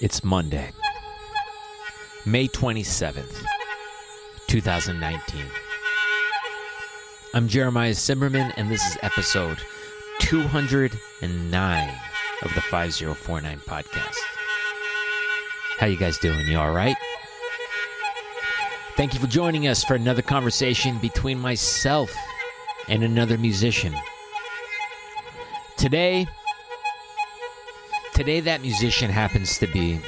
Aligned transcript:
It's 0.00 0.24
Monday, 0.24 0.70
May 2.24 2.48
27th, 2.48 3.44
2019. 4.46 5.44
I'm 7.34 7.46
Jeremiah 7.46 7.92
Cymerman, 7.92 8.54
and 8.56 8.70
this 8.70 8.82
is 8.86 8.96
episode 9.02 9.58
209 10.20 11.94
of 12.40 12.54
the 12.54 12.62
5049 12.62 13.60
podcast. 13.66 14.16
How 15.78 15.86
you 15.86 15.98
guys 15.98 16.16
doing? 16.16 16.48
You 16.48 16.56
all 16.56 16.72
right? 16.72 16.96
Thank 18.96 19.12
you 19.12 19.20
for 19.20 19.26
joining 19.26 19.68
us 19.68 19.84
for 19.84 19.96
another 19.96 20.22
conversation 20.22 20.96
between 20.96 21.38
myself 21.38 22.10
and 22.88 23.04
another 23.04 23.36
musician. 23.36 23.94
Today, 25.76 26.26
today 28.20 28.40
that 28.40 28.60
musician 28.60 29.10
happens 29.10 29.56
to 29.56 29.66
be 29.68 29.98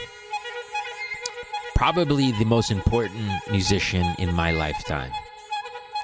probably 1.75 2.31
the 2.33 2.45
most 2.45 2.71
important 2.71 3.27
musician 3.51 4.05
in 4.19 4.35
my 4.35 4.51
lifetime. 4.51 5.11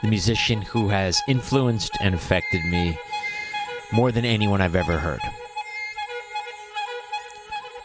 The 0.00 0.08
musician 0.08 0.62
who 0.62 0.88
has 0.88 1.20
influenced 1.28 1.92
and 2.00 2.14
affected 2.14 2.64
me 2.64 2.98
more 3.92 4.10
than 4.10 4.24
anyone 4.24 4.62
I've 4.62 4.74
ever 4.74 4.96
heard. 4.96 5.20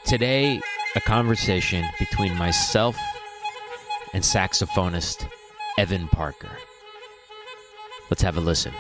Today, 0.06 0.62
a 0.96 1.02
conversation 1.02 1.84
between 2.00 2.34
myself 2.38 2.98
and 4.14 4.24
saxophonist 4.24 5.28
Evan 5.78 6.08
Parker. 6.08 6.58
Let's 8.10 8.22
have 8.22 8.38
a 8.38 8.40
listen. 8.40 8.72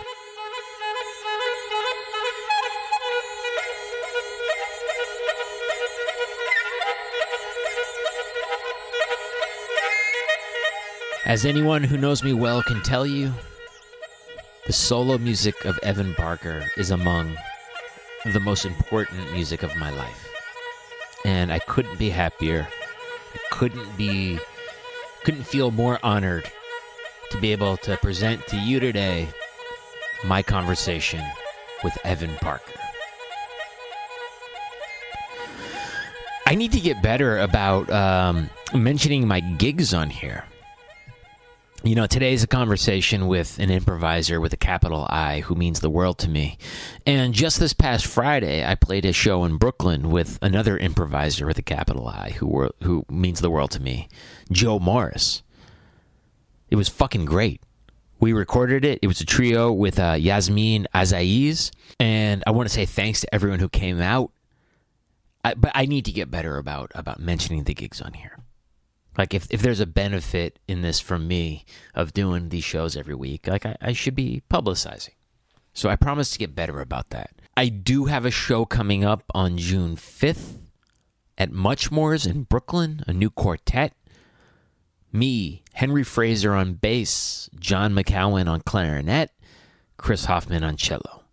As 11.25 11.45
anyone 11.45 11.85
who 11.85 11.97
knows 11.97 12.21
me 12.21 12.33
well 12.33 12.61
can 12.61 12.81
tell 12.81 13.05
you, 13.05 13.31
the 14.66 14.73
solo 14.73 15.17
music 15.17 15.63
of 15.63 15.79
Evan 15.81 16.13
Parker 16.16 16.69
is 16.75 16.91
among 16.91 17.38
the 18.25 18.41
most 18.41 18.66
important 18.66 19.31
music 19.31 19.63
of 19.63 19.73
my 19.77 19.89
life. 19.89 20.27
And 21.23 21.53
I 21.53 21.59
couldn't 21.59 21.97
be 21.97 22.09
happier. 22.09 22.67
I 23.33 23.38
couldn't 23.51 23.95
be 23.95 24.38
couldn't 25.23 25.45
feel 25.45 25.71
more 25.71 25.97
honored 26.03 26.51
to 27.31 27.39
be 27.39 27.53
able 27.53 27.77
to 27.77 27.95
present 27.95 28.45
to 28.47 28.57
you 28.57 28.81
today 28.81 29.29
my 30.25 30.44
conversation 30.44 31.23
with 31.85 31.97
Evan 32.03 32.35
Parker. 32.41 32.73
I 36.45 36.55
need 36.55 36.73
to 36.73 36.81
get 36.81 37.01
better 37.01 37.39
about 37.39 37.89
um, 37.89 38.49
mentioning 38.73 39.25
my 39.25 39.39
gigs 39.39 39.94
on 39.94 40.09
here. 40.09 40.44
You 41.86 41.95
know, 41.95 42.08
today's 42.08 42.44
a 42.44 42.48
conversation 42.48 43.28
with 43.28 43.59
an 43.59 43.70
improviser 43.70 44.39
with 44.39 44.53
a 44.53 44.58
capital 44.58 45.06
I 45.09 45.42
who 45.42 45.53
means 45.53 45.81
the 45.81 45.90
world 45.90 46.17
to 46.20 46.30
me. 46.30 46.58
And 47.06 47.34
just 47.34 47.59
this 47.59 47.73
past 47.73 48.06
Friday, 48.06 48.66
I 48.66 48.75
played 48.75 49.03
a 49.03 49.12
show 49.12 49.44
in 49.44 49.58
Brooklyn 49.58 50.09
with 50.09 50.40
another 50.42 50.78
improviser 50.78 51.45
with 51.45 51.58
a 51.58 51.62
capital 51.62 52.08
I 52.08 52.30
who 52.30 52.48
were, 52.48 52.72
who 52.84 53.03
means 53.09 53.42
the 53.42 53.50
world 53.50 53.72
to 53.72 53.81
me, 53.81 54.08
Joe 54.50 54.80
Morris. 54.80 55.44
It 56.70 56.78
was 56.78 56.88
fucking 56.88 57.25
great. 57.25 57.62
We 58.18 58.31
recorded 58.31 58.86
it. 58.86 59.00
It 59.02 59.08
was 59.08 59.20
a 59.20 59.25
trio 59.25 59.70
with 59.73 60.00
uh, 60.00 60.14
Yasmin 60.18 60.88
Azaiez, 60.95 61.72
and 62.00 62.46
I 62.47 62.52
want 62.52 62.69
to 62.69 62.74
say 62.74 62.86
thanks 62.86 63.19
to 63.22 63.36
everyone 63.36 63.59
who 63.59 63.68
came 63.68 64.00
out. 64.00 64.31
I, 65.44 65.56
but 65.56 65.74
I 65.75 65.86
need 65.86 66.06
to 66.06 66.13
get 66.13 66.31
better 66.31 66.57
about 66.57 66.94
about 66.96 67.19
mentioning 67.19 67.66
the 67.66 67.74
gigs 67.74 68.00
on 68.00 68.13
here. 68.13 68.38
Like 69.18 69.34
if, 69.34 69.47
if 69.50 69.62
there's 69.62 69.79
a 69.79 69.85
benefit 69.85 70.59
in 70.68 70.81
this 70.81 71.00
from 71.00 71.28
me 71.28 71.66
of 71.94 72.13
doing 72.13 72.50
these 72.50 72.63
shows 72.63 72.97
every 72.97 73.16
week, 73.16 73.47
like 73.47 73.66
I, 73.66 73.75
I 73.81 73.94
should 73.94 74.16
be 74.16 74.41
publicizing. 74.50 75.16
So 75.74 75.90
I 75.90 75.96
promise 75.96 76.31
to 76.31 76.40
get 76.40 76.56
better 76.56 76.81
about 76.81 77.09
that. 77.09 77.31
I 77.56 77.69
do 77.69 78.06
have 78.06 78.25
a 78.25 78.31
show 78.31 78.66
coming 78.66 79.03
up 79.03 79.24
on 79.34 79.57
June 79.57 79.96
5th 79.96 80.57
at 81.38 81.51
Muchmore's 81.51 82.25
in 82.25 82.44
Brooklyn, 82.44 83.03
a 83.07 83.13
new 83.13 83.29
quartet. 83.29 83.94
Me, 85.12 85.63
Henry 85.74 86.03
Fraser 86.03 86.53
on 86.53 86.74
bass, 86.74 87.50
John 87.59 87.94
McCowen 87.94 88.47
on 88.47 88.62
clarinet, 88.62 89.30
Chris 89.97 90.25
Hoffman 90.25 90.63
on 90.63 90.75
cello. 90.78 91.24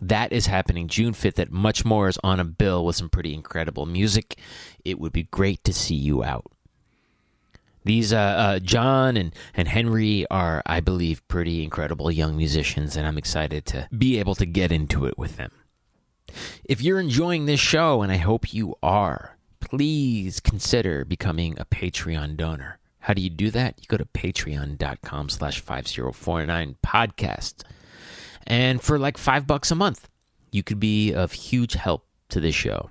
That 0.00 0.32
is 0.32 0.46
happening 0.46 0.88
June 0.88 1.12
5th 1.12 1.38
at 1.38 1.50
Muchmore's 1.50 2.18
on 2.22 2.38
a 2.38 2.44
bill 2.44 2.84
with 2.84 2.96
some 2.96 3.08
pretty 3.08 3.34
incredible 3.34 3.86
music. 3.86 4.38
It 4.84 4.98
would 4.98 5.12
be 5.12 5.24
great 5.24 5.64
to 5.64 5.72
see 5.72 5.94
you 5.94 6.22
out. 6.22 6.46
These 7.84 8.12
uh, 8.12 8.16
uh, 8.16 8.58
John 8.60 9.16
and, 9.16 9.34
and 9.54 9.68
Henry 9.68 10.26
are, 10.30 10.62
I 10.64 10.80
believe, 10.80 11.26
pretty 11.28 11.62
incredible 11.62 12.10
young 12.10 12.36
musicians, 12.36 12.96
and 12.96 13.06
I'm 13.06 13.18
excited 13.18 13.66
to 13.66 13.88
be 13.96 14.18
able 14.18 14.34
to 14.36 14.46
get 14.46 14.72
into 14.72 15.04
it 15.04 15.18
with 15.18 15.36
them. 15.36 15.52
If 16.64 16.80
you're 16.82 16.98
enjoying 16.98 17.46
this 17.46 17.60
show, 17.60 18.02
and 18.02 18.10
I 18.10 18.16
hope 18.16 18.54
you 18.54 18.74
are, 18.82 19.36
please 19.60 20.40
consider 20.40 21.04
becoming 21.04 21.58
a 21.58 21.64
Patreon 21.64 22.36
donor. 22.36 22.78
How 23.00 23.12
do 23.12 23.20
you 23.20 23.30
do 23.30 23.50
that? 23.50 23.78
You 23.78 23.86
go 23.86 23.98
to 23.98 24.06
patreon.com 24.06 25.28
slash 25.28 25.60
5049 25.60 26.76
podcast. 26.84 27.62
And 28.46 28.80
for 28.80 28.98
like 28.98 29.18
five 29.18 29.46
bucks 29.46 29.70
a 29.70 29.74
month, 29.74 30.08
you 30.50 30.62
could 30.62 30.80
be 30.80 31.12
of 31.12 31.32
huge 31.32 31.74
help 31.74 32.06
to 32.30 32.40
this 32.40 32.54
show. 32.54 32.90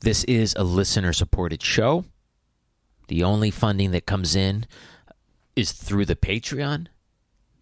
This 0.00 0.24
is 0.24 0.54
a 0.56 0.64
listener 0.64 1.12
supported 1.12 1.62
show. 1.62 2.04
The 3.08 3.22
only 3.22 3.50
funding 3.50 3.90
that 3.92 4.06
comes 4.06 4.34
in 4.34 4.66
is 5.56 5.72
through 5.72 6.06
the 6.06 6.16
Patreon. 6.16 6.86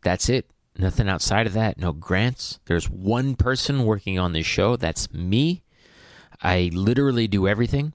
That's 0.02 0.28
it. 0.28 0.50
Nothing 0.78 1.08
outside 1.08 1.46
of 1.46 1.52
that. 1.52 1.78
No 1.78 1.92
grants. 1.92 2.58
There's 2.66 2.88
one 2.88 3.34
person 3.34 3.84
working 3.84 4.18
on 4.18 4.32
this 4.32 4.46
show. 4.46 4.76
That's 4.76 5.12
me. 5.12 5.62
I 6.42 6.70
literally 6.72 7.28
do 7.28 7.46
everything. 7.46 7.92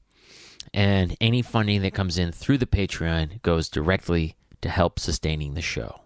And 0.73 1.15
any 1.19 1.41
funding 1.41 1.81
that 1.81 1.93
comes 1.93 2.17
in 2.17 2.31
through 2.31 2.59
the 2.59 2.65
Patreon 2.65 3.41
goes 3.41 3.69
directly 3.69 4.35
to 4.61 4.69
help 4.69 4.99
sustaining 4.99 5.53
the 5.53 5.61
show. 5.61 6.01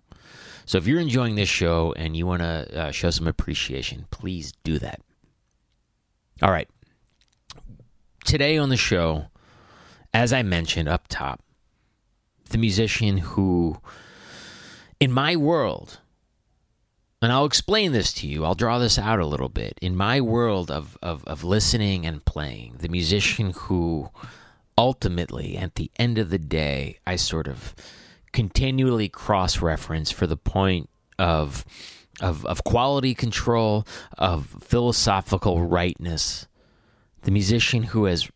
So 0.66 0.78
if 0.78 0.88
you're 0.88 1.00
enjoying 1.00 1.36
this 1.36 1.50
show 1.50 1.94
and 1.98 2.16
you 2.16 2.26
want 2.26 2.42
to 2.42 2.80
uh, 2.80 2.92
show 2.92 3.10
some 3.10 3.28
appreciation, 3.28 4.06
please 4.12 4.54
do 4.64 4.80
that. 4.80 5.02
All 6.42 6.52
right. 6.52 6.70
Today 8.24 8.58
on 8.58 8.70
the 8.70 8.78
show, 8.78 9.28
as 10.14 10.34
I 10.34 10.44
mentioned 10.44 10.90
up 10.90 11.08
top, 11.08 11.42
the 12.50 12.58
musician 12.58 13.18
who, 13.18 13.80
in 15.00 15.12
my 15.12 15.36
world, 15.36 16.00
and 17.22 17.32
I'll 17.32 17.46
explain 17.46 17.92
this 17.92 18.12
to 18.14 18.28
you, 18.28 18.44
I'll 18.44 18.56
draw 18.56 18.80
this 18.80 18.98
out 18.98 19.20
a 19.20 19.26
little 19.26 19.50
bit. 19.50 19.78
In 19.82 19.96
my 19.96 20.20
world 20.20 20.72
of, 20.72 20.98
of, 21.02 21.24
of 21.26 21.44
listening 21.44 22.06
and 22.06 22.26
playing, 22.26 22.78
the 22.80 22.90
musician 22.90 23.52
who 23.52 24.10
ultimately, 24.78 25.56
at 25.58 25.76
the 25.76 25.92
end 25.98 26.18
of 26.18 26.30
the 26.30 26.40
day, 26.40 26.98
I 27.06 27.16
sort 27.16 27.48
of 27.48 27.76
continually 28.32 29.08
cross 29.08 29.62
reference 29.62 30.10
for 30.10 30.26
the 30.26 30.38
point 30.38 30.90
of, 31.20 31.64
of, 32.20 32.46
of 32.46 32.64
quality 32.64 33.14
control, 33.14 33.86
of 34.18 34.56
philosophical 34.62 35.62
rightness, 35.62 36.48
the 37.22 37.32
musician 37.32 37.84
who 37.84 38.06
has 38.06 38.30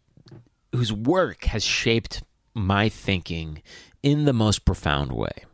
whose 0.75 0.94
work 0.94 1.46
has 1.46 1.63
shaped 1.63 2.24
my 2.53 2.89
thinking 2.89 3.62
in 4.04 4.25
the 4.25 4.33
most 4.33 4.66
profound 4.66 5.12
way, 5.12 5.45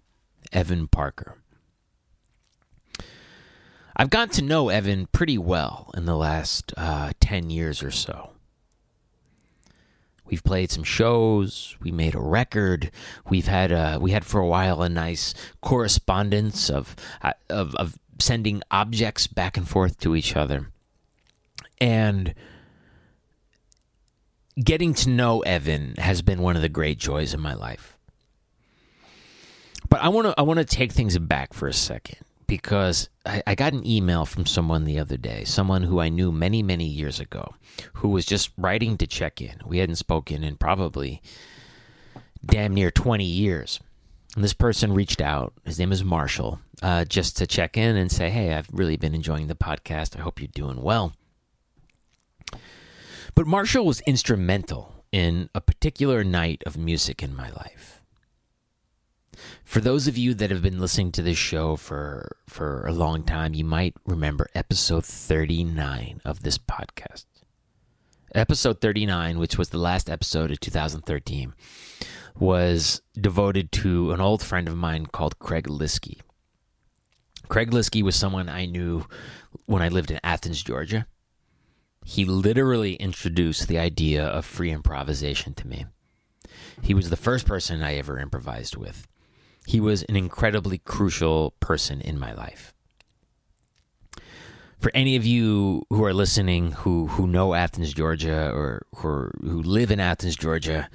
Evan 0.51 0.87
Parker. 0.87 1.37
I've 3.95 4.09
gotten 4.09 4.33
to 4.35 4.41
know 4.41 4.69
Evan 4.69 5.07
pretty 5.07 5.37
well 5.37 5.91
in 5.95 6.05
the 6.05 6.15
last 6.15 6.73
uh, 6.77 7.11
10 7.19 7.49
years 7.49 7.83
or 7.83 7.91
so. 7.91 8.31
We've 10.25 10.43
played 10.43 10.71
some 10.71 10.85
shows. 10.85 11.75
We 11.81 11.91
made 11.91 12.15
a 12.15 12.19
record. 12.19 12.89
We've 13.29 13.47
had 13.47 13.71
a, 13.73 13.97
we 13.99 14.11
had 14.11 14.23
for 14.23 14.39
a 14.39 14.47
while 14.47 14.81
a 14.81 14.87
nice 14.87 15.33
correspondence 15.61 16.69
of, 16.69 16.95
uh, 17.21 17.33
of 17.49 17.75
of 17.75 17.97
sending 18.17 18.61
objects 18.71 19.27
back 19.27 19.57
and 19.57 19.67
forth 19.67 19.99
to 19.99 20.15
each 20.15 20.37
other, 20.37 20.71
and 21.81 22.33
getting 24.61 24.93
to 24.95 25.09
know 25.09 25.41
Evan 25.41 25.95
has 25.97 26.21
been 26.21 26.41
one 26.41 26.55
of 26.55 26.61
the 26.61 26.69
great 26.69 26.99
joys 26.99 27.33
of 27.33 27.39
my 27.39 27.53
life. 27.53 27.97
But 29.89 30.01
I 30.01 30.09
want 30.09 30.27
to 30.27 30.33
I 30.37 30.43
want 30.43 30.59
to 30.59 30.65
take 30.65 30.91
things 30.91 31.17
back 31.17 31.53
for 31.53 31.67
a 31.67 31.73
second 31.73 32.19
because 32.47 33.09
I, 33.25 33.43
I, 33.47 33.55
got 33.55 33.73
an 33.73 33.85
email 33.85 34.25
from 34.25 34.45
someone 34.45 34.83
the 34.83 34.99
other 34.99 35.17
day, 35.17 35.43
someone 35.43 35.83
who 35.83 35.99
I 35.99 36.09
knew 36.09 36.31
many 36.31 36.63
many 36.63 36.85
years 36.85 37.19
ago, 37.19 37.55
who 37.95 38.09
was 38.09 38.25
just 38.25 38.51
writing 38.57 38.97
to 38.97 39.07
check 39.07 39.41
in. 39.41 39.55
We 39.65 39.79
hadn't 39.79 39.95
spoken 39.95 40.43
in 40.43 40.55
probably 40.57 41.21
damn 42.45 42.73
near 42.73 42.91
twenty 42.91 43.25
years. 43.25 43.79
And 44.35 44.45
this 44.45 44.53
person 44.53 44.93
reached 44.93 45.19
out. 45.19 45.51
His 45.65 45.77
name 45.77 45.91
is 45.91 46.05
Marshall, 46.05 46.59
uh, 46.81 47.03
just 47.03 47.35
to 47.37 47.47
check 47.47 47.75
in 47.75 47.97
and 47.97 48.09
say, 48.09 48.29
"Hey, 48.29 48.53
I've 48.53 48.69
really 48.71 48.95
been 48.95 49.13
enjoying 49.13 49.47
the 49.47 49.55
podcast. 49.55 50.17
I 50.17 50.21
hope 50.21 50.39
you're 50.39 50.47
doing 50.47 50.81
well." 50.81 51.13
But 53.35 53.47
Marshall 53.47 53.85
was 53.85 54.01
instrumental 54.01 55.05
in 55.11 55.49
a 55.53 55.61
particular 55.61 56.23
night 56.23 56.63
of 56.65 56.77
music 56.77 57.23
in 57.23 57.35
my 57.35 57.49
life. 57.49 58.01
For 59.63 59.79
those 59.79 60.07
of 60.07 60.17
you 60.17 60.33
that 60.35 60.51
have 60.51 60.61
been 60.61 60.79
listening 60.79 61.11
to 61.13 61.21
this 61.21 61.37
show 61.37 61.75
for 61.75 62.37
for 62.47 62.85
a 62.85 62.91
long 62.91 63.23
time, 63.23 63.53
you 63.53 63.63
might 63.63 63.95
remember 64.05 64.49
episode 64.53 65.05
39 65.05 66.21
of 66.25 66.43
this 66.43 66.57
podcast. 66.57 67.25
Episode 68.35 68.79
39, 68.79 69.39
which 69.39 69.57
was 69.57 69.69
the 69.69 69.77
last 69.77 70.09
episode 70.09 70.51
of 70.51 70.59
2013, 70.59 71.53
was 72.37 73.01
devoted 73.19 73.71
to 73.73 74.11
an 74.11 74.21
old 74.21 74.41
friend 74.43 74.67
of 74.67 74.75
mine 74.77 75.05
called 75.05 75.39
Craig 75.39 75.67
Liskey. 75.67 76.19
Craig 77.49 77.71
Liskey 77.71 78.03
was 78.03 78.15
someone 78.15 78.47
I 78.47 78.65
knew 78.65 79.05
when 79.65 79.81
I 79.81 79.89
lived 79.89 80.11
in 80.11 80.19
Athens, 80.23 80.63
Georgia. 80.63 81.07
He 82.03 82.25
literally 82.25 82.95
introduced 82.95 83.67
the 83.67 83.77
idea 83.77 84.25
of 84.25 84.45
free 84.45 84.71
improvisation 84.71 85.53
to 85.55 85.67
me. 85.67 85.85
He 86.81 86.93
was 86.93 87.09
the 87.09 87.15
first 87.15 87.45
person 87.45 87.83
I 87.83 87.95
ever 87.95 88.17
improvised 88.17 88.75
with. 88.75 89.07
He 89.65 89.79
was 89.79 90.03
an 90.03 90.15
incredibly 90.15 90.79
crucial 90.79 91.51
person 91.59 92.01
in 92.01 92.19
my 92.19 92.33
life. 92.33 92.73
For 94.79 94.91
any 94.95 95.15
of 95.15 95.23
you 95.23 95.85
who 95.89 96.03
are 96.03 96.13
listening 96.13 96.71
who, 96.71 97.05
who 97.05 97.27
know 97.27 97.53
Athens, 97.53 97.93
Georgia, 97.93 98.51
or 98.51 98.87
who, 98.95 99.29
who 99.41 99.61
live 99.61 99.91
in 99.91 99.99
Athens, 99.99 100.35
Georgia, 100.35 100.89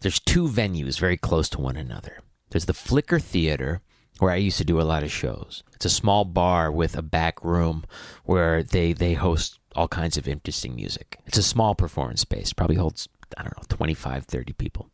there's 0.00 0.20
two 0.20 0.46
venues 0.46 1.00
very 1.00 1.16
close 1.16 1.48
to 1.48 1.60
one 1.60 1.76
another. 1.76 2.20
There's 2.50 2.66
the 2.66 2.74
Flicker 2.74 3.18
Theater, 3.18 3.80
where 4.20 4.30
I 4.30 4.36
used 4.36 4.58
to 4.58 4.64
do 4.64 4.80
a 4.80 4.82
lot 4.82 5.02
of 5.02 5.10
shows. 5.10 5.64
It's 5.74 5.84
a 5.84 5.90
small 5.90 6.24
bar 6.24 6.70
with 6.70 6.96
a 6.96 7.02
back 7.02 7.42
room 7.42 7.84
where 8.24 8.62
they, 8.62 8.92
they 8.92 9.14
host 9.14 9.58
all 9.74 9.88
kinds 9.88 10.16
of 10.16 10.28
interesting 10.28 10.74
music. 10.74 11.18
It's 11.26 11.38
a 11.38 11.42
small 11.42 11.74
performance 11.74 12.20
space, 12.20 12.52
probably 12.52 12.76
holds, 12.76 13.08
I 13.36 13.42
don't 13.42 13.56
know, 13.56 13.64
25, 13.68 14.24
30 14.24 14.52
people. 14.54 14.88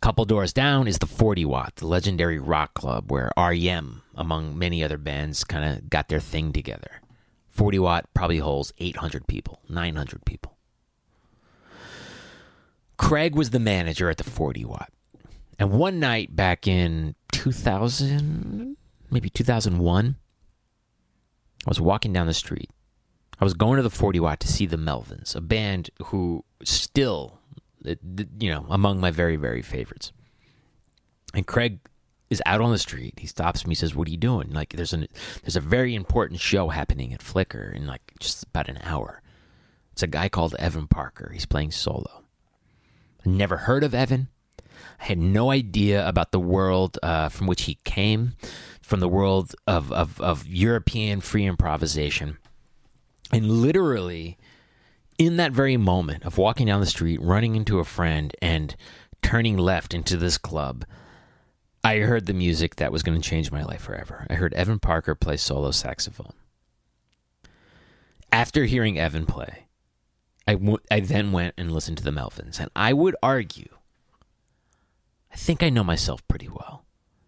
Couple 0.00 0.24
doors 0.24 0.54
down 0.54 0.88
is 0.88 0.98
the 0.98 1.06
40 1.06 1.44
Watt, 1.44 1.76
the 1.76 1.86
legendary 1.86 2.38
rock 2.38 2.72
club 2.72 3.10
where 3.12 3.30
REM, 3.36 4.00
among 4.14 4.58
many 4.58 4.82
other 4.82 4.96
bands, 4.96 5.44
kind 5.44 5.62
of 5.62 5.90
got 5.90 6.08
their 6.08 6.20
thing 6.20 6.54
together. 6.54 7.02
40 7.50 7.78
Watt 7.80 8.06
probably 8.14 8.38
holds 8.38 8.72
800 8.78 9.26
people, 9.26 9.60
900 9.68 10.24
people. 10.24 10.56
Craig 12.96 13.34
was 13.34 13.50
the 13.50 13.58
manager 13.58 14.08
at 14.08 14.16
the 14.16 14.24
40 14.24 14.64
Watt. 14.64 14.90
And 15.58 15.72
one 15.72 16.00
night 16.00 16.34
back 16.34 16.66
in 16.66 17.14
2000, 17.32 18.78
maybe 19.10 19.28
2001, 19.28 20.16
I 21.66 21.68
was 21.68 21.80
walking 21.80 22.14
down 22.14 22.26
the 22.26 22.32
street. 22.32 22.70
I 23.40 23.44
was 23.44 23.54
going 23.54 23.78
to 23.78 23.82
the 23.82 23.90
40 23.90 24.20
Watt 24.20 24.40
to 24.40 24.48
see 24.48 24.66
the 24.66 24.76
Melvins, 24.76 25.34
a 25.34 25.40
band 25.40 25.90
who 26.04 26.44
still 26.62 27.40
you 28.38 28.50
know, 28.50 28.66
among 28.68 29.00
my 29.00 29.10
very, 29.10 29.36
very 29.36 29.62
favorites. 29.62 30.12
And 31.34 31.46
Craig 31.46 31.78
is 32.28 32.42
out 32.46 32.60
on 32.60 32.70
the 32.70 32.78
street. 32.78 33.14
He 33.18 33.26
stops 33.26 33.66
me. 33.66 33.74
Says, 33.74 33.94
"What 33.94 34.08
are 34.08 34.10
you 34.10 34.16
doing?" 34.16 34.50
Like, 34.50 34.74
there's 34.74 34.92
an 34.92 35.06
there's 35.42 35.56
a 35.56 35.60
very 35.60 35.94
important 35.94 36.40
show 36.40 36.68
happening 36.68 37.12
at 37.12 37.22
Flicker 37.22 37.72
in 37.74 37.86
like 37.86 38.12
just 38.18 38.44
about 38.44 38.68
an 38.68 38.78
hour. 38.82 39.22
It's 39.92 40.02
a 40.02 40.06
guy 40.06 40.28
called 40.28 40.54
Evan 40.58 40.86
Parker. 40.86 41.30
He's 41.32 41.46
playing 41.46 41.72
solo. 41.72 42.24
Never 43.24 43.58
heard 43.58 43.84
of 43.84 43.94
Evan. 43.94 44.28
I 45.00 45.04
had 45.04 45.18
no 45.18 45.50
idea 45.50 46.06
about 46.06 46.32
the 46.32 46.40
world 46.40 46.98
uh, 47.02 47.28
from 47.28 47.46
which 47.46 47.62
he 47.62 47.78
came, 47.84 48.34
from 48.80 49.00
the 49.00 49.08
world 49.08 49.54
of, 49.66 49.92
of, 49.92 50.20
of 50.20 50.46
European 50.46 51.20
free 51.20 51.44
improvisation. 51.44 52.38
And 53.32 53.50
literally, 53.50 54.38
in 55.18 55.36
that 55.36 55.52
very 55.52 55.76
moment 55.76 56.24
of 56.24 56.38
walking 56.38 56.66
down 56.66 56.80
the 56.80 56.86
street, 56.86 57.20
running 57.20 57.54
into 57.54 57.78
a 57.78 57.84
friend, 57.84 58.34
and 58.42 58.74
turning 59.22 59.56
left 59.56 59.94
into 59.94 60.16
this 60.16 60.38
club, 60.38 60.84
I 61.84 61.98
heard 61.98 62.26
the 62.26 62.34
music 62.34 62.76
that 62.76 62.92
was 62.92 63.02
going 63.02 63.20
to 63.20 63.28
change 63.28 63.52
my 63.52 63.62
life 63.62 63.82
forever. 63.82 64.26
I 64.28 64.34
heard 64.34 64.52
Evan 64.54 64.78
Parker 64.78 65.14
play 65.14 65.36
solo 65.36 65.70
saxophone. 65.70 66.32
After 68.32 68.64
hearing 68.64 68.98
Evan 68.98 69.26
play, 69.26 69.66
I, 70.46 70.54
w- 70.54 70.78
I 70.90 71.00
then 71.00 71.32
went 71.32 71.54
and 71.56 71.72
listened 71.72 71.98
to 71.98 72.04
the 72.04 72.10
Melvins. 72.10 72.58
And 72.60 72.70
I 72.76 72.92
would 72.92 73.16
argue, 73.22 73.68
I 75.32 75.36
think 75.36 75.62
I 75.62 75.70
know 75.70 75.84
myself 75.84 76.26
pretty 76.28 76.48
well, 76.48 76.84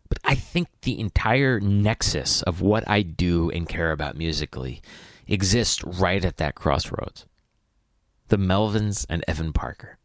but 0.08 0.18
I 0.24 0.34
think 0.34 0.68
the 0.82 0.98
entire 1.00 1.60
nexus 1.60 2.42
of 2.42 2.60
what 2.60 2.88
I 2.88 3.02
do 3.02 3.50
and 3.50 3.68
care 3.68 3.92
about 3.92 4.16
musically 4.16 4.82
exists 5.32 5.82
right 5.82 6.24
at 6.24 6.36
that 6.36 6.54
crossroads 6.54 7.26
the 8.32 8.38
Melvins, 8.38 9.04
and 9.10 9.22
Evan 9.28 9.52
Parker. 9.52 9.98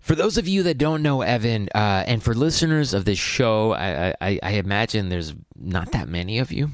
For 0.00 0.16
those 0.16 0.36
of 0.36 0.48
you 0.48 0.64
that 0.64 0.78
don't 0.78 1.00
know 1.00 1.22
Evan, 1.22 1.68
uh, 1.72 2.02
and 2.08 2.24
for 2.24 2.34
listeners 2.34 2.92
of 2.92 3.04
this 3.04 3.20
show, 3.20 3.72
I, 3.72 4.14
I, 4.20 4.40
I 4.42 4.50
imagine 4.54 5.08
there's 5.08 5.32
not 5.54 5.92
that 5.92 6.08
many 6.08 6.40
of 6.40 6.50
you. 6.50 6.72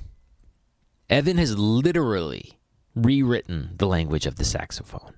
Evan 1.11 1.37
has 1.37 1.59
literally 1.59 2.59
rewritten 2.95 3.75
the 3.77 3.87
language 3.87 4.25
of 4.25 4.37
the 4.37 4.47
saxophone. 4.47 5.13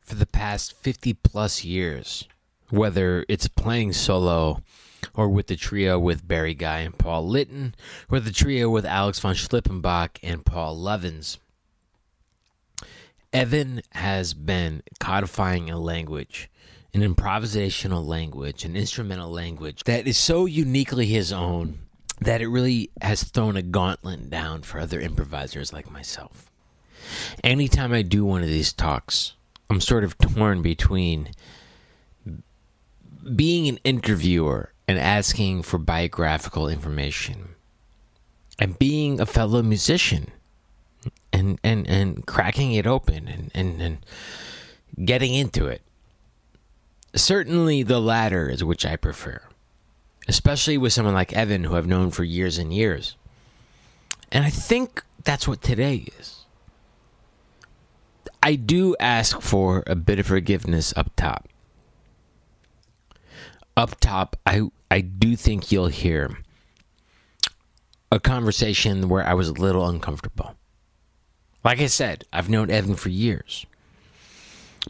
For 0.00 0.14
the 0.14 0.26
past 0.26 0.72
50 0.72 1.12
plus 1.12 1.62
years, 1.62 2.26
whether 2.70 3.26
it's 3.28 3.48
playing 3.48 3.92
solo 3.92 4.62
or 5.14 5.28
with 5.28 5.48
the 5.48 5.56
trio 5.56 5.98
with 5.98 6.26
Barry 6.26 6.54
Guy 6.54 6.80
and 6.80 6.96
Paul 6.96 7.28
Lytton, 7.28 7.74
or 8.10 8.20
the 8.20 8.32
trio 8.32 8.70
with 8.70 8.86
Alex 8.86 9.18
von 9.20 9.34
Schlippenbach 9.34 10.18
and 10.22 10.44
Paul 10.44 10.76
Lovens, 10.76 11.38
Evan 13.32 13.82
has 13.90 14.32
been 14.32 14.82
codifying 15.00 15.68
a 15.68 15.78
language, 15.78 16.48
an 16.92 17.00
improvisational 17.00 18.06
language, 18.06 18.64
an 18.64 18.76
instrumental 18.76 19.30
language 19.30 19.82
that 19.84 20.06
is 20.06 20.16
so 20.16 20.46
uniquely 20.46 21.06
his 21.06 21.32
own 21.32 21.80
that 22.20 22.40
it 22.40 22.46
really 22.46 22.90
has 23.02 23.24
thrown 23.24 23.56
a 23.56 23.62
gauntlet 23.62 24.30
down 24.30 24.62
for 24.62 24.78
other 24.78 25.00
improvisers 25.00 25.72
like 25.72 25.90
myself. 25.90 26.50
Anytime 27.42 27.92
I 27.92 28.02
do 28.02 28.24
one 28.24 28.42
of 28.42 28.48
these 28.48 28.72
talks, 28.72 29.34
I'm 29.68 29.80
sort 29.80 30.04
of 30.04 30.16
torn 30.18 30.62
between 30.62 31.30
being 33.34 33.68
an 33.68 33.78
interviewer 33.84 34.73
and 34.86 34.98
asking 34.98 35.62
for 35.62 35.78
biographical 35.78 36.68
information 36.68 37.54
and 38.58 38.78
being 38.78 39.20
a 39.20 39.26
fellow 39.26 39.62
musician 39.62 40.30
and 41.32 41.58
and 41.64 41.86
and 41.88 42.26
cracking 42.26 42.72
it 42.72 42.86
open 42.86 43.28
and 43.28 43.50
and, 43.54 43.80
and 43.80 44.06
getting 45.04 45.34
into 45.34 45.66
it. 45.66 45.82
Certainly, 47.14 47.84
the 47.84 48.00
latter 48.00 48.48
is 48.48 48.64
which 48.64 48.84
I 48.84 48.96
prefer, 48.96 49.40
especially 50.26 50.76
with 50.78 50.92
someone 50.92 51.14
like 51.14 51.32
Evan, 51.32 51.64
who 51.64 51.76
I've 51.76 51.86
known 51.86 52.10
for 52.10 52.24
years 52.24 52.58
and 52.58 52.72
years. 52.72 53.16
And 54.32 54.44
I 54.44 54.50
think 54.50 55.04
that's 55.22 55.46
what 55.46 55.62
today 55.62 56.06
is. 56.18 56.44
I 58.42 58.56
do 58.56 58.96
ask 58.98 59.40
for 59.40 59.84
a 59.86 59.94
bit 59.94 60.18
of 60.18 60.26
forgiveness 60.26 60.92
up 60.96 61.12
top. 61.16 61.48
Up 63.76 63.98
top, 64.00 64.36
I 64.46 64.68
I 64.90 65.00
do 65.00 65.36
think 65.36 65.72
you'll 65.72 65.88
hear 65.88 66.38
a 68.12 68.20
conversation 68.20 69.08
where 69.08 69.26
I 69.26 69.34
was 69.34 69.48
a 69.48 69.52
little 69.52 69.88
uncomfortable. 69.88 70.54
Like 71.64 71.80
I 71.80 71.86
said, 71.86 72.24
I've 72.32 72.48
known 72.48 72.70
Evan 72.70 72.94
for 72.94 73.08
years. 73.08 73.66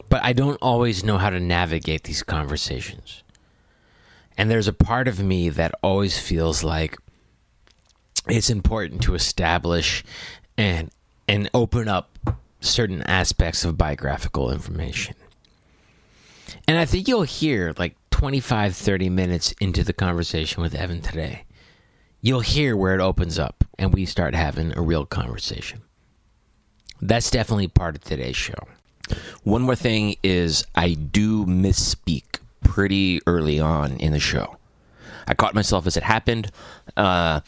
But 0.09 0.23
I 0.23 0.33
don't 0.33 0.61
always 0.61 1.03
know 1.03 1.17
how 1.17 1.29
to 1.29 1.39
navigate 1.39 2.03
these 2.03 2.21
conversations. 2.21 3.23
And 4.37 4.51
there's 4.51 4.67
a 4.67 4.73
part 4.73 5.07
of 5.07 5.19
me 5.19 5.49
that 5.49 5.73
always 5.81 6.19
feels 6.19 6.63
like 6.63 6.97
it's 8.27 8.49
important 8.49 9.01
to 9.03 9.15
establish 9.15 10.03
and 10.57 10.91
and 11.27 11.49
open 11.53 11.87
up 11.87 12.19
certain 12.59 13.01
aspects 13.03 13.63
of 13.63 13.77
biographical 13.77 14.51
information. 14.51 15.15
And 16.67 16.77
I 16.77 16.85
think 16.85 17.07
you'll 17.07 17.23
hear 17.23 17.73
like 17.77 17.95
25 18.15 18.77
30 18.77 19.09
minutes 19.09 19.53
into 19.59 19.83
the 19.83 19.91
conversation 19.91 20.63
with 20.63 20.73
Evan 20.73 21.01
today. 21.01 21.43
You'll 22.21 22.39
hear 22.39 22.77
where 22.77 22.95
it 22.95 23.01
opens 23.01 23.37
up 23.37 23.65
and 23.77 23.93
we 23.93 24.05
start 24.05 24.33
having 24.33 24.71
a 24.77 24.81
real 24.81 25.05
conversation. 25.05 25.81
That's 27.01 27.29
definitely 27.29 27.67
part 27.67 27.97
of 27.97 28.05
today's 28.05 28.37
show. 28.37 28.69
One 29.43 29.63
more 29.63 29.75
thing 29.75 30.15
is 30.23 30.65
I 30.75 30.93
do 30.93 31.45
misspeak 31.45 32.39
pretty 32.63 33.19
early 33.27 33.59
on 33.59 33.97
in 33.97 34.13
the 34.13 34.19
show. 34.21 34.55
I 35.27 35.33
caught 35.33 35.53
myself 35.53 35.85
as 35.85 35.97
it 35.97 36.03
happened. 36.03 36.51
Uh, 36.95 37.41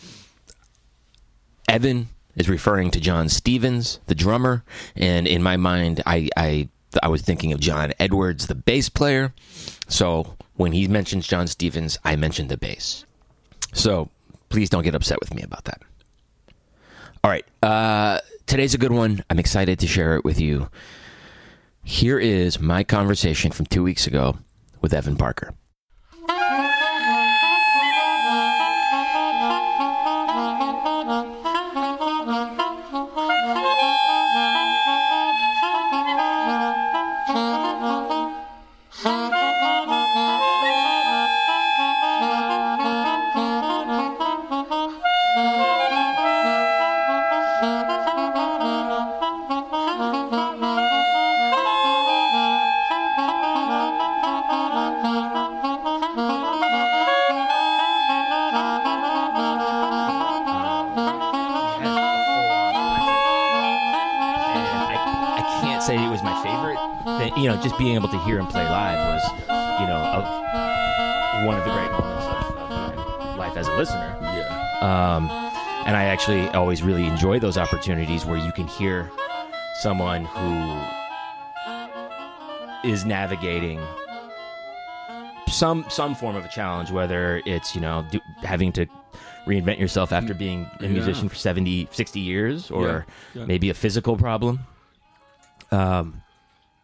Evan 1.69 2.09
is 2.35 2.49
referring 2.49 2.91
to 2.91 2.99
John 2.99 3.29
Stevens, 3.29 4.01
the 4.07 4.15
drummer, 4.15 4.65
and 4.97 5.27
in 5.27 5.41
my 5.41 5.55
mind, 5.55 6.03
I, 6.05 6.27
I 6.35 6.67
I 7.01 7.07
was 7.09 7.21
thinking 7.21 7.51
of 7.51 7.59
John 7.59 7.93
Edwards, 7.99 8.47
the 8.47 8.55
bass 8.55 8.89
player. 8.89 9.33
So 9.87 10.36
when 10.57 10.73
he 10.73 10.87
mentions 10.87 11.27
John 11.27 11.47
Stevens, 11.47 11.97
I 12.03 12.15
mention 12.15 12.47
the 12.47 12.57
bass. 12.57 13.05
So 13.73 14.09
please 14.49 14.69
don't 14.69 14.83
get 14.83 14.95
upset 14.95 15.19
with 15.19 15.33
me 15.33 15.41
about 15.41 15.63
that. 15.65 15.81
All 17.23 17.31
right. 17.31 17.45
Uh, 17.63 18.19
today's 18.45 18.73
a 18.73 18.77
good 18.77 18.91
one. 18.91 19.23
I'm 19.29 19.39
excited 19.39 19.79
to 19.79 19.87
share 19.87 20.15
it 20.15 20.23
with 20.23 20.39
you. 20.39 20.69
Here 21.83 22.19
is 22.19 22.59
my 22.59 22.83
conversation 22.83 23.51
from 23.51 23.65
two 23.65 23.83
weeks 23.83 24.07
ago 24.07 24.37
with 24.81 24.93
Evan 24.93 25.15
Parker. 25.15 25.53
Being 67.77 67.95
able 67.95 68.09
to 68.09 68.19
hear 68.19 68.39
him 68.39 68.47
play 68.47 68.63
live 68.63 68.97
was, 68.97 69.23
you 69.79 69.87
know, 69.87 69.97
a, 69.97 71.45
one 71.45 71.57
of 71.57 71.63
the 71.65 71.71
great 71.71 71.91
moments 71.91 72.25
of, 72.25 72.57
of 72.57 72.69
my 72.69 73.35
life 73.37 73.55
as 73.57 73.67
a 73.67 73.75
listener. 73.75 74.15
Yeah. 74.21 74.55
Um, 74.81 75.29
and 75.85 75.95
I 75.95 76.05
actually 76.05 76.47
always 76.49 76.81
really 76.81 77.05
enjoy 77.05 77.39
those 77.39 77.57
opportunities 77.57 78.25
where 78.25 78.37
you 78.37 78.51
can 78.51 78.67
hear 78.67 79.09
someone 79.81 80.25
who 80.25 80.77
is 82.89 83.05
navigating 83.05 83.79
some 85.47 85.85
some 85.89 86.13
form 86.13 86.35
of 86.35 86.45
a 86.45 86.49
challenge, 86.49 86.91
whether 86.91 87.41
it's 87.45 87.73
you 87.73 87.81
know 87.81 88.05
do, 88.11 88.19
having 88.43 88.71
to 88.73 88.85
reinvent 89.45 89.79
yourself 89.79 90.11
after 90.11 90.33
being 90.33 90.67
a 90.79 90.83
Yeah. 90.83 90.89
musician 90.89 91.29
for 91.29 91.35
70, 91.35 91.87
60 91.91 92.19
years, 92.19 92.69
or 92.69 93.05
Yeah, 93.33 93.41
yeah. 93.41 93.45
maybe 93.45 93.69
a 93.69 93.73
physical 93.73 94.17
problem. 94.17 94.59
Um, 95.71 96.21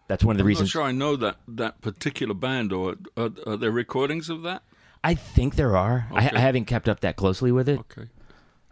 that's 0.08 0.24
one 0.24 0.36
of 0.36 0.38
the 0.38 0.44
I'm 0.44 0.48
reasons. 0.48 0.70
not 0.70 0.72
sure 0.72 0.84
I 0.84 0.92
know 0.92 1.16
that 1.16 1.38
that 1.48 1.82
particular 1.82 2.34
band, 2.34 2.72
or 2.74 2.96
are, 3.18 3.32
are 3.48 3.58
there 3.58 3.72
recordings 3.72 4.30
of 4.30 4.42
that? 4.44 4.64
I 5.04 5.16
think 5.16 5.56
there 5.56 5.76
are. 5.76 6.08
I, 6.12 6.28
Okay. 6.28 6.36
I 6.38 6.40
haven't 6.40 6.66
kept 6.66 6.88
up 6.88 7.02
that 7.02 7.16
closely 7.16 7.52
with 7.52 7.68
it. 7.70 7.80
Okay. 7.80 8.08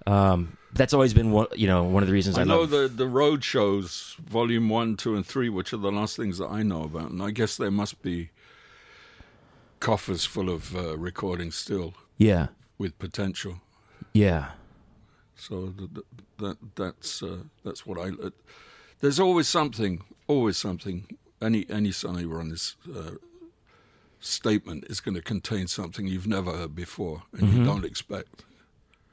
Um, 0.08 0.58
that's 0.74 0.94
always 0.94 1.14
been 1.14 1.32
one, 1.32 1.48
you 1.54 1.68
know, 1.68 1.84
one 1.84 2.02
of 2.04 2.08
the 2.08 2.14
reasons 2.14 2.38
I, 2.38 2.42
I 2.42 2.44
know 2.46 2.62
love. 2.62 2.70
the 2.70 2.88
the 2.88 3.08
road 3.08 3.44
shows, 3.44 4.16
volume 4.26 4.70
one, 4.70 4.96
two, 4.98 5.16
and 5.16 5.26
three, 5.26 5.50
which 5.50 5.74
are 5.74 5.78
the 5.78 5.92
last 5.92 6.16
things 6.16 6.38
that 6.38 6.48
I 6.48 6.64
know 6.64 6.84
about, 6.84 7.12
and 7.12 7.22
I 7.22 7.32
guess 7.32 7.58
there 7.58 7.72
must 7.72 8.02
be 8.02 8.30
coffers 9.80 10.26
full 10.26 10.50
of 10.50 10.76
uh, 10.76 10.98
recordings 10.98 11.56
still 11.56 11.94
yeah, 12.18 12.48
with 12.78 12.98
potential. 13.00 13.62
yeah. 14.14 14.52
So 15.36 15.74
th- 15.78 15.90
th- 15.94 16.06
that 16.38 16.58
that's 16.76 17.24
uh, 17.24 17.38
that's 17.64 17.86
what 17.86 17.98
I. 17.98 18.10
Uh, 18.24 18.30
there's 19.00 19.20
always 19.20 19.48
something, 19.48 20.04
always 20.28 20.56
something. 20.58 21.08
Any 21.42 21.66
any 21.70 21.92
Sonny 21.92 22.26
Rollins 22.26 22.76
uh, 22.96 23.12
statement 24.20 24.86
is 24.90 25.00
going 25.00 25.16
to 25.16 25.22
contain 25.22 25.68
something 25.68 26.08
you've 26.08 26.28
never 26.28 26.52
heard 26.52 26.76
before 26.76 27.24
and 27.34 27.52
you 27.54 27.64
don't 27.66 27.86
expect. 27.86 28.44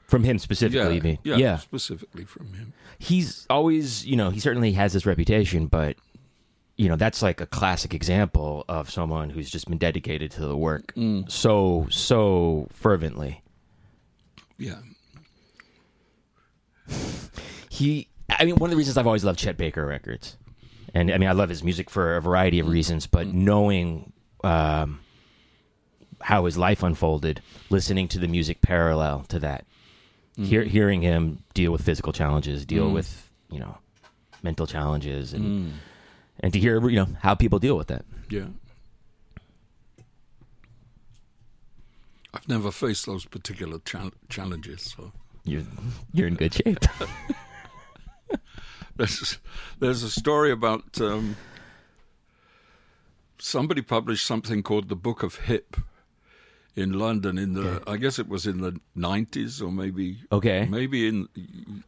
From 0.07 0.23
him 0.23 0.39
specifically, 0.39 1.01
mean? 1.01 1.19
yeah, 1.23 1.35
yeah. 1.35 1.57
specifically 1.57 2.25
from 2.25 2.53
him. 2.53 2.73
He's 2.97 3.45
always, 3.47 4.07
you 4.07 4.15
know, 4.15 4.31
he 4.31 4.39
certainly 4.39 4.71
has 4.71 4.93
this 4.93 5.05
reputation, 5.05 5.67
but 5.67 5.97
you 6.77 6.89
know, 6.89 6.95
that's 6.95 7.21
like 7.21 7.41
a 7.41 7.45
classic 7.45 7.93
example 7.93 8.65
of 8.67 8.89
someone 8.89 9.29
who's 9.29 9.51
just 9.51 9.67
been 9.67 9.77
dedicated 9.77 10.31
to 10.31 10.47
the 10.47 10.57
work 10.57 10.93
so 11.27 11.85
so 11.91 12.67
fervently. 12.71 13.43
Yeah, 14.57 14.79
he 17.69 18.07
i 18.29 18.45
mean 18.45 18.55
one 18.55 18.69
of 18.69 18.71
the 18.71 18.77
reasons 18.77 18.97
i've 18.97 19.07
always 19.07 19.23
loved 19.23 19.39
chet 19.39 19.57
baker 19.57 19.85
records 19.85 20.37
and 20.93 21.11
i 21.11 21.17
mean 21.17 21.29
i 21.29 21.33
love 21.33 21.49
his 21.49 21.63
music 21.63 21.89
for 21.89 22.15
a 22.15 22.21
variety 22.21 22.59
of 22.59 22.67
reasons 22.67 23.07
but 23.07 23.27
mm-hmm. 23.27 23.45
knowing 23.45 24.13
um, 24.43 25.01
how 26.21 26.45
his 26.45 26.57
life 26.57 26.83
unfolded 26.83 27.41
listening 27.69 28.07
to 28.07 28.19
the 28.19 28.27
music 28.27 28.61
parallel 28.61 29.25
to 29.27 29.39
that 29.39 29.65
mm-hmm. 30.33 30.45
hear, 30.45 30.63
hearing 30.63 31.01
him 31.01 31.43
deal 31.53 31.71
with 31.71 31.81
physical 31.81 32.13
challenges 32.13 32.65
deal 32.65 32.85
mm-hmm. 32.85 32.95
with 32.95 33.31
you 33.51 33.59
know 33.59 33.77
mental 34.43 34.67
challenges 34.67 35.33
and 35.33 35.45
mm. 35.45 35.71
and 36.39 36.53
to 36.53 36.59
hear 36.59 36.87
you 36.89 36.95
know 36.95 37.07
how 37.21 37.35
people 37.35 37.59
deal 37.59 37.77
with 37.77 37.87
that. 37.87 38.05
Yeah. 38.29 38.45
I've 42.33 42.47
never 42.47 42.69
faced 42.71 43.07
those 43.07 43.25
particular 43.25 43.79
chal- 43.85 44.13
challenges, 44.29 44.93
so. 44.95 45.11
You're 45.45 45.63
you're 46.13 46.27
in 46.27 46.35
good 46.35 46.53
shape 46.53 46.79
There's 48.99 49.39
there's 49.79 50.03
a 50.03 50.09
story 50.09 50.51
about 50.51 50.99
um, 50.99 51.37
somebody 53.37 53.81
published 53.81 54.25
something 54.25 54.61
called 54.61 54.89
the 54.89 54.95
Book 54.95 55.23
of 55.23 55.35
Hip 55.35 55.77
in 56.75 56.91
London 56.99 57.37
in 57.37 57.53
the 57.53 57.81
I 57.87 57.95
guess 57.97 58.19
it 58.19 58.27
was 58.27 58.45
in 58.45 58.59
the 58.61 58.79
90s 58.97 59.61
or 59.61 59.71
maybe 59.71 60.17
Okay. 60.31 60.65
maybe 60.69 61.07
in 61.07 61.27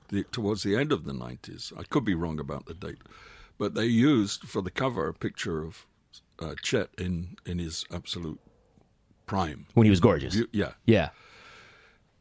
the, 0.10 0.24
towards 0.32 0.64
the 0.64 0.76
end 0.78 0.92
of 0.92 1.04
the 1.04 1.12
90s. 1.14 1.74
I 1.78 1.84
could 1.84 2.06
be 2.06 2.16
wrong 2.16 2.40
about 2.40 2.66
the 2.66 2.74
date, 2.74 3.02
but 3.58 3.74
they 3.74 3.86
used 3.86 4.44
for 4.44 4.62
the 4.62 4.72
cover 4.72 5.08
a 5.10 5.14
picture 5.14 5.64
of 5.64 5.86
uh, 6.40 6.56
Chet 6.64 6.90
in 6.98 7.36
in 7.46 7.60
his 7.60 7.84
absolute 7.92 8.40
prime. 9.26 9.66
when 9.76 9.86
he 9.86 9.90
was 9.92 10.00
gorgeous 10.00 10.38
yeah, 10.52 10.72
yeah 10.86 11.10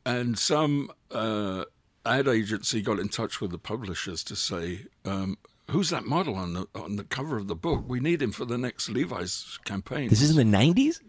and 0.04 0.38
some 0.38 0.90
uh, 1.12 1.64
ad 2.04 2.28
agency 2.28 2.82
got 2.82 2.98
in 2.98 3.08
touch 3.08 3.40
with 3.40 3.50
the 3.50 3.58
publishers 3.58 4.22
to 4.24 4.36
say, 4.36 4.86
um, 5.04 5.38
"Who's 5.70 5.90
that 5.90 6.04
model 6.04 6.34
on 6.34 6.54
the 6.54 6.66
on 6.74 6.96
the 6.96 7.04
cover 7.04 7.36
of 7.36 7.46
the 7.48 7.54
book? 7.54 7.84
We 7.86 8.00
need 8.00 8.22
him 8.22 8.32
for 8.32 8.44
the 8.44 8.58
next 8.58 8.88
Levi's 8.88 9.58
campaign." 9.64 10.08
this 10.08 10.22
is 10.22 10.36
in 10.36 10.50
the 10.50 10.56
90s 10.56 11.00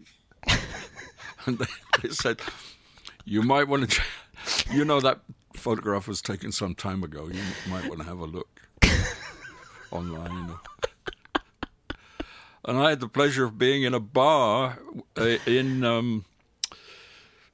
and 1.46 1.58
they, 1.58 1.66
they 2.02 2.10
said, 2.10 2.40
"You 3.24 3.42
might 3.42 3.68
want 3.68 3.90
to, 3.90 4.02
you 4.72 4.84
know, 4.84 5.00
that 5.00 5.20
photograph 5.54 6.08
was 6.08 6.20
taken 6.22 6.52
some 6.52 6.74
time 6.74 7.02
ago. 7.02 7.28
You 7.28 7.42
might 7.70 7.88
want 7.88 8.00
to 8.00 8.06
have 8.06 8.18
a 8.18 8.26
look 8.26 8.60
online." 9.90 10.56
And 12.64 12.78
I 12.78 12.90
had 12.90 13.00
the 13.00 13.08
pleasure 13.08 13.44
of 13.44 13.58
being 13.58 13.82
in 13.82 13.92
a 13.92 13.98
bar 13.98 14.78
uh, 15.18 15.38
in 15.46 15.82
um, 15.82 16.24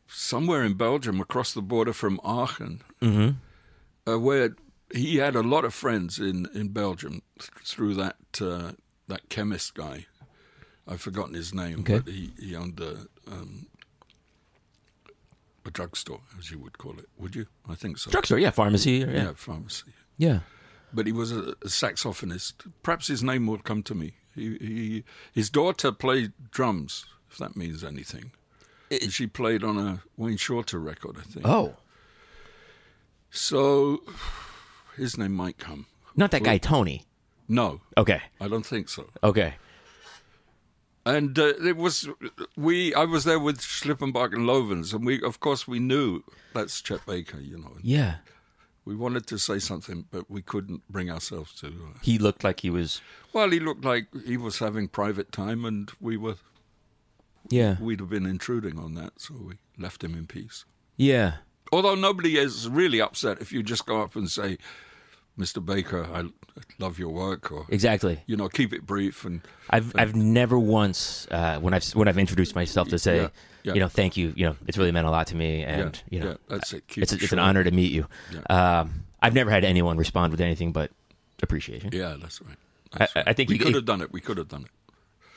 somewhere 0.07 0.62
in 0.64 0.75
Belgium, 0.75 1.18
across 1.21 1.54
the 1.54 1.62
border 1.62 1.95
from 1.95 2.21
Aachen, 2.23 2.83
uh, 3.02 4.19
where 4.19 4.57
he 4.95 5.17
had 5.17 5.37
a 5.37 5.43
lot 5.43 5.64
of 5.64 5.75
friends 5.75 6.19
in, 6.19 6.47
in 6.55 6.69
Belgium 6.69 7.23
th- 7.38 7.50
through 7.64 7.95
that 7.95 8.17
uh, 8.40 8.73
that 9.09 9.28
chemist 9.28 9.75
guy. 9.75 10.07
I've 10.87 11.00
forgotten 11.02 11.35
his 11.35 11.52
name, 11.52 11.81
Okay. 11.81 11.99
but 11.99 12.09
he, 12.12 12.33
he 12.40 12.57
owned 12.57 12.81
a, 12.81 13.07
um, 13.31 13.67
a 15.67 15.71
drugstore, 15.71 16.21
as 16.38 16.50
you 16.50 16.59
would 16.59 16.78
call 16.78 16.99
it. 16.99 17.07
Would 17.19 17.37
you? 17.37 17.47
I 17.69 17.75
think 17.75 17.99
so. 17.99 18.11
drugstore 18.11 18.38
yeah 18.38 18.50
pharmacy 18.50 19.05
or- 19.05 19.11
yeah. 19.11 19.23
yeah 19.25 19.33
pharmacy. 19.35 19.93
yeah 20.17 20.40
But 20.93 21.07
he 21.07 21.12
was 21.12 21.31
a, 21.33 21.50
a 21.62 21.69
saxophonist. 21.69 22.55
Perhaps 22.83 23.09
his 23.09 23.23
name 23.23 23.47
will 23.47 23.59
come 23.59 23.83
to 23.85 23.95
me. 23.95 24.14
He, 24.35 24.57
he, 24.59 25.05
his 25.33 25.50
daughter 25.50 25.93
played 25.93 26.33
drums, 26.50 27.05
if 27.31 27.37
that 27.38 27.57
means 27.57 27.85
anything. 27.85 28.31
And 28.90 29.12
she 29.12 29.26
played 29.26 29.62
on 29.62 29.76
a 29.76 30.00
Wayne 30.17 30.38
Shorter 30.38 30.78
record, 30.78 31.17
I 31.19 31.23
think. 31.23 31.47
oh 31.47 31.75
So 33.31 34.03
his 34.97 35.17
name 35.19 35.33
might 35.33 35.59
come. 35.59 35.87
not 36.17 36.31
that 36.33 36.43
guy 36.43 36.59
tony 36.59 37.05
No, 37.49 37.81
okay 37.97 38.23
I 38.41 38.49
don't 38.49 38.67
think 38.67 38.89
so. 38.89 39.09
okay 39.23 39.55
And 41.07 41.39
uh, 41.39 41.55
it 41.65 41.77
was 41.77 42.09
we. 42.57 42.95
I 42.95 43.05
was 43.05 43.25
there 43.25 43.39
with 43.39 43.61
Schlippenbach 43.61 44.35
and 44.35 44.47
Lovens, 44.47 44.93
and 44.93 45.07
we, 45.07 45.23
of 45.23 45.41
course, 45.41 45.67
we 45.67 45.79
knew 45.79 46.23
that's 46.53 46.83
Chet 46.83 47.01
Baker. 47.07 47.41
You 47.41 47.59
know, 47.59 47.77
yeah 47.83 48.17
we 48.85 48.95
wanted 48.95 49.27
to 49.27 49.39
say 49.39 49.59
something, 49.59 50.05
but 50.11 50.31
we 50.31 50.43
couldn't 50.43 50.83
bring 50.89 51.11
ourselves 51.11 51.53
to. 51.61 51.67
Uh, 51.69 51.99
he 52.03 52.19
looked 52.19 52.43
like 52.45 52.61
he 52.61 52.71
was 52.71 53.01
well, 53.33 53.51
he 53.51 53.61
looked 53.61 53.85
like 53.85 54.09
he 54.27 54.37
was 54.37 54.59
having 54.59 54.89
private 54.89 55.31
time, 55.33 55.65
and 55.65 55.91
we 56.01 56.17
were. 56.19 56.37
yeah 57.49 57.77
We'd 57.81 58.01
have 58.01 58.11
been 58.11 58.27
intruding 58.27 58.79
on 58.79 58.95
that, 58.95 59.13
so 59.21 59.35
we 59.35 59.55
left 59.79 60.03
him 60.05 60.15
in 60.15 60.27
peace. 60.27 60.65
yeah 60.97 61.33
Although 61.73 61.95
nobody 61.95 62.39
is 62.39 62.69
really 62.69 63.01
upset 63.01 63.41
if 63.41 63.53
you 63.53 63.63
just 63.63 63.85
go 63.87 64.01
up 64.03 64.17
and 64.17 64.31
say, 64.31 64.59
"Mr. 65.39 65.65
Baker, 65.65 66.05
I 66.13 66.25
love 66.79 66.99
your 66.99 67.11
work," 67.11 67.51
or 67.53 67.67
exactly 67.69 68.21
you 68.27 68.37
know, 68.37 68.49
keep 68.49 68.73
it 68.73 68.87
brief 68.87 69.25
and 69.25 69.41
I've 69.71 69.93
I've 69.97 70.15
never 70.15 70.59
once 70.59 71.27
uh, 71.31 71.59
when 71.61 71.75
I've 71.75 71.85
when 71.95 72.09
I've 72.09 72.19
introduced 72.19 72.55
myself 72.55 72.89
to 72.89 72.99
say 72.99 73.17
Yeah, 73.23 73.29
yeah. 73.65 73.75
you 73.75 73.81
know 73.81 73.89
thank 73.89 74.17
you 74.17 74.33
you 74.37 74.47
know 74.47 74.57
it's 74.67 74.79
really 74.79 74.93
meant 74.93 75.07
a 75.07 75.11
lot 75.11 75.27
to 75.29 75.37
me 75.37 75.63
and 75.63 76.03
yeah, 76.11 76.19
you 76.19 76.21
know 76.25 76.31
yeah, 76.31 76.37
that's 76.49 76.73
it. 76.73 76.87
Keep 76.89 77.03
it's 77.03 77.13
it 77.13 77.23
it's 77.23 77.33
an 77.33 77.39
honor 77.39 77.63
to 77.65 77.71
meet 77.71 77.93
you. 77.93 78.07
Um, 78.51 79.05
I've 79.21 79.35
never 79.35 79.51
had 79.51 79.65
anyone 79.65 79.97
respond 79.99 80.31
with 80.33 80.41
anything 80.41 80.73
but 80.73 80.91
appreciation. 81.43 81.91
Yeah, 81.93 82.17
that's 82.21 82.41
right. 82.43 82.57
I, 82.95 82.99
That's 82.99 83.17
I- 83.17 83.19
right. 83.21 83.29
I 83.29 83.33
think 83.35 83.49
we 83.51 83.57
you 83.59 83.65
could 83.65 83.75
have 83.75 83.85
done 83.85 84.01
it. 84.01 84.11
We 84.13 84.21
could 84.21 84.39
have 84.39 84.49
done 84.49 84.63
it. 84.63 84.71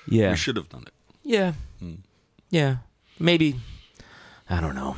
Yeah, 0.07 0.31
We 0.31 0.37
should 0.37 0.55
have 0.55 0.69
done 0.69 0.83
it. 0.87 0.93
yeah, 1.23 1.53
Hmm. 1.79 1.95
yeah. 2.49 2.77
Maybe 3.19 3.59
I 4.49 4.61
don't 4.61 4.73
know. 4.75 4.95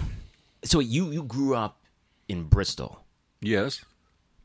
So 0.63 0.79
you 0.79 1.11
you 1.11 1.23
grew 1.23 1.55
up 1.55 1.79
in 2.27 2.43
Bristol. 2.43 3.03
Yes, 3.41 3.83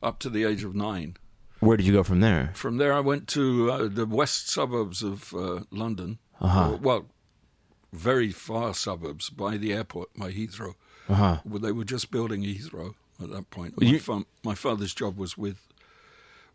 up 0.02 0.18
to 0.20 0.30
the 0.30 0.44
age 0.44 0.64
of 0.64 0.75
nine. 0.75 1.16
Where 1.60 1.76
did 1.76 1.87
you 1.87 1.92
go 1.92 2.02
from 2.04 2.20
there? 2.20 2.50
From 2.54 2.76
there, 2.78 2.92
I 2.92 3.00
went 3.00 3.26
to 3.28 3.70
uh, 3.70 3.88
the 3.88 4.06
west 4.06 4.48
suburbs 4.48 5.02
of 5.02 5.32
uh, 5.34 5.60
London. 5.70 6.18
Uh-huh. 6.40 6.75
Uh, 6.75 6.76
well, 6.76 7.06
very 7.92 8.30
far 8.30 8.75
suburbs 8.75 9.28
by 9.30 9.56
the 9.56 9.72
airport, 9.72 10.08
by 10.16 10.30
Heathrow. 10.30 10.75
Uh 11.08 11.14
huh. 11.14 11.37
Well, 11.44 11.58
they 11.60 11.72
were 11.72 11.84
just 11.84 12.10
building 12.10 12.42
Heathrow 12.42 12.94
at 13.22 13.30
that 13.30 13.50
point. 13.50 13.75
You- 13.80 13.92
My, 13.92 13.98
fa- 13.98 14.25
my 14.44 14.54
father's 14.54 14.94
job 14.94 15.16
was 15.18 15.37
with 15.38 15.66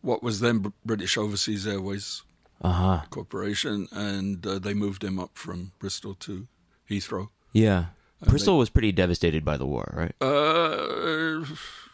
what 0.01 0.24
was 0.24 0.39
then 0.39 0.60
Br- 0.60 0.70
British 0.86 1.17
Overseas 1.17 1.65
Airways 1.67 2.24
Uh 2.62 2.72
huh. 2.72 3.01
Corporation, 3.10 3.88
and 3.91 4.46
uh, 4.46 4.60
they 4.60 4.74
moved 4.74 5.03
him 5.03 5.20
up 5.20 5.32
from 5.34 5.72
Bristol 5.79 6.13
to 6.15 6.48
Heathrow. 6.89 7.29
Yeah. 7.51 7.86
Bristol 8.27 8.58
was 8.58 8.70
pretty 8.70 8.92
devastated 8.92 9.44
by 9.46 9.58
the 9.58 9.65
war, 9.65 9.92
right? 9.96 10.15
Uh, 10.22 11.46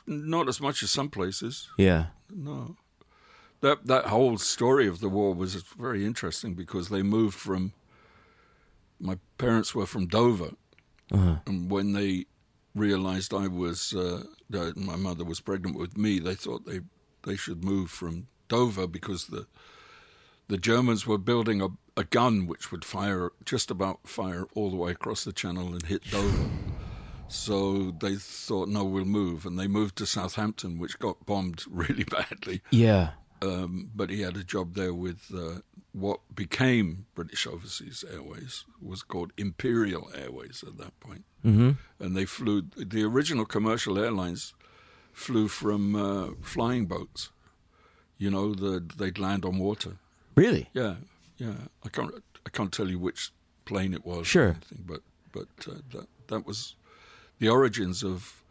not 0.08 0.48
as 0.48 0.60
much 0.62 0.84
as 0.84 0.92
some 0.92 1.10
places. 1.10 1.70
Yeah. 1.78 2.08
No. 2.30 2.76
That 3.62 3.88
that 3.88 4.06
whole 4.06 4.38
story 4.38 4.88
of 4.88 5.00
the 5.00 5.10
war 5.10 5.34
was 5.34 5.56
very 5.78 6.06
interesting 6.06 6.54
because 6.56 6.90
they 6.90 7.04
moved 7.04 7.38
from. 7.38 7.74
My 9.02 9.18
parents 9.38 9.74
were 9.74 9.86
from 9.86 10.08
Dover, 10.08 10.52
Uh-huh. 11.12 11.38
and 11.46 11.70
when 11.72 11.94
they 11.94 12.26
realized 12.76 13.34
I 13.34 13.48
was 13.48 13.94
uh, 13.94 14.24
that 14.50 14.76
my 14.78 14.96
mother 14.96 15.24
was 15.26 15.42
pregnant 15.42 15.78
with 15.78 15.98
me, 15.98 16.20
they 16.20 16.36
thought 16.36 16.66
they 16.66 16.82
they 17.24 17.36
should 17.38 17.64
move 17.64 17.90
from 17.92 18.28
Dover 18.48 18.88
because 18.88 19.28
the 19.28 19.46
the 20.48 20.58
Germans 20.58 21.06
were 21.06 21.18
building 21.18 21.62
a, 21.62 21.68
a 22.00 22.06
gun 22.06 22.48
which 22.48 22.72
would 22.72 22.86
fire 22.86 23.32
just 23.44 23.70
about 23.70 24.08
fire 24.08 24.46
all 24.56 24.70
the 24.70 24.78
way 24.78 24.92
across 24.92 25.26
the 25.26 25.34
channel 25.34 25.74
and 25.74 25.84
hit 25.84 26.02
Dover. 26.10 26.50
So 27.28 27.92
they 28.00 28.16
thought, 28.16 28.70
no, 28.70 28.86
we'll 28.86 29.04
move, 29.04 29.46
and 29.46 29.60
they 29.60 29.68
moved 29.68 29.98
to 29.98 30.06
Southampton, 30.06 30.80
which 30.80 30.98
got 30.98 31.26
bombed 31.26 31.66
really 31.70 32.06
badly. 32.06 32.62
Yeah. 32.72 33.12
Um, 33.42 33.92
but 33.94 34.10
he 34.10 34.22
had 34.22 34.38
a 34.38 34.44
job 34.44 34.76
there 34.76 34.94
with 34.94 35.30
uh, 35.36 35.60
what 35.92 36.22
became 36.34 37.06
British 37.16 37.46
Overseas 37.46 38.06
Airways, 38.12 38.64
was 38.82 39.04
called 39.04 39.34
Imperial 39.38 40.10
Airways 40.16 40.64
at 40.66 40.78
that 40.78 40.98
point. 41.02 41.26
Mm-hmm. 41.46 41.72
And 42.00 42.16
they 42.18 42.26
flew, 42.26 42.64
the 42.78 43.04
original 43.04 43.46
commercial 43.46 44.00
airlines 44.00 44.54
flew 45.12 45.50
from 45.50 45.96
uh, 45.96 46.30
flying 46.42 46.86
boats. 46.86 47.30
You 48.18 48.32
know, 48.32 48.54
the, 48.54 48.84
they'd 48.98 49.20
land 49.20 49.44
on 49.44 49.60
water. 49.60 49.98
Really? 50.36 50.70
Yeah, 50.74 50.96
yeah. 51.40 51.54
I 51.86 51.90
can't, 51.90 52.14
I 52.46 52.50
can't 52.52 52.72
tell 52.72 52.90
you 52.90 53.00
which 53.00 53.32
plane 53.66 53.94
it 53.94 54.06
was. 54.06 54.28
Sure. 54.28 54.50
anything, 54.50 54.84
but 54.86 55.02
but 55.32 55.48
uh, 55.68 55.76
that 55.94 56.08
that 56.28 56.46
was 56.46 56.76
the 57.40 57.50
origins 57.50 58.04
of 58.04 58.44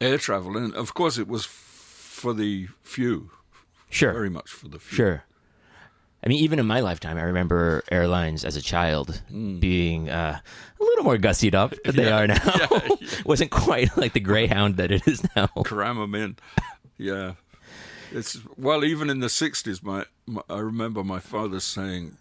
air 0.00 0.18
travel, 0.18 0.56
and 0.56 0.74
of 0.74 0.94
course, 0.94 1.18
it 1.18 1.28
was 1.28 1.44
f- 1.44 1.50
for 1.50 2.34
the 2.34 2.68
few, 2.82 3.30
Sure. 3.90 4.12
very 4.12 4.30
much 4.30 4.50
for 4.50 4.68
the 4.68 4.78
few. 4.78 4.96
Sure. 4.96 5.24
I 6.24 6.26
mean, 6.28 6.38
even 6.42 6.58
in 6.58 6.66
my 6.66 6.80
lifetime, 6.80 7.16
I 7.16 7.22
remember 7.22 7.84
airlines 7.92 8.44
as 8.44 8.56
a 8.56 8.60
child 8.60 9.22
being 9.30 10.08
uh, 10.10 10.40
a 10.80 10.82
little 10.82 11.04
more 11.04 11.16
gussied 11.16 11.54
up 11.54 11.74
than 11.84 11.94
they 11.94 12.06
Mm. 12.10 12.18
Are 12.18 12.26
now. 12.26 12.40
yeah, 12.58 12.88
yeah. 13.00 13.08
Wasn't 13.24 13.52
quite 13.52 13.96
like 13.96 14.14
the 14.14 14.20
Greyhound 14.20 14.78
that 14.78 14.90
it 14.90 15.06
is 15.06 15.22
now. 15.36 15.46
cram 15.64 15.96
them 15.96 16.16
in. 16.16 16.36
Yeah, 16.98 17.34
it's 18.12 18.38
well. 18.56 18.84
Even 18.84 19.10
in 19.10 19.20
the 19.20 19.26
'60s, 19.28 19.82
my, 19.82 20.04
my 20.26 20.42
I 20.48 20.58
remember 20.58 21.02
my 21.04 21.20
father 21.20 21.60
saying, 21.60 22.16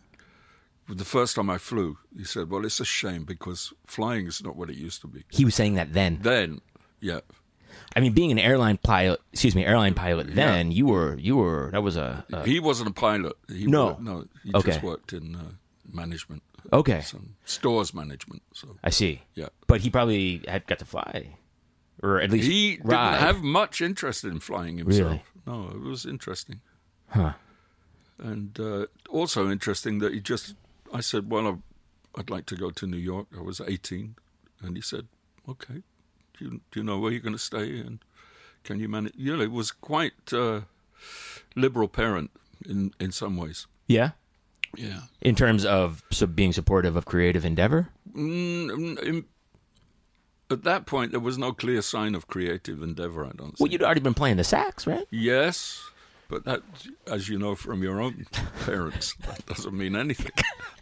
the 0.89 1.05
first 1.05 1.35
time 1.35 1.49
I 1.49 1.57
flew, 1.57 1.97
he 2.17 2.23
said, 2.23 2.49
"Well, 2.49 2.65
it's 2.65 2.79
a 2.79 2.85
shame 2.85 3.23
because 3.25 3.73
flying 3.85 4.27
is 4.27 4.43
not 4.43 4.55
what 4.55 4.69
it 4.69 4.75
used 4.77 5.01
to 5.01 5.07
be." 5.07 5.23
He 5.29 5.45
was 5.45 5.55
saying 5.55 5.75
that 5.75 5.93
then. 5.93 6.19
Then, 6.21 6.61
yeah, 7.01 7.19
I 7.95 7.99
mean, 7.99 8.13
being 8.13 8.31
an 8.31 8.39
airline 8.39 8.77
pilot, 8.77 9.19
excuse 9.33 9.55
me, 9.55 9.65
airline 9.65 9.93
pilot. 9.93 10.33
Then 10.33 10.71
you 10.71 10.85
were, 10.87 11.15
you 11.17 11.35
were. 11.37 11.69
That 11.71 11.83
was 11.83 11.95
a, 11.97 12.25
a 12.31 12.45
he 12.45 12.59
wasn't 12.59 12.89
a 12.89 12.93
pilot. 12.93 13.35
He 13.49 13.65
No. 13.67 13.87
worked- 13.87 14.01
no, 14.01 14.25
he 14.43 14.51
Okay. 14.53 14.71
just 14.71 14.83
worked 14.83 15.13
in 15.13 15.35
uh, 15.35 15.43
management, 15.91 16.43
okay. 16.73 17.01
some 17.01 17.35
stores 17.45 17.93
management. 17.93 18.41
So 18.53 18.77
I 18.83 18.89
see. 18.89 19.21
yeah, 19.35 19.49
But 19.67 19.81
he 19.81 19.89
probably 19.89 20.41
had 20.47 20.65
got 20.67 20.79
to 20.79 20.85
fly, 20.85 21.35
or 22.03 22.19
at 22.21 22.29
least 22.31 22.47
he 22.49 22.77
didn't 22.77 22.89
have 23.19 23.41
much 23.43 23.81
interest 23.81 24.23
in 24.23 24.39
flying 24.39 24.77
himself. 24.77 25.11
Really? 25.11 25.23
No, 25.45 25.69
it 25.69 25.81
was 25.81 26.05
interesting. 26.05 26.61
Huh. 27.09 27.33
and 28.19 28.59
uh, 28.59 28.85
also 29.09 29.49
interesting 29.49 29.99
that 29.99 30.13
he 30.13 30.19
just 30.19 30.55
I 30.93 31.01
said, 31.01 31.29
"Well, 31.31 31.47
I'd- 31.47 31.61
I'd 32.17 32.29
like 32.29 32.45
to 32.47 32.55
go 32.55 32.69
to 32.71 32.87
New 32.87 32.97
York." 32.97 33.27
I 33.37 33.41
was 33.41 33.61
18, 33.61 34.15
and 34.61 34.75
he 34.75 34.81
said, 34.81 35.07
"Okay, 35.47 35.83
do 36.37 36.45
you, 36.45 36.49
do 36.71 36.79
you 36.79 36.83
know 36.83 36.97
where 36.99 37.11
you're 37.11 37.21
going 37.21 37.35
to 37.35 37.39
stay 37.51 37.79
and 37.79 37.99
can 38.63 38.79
you 38.79 38.89
manage?" 38.89 39.13
You 39.15 39.37
know, 39.37 39.43
it 39.43 39.51
was 39.51 39.71
quite 39.71 40.33
uh, 40.33 40.61
liberal 41.55 41.87
parent 41.87 42.31
in 42.65 42.91
in 42.99 43.11
some 43.11 43.37
ways. 43.37 43.67
Yeah. 43.87 44.11
Yeah. 44.75 45.01
In 45.21 45.35
terms 45.35 45.63
of 45.65 46.03
so 46.11 46.27
being 46.27 46.51
supportive 46.53 46.95
of 46.97 47.05
creative 47.05 47.45
endeavor. 47.45 47.89
Mm, 48.13 48.99
in- 49.03 49.25
at 50.49 50.63
that 50.63 50.85
point, 50.85 51.11
there 51.11 51.19
was 51.19 51.37
no 51.37 51.51
clear 51.53 51.81
sign 51.81 52.15
of 52.15 52.27
creative 52.27 52.81
endeavor. 52.81 53.25
I 53.25 53.31
don't. 53.31 53.59
Well, 53.59 53.69
you'd 53.71 53.83
already 53.83 54.01
been 54.01 54.13
playing 54.13 54.37
the 54.37 54.43
sax, 54.43 54.87
right? 54.87 55.05
Yes, 55.11 55.81
but 56.29 56.45
that, 56.45 56.61
as 57.05 57.29
you 57.29 57.37
know 57.37 57.55
from 57.55 57.83
your 57.83 57.99
own 58.01 58.25
parents, 58.65 59.13
that 59.27 59.45
doesn't 59.45 59.75
mean 59.77 59.95
anything. 59.95 60.31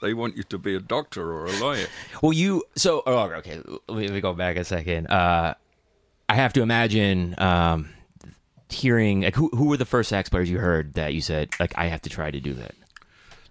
they 0.02 0.14
want 0.14 0.38
you 0.38 0.44
to 0.44 0.58
be 0.58 0.76
a 0.76 0.80
doctor 0.80 1.32
or 1.32 1.46
a 1.46 1.60
lawyer. 1.60 1.88
Well, 2.22 2.34
you 2.34 2.64
so 2.76 3.04
oh, 3.06 3.20
okay. 3.34 3.62
Let 3.88 4.12
me, 4.12 4.22
go 4.22 4.34
back 4.34 4.58
a 4.58 4.64
second. 4.66 5.08
Uh, 5.08 5.54
I 6.30 6.36
have 6.36 6.54
to 6.54 6.62
imagine 6.62 7.36
um, 7.38 7.90
hearing 8.70 9.22
like 9.22 9.36
who 9.36 9.50
who 9.50 9.66
were 9.66 9.78
the 9.78 9.86
first 9.86 10.10
sax 10.10 10.30
players 10.30 10.50
you 10.50 10.60
heard 10.60 10.94
that 10.94 11.14
you 11.14 11.22
said 11.22 11.50
like 11.60 11.74
I 11.78 11.86
have 11.88 12.02
to 12.04 12.10
try 12.10 12.32
to 12.32 12.40
do 12.40 12.54
that. 12.56 12.76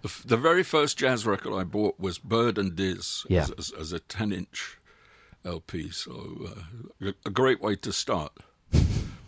The, 0.03 0.09
f- 0.09 0.23
the 0.27 0.37
very 0.37 0.63
first 0.63 0.99
jazz 0.99 1.25
record 1.27 1.59
I 1.59 1.65
bought 1.65 1.99
was 1.99 2.19
Bird 2.19 2.59
and 2.59 2.77
Diz 2.77 3.25
Yeah. 3.29 3.43
as, 3.43 3.51
as, 3.53 3.71
as 3.73 3.93
a 3.95 4.01
10 4.01 4.33
inch 4.33 4.77
LP. 5.45 5.91
So 5.91 6.49
uh, 7.03 7.13
a- 7.27 7.31
great 7.31 7.61
way 7.61 7.77
to 7.77 7.93
start. 7.93 8.33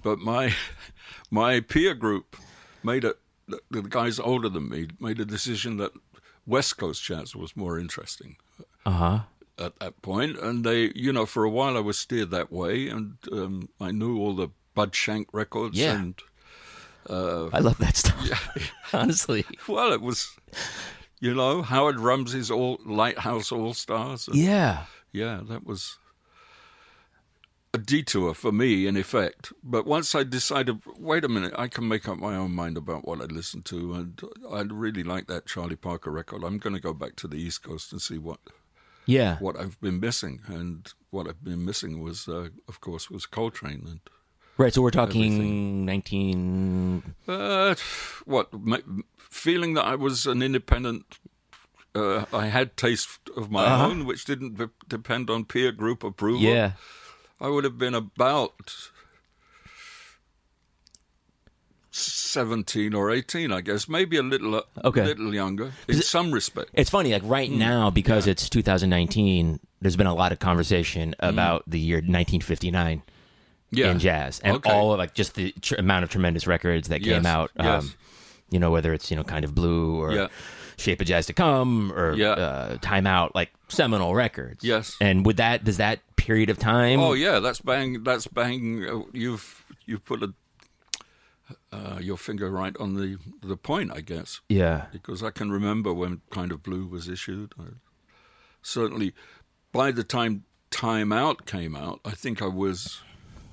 but 0.03 0.19
my 0.19 0.55
my 1.31 1.61
peer 1.61 1.95
group 1.95 2.37
made 2.83 3.05
it, 3.05 3.17
the, 3.71 3.83
guys 3.83 4.19
older 4.19 4.49
than 4.49 4.69
me 4.69 4.89
made 5.01 5.21
a 5.21 5.25
decision 5.25 5.77
that 5.79 5.93
West 6.47 6.77
Coast 6.79 7.03
jazz 7.05 7.35
was 7.35 7.57
more 7.57 7.79
interesting 7.79 8.37
Uh 8.85 8.91
huh. 8.91 9.19
at 9.59 9.79
that 9.81 10.01
point. 10.03 10.39
And 10.39 10.65
they, 10.65 10.93
you 10.95 11.13
know, 11.13 11.27
for 11.27 11.45
a 11.45 11.51
while 11.51 11.77
I 11.77 11.81
was 11.81 11.99
steered 11.99 12.31
that 12.31 12.53
way. 12.53 12.89
And 12.89 13.17
um, 13.33 13.69
I 13.81 13.91
knew 13.91 14.19
all 14.19 14.35
the 14.35 14.49
Bud 14.75 14.95
Shank 14.95 15.29
records. 15.33 15.77
Yeah. 15.79 15.95
And 15.97 16.15
I 17.09 17.61
love 17.61 17.79
that 17.79 17.97
stuff. 17.97 18.21
Yeah. 18.25 18.63
Honestly, 18.93 19.45
well, 19.69 19.93
it 19.93 20.01
was. 20.01 20.31
You 21.19 21.35
know, 21.35 21.63
Howard 21.63 21.99
Rumsey's 21.99 22.51
all 22.51 22.79
Lighthouse 22.85 23.51
All 23.51 23.73
Stars. 23.75 24.29
and- 24.29 24.37
yeah. 24.37 24.85
Yeah, 25.13 25.41
that 25.49 25.65
was 25.65 25.97
a 27.77 27.79
detour 27.93 28.35
for 28.35 28.53
me, 28.53 28.87
in 28.89 28.97
effect. 28.97 29.53
But 29.63 29.87
once 29.87 30.15
I 30.15 30.23
decided, 30.25 30.77
wait 31.11 31.25
a 31.25 31.29
minute, 31.29 31.55
I 31.65 31.69
can 31.69 31.87
make 31.89 32.09
up 32.11 32.19
my 32.19 32.35
own 32.43 32.53
mind 32.63 32.77
about 32.77 33.07
what 33.09 33.21
I 33.21 33.27
listen 33.27 33.63
to, 33.73 33.79
and 33.95 34.21
I 34.51 34.61
really 34.63 35.05
like 35.05 35.27
that 35.29 35.47
Charlie 35.47 35.77
Parker 35.89 36.11
record. 36.11 36.43
I'm 36.45 36.59
going 36.59 36.75
to 36.75 36.81
go 36.89 36.95
back 36.95 37.15
to 37.17 37.29
the 37.29 37.37
East 37.47 37.63
Coast 37.63 37.93
and 37.93 38.01
see 38.01 38.19
what 38.19 38.41
Yeah. 39.17 39.37
what 39.39 39.57
I've 39.61 39.79
been 39.81 40.01
missing, 40.01 40.41
and 40.49 40.79
what 41.11 41.29
I've 41.29 41.43
been 41.45 41.65
missing 41.65 42.03
was, 42.03 42.29
uh, 42.29 42.49
of 42.69 42.81
course, 42.81 43.11
was 43.11 43.27
Coltrane 43.27 43.85
and. 43.87 44.01
Right. 44.59 44.73
So 44.73 44.81
we're 44.81 44.91
talking 45.03 45.85
nineteen. 45.85 47.03
Uh, 47.29 47.75
what 48.25 48.53
ma- 48.53 48.79
feeling 49.19 49.75
that 49.75 49.85
I 49.85 49.95
was 49.97 50.27
an 50.27 50.41
independent. 50.43 51.19
Uh, 51.95 52.25
I 52.33 52.47
had 52.47 52.77
taste 52.77 53.21
of 53.37 53.51
my 53.51 53.65
Uh-huh. 53.65 53.87
own, 53.87 54.05
which 54.07 54.25
didn't 54.25 54.57
de- 54.59 54.71
depend 54.89 55.31
on 55.31 55.45
peer 55.45 55.73
group 55.73 56.03
approval. 56.05 56.41
Yeah. 56.43 56.73
I 57.41 57.49
would 57.49 57.65
have 57.65 57.79
been 57.79 57.95
about 57.95 58.73
seventeen 61.91 62.95
or 62.95 63.11
eighteen, 63.11 63.53
I 63.53 63.61
guess, 63.63 63.89
maybe 63.89 64.17
a 64.19 64.23
little, 64.23 64.63
Okay. 64.85 65.05
little 65.05 65.35
younger 65.35 65.73
in 65.89 66.03
some 66.03 66.31
respect. 66.33 66.71
It's 66.75 66.91
funny, 66.91 67.13
like 67.13 67.23
right 67.25 67.49
Hmm. 67.51 67.59
now, 67.59 67.91
because 67.91 68.27
it's 68.27 68.49
2019. 68.51 69.61
There's 69.81 69.97
been 69.97 70.07
a 70.07 70.15
lot 70.15 70.33
of 70.33 70.39
conversation 70.39 71.15
about 71.21 71.63
the 71.67 71.79
year 71.79 71.99
1959 72.01 73.03
Hmm. 73.71 73.77
Yeah, 73.79 73.91
in 73.91 73.99
jazz, 73.99 74.41
and 74.41 74.57
Okay. 74.59 74.71
all 74.71 74.93
of 74.93 74.99
like 74.99 75.15
just 75.15 75.35
the 75.35 75.53
tr- 75.61 75.75
amount 75.77 76.05
of 76.05 76.11
tremendous 76.11 76.47
records 76.47 76.89
that 76.89 77.01
came 77.01 77.25
Yes, 77.25 77.27
out. 77.27 77.51
Um, 77.59 77.67
yes. 77.67 77.95
You 78.51 78.61
know, 78.61 78.71
whether 78.71 78.93
it's 78.95 79.11
you 79.11 79.17
know 79.17 79.25
kind 79.25 79.45
of 79.45 79.55
blue 79.55 79.97
or 80.01 80.13
Yeah. 80.13 80.29
Shape 80.77 81.01
of 81.01 81.07
Jazz 81.07 81.27
to 81.27 81.33
Come 81.33 81.93
or 81.93 82.15
Yeah. 82.15 82.31
uh, 82.33 82.77
Time 82.81 83.07
Out, 83.07 83.35
like 83.35 83.51
seminal 83.69 84.15
records. 84.15 84.63
Yes. 84.63 84.97
And 85.01 85.25
with 85.27 85.37
that, 85.39 85.65
does 85.65 85.77
that 85.79 86.01
period 86.17 86.51
of 86.51 86.59
time? 86.59 87.01
Oh 87.01 87.13
yeah, 87.15 87.39
that's 87.41 87.61
bang. 87.61 88.03
That's 88.05 88.27
bang. 88.27 88.85
uh, 88.89 89.03
You've 89.13 89.65
you've 89.87 90.05
put 90.05 90.23
a 90.23 90.33
uh, 91.73 91.99
your 92.01 92.17
finger 92.17 92.51
right 92.51 92.77
on 92.79 92.95
the 92.95 93.19
the 93.43 93.57
point, 93.57 93.93
I 93.95 94.01
guess, 94.01 94.41
Yeah. 94.49 94.87
because 94.93 95.23
I 95.23 95.31
can 95.31 95.51
remember 95.53 95.93
when 95.93 96.21
Kind 96.31 96.51
of 96.53 96.63
Blue 96.63 96.87
was 96.87 97.09
issued. 97.09 97.53
I, 97.59 97.65
certainly, 98.63 99.15
by 99.73 99.93
the 99.93 100.03
time 100.05 100.45
Time 100.71 101.13
Out 101.13 101.47
came 101.47 101.77
out, 101.77 102.01
I 102.05 102.11
think 102.11 102.43
I 102.43 102.49
was 102.49 103.01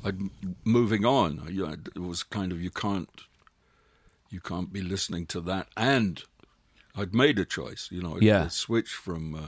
I'd 0.03 0.19
moving 0.65 1.05
on. 1.05 1.39
I, 1.47 1.73
it 1.95 2.01
was 2.01 2.23
kind 2.23 2.51
of 2.51 2.61
you 2.61 2.71
can't 2.71 3.09
you 4.29 4.39
can't 4.41 4.73
be 4.73 4.81
listening 4.81 5.27
to 5.27 5.41
that, 5.41 5.67
and 5.77 6.23
I'd 6.95 7.13
made 7.13 7.39
a 7.39 7.45
choice. 7.45 7.89
You 7.91 8.01
know, 8.01 8.17
Yeah. 8.21 8.45
a 8.45 8.49
switch 8.49 8.89
from 8.93 9.33
uh, 9.35 9.47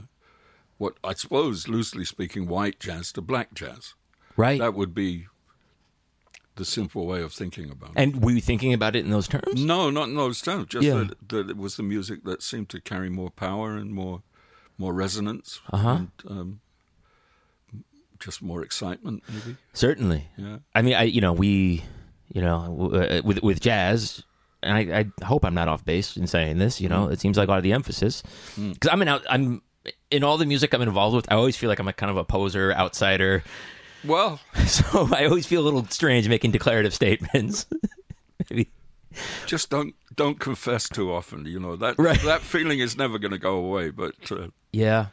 what 0.78 0.94
I 1.04 1.14
suppose, 1.14 1.68
loosely 1.68 2.04
speaking, 2.04 2.46
white 2.48 2.78
jazz 2.80 3.12
to 3.12 3.20
black 3.22 3.54
jazz. 3.54 3.94
Right. 4.36 4.58
That 4.58 4.74
would 4.74 4.94
be 4.94 5.26
the 6.56 6.64
simple 6.64 7.06
way 7.06 7.22
of 7.22 7.32
thinking 7.32 7.70
about 7.70 7.90
it. 7.90 7.96
and 7.96 8.22
were 8.24 8.30
you 8.32 8.40
thinking 8.40 8.72
about 8.72 8.96
it 8.96 9.04
in 9.04 9.10
those 9.10 9.28
terms? 9.28 9.62
No, 9.64 9.90
not 9.90 10.08
in 10.08 10.14
those 10.16 10.40
terms. 10.40 10.68
Just 10.68 10.84
Yeah. 10.86 11.04
that, 11.04 11.28
that 11.28 11.50
it 11.50 11.56
was 11.56 11.76
the 11.76 11.82
music 11.82 12.24
that 12.24 12.42
seemed 12.42 12.68
to 12.70 12.80
carry 12.80 13.10
more 13.10 13.30
power 13.30 13.76
and 13.76 13.92
more 13.92 14.22
more 14.78 14.92
resonance 14.92 15.60
Uh-huh. 15.72 15.88
and 15.88 16.10
um, 16.28 16.60
just 18.18 18.42
more 18.42 18.62
excitement, 18.62 19.22
maybe. 19.28 19.56
Certainly. 19.72 20.28
Yeah. 20.36 20.58
I 20.74 20.82
mean, 20.82 20.94
I 20.94 21.02
you 21.04 21.20
know 21.20 21.32
we, 21.32 21.84
you 22.32 22.40
know, 22.42 22.62
w- 22.78 23.02
uh, 23.02 23.22
with 23.24 23.42
with 23.42 23.60
jazz, 23.60 24.22
and 24.66 24.92
I, 24.94 24.98
I 25.20 25.24
hope 25.24 25.44
I'm 25.44 25.54
not 25.54 25.68
off 25.68 25.84
base 25.84 26.16
in 26.16 26.26
saying 26.26 26.58
this. 26.58 26.80
You 26.80 26.88
know, 26.88 27.08
it 27.08 27.20
seems 27.20 27.36
like 27.38 27.48
a 27.48 27.50
lot 27.50 27.58
of 27.58 27.62
the 27.62 27.72
emphasis 27.72 28.22
because 28.56 28.90
I'm 28.90 29.00
an 29.02 29.08
out, 29.08 29.22
I'm 29.30 29.62
in 30.10 30.24
all 30.24 30.36
the 30.36 30.46
music 30.46 30.74
I'm 30.74 30.82
involved 30.82 31.14
with. 31.16 31.30
I 31.30 31.36
always 31.36 31.56
feel 31.56 31.68
like 31.68 31.78
I'm 31.78 31.88
a 31.88 31.92
kind 31.92 32.10
of 32.10 32.16
a 32.16 32.24
poser, 32.24 32.72
outsider. 32.74 33.42
Well, 34.04 34.40
So 34.66 35.08
I 35.14 35.24
always 35.26 35.46
feel 35.46 35.62
a 35.62 35.64
little 35.64 35.84
strange 35.86 36.28
making 36.28 36.50
declarative 36.52 36.92
statements. 36.94 37.66
Maybe. 38.50 38.70
just 39.46 39.70
don't 39.70 39.94
don't 40.14 40.38
confess 40.38 40.88
too 40.88 41.12
often. 41.12 41.46
You 41.46 41.58
know 41.60 41.76
that 41.76 41.98
Right. 41.98 42.20
that 42.22 42.42
feeling 42.42 42.78
is 42.80 42.96
never 42.96 43.18
going 43.18 43.32
to 43.32 43.38
go 43.38 43.56
away. 43.56 43.90
But 43.90 44.14
uh, 44.30 44.48
Yeah. 44.72 45.06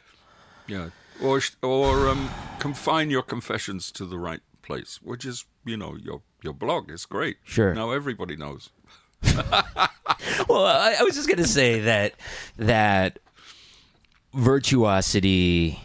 yeah, 0.66 0.90
or 1.22 1.40
or 1.62 2.08
um, 2.08 2.28
confine 2.58 3.10
your 3.10 3.22
confessions 3.22 3.90
to 3.92 4.04
the 4.06 4.18
right 4.18 4.40
place, 4.62 5.00
which 5.02 5.24
is 5.24 5.44
you 5.64 5.76
know 5.76 5.96
your 5.96 6.22
your 6.42 6.52
blog 6.54 6.90
is 6.90 7.06
great. 7.06 7.36
Sure. 7.44 7.74
Now 7.74 7.90
everybody 7.92 8.36
knows. 8.36 8.70
Well, 10.48 10.66
I, 10.66 10.96
I 11.00 11.02
was 11.02 11.14
just 11.14 11.28
gonna 11.28 11.46
say 11.46 11.80
that 11.80 12.14
that 12.56 13.18
virtuosity 14.32 15.80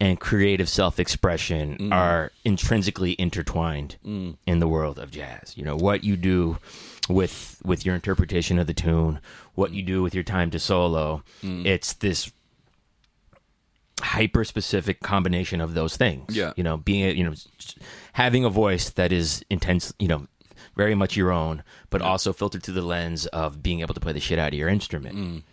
and 0.00 0.18
creative 0.18 0.68
self-expression 0.68 1.76
mm. 1.78 1.92
are 1.92 2.32
intrinsically 2.44 3.14
intertwined 3.18 3.96
mm. 4.04 4.36
in 4.46 4.58
the 4.58 4.68
world 4.68 4.98
of 4.98 5.10
jazz. 5.10 5.56
You 5.56 5.64
know 5.64 5.76
what 5.76 6.04
you 6.04 6.16
do 6.16 6.58
with 7.08 7.60
with 7.64 7.86
your 7.86 7.94
interpretation 7.94 8.58
of 8.58 8.66
the 8.66 8.74
tune, 8.74 9.20
what 9.54 9.72
you 9.72 9.82
do 9.82 10.02
with 10.02 10.14
your 10.14 10.24
time 10.24 10.50
to 10.50 10.58
solo. 10.58 11.22
Mm. 11.42 11.66
It's 11.66 11.92
this 11.94 12.32
hyper 14.00 14.44
specific 14.44 15.00
combination 15.00 15.60
of 15.60 15.74
those 15.74 15.96
things. 15.96 16.36
Yeah. 16.36 16.52
You 16.56 16.64
know, 16.64 16.76
being 16.76 17.04
a, 17.04 17.12
you 17.12 17.24
know 17.24 17.34
having 18.14 18.44
a 18.44 18.50
voice 18.50 18.90
that 18.90 19.12
is 19.12 19.44
intense, 19.48 19.94
you 19.98 20.08
know, 20.08 20.26
very 20.76 20.94
much 20.94 21.16
your 21.16 21.30
own, 21.32 21.62
but 21.90 22.02
also 22.02 22.32
filtered 22.32 22.62
through 22.62 22.74
the 22.74 22.82
lens 22.82 23.26
of 23.26 23.62
being 23.62 23.80
able 23.80 23.94
to 23.94 24.00
play 24.00 24.12
the 24.12 24.20
shit 24.20 24.38
out 24.38 24.48
of 24.52 24.58
your 24.58 24.68
instrument. 24.68 25.44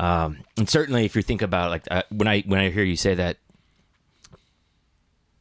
Um, 0.00 0.38
and 0.56 0.68
certainly, 0.68 1.04
if 1.04 1.14
you 1.14 1.22
think 1.22 1.42
about 1.42 1.70
like 1.70 1.86
uh, 1.90 2.02
when 2.10 2.26
I 2.28 2.40
when 2.42 2.58
I 2.60 2.70
hear 2.70 2.82
you 2.84 2.96
say 2.96 3.14
that, 3.14 3.36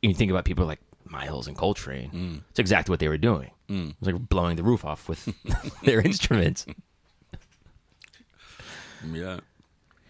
you 0.01 0.13
think 0.13 0.29
about 0.31 0.45
people 0.45 0.65
like 0.65 0.79
Miles 1.05 1.47
and 1.47 1.57
Coltrane. 1.57 2.43
It's 2.51 2.59
exactly 2.59 2.91
what 2.93 2.99
they 2.99 3.07
were 3.07 3.17
doing. 3.17 3.49
It 3.69 3.95
was 3.99 4.13
like 4.13 4.29
blowing 4.29 4.55
the 4.55 4.63
roof 4.63 4.85
off 4.85 5.09
with 5.09 5.27
their 5.83 6.01
instruments. 6.01 6.65
Yeah. 9.11 9.39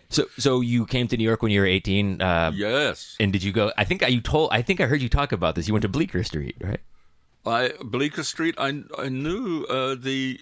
So, 0.09 0.25
so 0.37 0.61
you 0.61 0.85
came 0.85 1.07
to 1.07 1.17
New 1.17 1.23
York 1.23 1.41
when 1.41 1.51
you 1.51 1.61
were 1.61 1.65
eighteen. 1.65 2.21
Uh, 2.21 2.51
Yes. 2.53 3.15
And 3.19 3.33
did 3.33 3.41
you 3.43 3.51
go? 3.51 3.71
I 3.77 3.83
think 3.85 4.03
I, 4.03 4.07
you 4.07 4.21
told. 4.21 4.49
I 4.51 4.61
think 4.61 4.79
I 4.79 4.85
heard 4.85 5.01
you 5.01 5.09
talk 5.09 5.31
about 5.31 5.55
this. 5.55 5.67
You 5.67 5.73
went 5.73 5.81
to 5.81 5.89
Bleecker 5.89 6.23
Street, 6.23 6.55
right? 6.61 6.79
I 7.45 7.73
Bleecker 7.83 8.23
Street. 8.23 8.55
I 8.57 8.83
I 8.97 9.09
knew 9.09 9.65
uh, 9.65 9.95
the 9.95 10.39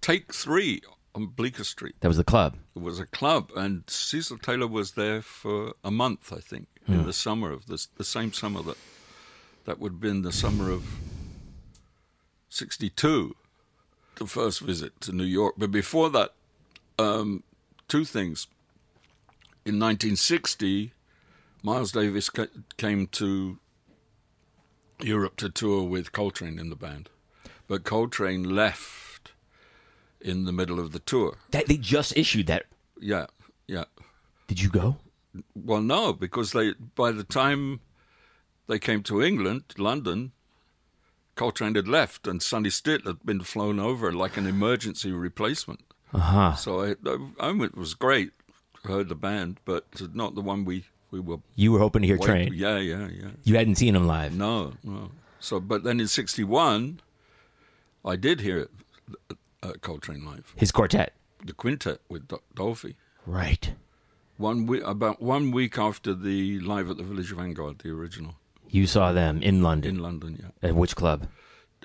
Take 0.00 0.34
Three 0.34 0.82
on 1.14 1.26
Bleecker 1.26 1.64
Street. 1.64 1.94
That 2.00 2.08
was 2.08 2.16
the 2.16 2.24
club. 2.24 2.56
It 2.74 2.82
was 2.82 2.98
a 3.00 3.06
club, 3.06 3.50
and 3.56 3.84
Cecil 3.86 4.38
Taylor 4.38 4.66
was 4.66 4.92
there 4.92 5.22
for 5.22 5.72
a 5.84 5.90
month, 5.90 6.32
I 6.32 6.40
think, 6.40 6.68
in 6.86 7.04
the 7.04 7.12
summer 7.12 7.50
of 7.50 7.66
this, 7.66 7.86
the 7.96 8.04
same 8.04 8.32
summer 8.32 8.62
that 8.62 8.76
that 9.64 9.78
would 9.78 9.92
have 9.92 10.00
been 10.00 10.22
the 10.22 10.32
summer 10.32 10.70
of 10.70 10.84
'62, 12.48 13.34
the 14.16 14.26
first 14.26 14.60
visit 14.60 15.00
to 15.02 15.12
New 15.12 15.24
York. 15.24 15.54
But 15.56 15.70
before 15.70 16.10
that, 16.10 16.32
um, 16.98 17.42
two 17.88 18.04
things. 18.04 18.46
In 19.64 19.80
1960, 19.80 20.92
Miles 21.64 21.90
Davis 21.90 22.30
ca- 22.30 22.46
came 22.76 23.08
to 23.08 23.58
Europe 25.00 25.36
to 25.36 25.48
tour 25.48 25.82
with 25.84 26.12
Coltrane 26.12 26.58
in 26.58 26.70
the 26.70 26.76
band, 26.76 27.10
but 27.66 27.84
Coltrane 27.84 28.42
left 28.42 29.32
in 30.20 30.44
the 30.44 30.52
middle 30.52 30.80
of 30.80 30.92
the 30.92 30.98
tour. 30.98 31.38
That 31.50 31.66
they 31.66 31.76
just 31.76 32.16
issued 32.16 32.46
that. 32.46 32.66
Yeah, 33.00 33.26
yeah. 33.66 33.84
Did 34.46 34.60
you 34.60 34.68
go? 34.70 34.96
Well, 35.54 35.82
no, 35.82 36.12
because 36.12 36.52
they 36.52 36.72
by 36.94 37.12
the 37.12 37.24
time 37.24 37.80
they 38.66 38.78
came 38.78 39.02
to 39.04 39.22
England, 39.22 39.64
London, 39.76 40.32
Coltrane 41.34 41.74
had 41.74 41.88
left, 41.88 42.26
and 42.26 42.42
Sonny 42.42 42.70
Stitt 42.70 43.06
had 43.06 43.24
been 43.24 43.42
flown 43.42 43.78
over 43.78 44.12
like 44.12 44.36
an 44.36 44.46
emergency 44.46 45.12
replacement. 45.12 45.80
Uh 46.12 46.18
huh. 46.18 46.54
So 46.54 46.82
I, 46.82 46.94
I, 47.04 47.18
I 47.40 47.50
it 47.64 47.76
was 47.76 47.94
great. 47.94 48.32
Heard 48.84 49.08
the 49.08 49.16
band, 49.16 49.58
but 49.64 49.84
not 50.14 50.34
the 50.34 50.40
one 50.40 50.64
we 50.64 50.84
we 51.10 51.20
were. 51.20 51.38
You 51.54 51.72
were 51.72 51.78
hoping 51.78 52.02
to 52.02 52.08
hear 52.08 52.18
wait- 52.18 52.26
Train. 52.26 52.52
Yeah, 52.54 52.78
yeah, 52.78 53.08
yeah. 53.08 53.30
You 53.44 53.56
hadn't 53.56 53.76
seen 53.76 53.94
him 53.96 54.06
live. 54.06 54.34
No, 54.34 54.74
no. 54.82 55.10
So, 55.40 55.60
but 55.60 55.84
then 55.84 56.00
in 56.00 56.08
'61, 56.08 57.00
I 58.04 58.16
did 58.16 58.40
hear 58.40 58.58
it, 58.58 58.70
uh, 59.62 59.72
Coltrane 59.80 60.24
live, 60.24 60.52
His 60.56 60.72
quartet. 60.72 61.12
the 61.44 61.52
quintet 61.52 62.00
with 62.08 62.28
Do- 62.28 62.42
Dolphy. 62.54 62.94
Right. 63.26 63.72
One 64.38 64.66
week, 64.66 64.82
about 64.84 65.22
one 65.22 65.50
week 65.50 65.78
after 65.78 66.12
the 66.14 66.60
live 66.60 66.90
at 66.90 66.96
the 66.96 67.02
Village 67.02 67.32
Vanguard, 67.32 67.78
the 67.78 67.90
original 67.90 68.34
You 68.68 68.86
saw 68.86 69.12
them 69.12 69.42
in 69.42 69.62
London. 69.62 69.96
in 69.96 70.02
London. 70.02 70.38
Yeah, 70.42 70.68
At 70.68 70.74
which 70.76 70.94
club? 70.96 71.28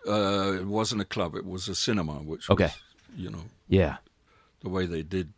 uh, 0.07 0.53
it 0.59 0.65
wasn't 0.65 1.01
a 1.01 1.05
club; 1.05 1.35
it 1.35 1.45
was 1.45 1.67
a 1.69 1.75
cinema, 1.75 2.13
which 2.13 2.49
Okay. 2.49 2.65
was, 2.65 2.77
you 3.15 3.29
know, 3.29 3.45
Yeah. 3.69 3.97
the 4.61 4.69
way 4.69 4.85
they 4.85 5.03
did 5.03 5.31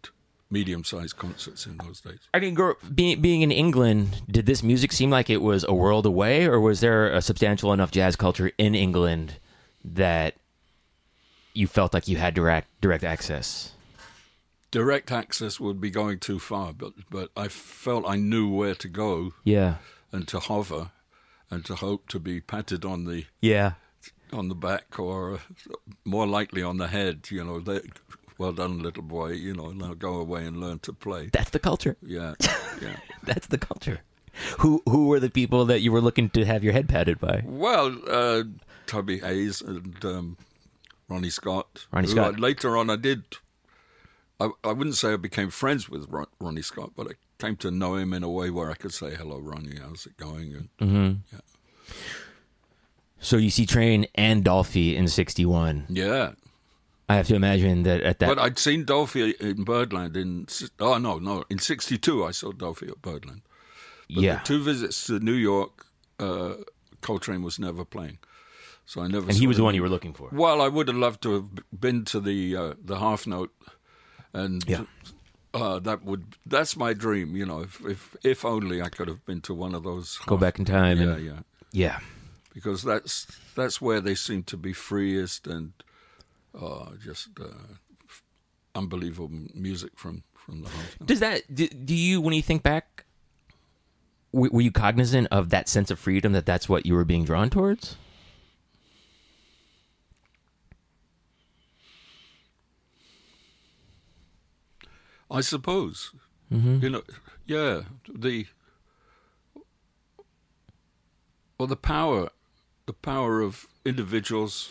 medium-sized 0.54 1.18
concerts 1.18 1.66
in 1.66 1.78
those 1.78 2.00
days. 2.02 2.20
I 2.34 2.39
mean, 2.39 2.56
being 2.94 3.20
being 3.22 3.42
in 3.42 3.52
England, 3.52 4.22
did 4.30 4.46
this 4.46 4.62
music 4.63 4.92
seem 4.94 5.10
like 5.10 5.30
it 5.30 5.42
was 5.42 5.66
a 5.68 5.74
world 5.74 6.06
away, 6.06 6.46
or 6.46 6.60
was 6.60 6.80
there 6.80 7.12
a 7.12 7.22
substantial 7.22 7.74
enough 7.74 7.92
jazz 7.92 8.16
culture 8.16 8.52
in 8.58 8.76
England 8.76 9.39
that 9.84 10.36
you 11.54 11.68
felt 11.68 11.94
like 11.94 12.08
you 12.08 12.18
had 12.18 12.34
direct 12.34 12.68
direct 12.82 13.04
access? 13.04 13.72
Direct 14.72 15.12
access 15.12 15.60
would 15.60 15.80
be 15.82 15.92
going 15.92 16.20
too 16.20 16.39
far, 16.39 16.74
but 16.74 16.94
but 17.10 17.30
I 17.36 17.48
felt 17.48 18.06
I 18.08 18.16
knew 18.16 18.48
where 18.50 18.76
to 18.76 18.88
go 18.88 19.34
Yeah. 19.44 19.76
and 20.12 20.28
to 20.30 20.39
hover, 20.39 20.92
and 21.52 21.63
to 21.66 21.76
hope 21.76 22.08
to 22.10 22.20
be 22.20 22.42
patted 22.42 22.84
on 22.86 23.06
the 23.06 23.26
Yeah. 23.42 23.74
on 24.32 24.48
the 24.50 24.56
back 24.56 24.98
or 24.98 25.34
uh, 25.36 25.38
more 26.06 26.26
likely 26.26 26.63
on 26.63 26.78
the 26.78 26.88
head. 26.88 27.28
You 27.30 27.44
know, 27.44 27.60
they, 27.60 27.82
well 28.38 28.52
done, 28.54 28.80
little 28.80 29.04
boy. 29.04 29.32
You 29.32 29.54
know, 29.54 29.72
now 29.72 29.93
go 29.93 30.15
away 30.15 30.46
and 30.46 30.60
learn 30.60 30.80
to 30.80 30.93
play. 30.93 31.30
That's 31.32 31.52
the 31.52 31.60
culture. 31.60 31.98
Yeah, 32.06 32.36
yeah. 32.82 32.98
That's 33.24 33.48
the 33.48 33.58
culture. 33.58 34.02
Who 34.60 34.82
who 34.88 35.08
were 35.08 35.19
the 35.19 35.30
people 35.30 35.65
that 35.65 35.82
you 35.82 35.91
were 35.91 36.02
looking 36.02 36.30
to 36.32 36.46
have 36.46 36.63
your 36.63 36.74
head 36.74 36.89
patted 36.89 37.19
by? 37.19 37.43
Well, 37.46 37.98
uh, 38.10 38.43
Tubby 38.88 39.19
Hayes 39.19 39.62
and 39.62 40.04
um, 40.04 40.38
Ronnie 41.08 41.30
Scott. 41.30 41.86
Ronnie 41.91 42.08
Scott. 42.08 42.36
I- 42.36 42.39
later 42.39 42.78
on, 42.78 42.89
I 42.89 42.96
did. 42.96 43.24
I, 44.39 44.50
I 44.63 44.74
wouldn't 44.74 44.96
say 44.96 45.13
I 45.13 45.17
became 45.17 45.52
friends 45.52 45.88
with 45.88 46.10
Ron, 46.10 46.26
Ronnie 46.39 46.63
Scott, 46.63 46.93
but 46.96 47.08
I 47.08 47.12
came 47.39 47.56
to 47.58 47.69
know 47.69 47.96
him 47.96 48.13
in 48.13 48.24
a 48.24 48.30
way 48.30 48.50
where 48.50 48.72
I 48.72 48.74
could 48.74 48.93
say, 48.93 49.13
"Hello, 49.15 49.39
Ronnie. 49.39 49.78
How's 49.80 50.06
it 50.08 50.17
going?" 50.17 50.56
And 50.56 50.69
mm-hmm. 50.82 51.13
yeah. 51.32 51.41
So 53.19 53.38
you 53.38 53.52
see 53.52 53.65
Train 53.65 54.08
and 54.15 54.43
Dolphy 54.43 54.96
in 54.96 55.08
'61. 55.08 55.86
yeah, 55.89 56.32
I 57.10 57.16
have 57.16 57.28
to 57.28 57.36
imagine 57.36 57.84
that 57.84 58.02
at 58.02 58.20
that. 58.20 58.28
but 58.28 58.39
I'd 58.39 58.58
seen 58.58 58.86
Dolphy 58.86 59.34
in 59.39 59.63
Birdland 59.63 60.16
in. 60.18 60.48
Oh 60.80 60.98
no, 60.98 61.20
no, 61.20 61.44
in 61.50 61.60
'62 61.60 62.24
I 62.26 62.32
saw 62.32 62.52
Dolphy 62.52 62.89
at 62.89 63.02
Birdland. 63.02 63.42
But 64.13 64.24
yeah, 64.24 64.36
the 64.38 64.44
two 64.46 64.63
visits 64.63 65.06
to 65.08 65.20
New 65.20 65.34
York, 65.34 65.86
uh, 66.20 66.54
Coltrane 67.02 67.42
was 67.44 67.58
never 67.60 67.84
playing, 67.86 68.20
so 68.86 69.02
I 69.02 69.08
never. 69.08 69.28
and 69.28 69.38
he 69.38 69.48
was 69.48 69.58
the 69.58 69.63
one 69.63 69.76
you 69.76 69.82
were 69.82 69.89
looking 69.89 70.13
for. 70.13 70.30
Well, 70.32 70.62
I 70.62 70.68
would 70.70 70.88
have 70.88 70.98
loved 70.98 71.22
to 71.24 71.34
have 71.34 71.80
been 71.80 72.06
to 72.06 72.20
the 72.20 72.56
uh, 72.56 72.74
the 72.84 73.00
half 73.00 73.28
note, 73.28 73.52
and 74.34 74.63
Yeah. 74.68 74.84
uh, 75.54 75.80
that 75.80 76.04
would 76.04 76.36
that's 76.46 76.76
my 76.78 76.94
dream. 76.94 77.36
You 77.36 77.46
know, 77.46 77.62
if 77.62 77.82
if 77.86 78.16
if 78.24 78.46
only 78.46 78.82
I 78.82 78.89
could 78.89 79.08
have 79.10 79.26
been 79.26 79.42
to 79.42 79.54
one 79.54 79.76
of 79.76 79.84
those. 79.84 80.18
Go 80.26 80.36
half- 80.36 80.42
back 80.42 80.60
in 80.60 80.66
time. 80.66 80.98
Yeah, 81.00 81.13
and, 81.16 81.26
yeah, 81.26 81.39
yeah. 81.72 82.00
because 82.54 82.84
that's 82.84 83.28
that's 83.56 83.82
where 83.82 84.00
they 84.02 84.16
seem 84.16 84.44
to 84.44 84.58
be 84.58 84.74
freest 84.74 85.48
and 85.48 85.74
uh, 86.60 86.92
just 87.02 87.30
uh, 87.39 87.46
unbelievable 88.76 89.30
music 89.54 89.92
from 89.96 90.24
from 90.34 90.62
the 90.62 90.70
whole 90.70 90.82
thing. 90.82 91.08
Does 91.08 91.20
that 91.20 91.54
do, 91.54 91.68
do 91.68 91.96
you 91.96 92.22
when 92.22 92.34
you 92.34 92.42
think 92.42 92.63
back? 92.63 93.06
Were 94.32 94.62
you 94.62 94.72
cognizant 94.72 95.28
of 95.30 95.50
that 95.50 95.70
sense 95.70 95.92
of 95.92 96.00
freedom 96.00 96.34
that 96.34 96.48
that's 96.48 96.68
what 96.68 96.88
you 96.88 96.96
were 96.96 97.06
being 97.06 97.24
drawn 97.24 97.52
towards? 97.52 97.98
I 105.30 105.42
suppose. 105.42 106.12
Mm-hmm. 106.52 106.80
You 106.82 106.89
know, 106.89 107.04
yeah, 107.46 107.82
the 108.12 108.48
well, 111.58 111.68
the 111.68 111.76
power, 111.76 112.30
the 112.86 112.94
power 112.94 113.42
of 113.42 113.68
individuals 113.86 114.70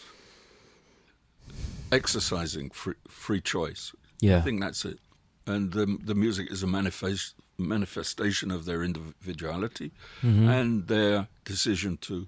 exercising 1.93 2.71
free, 2.71 2.95
free 3.09 3.41
choice. 3.41 3.93
Yeah. 4.21 4.39
I 4.39 4.41
think 4.41 4.61
that's 4.61 4.85
it. 4.85 4.99
And 5.47 5.73
the 5.73 5.87
the 6.05 6.15
music 6.15 6.51
is 6.51 6.63
a 6.63 6.67
manifest, 6.67 7.35
manifestation 7.59 8.51
of 8.51 8.65
their 8.65 8.83
individuality 8.83 9.91
Mm-hmm. 10.23 10.49
and 10.49 10.87
their 10.89 11.29
decision 11.45 11.97
to 12.09 12.27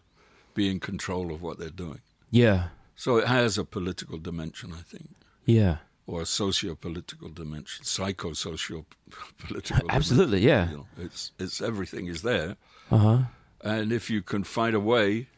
be 0.55 0.69
in 0.71 0.81
control 0.81 1.33
of 1.35 1.43
what 1.43 1.59
they're 1.59 1.71
doing. 1.87 2.01
Yeah. 2.31 2.69
So 2.97 3.17
it 3.19 3.27
has 3.27 3.59
a 3.59 3.65
political 3.65 4.19
dimension, 4.19 4.73
I 4.73 4.83
think, 4.83 5.09
Yeah. 5.47 5.77
or 6.07 6.23
a 6.23 6.27
socio-political 6.27 7.29
dimension, 7.31 7.85
psycho-socio-political. 7.85 9.91
Absolutely. 9.91 10.41
Yeah. 10.41 10.71
You 10.71 10.77
know, 10.77 10.87
it's 10.99 11.33
it's 11.39 11.61
everything 11.61 12.07
is 12.09 12.23
there, 12.23 12.57
Uh 12.91 12.99
huh. 12.99 13.19
and 13.63 13.93
if 13.93 14.11
you 14.11 14.23
can 14.23 14.45
find 14.45 14.75
a 14.75 14.81
way 14.81 15.29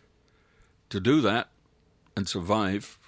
to 0.88 1.00
do 1.00 1.20
that 1.22 1.48
and 2.16 2.28
survive, 2.28 2.98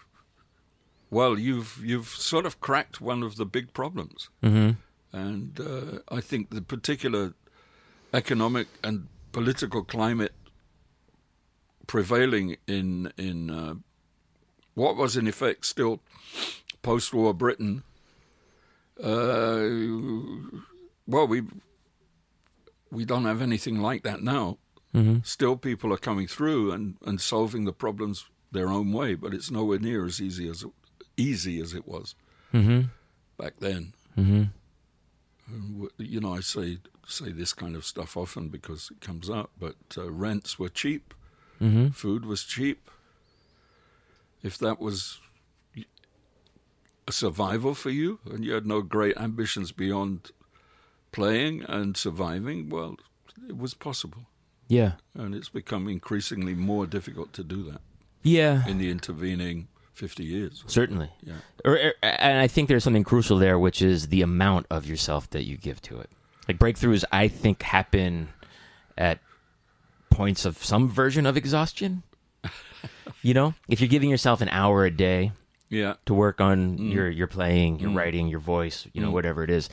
well, 1.11 1.38
you've 1.38 1.81
you've 1.85 2.09
sort 2.09 2.47
of 2.47 2.61
cracked 2.61 3.01
one 3.01 3.23
of 3.23 3.37
the 3.37 3.47
big 3.47 3.73
problems. 3.73 4.29
Mm-hmm. 4.42 4.71
And 5.12 5.61
uh, 5.61 5.99
I 6.14 6.21
think 6.21 6.51
the 6.51 6.62
particular 6.62 7.35
economic 8.12 8.68
and 8.85 9.09
political 9.33 9.83
climate 9.83 10.33
prevailing 11.87 12.57
in 12.66 13.12
in 13.16 13.51
uh, 13.51 13.75
what 14.75 14.97
was 14.97 15.16
in 15.16 15.27
effect 15.27 15.66
still 15.66 16.01
post-war 16.83 17.35
Britain. 17.35 17.83
Uh, 19.03 19.68
well, 21.07 21.27
we 21.27 21.42
we 22.90 23.05
don't 23.05 23.25
have 23.25 23.42
anything 23.42 23.81
like 23.81 24.03
that 24.03 24.23
now. 24.23 24.59
Mm-hmm. 24.94 25.18
Still, 25.23 25.57
people 25.57 25.92
are 25.92 25.99
coming 25.99 26.27
through 26.27 26.73
and, 26.73 26.97
and 27.05 27.21
solving 27.21 27.64
the 27.64 27.73
problems 27.73 28.27
their 28.51 28.68
own 28.68 28.92
way, 28.92 29.14
but 29.14 29.35
it's 29.35 29.51
nowhere 29.51 29.79
near 29.79 30.07
as 30.07 30.21
easy 30.21 30.49
as 30.49 30.64
easy 31.18 31.61
as 31.61 31.74
it 31.74 31.87
was 31.87 32.14
Mm-hmm. 32.54 32.83
back 33.37 33.54
then. 33.61 33.92
Mm-hmm. 34.16 34.44
You 35.98 36.20
know, 36.20 36.35
I 36.35 36.40
say 36.40 36.78
say 37.07 37.31
this 37.33 37.52
kind 37.54 37.74
of 37.76 37.85
stuff 37.85 38.16
often 38.16 38.48
because 38.48 38.90
it 38.90 39.00
comes 39.00 39.28
up. 39.31 39.50
But 39.59 39.76
uh, 39.96 40.11
rents 40.11 40.59
were 40.59 40.68
cheap, 40.70 41.14
Mm-hmm. 41.61 41.88
food 41.88 42.24
was 42.24 42.44
cheap. 42.44 42.90
If 44.42 44.57
that 44.59 44.78
was 44.81 45.18
a 47.07 47.12
survival 47.12 47.74
for 47.74 47.90
you, 47.90 48.20
and 48.31 48.44
you 48.44 48.52
had 48.52 48.66
no 48.66 48.83
great 48.83 49.16
ambitions 49.16 49.72
beyond 49.72 50.31
playing 51.12 51.62
and 51.64 51.96
surviving, 51.96 52.68
well, 52.68 52.96
it 53.48 53.57
was 53.59 53.74
possible. 53.74 54.26
Yeah. 54.68 54.92
And 55.14 55.35
it's 55.35 55.48
become 55.48 55.88
increasingly 55.88 56.54
more 56.54 56.87
difficult 56.87 57.33
to 57.33 57.42
do 57.42 57.62
that 57.70 57.81
Yeah. 58.22 58.66
in 58.68 58.76
the 58.78 58.90
intervening 58.90 59.68
fifty 59.98 60.24
years. 60.24 60.64
Certainly. 60.66 61.11
Yeah. 61.22 61.34
Or, 61.64 61.76
or- 61.76 61.94
and 62.02 62.38
I 62.38 62.46
think 62.46 62.68
there's 62.68 62.84
something 62.84 63.04
crucial 63.04 63.38
there, 63.38 63.58
which 63.58 63.82
is 63.82 64.08
the 64.08 64.22
amount 64.22 64.66
of 64.70 64.87
yourself 64.87 65.28
that 65.30 65.44
you 65.44 65.56
give 65.56 65.82
to 65.82 65.98
it. 65.98 66.11
Like 66.46 66.58
breakthroughs, 66.58 67.04
I 67.12 67.28
think 67.28 67.62
happen 67.62 68.30
at 68.96 69.18
points 70.11 70.44
of 70.44 70.62
some 70.64 70.88
version 70.88 71.26
of 71.26 71.37
exhaustion. 71.37 72.02
you 73.22 73.34
know, 73.34 73.54
if 73.68 73.80
you're 73.80 73.88
giving 73.88 74.11
yourself 74.11 74.40
an 74.40 74.48
hour 74.48 74.84
a 74.84 74.90
day 74.90 75.32
Yeah. 75.68 75.94
to 76.06 76.14
work 76.14 76.40
on 76.40 76.78
mm. 76.78 76.92
your 76.92 77.11
your 77.11 77.26
playing, 77.26 77.80
your 77.80 77.90
mm. 77.90 77.96
writing, 77.96 78.28
your 78.28 78.40
voice, 78.40 78.87
you 78.92 79.02
know, 79.02 79.11
mm. 79.11 79.14
whatever 79.14 79.42
it 79.44 79.50
is, 79.50 79.68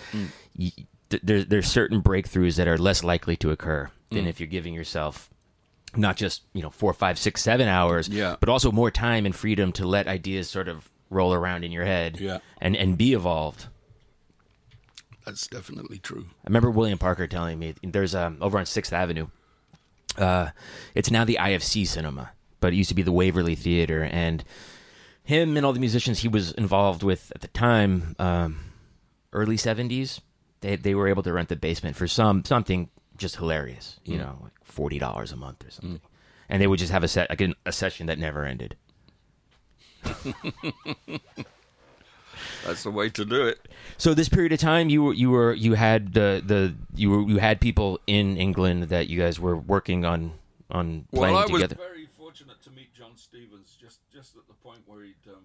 y 0.57 0.71
th- 1.09 1.23
there, 1.23 1.43
there's 1.43 1.67
certain 1.67 2.01
breakthroughs 2.01 2.57
that 2.57 2.67
are 2.67 2.77
less 2.77 3.03
likely 3.03 3.35
to 3.37 3.51
occur 3.51 3.89
than 4.11 4.27
if 4.27 4.39
you're 4.39 4.47
giving 4.47 4.73
yourself 4.73 5.29
not 5.97 6.17
just 6.17 6.43
you 6.53 6.61
know 6.61 6.69
four, 6.69 6.93
five, 6.93 7.17
six, 7.19 7.41
seven 7.41 7.67
hours, 7.67 8.07
Yeah. 8.09 8.35
but 8.39 8.49
also 8.49 8.71
more 8.71 8.91
time 8.91 9.25
and 9.25 9.35
freedom 9.35 9.71
to 9.73 9.85
let 9.87 10.07
ideas 10.07 10.49
sort 10.49 10.67
of 10.67 10.89
roll 11.09 11.33
around 11.33 11.63
in 11.63 11.71
your 11.71 11.85
head, 11.85 12.19
Yeah. 12.19 12.39
and 12.59 12.75
and 12.75 12.97
be 12.97 13.13
evolved. 13.13 13.67
That's 15.25 15.47
definitely 15.47 15.97
true. 15.99 16.25
I 16.43 16.47
remember 16.47 16.69
William 16.69 16.97
Parker 16.99 17.27
telling 17.27 17.57
me 17.57 17.73
there's 17.81 18.13
um 18.13 18.37
over 18.41 18.57
on 18.59 18.65
Sixth 18.65 18.93
Avenue. 18.93 19.27
Uh, 20.17 20.49
it's 20.93 21.11
now 21.11 21.25
the 21.25 21.37
IFC 21.41 21.85
Cinema, 21.87 22.31
but 22.59 22.71
it 22.73 22.75
used 22.77 22.89
to 22.89 22.95
be 22.95 23.01
the 23.01 23.11
Waverly 23.11 23.55
Theater, 23.55 24.03
and 24.03 24.43
him 25.23 25.57
and 25.57 25.65
all 25.65 25.73
the 25.73 25.79
musicians 25.79 26.19
he 26.19 26.27
was 26.27 26.51
involved 26.53 27.03
with 27.03 27.31
at 27.35 27.41
the 27.41 27.47
time, 27.49 28.15
um, 28.19 28.59
early 29.33 29.57
'70s, 29.57 30.21
they 30.61 30.75
they 30.75 30.93
were 30.95 31.07
able 31.07 31.23
to 31.23 31.33
rent 31.33 31.49
the 31.49 31.55
basement 31.55 31.95
for 31.97 32.07
some 32.07 32.45
something 32.45 32.89
just 33.17 33.37
hilarious, 33.37 33.99
you 34.03 34.17
know, 34.17 34.37
like 34.41 34.53
forty 34.63 34.99
dollars 34.99 35.31
a 35.31 35.35
month 35.35 35.65
or 35.65 35.71
something, 35.71 36.01
and 36.49 36.61
they 36.61 36.67
would 36.67 36.79
just 36.79 36.91
have 36.91 37.03
a 37.03 37.07
set 37.07 37.29
like 37.29 37.41
an, 37.41 37.53
a 37.65 37.71
session 37.71 38.07
that 38.07 38.19
never 38.19 38.45
ended. 38.45 38.75
That's 42.65 42.83
the 42.83 42.91
way 42.91 43.09
to 43.09 43.25
do 43.25 43.47
it. 43.47 43.67
So 43.97 44.13
this 44.13 44.29
period 44.29 44.51
of 44.51 44.59
time, 44.59 44.89
you 44.89 45.03
were 45.03 45.13
you 45.13 45.29
were 45.31 45.53
you 45.53 45.73
had 45.75 46.13
the 46.13 46.41
the 46.45 46.75
you 46.95 47.09
were 47.09 47.21
you 47.21 47.37
had 47.37 47.61
people 47.61 47.99
in 48.07 48.37
England 48.37 48.83
that 48.83 49.07
you 49.07 49.19
guys 49.19 49.39
were 49.39 49.55
working 49.55 50.03
on 50.05 50.33
on 50.69 51.05
playing 51.13 51.35
well, 51.35 51.43
I 51.43 51.47
together. 51.47 51.75
was 51.77 51.87
very 51.87 52.07
fortunate 52.17 52.61
to 52.63 52.71
meet 52.71 52.93
John 52.93 53.11
Stevens 53.15 53.77
just 53.79 53.99
just 54.11 54.35
at 54.35 54.47
the 54.47 54.53
point 54.55 54.79
where 54.85 55.03
he'd 55.03 55.15
um, 55.29 55.43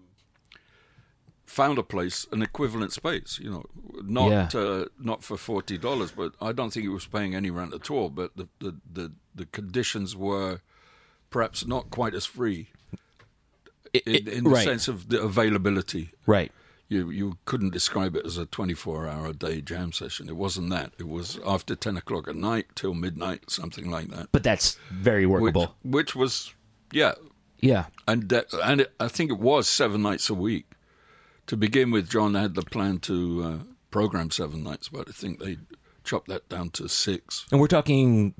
found 1.51 1.77
a 1.77 1.83
place, 1.83 2.25
an 2.31 2.41
equivalent 2.41 2.93
space. 2.93 3.39
You 3.43 3.49
know, 3.51 3.65
not 4.03 4.29
Yeah. 4.53 4.59
uh, 4.61 4.85
not 4.99 5.23
for 5.23 5.37
forty 5.37 5.77
dollars, 5.77 6.11
but 6.11 6.33
I 6.41 6.51
don't 6.53 6.71
think 6.73 6.83
he 6.83 6.89
was 6.89 7.05
paying 7.07 7.35
any 7.35 7.51
rent 7.51 7.73
at 7.73 7.91
all. 7.91 8.09
But 8.09 8.29
the 8.37 8.47
the 8.59 8.71
the, 8.97 9.11
the 9.35 9.45
conditions 9.47 10.15
were 10.15 10.61
perhaps 11.29 11.65
not 11.65 11.89
quite 11.89 12.13
as 12.15 12.25
free 12.25 12.69
It- 13.93 14.07
in, 14.07 14.15
it- 14.15 14.27
in 14.27 14.43
the 14.45 14.49
right, 14.49 14.63
sense 14.65 14.87
of 14.87 15.09
the 15.09 15.21
availability. 15.21 16.11
right. 16.25 16.51
You 16.87 17.09
you 17.09 17.37
couldn't 17.45 17.71
describe 17.73 18.17
it 18.17 18.25
as 18.25 18.37
a 18.37 18.45
twenty 18.45 18.73
four 18.73 19.07
hour 19.07 19.27
a 19.27 19.33
day 19.33 19.61
jam 19.61 19.91
session. 19.93 20.27
It 20.27 20.35
wasn't 20.35 20.69
that. 20.71 20.91
It 20.97 21.07
was 21.07 21.39
after 21.45 21.73
ten 21.75 21.95
o'clock 21.97 22.27
at 22.27 22.35
night 22.35 22.65
till 22.75 22.93
midnight, 22.93 23.49
something 23.49 23.89
like 23.89 24.09
that. 24.09 24.27
But 24.33 24.43
that's 24.43 24.77
very 24.91 25.25
Which, 25.25 25.41
workable. 25.41 25.75
which 25.83 26.15
was 26.15 26.53
yeah, 26.91 27.13
yeah, 27.61 27.85
and 28.09 28.27
that, 28.27 28.53
and 28.63 28.81
it, 28.81 28.91
I 28.99 29.07
think 29.07 29.31
it 29.31 29.39
was 29.39 29.69
seven 29.69 30.01
nights 30.01 30.29
a 30.29 30.33
week. 30.33 30.65
To 31.47 31.57
begin 31.57 31.91
with, 31.91 32.09
John 32.09 32.33
had 32.35 32.55
the 32.55 32.61
plan 32.61 32.99
to 32.99 33.43
uh, 33.43 33.57
program 33.89 34.31
seven 34.31 34.63
nights, 34.63 34.87
but 34.89 35.09
I 35.09 35.11
think 35.11 35.39
they 35.39 35.57
chopped 36.03 36.27
that 36.29 36.47
down 36.49 36.69
to 36.71 36.87
six. 36.87 37.45
and 37.51 37.59
we're 37.59 37.67
talking 37.67 38.33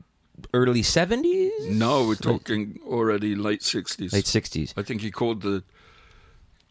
early 0.54 0.82
seventies, 0.84 1.52
No, 1.68 2.08
we're 2.08 2.16
talking 2.16 2.80
already 2.88 3.36
late 3.36 3.64
sixties. 3.64 4.14
late 4.14 4.28
sixties. 4.28 4.74
I 4.78 4.84
think 4.84 5.02
he 5.02 5.12
called 5.12 5.42
the. 5.42 5.64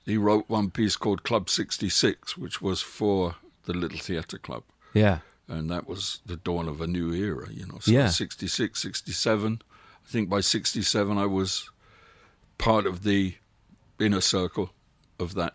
He 0.07 0.17
wrote 0.17 0.47
one 0.49 0.71
piece 0.71 0.97
called 0.97 1.23
Club 1.25 1.51
sixty 1.51 1.89
six, 1.91 2.37
which 2.39 2.63
was 2.63 2.81
for 2.81 3.37
the 3.67 3.75
Little 3.75 3.99
Theatre 3.99 4.39
Club, 4.39 4.63
Yeah, 4.95 5.19
and 5.47 5.71
that 5.71 5.87
was 5.87 6.21
the 6.25 6.37
dawn 6.37 6.69
of 6.69 6.81
a 6.81 6.87
new 6.87 7.13
era. 7.13 7.49
You 7.53 7.67
know, 7.67 7.79
so 7.81 7.91
Yeah. 7.93 8.09
66, 8.09 8.81
67. 8.81 9.61
I 9.63 10.09
think 10.11 10.29
by 10.31 10.41
sixty 10.41 10.83
seven, 10.83 11.19
I 11.19 11.27
was 11.27 11.71
part 12.57 12.87
of 12.87 13.03
the 13.05 13.35
inner 14.01 14.23
circle 14.23 14.71
of 15.21 15.35
that 15.35 15.55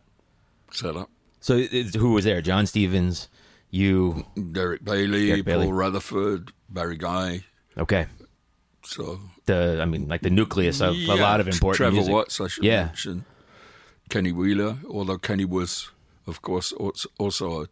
setup. 0.75 1.09
so 1.39 1.59
who 1.63 2.11
was 2.13 2.25
there? 2.25 2.41
John 2.41 2.65
Stevens, 2.65 3.29
you. 3.71 4.25
Derek 4.51 4.83
Bailey, 4.83 5.27
Derek 5.27 5.45
Bailey. 5.45 5.65
Paul 5.65 5.73
Rutherford, 5.73 6.51
Barry 6.69 6.97
Guy. 6.97 7.45
Okay, 7.77 8.07
So 8.83 9.19
the 9.45 9.79
I 9.81 9.85
mean, 9.85 10.07
like 10.07 10.21
the 10.21 10.29
nucleus 10.29 10.79
of 10.81 10.95
a 10.95 11.15
lot 11.15 11.39
of 11.41 11.47
important 11.47 11.77
Trevor 11.77 11.95
music. 11.95 12.13
Watts, 12.13 12.39
I 12.41 12.47
should 12.47 12.63
Yeah. 12.63 12.85
mention. 12.85 13.25
Kenny 14.09 14.31
Wheeler, 14.31 14.77
although 14.89 15.17
Kenny 15.17 15.45
was, 15.45 15.89
of 16.27 16.41
course, 16.41 16.71
also 17.17 17.63
a, 17.63 17.67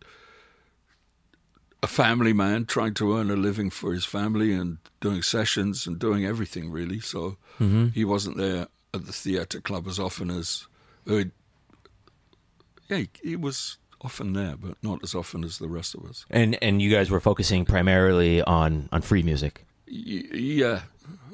a 1.84 1.88
family 1.88 2.34
man 2.34 2.66
trying 2.66 2.94
to 2.96 3.16
earn 3.18 3.30
a 3.30 3.36
living 3.36 3.70
for 3.70 3.94
his 3.94 4.06
family 4.06 4.52
and 4.54 4.78
doing 5.00 5.22
sessions 5.22 5.86
and 5.88 6.00
doing 6.00 6.26
everything 6.26 6.72
really. 6.72 7.00
So 7.00 7.38
Mm-hmm. 7.60 7.89
he 7.89 8.04
wasn't 8.04 8.38
there 8.38 8.68
at 8.96 9.06
the 9.06 9.13
theatre 9.13 9.62
club 9.62 9.88
as 9.88 10.00
often 10.00 10.32
as. 10.32 10.66
Yeah, 12.93 13.06
he, 13.21 13.29
he 13.29 13.36
was 13.36 13.77
often 14.01 14.34
there, 14.34 14.56
but 14.56 14.75
not 14.84 14.99
as 15.03 15.15
often 15.15 15.43
as 15.43 15.58
the 15.58 15.67
rest 15.67 15.95
of 15.95 16.06
us. 16.06 16.25
And 16.29 16.58
and 16.62 16.82
you 16.82 16.91
guys 16.91 17.10
were 17.10 17.19
focusing 17.19 17.65
primarily 17.65 18.41
on 18.41 18.89
on 18.91 19.01
free 19.01 19.23
music. 19.23 19.65
Y- 19.88 20.23
yeah, 20.34 20.82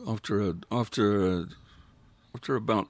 after 0.08 0.42
a, 0.42 0.56
after 0.72 1.28
a, 1.28 1.46
after 2.34 2.56
about 2.56 2.88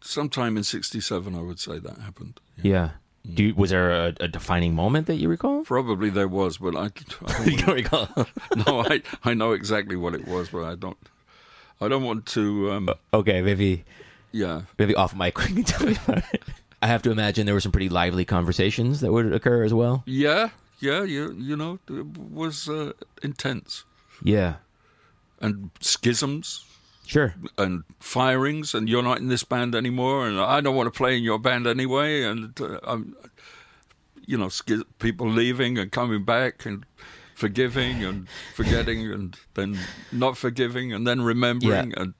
sometime 0.00 0.56
in 0.56 0.64
'67, 0.64 1.34
I 1.34 1.42
would 1.42 1.60
say 1.60 1.78
that 1.78 1.98
happened. 1.98 2.40
Yeah. 2.62 2.90
Do 3.26 3.42
you, 3.42 3.54
was 3.54 3.70
there 3.70 3.90
a, 3.90 4.14
a 4.20 4.28
defining 4.28 4.74
moment 4.74 5.06
that 5.06 5.14
you 5.14 5.30
recall? 5.30 5.64
Probably 5.64 6.10
there 6.10 6.28
was, 6.28 6.58
but 6.58 6.76
I, 6.76 6.90
I 7.26 7.44
you 7.46 7.56
don't 7.56 7.74
recall. 7.74 8.08
no, 8.66 8.82
I 8.82 9.02
I 9.24 9.34
know 9.34 9.52
exactly 9.52 9.96
what 9.96 10.14
it 10.14 10.26
was, 10.26 10.48
but 10.50 10.64
I 10.64 10.74
don't. 10.74 10.98
I 11.80 11.88
don't 11.88 12.04
want 12.04 12.26
to. 12.26 12.70
Um, 12.72 12.88
okay, 13.12 13.42
maybe 13.42 13.84
yeah, 14.32 14.62
maybe 14.78 14.94
off 14.94 15.14
mic. 15.14 15.34
Can 15.34 15.56
you 15.56 15.62
tell 15.62 15.86
me 15.86 15.96
about 16.06 16.24
it? 16.34 16.42
I 16.84 16.86
have 16.86 17.02
to 17.02 17.10
imagine 17.10 17.46
there 17.46 17.54
were 17.54 17.60
some 17.68 17.72
pretty 17.72 17.88
lively 17.88 18.24
conversations 18.24 19.00
that 19.00 19.10
would 19.12 19.32
occur 19.32 19.64
as 19.64 19.72
well. 19.72 20.02
yeah, 20.06 20.48
yeah. 20.80 21.02
You 21.04 21.32
you 21.50 21.56
know, 21.56 21.78
it 21.88 22.06
was 22.42 22.68
uh, 22.68 22.92
intense 23.22 23.84
Yeah, 24.22 24.54
and 25.40 25.70
schisms 25.80 26.64
sure. 27.06 27.34
and 27.56 27.84
firings, 28.00 28.74
and 28.74 28.88
you're 28.88 29.02
not 29.10 29.18
in 29.18 29.28
this 29.28 29.44
band 29.44 29.74
anymore, 29.74 30.28
and 30.28 30.38
I 30.38 30.60
don't 30.60 30.76
want 30.76 30.92
to 30.92 30.96
play 31.02 31.16
in 31.16 31.24
your 31.24 31.38
band 31.38 31.66
anyway, 31.66 32.22
and 32.30 32.60
uh, 32.60 32.78
I'm, 32.92 33.14
you 34.26 34.36
know, 34.38 34.50
people 34.98 35.28
leaving 35.30 35.78
and 35.78 35.90
coming 35.90 36.24
back 36.24 36.66
and 36.66 36.84
forgiving 37.34 38.04
and 38.04 38.26
forgetting 38.54 39.12
and 39.12 39.36
then 39.54 39.78
not 40.12 40.36
forgiving 40.36 40.92
and 40.94 41.06
then 41.06 41.20
remembering 41.22 41.90
Yeah. 41.90 42.02
and 42.02 42.14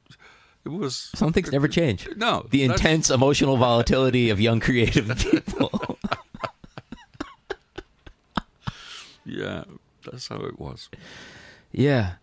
it 0.64 0.70
was 0.70 1.11
Some 1.14 1.33
things 1.33 1.53
never 1.53 1.68
change. 1.68 2.09
no 2.16 2.46
The 2.50 2.62
intense 2.64 3.11
emotional 3.11 3.57
volatility 3.57 4.31
of 4.31 4.40
young 4.40 4.61
creative 4.61 5.09
people. 5.18 5.98
yeah 9.24 9.64
that's 10.11 10.29
how 10.29 10.37
it 10.37 10.59
was 10.59 10.88
yeah. 11.72 12.14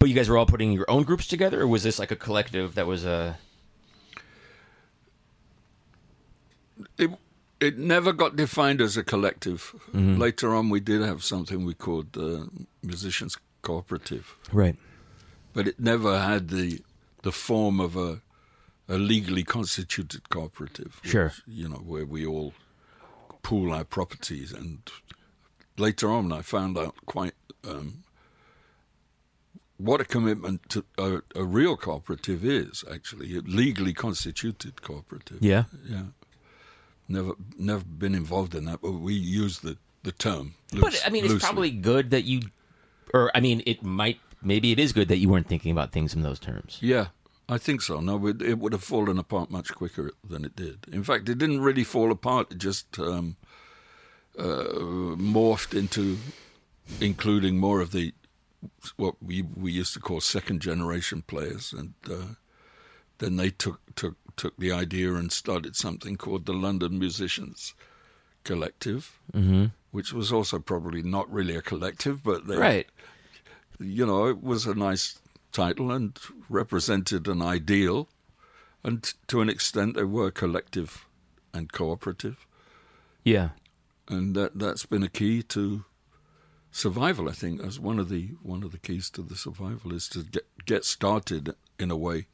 But 0.00 0.08
you 0.08 0.14
guys 0.16 0.28
were 0.28 0.36
all 0.36 0.46
putting 0.46 0.72
your 0.72 0.90
own 0.90 1.04
groups 1.04 1.28
together, 1.28 1.60
or 1.62 1.68
was 1.68 1.84
this 1.84 2.00
like 2.00 2.10
a 2.10 2.16
collective 2.16 2.74
that 2.74 2.88
was 2.88 3.04
a? 3.04 3.38
it 6.98 7.10
it 7.60 7.78
never 7.78 8.12
got 8.12 8.34
defined 8.34 8.80
as 8.80 8.96
a 8.96 9.04
collective 9.04 9.72
Mm-hmm. 9.94 10.16
later 10.20 10.52
on 10.54 10.68
we 10.68 10.80
did 10.80 11.00
have 11.02 11.22
something 11.22 11.64
we 11.64 11.74
called 11.74 12.16
uh, 12.18 12.46
musicians 12.82 13.36
cooperative 13.62 14.36
right? 14.52 14.76
but 15.52 15.68
it 15.68 15.78
never 15.78 16.18
had 16.18 16.48
the 16.48 16.80
the 17.22 17.32
form 17.32 17.80
of 17.80 17.96
a 17.96 18.20
a 18.88 18.98
legally 18.98 19.44
constituted 19.44 20.28
cooperative. 20.28 20.98
which, 21.02 21.12
Sure. 21.12 21.32
you 21.46 21.68
know 21.68 21.78
where 21.78 22.04
we 22.04 22.26
all 22.26 22.52
pool 23.42 23.72
our 23.72 23.84
properties, 23.84 24.52
and 24.52 24.78
later 25.78 26.10
on 26.10 26.32
I 26.32 26.42
found 26.42 26.76
out 26.76 26.94
quite 27.06 27.34
um, 27.64 28.02
what 29.78 30.00
a 30.00 30.04
commitment 30.04 30.68
to 30.70 30.84
a, 30.98 31.22
a 31.34 31.44
real 31.44 31.76
cooperative 31.76 32.44
is. 32.44 32.84
Actually, 32.92 33.36
a 33.36 33.40
legally 33.40 33.92
constituted 33.92 34.82
cooperative. 34.82 35.38
Yeah. 35.40 35.64
yeah. 35.88 36.06
Never, 37.08 37.32
never 37.58 37.84
been 37.84 38.14
involved 38.14 38.54
in 38.54 38.64
that, 38.66 38.80
but 38.80 38.92
we 38.92 39.14
use 39.14 39.60
the 39.60 39.76
the 40.02 40.12
term. 40.12 40.54
But 40.80 41.00
I 41.06 41.10
mean, 41.10 41.24
it's 41.24 41.44
probably 41.44 41.70
good 41.70 42.10
that 42.10 42.24
you, 42.24 42.42
or 43.14 43.30
I 43.34 43.40
mean, 43.40 43.62
it 43.66 43.82
might 43.82 44.18
maybe 44.42 44.72
it 44.72 44.78
is 44.78 44.92
good 44.92 45.08
that 45.08 45.18
you 45.18 45.28
weren't 45.28 45.48
thinking 45.48 45.72
about 45.72 45.92
things 45.92 46.14
in 46.14 46.22
those 46.22 46.38
terms. 46.38 46.78
Yeah, 46.80 47.08
I 47.48 47.58
think 47.58 47.82
so. 47.82 48.00
No, 48.00 48.26
it, 48.26 48.58
would 48.58 48.72
have 48.72 48.84
fallen 48.84 49.18
apart 49.18 49.50
much 49.50 49.72
quicker 49.74 50.12
than 50.28 50.44
it 50.44 50.56
did. 50.56 50.86
In 50.90 51.02
fact, 51.04 51.28
it 51.28 51.38
didn't 51.38 51.60
really 51.60 51.84
fall 51.84 52.10
apart. 52.10 52.52
It 52.52 52.58
just 52.58 52.98
um, 52.98 53.36
uh, 54.38 55.14
morphed 55.16 55.78
into 55.78 56.18
including 57.00 57.58
more 57.58 57.80
of 57.80 57.92
the 57.92 58.12
what 58.96 59.16
we 59.22 59.42
we 59.42 59.72
used 59.72 59.92
to 59.94 60.00
call 60.00 60.20
second 60.20 60.60
generation 60.60 61.22
players, 61.22 61.72
and 61.72 61.94
uh, 62.10 62.34
then 63.18 63.36
they 63.36 63.50
took 63.50 63.80
took 63.96 64.16
took 64.36 64.56
the 64.56 64.72
idea 64.72 65.14
and 65.14 65.32
started 65.32 65.76
something 65.76 66.16
called 66.16 66.46
the 66.46 66.52
London 66.54 66.98
Musicians 66.98 67.74
Collective, 68.44 69.18
Mm-hmm. 69.34 69.66
which 69.90 70.12
was 70.12 70.32
also 70.32 70.58
probably 70.58 71.02
not 71.02 71.30
really 71.32 71.54
a 71.56 71.62
collective, 71.62 72.22
but 72.22 72.46
they 72.46 72.56
Right. 72.56 72.86
You 73.78 74.06
know, 74.06 74.26
it 74.26 74.42
was 74.42 74.66
a 74.66 74.74
nice 74.74 75.18
title 75.52 75.90
and 75.90 76.18
represented 76.48 77.28
an 77.28 77.42
ideal, 77.42 78.08
and 78.84 79.12
to 79.28 79.40
an 79.40 79.48
extent 79.48 79.94
they 79.96 80.04
were 80.04 80.30
collective 80.30 81.06
and 81.54 81.70
cooperative, 81.72 82.46
Yeah. 83.24 83.50
and 84.08 84.34
that 84.34 84.58
that's 84.58 84.86
been 84.86 85.02
a 85.02 85.08
key 85.08 85.42
to 85.44 85.84
survival. 86.70 87.28
I 87.28 87.32
think 87.32 87.62
as 87.62 87.78
one 87.78 87.98
of 87.98 88.08
the 88.08 88.28
one 88.42 88.62
of 88.62 88.72
the 88.72 88.78
keys 88.78 89.10
to 89.10 89.22
the 89.22 89.36
survival 89.36 89.92
is 89.94 90.08
to 90.08 90.22
get 90.22 90.46
get 90.64 90.84
started 90.84 91.54
in 91.78 91.90
a 91.90 91.96
way 91.96 92.26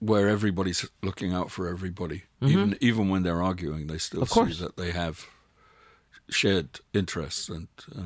where 0.00 0.28
everybody's 0.28 0.84
looking 1.02 1.32
out 1.32 1.50
for 1.50 1.68
everybody, 1.68 2.24
even 2.40 2.76
even 2.80 3.08
when 3.08 3.22
they're 3.22 3.42
arguing, 3.42 3.86
they 3.86 3.98
still 3.98 4.26
see 4.26 4.52
that 4.54 4.76
they 4.76 4.90
have 4.90 5.26
shared 6.28 6.80
interests 6.92 7.48
and. 7.48 7.68
Uh, 7.96 8.02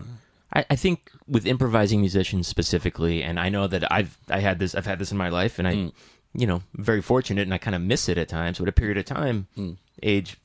I, 0.53 0.65
I 0.71 0.77
think 0.77 1.11
with 1.27 1.47
improvising 1.47 2.01
musicians 2.01 2.47
specifically, 2.49 3.23
and 3.23 3.39
I 3.41 3.49
know 3.49 3.67
that 3.67 3.91
I've 3.93 4.17
I 4.29 4.41
had 4.41 4.59
this 4.59 4.75
I've 4.75 4.87
had 4.87 4.99
this 4.99 5.11
in 5.13 5.19
my 5.19 5.29
life, 5.29 5.59
and 5.59 5.67
I, 5.69 5.73
Mm. 5.75 5.93
you 6.35 6.47
know, 6.47 6.63
very 6.75 7.03
fortunate, 7.03 7.43
and 7.43 7.53
I 7.55 7.59
kind 7.59 7.75
of 7.75 7.83
miss 7.83 8.09
it 8.09 8.17
at 8.19 8.29
times. 8.29 8.59
But 8.59 8.69
a 8.69 8.73
period 8.73 8.97
of 8.99 9.05
time, 9.07 9.49
Mm. 9.59 9.77
age 10.03 10.37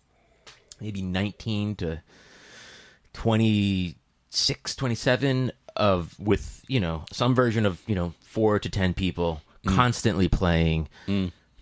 maybe 0.79 1.01
nineteen 1.01 1.75
to 1.75 2.01
26, 3.13 4.75
27 4.75 5.51
of 5.77 6.19
with 6.19 6.65
you 6.67 6.79
know 6.79 7.05
some 7.11 7.33
version 7.33 7.65
of 7.65 7.81
you 7.87 7.95
know 7.95 8.13
four 8.21 8.59
to 8.59 8.69
ten 8.69 8.93
people 8.93 9.41
Mm. 9.63 9.75
constantly 9.75 10.27
playing. 10.27 10.87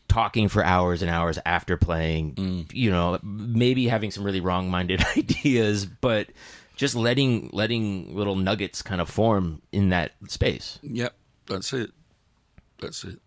Talking 0.08 0.47
for 0.47 0.63
hours 0.63 1.02
and 1.04 1.12
hours 1.12 1.38
after 1.45 1.75
playing, 1.78 2.34
Mm. 2.36 2.73
you 2.73 2.89
know, 2.89 3.19
maybe 3.21 3.89
having 3.89 4.10
some 4.10 4.23
really 4.23 4.39
wrong-minded 4.39 5.04
ideas, 5.17 5.86
but 5.86 6.30
just 6.80 6.96
letting 6.96 7.50
letting 7.52 8.15
little 8.15 8.38
nuggets 8.38 8.82
kind 8.82 9.02
of 9.02 9.10
form 9.10 9.62
in 9.74 9.89
that 9.89 10.13
space. 10.30 10.80
Yep, 10.82 11.13
that's 11.46 11.74
it. 11.74 11.92
That's 12.80 13.04
it. 13.04 13.20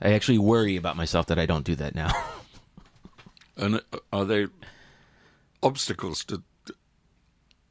I 0.00 0.14
actually 0.14 0.38
worry 0.38 0.76
about 0.76 0.96
myself 0.96 1.26
that 1.26 1.38
I 1.38 1.44
don't 1.44 1.64
do 1.64 1.76
that 1.76 1.94
now. 1.94 2.10
And 3.58 3.76
uh, 3.76 3.98
are 4.12 4.26
they 4.26 4.48
obstacles 5.62 6.22
to 6.26 6.42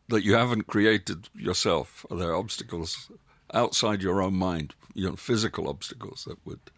that 0.10 0.24
you 0.24 0.34
haven't 0.34 0.66
created 0.66 1.30
yourself? 1.36 2.08
Are 2.10 2.18
there 2.18 2.36
obstacles 2.36 3.12
outside 3.54 4.02
your 4.02 4.20
own 4.20 4.34
mind? 4.34 4.74
You 4.96 5.10
know, 5.10 5.16
physical 5.16 5.70
obstacles 5.70 6.24
that 6.26 6.44
would 6.44 6.72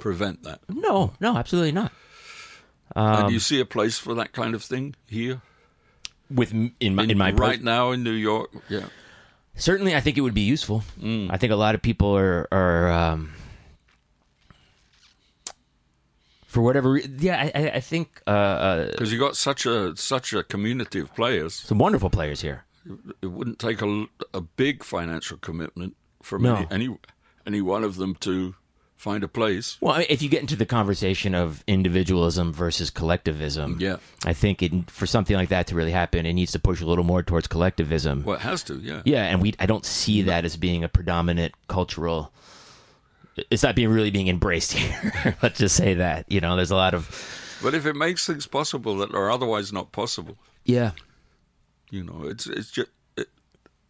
prevent 0.00 0.42
that. 0.44 0.60
no, 0.70 1.12
no, 1.20 1.36
absolutely 1.36 1.72
not. 1.72 1.92
and 2.94 3.30
you 3.30 3.40
see 3.40 3.60
a 3.60 3.66
place 3.66 3.98
for 3.98 4.14
that 4.14 4.32
kind 4.32 4.54
of 4.54 4.64
thing 4.64 4.94
here, 5.06 5.42
With 6.28 6.52
in 6.52 6.94
my 6.94 7.04
in, 7.04 7.18
my 7.18 7.30
pres- 7.30 7.40
right 7.40 7.62
now 7.62 7.92
in 7.92 8.02
New 8.02 8.10
York. 8.10 8.50
Yeah, 8.68 8.86
certainly, 9.54 9.94
I 9.94 10.00
think 10.00 10.18
it 10.18 10.22
would 10.22 10.34
be 10.34 10.40
useful. 10.52 10.82
Mm. 11.00 11.28
I 11.30 11.36
think 11.36 11.52
a 11.52 11.56
lot 11.56 11.74
of 11.74 11.82
people 11.82 12.16
are 12.16 12.48
are 12.50 12.90
um, 12.90 13.32
for 16.46 16.62
whatever. 16.62 16.92
Re- 16.92 17.06
yeah, 17.18 17.50
I, 17.54 17.70
I, 17.74 17.80
think 17.80 18.22
uh, 18.26 18.30
uh, 18.30 18.90
because 18.90 19.12
you 19.12 19.18
got 19.18 19.36
such 19.36 19.66
a 19.66 19.96
such 19.96 20.32
a 20.32 20.42
community 20.42 21.00
of 21.00 21.14
players. 21.14 21.54
some 21.54 21.78
wonderful 21.78 22.10
players 22.10 22.40
here. 22.40 22.64
It 23.20 23.26
wouldn't 23.26 23.58
take 23.58 23.82
a, 23.82 24.06
a 24.32 24.40
big 24.40 24.84
financial 24.84 25.38
commitment 25.38 25.96
from 26.22 26.42
No. 26.42 26.56
any, 26.56 26.66
any 26.70 26.98
any 27.46 27.60
one 27.60 27.84
of 27.84 27.96
them 27.96 28.14
to 28.16 28.54
find 28.96 29.22
a 29.22 29.28
place. 29.28 29.76
Well, 29.80 29.94
I 29.94 29.98
mean, 29.98 30.06
if 30.10 30.22
you 30.22 30.28
get 30.28 30.40
into 30.40 30.56
the 30.56 30.66
conversation 30.66 31.34
of 31.34 31.62
individualism 31.66 32.52
versus 32.52 32.90
collectivism, 32.90 33.76
Yeah. 33.78 33.96
I 34.24 34.32
think 34.32 34.62
it, 34.62 34.90
for 34.90 35.06
something 35.06 35.36
like 35.36 35.50
that 35.50 35.66
to 35.68 35.74
really 35.74 35.92
happen, 35.92 36.26
it 36.26 36.32
needs 36.32 36.52
to 36.52 36.58
push 36.58 36.80
a 36.80 36.86
little 36.86 37.04
more 37.04 37.22
towards 37.22 37.46
collectivism. 37.46 38.24
Well, 38.24 38.36
it 38.36 38.42
has 38.42 38.62
to. 38.64 38.74
Yeah. 38.78 39.02
Yeah, 39.04 39.24
and 39.24 39.40
we 39.42 39.54
I 39.60 39.66
don't 39.66 39.84
see 39.84 40.22
that 40.22 40.44
as 40.44 40.56
being 40.56 40.82
a 40.82 40.88
predominant 40.88 41.54
cultural. 41.68 42.32
It's 43.50 43.62
not 43.62 43.76
being 43.76 43.90
really 43.90 44.10
being 44.10 44.28
embraced 44.28 44.72
here. 44.78 45.36
Let's 45.42 45.58
just 45.58 45.76
say 45.76 45.94
that 45.94 46.24
you 46.28 46.40
know 46.40 46.56
there's 46.56 46.70
a 46.70 46.76
lot 46.76 46.94
of 46.94 47.10
But 47.62 47.74
if 47.74 47.84
it 47.86 47.94
makes 47.96 48.26
things 48.26 48.46
possible 48.46 48.96
that 48.98 49.14
are 49.14 49.30
otherwise 49.30 49.72
not 49.72 49.92
possible, 49.92 50.36
yeah 50.64 50.92
you 51.90 52.02
know, 52.02 52.24
it's 52.24 52.46
it's 52.48 52.70
just 52.72 52.90
it, 53.16 53.28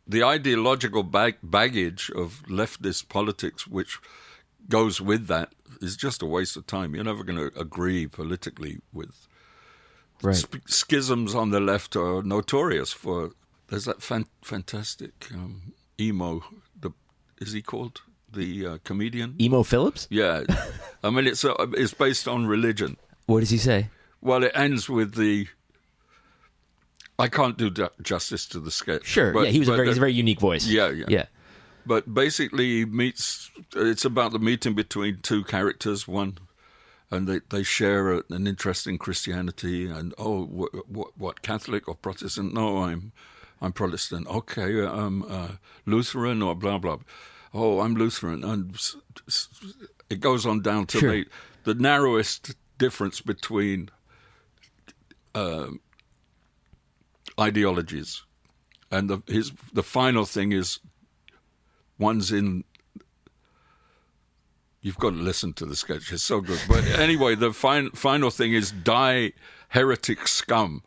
the 0.07 0.22
ideological 0.22 1.03
bag, 1.03 1.37
baggage 1.43 2.11
of 2.14 2.43
leftist 2.49 3.09
politics, 3.09 3.66
which 3.66 3.99
goes 4.69 5.01
with 5.01 5.27
that, 5.29 5.53
is 5.81 5.97
just 5.97 6.23
a 6.23 6.27
waste 6.27 6.57
of 6.57 6.67
time. 6.67 6.95
You're 6.95 7.05
never 7.05 7.25
going 7.25 7.39
to 7.39 7.59
agree 7.59 8.07
politically 8.07 8.79
with 8.93 9.27
right 10.23 10.37
Sp- 10.37 10.64
schisms 10.67 11.35
on 11.35 11.51
the 11.51 11.61
left 11.61 11.97
are 11.97 12.23
notorious 12.23 12.93
for. 12.93 13.31
There's 13.69 13.85
that 13.87 14.01
fan, 14.03 14.27
fantastic 14.43 15.29
um, 15.35 15.73
emo. 16.01 16.45
The 16.81 16.91
is 17.41 17.53
he 17.53 17.62
called 17.62 18.01
the 18.33 18.67
uh, 18.67 18.79
comedian? 18.85 19.35
Emo 19.41 19.62
Philips. 19.62 20.07
Yeah, 20.11 20.45
I 21.03 21.11
mean 21.11 21.27
it's 21.27 21.45
uh, 21.45 21.55
it's 21.73 21.93
based 21.95 22.29
on 22.29 22.47
religion. 22.47 22.97
What 23.27 23.41
does 23.41 23.51
he 23.51 23.59
say? 23.59 23.91
Well, 24.21 24.45
it 24.45 24.53
ends 24.55 24.89
with 24.89 25.14
the. 25.14 25.49
I 27.19 27.29
can't 27.29 27.57
do 27.57 27.71
ju- 27.71 27.89
justice 28.03 28.47
to 28.49 28.61
the 28.61 28.71
sketch. 28.71 29.07
Sure, 29.07 29.33
but- 29.33 29.45
yeah, 29.47 29.51
he 29.51 29.59
was 29.59 29.69
a 29.69 29.77
very 29.77 29.89
he's 29.89 29.97
a 29.97 30.01
very 30.01 30.12
unique 30.12 30.41
voice. 30.41 30.67
Yeah, 30.67 30.91
yeah. 30.91 31.07
yeah. 31.09 31.25
But 31.87 32.12
basically 32.12 32.84
meets. 32.84 33.51
It's 33.74 34.05
about 34.05 34.32
the 34.32 34.39
meeting 34.39 34.74
between 34.74 35.18
two 35.22 35.45
characters. 35.45 36.07
One, 36.09 36.39
and 37.11 37.28
they 37.28 37.41
they 37.49 37.62
share 37.62 38.12
a, 38.12 38.22
an 38.30 38.47
interest 38.47 38.87
in 38.87 38.99
Christianity. 38.99 39.87
And 39.89 40.12
oh, 40.18 40.45
what, 40.45 40.89
what, 40.89 41.18
what 41.18 41.43
Catholic 41.43 41.89
or 41.89 41.95
Protestant? 41.95 42.53
No, 42.55 42.78
I'm 42.84 43.12
I'm 43.61 43.72
Protestant. 43.72 44.26
Okay, 44.28 44.84
I'm 44.84 45.22
uh, 45.22 45.53
Lutheran 45.87 46.43
or 46.43 46.55
blah 46.55 46.78
blah. 46.78 46.99
Oh, 47.55 47.80
I'm 47.80 47.95
Lutheran, 47.95 48.45
and 48.45 48.76
it 50.11 50.20
goes 50.20 50.45
on 50.45 50.61
down 50.61 50.87
to 50.87 50.99
Sure. 50.99 51.11
the 51.12 51.26
the 51.64 51.74
narrowest 51.74 52.55
difference 52.78 53.20
between 53.20 53.89
um 55.34 55.80
ideologies, 57.41 58.22
and 58.91 59.09
the 59.09 59.22
his 59.26 59.53
the 59.72 59.82
final 59.82 60.24
thing 60.24 60.53
is 60.53 60.80
one's 61.99 62.32
in. 62.32 62.64
You've 64.82 64.99
got 64.99 65.11
to 65.11 65.16
listen 65.16 65.53
to 65.55 65.66
the 65.66 65.74
sketch; 65.74 66.12
it's 66.12 66.22
so 66.22 66.40
good. 66.40 66.61
But 66.68 66.84
anyway, 66.86 67.34
the 67.34 67.53
fin- 67.53 67.90
final 67.90 68.30
thing 68.30 68.53
is 68.53 68.70
die 68.70 69.32
heretic 69.68 70.28
scum. 70.28 70.82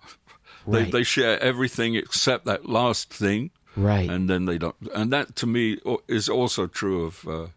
They 0.67 0.83
Right. 0.83 0.91
they 0.91 1.03
share 1.03 1.41
everything 1.41 1.95
except 1.95 2.45
that 2.45 2.67
last 2.69 3.13
thing, 3.13 3.51
Right. 3.75 4.09
and 4.09 4.29
then 4.29 4.45
they 4.45 4.57
don't. 4.57 4.75
And 4.93 5.11
that 5.11 5.35
to 5.37 5.47
me 5.47 5.79
is 6.07 6.29
also 6.29 6.67
true 6.67 7.05
of 7.05 7.27
uh, 7.27 7.47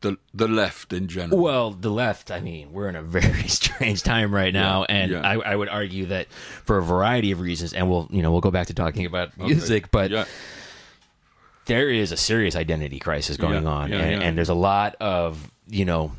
the 0.00 0.16
the 0.32 0.48
left 0.48 0.92
in 0.94 1.08
general. 1.08 1.42
Well, 1.42 1.72
the 1.72 1.90
left, 1.90 2.30
I 2.30 2.40
mean, 2.40 2.72
we're 2.72 2.88
in 2.88 2.96
a 2.96 3.02
very 3.02 3.48
strange 3.48 4.02
time 4.02 4.32
right 4.34 4.54
now, 4.54 4.86
Yeah, 4.88 4.94
and 4.94 5.10
yeah. 5.12 5.20
I, 5.28 5.34
I 5.52 5.56
would 5.56 5.68
argue 5.68 6.06
that 6.06 6.28
for 6.64 6.78
a 6.78 6.82
variety 6.82 7.32
of 7.32 7.40
reasons, 7.40 7.74
and 7.74 7.90
we'll, 7.90 8.06
you 8.10 8.22
know, 8.22 8.30
we'll 8.32 8.40
go 8.40 8.50
back 8.52 8.68
to 8.68 8.74
talking 8.74 9.04
about 9.04 9.36
music, 9.36 9.90
but 9.90 10.10
yeah, 10.10 10.24
there 11.68 11.88
is 11.88 12.12
a 12.12 12.16
serious 12.16 12.56
identity 12.56 12.98
crisis 12.98 13.36
going 13.36 13.62
Yeah, 13.62 13.70
on, 13.70 13.90
yeah, 13.92 13.98
and, 14.00 14.20
yeah. 14.20 14.26
and 14.28 14.36
there's 14.36 14.48
a 14.48 14.54
lot 14.54 14.96
of, 15.00 15.50
you 15.68 15.84
know, 15.84 16.12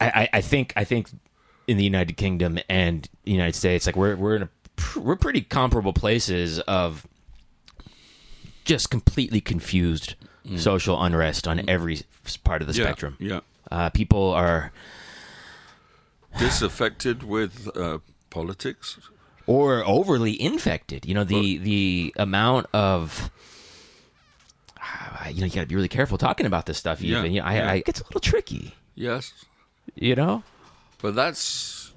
I, 0.00 0.06
I, 0.22 0.28
I 0.38 0.40
think, 0.40 0.72
I 0.76 0.84
think 0.84 1.08
in 1.68 1.76
the 1.76 1.84
United 1.84 2.16
Kingdom 2.16 2.58
and 2.68 3.08
the 3.24 3.32
United 3.32 3.54
States, 3.54 3.86
like 3.86 3.96
we're 3.96 4.16
we're 4.16 4.36
in 4.36 4.42
a 4.42 4.48
pr- 4.76 5.00
we're 5.00 5.16
pretty 5.16 5.42
comparable 5.42 5.92
places 5.92 6.58
of 6.60 7.06
just 8.64 8.90
completely 8.90 9.40
confused 9.40 10.14
social 10.56 11.02
unrest 11.02 11.46
on 11.48 11.68
every 11.68 12.00
part 12.44 12.62
of 12.62 12.68
the 12.68 12.72
Mm. 12.74 12.82
spectrum. 12.82 13.16
yeah. 13.20 13.40
Uh, 13.70 13.90
people 13.90 14.30
are 14.32 14.70
Disaffected 16.38 17.22
with 17.22 17.68
uh, 17.76 17.98
politics. 18.30 18.98
or 19.46 19.82
overly 19.86 20.40
infected. 20.40 21.06
You 21.06 21.14
know, 21.14 21.24
the 21.24 21.56
the 21.58 22.14
amount 22.18 22.66
of 22.74 23.30
you 25.28 25.40
know, 25.40 25.46
you 25.46 25.52
got 25.52 25.62
to 25.62 25.66
be 25.66 25.74
really 25.74 25.88
careful 25.88 26.18
talking 26.18 26.46
about 26.46 26.66
this 26.66 26.78
stuff. 26.78 27.00
Yeah, 27.00 27.18
Even 27.20 27.32
you 27.32 27.40
know, 27.40 27.46
I, 27.46 27.54
yeah. 27.56 27.70
I, 27.70 27.74
it 27.76 27.84
gets 27.84 28.00
a 28.00 28.04
little 28.04 28.20
tricky. 28.20 28.74
Yes, 28.94 29.32
You 29.94 30.14
know, 30.14 30.42
But 31.02 31.14
that's, 31.14 31.92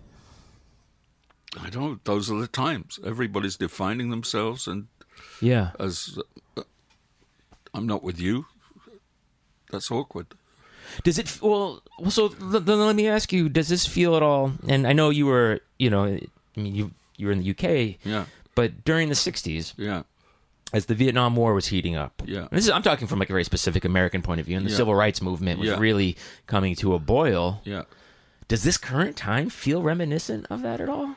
I 1.61 1.69
don't. 1.69 2.03
Those 2.05 2.29
are 2.31 2.39
the 2.39 2.47
times. 2.47 2.99
Everybody's 3.05 3.55
defining 3.57 4.09
themselves, 4.09 4.67
and 4.67 4.87
yeah. 5.41 5.71
as 5.79 6.19
uh, 6.57 6.63
I'm 7.73 7.87
not 7.87 8.03
with 8.03 8.19
you, 8.19 8.45
that's 9.71 9.89
awkward. 9.91 10.27
Does 11.03 11.17
it 11.17 11.39
well? 11.41 11.81
Well, 11.99 12.11
so 12.11 12.29
th- 12.29 12.63
then 12.63 12.79
let 12.79 12.95
me 12.95 13.07
ask 13.07 13.31
you: 13.31 13.47
Does 13.49 13.69
this 13.69 13.85
feel 13.85 14.15
at 14.15 14.23
all? 14.23 14.51
And 14.67 14.85
I 14.87 14.93
know 14.93 15.09
you 15.09 15.25
were, 15.25 15.61
you 15.77 15.89
know, 15.89 16.05
I 16.05 16.19
mean, 16.59 16.75
you 16.75 16.91
you 17.17 17.27
were 17.27 17.31
in 17.33 17.43
the 17.43 17.49
UK, 17.51 17.97
Yeah, 18.03 18.25
but 18.55 18.83
during 18.85 19.09
the 19.09 19.15
'60s, 19.15 19.73
yeah, 19.77 20.03
as 20.73 20.85
the 20.85 20.95
Vietnam 20.95 21.35
War 21.35 21.53
was 21.53 21.67
heating 21.67 21.95
up. 21.95 22.21
Yeah. 22.25 22.41
And 22.41 22.49
this 22.51 22.65
is 22.65 22.69
I'm 22.71 22.81
talking 22.83 23.07
from 23.07 23.19
like 23.19 23.29
a 23.29 23.33
very 23.33 23.43
specific 23.43 23.85
American 23.85 24.21
point 24.21 24.39
of 24.39 24.45
view, 24.45 24.57
and 24.57 24.65
the 24.65 24.69
Yeah. 24.71 24.77
civil 24.77 24.95
rights 24.95 25.21
movement 25.21 25.59
was 25.59 25.69
Yeah. 25.69 25.79
really 25.79 26.15
coming 26.47 26.75
to 26.75 26.93
a 26.93 26.99
boil. 26.99 27.61
yeah. 27.65 27.83
Does 28.47 28.63
this 28.63 28.77
current 28.77 29.15
time 29.15 29.49
feel 29.49 29.83
reminiscent 29.83 30.47
of 30.49 30.63
that 30.63 30.81
at 30.81 30.89
all? 30.89 31.15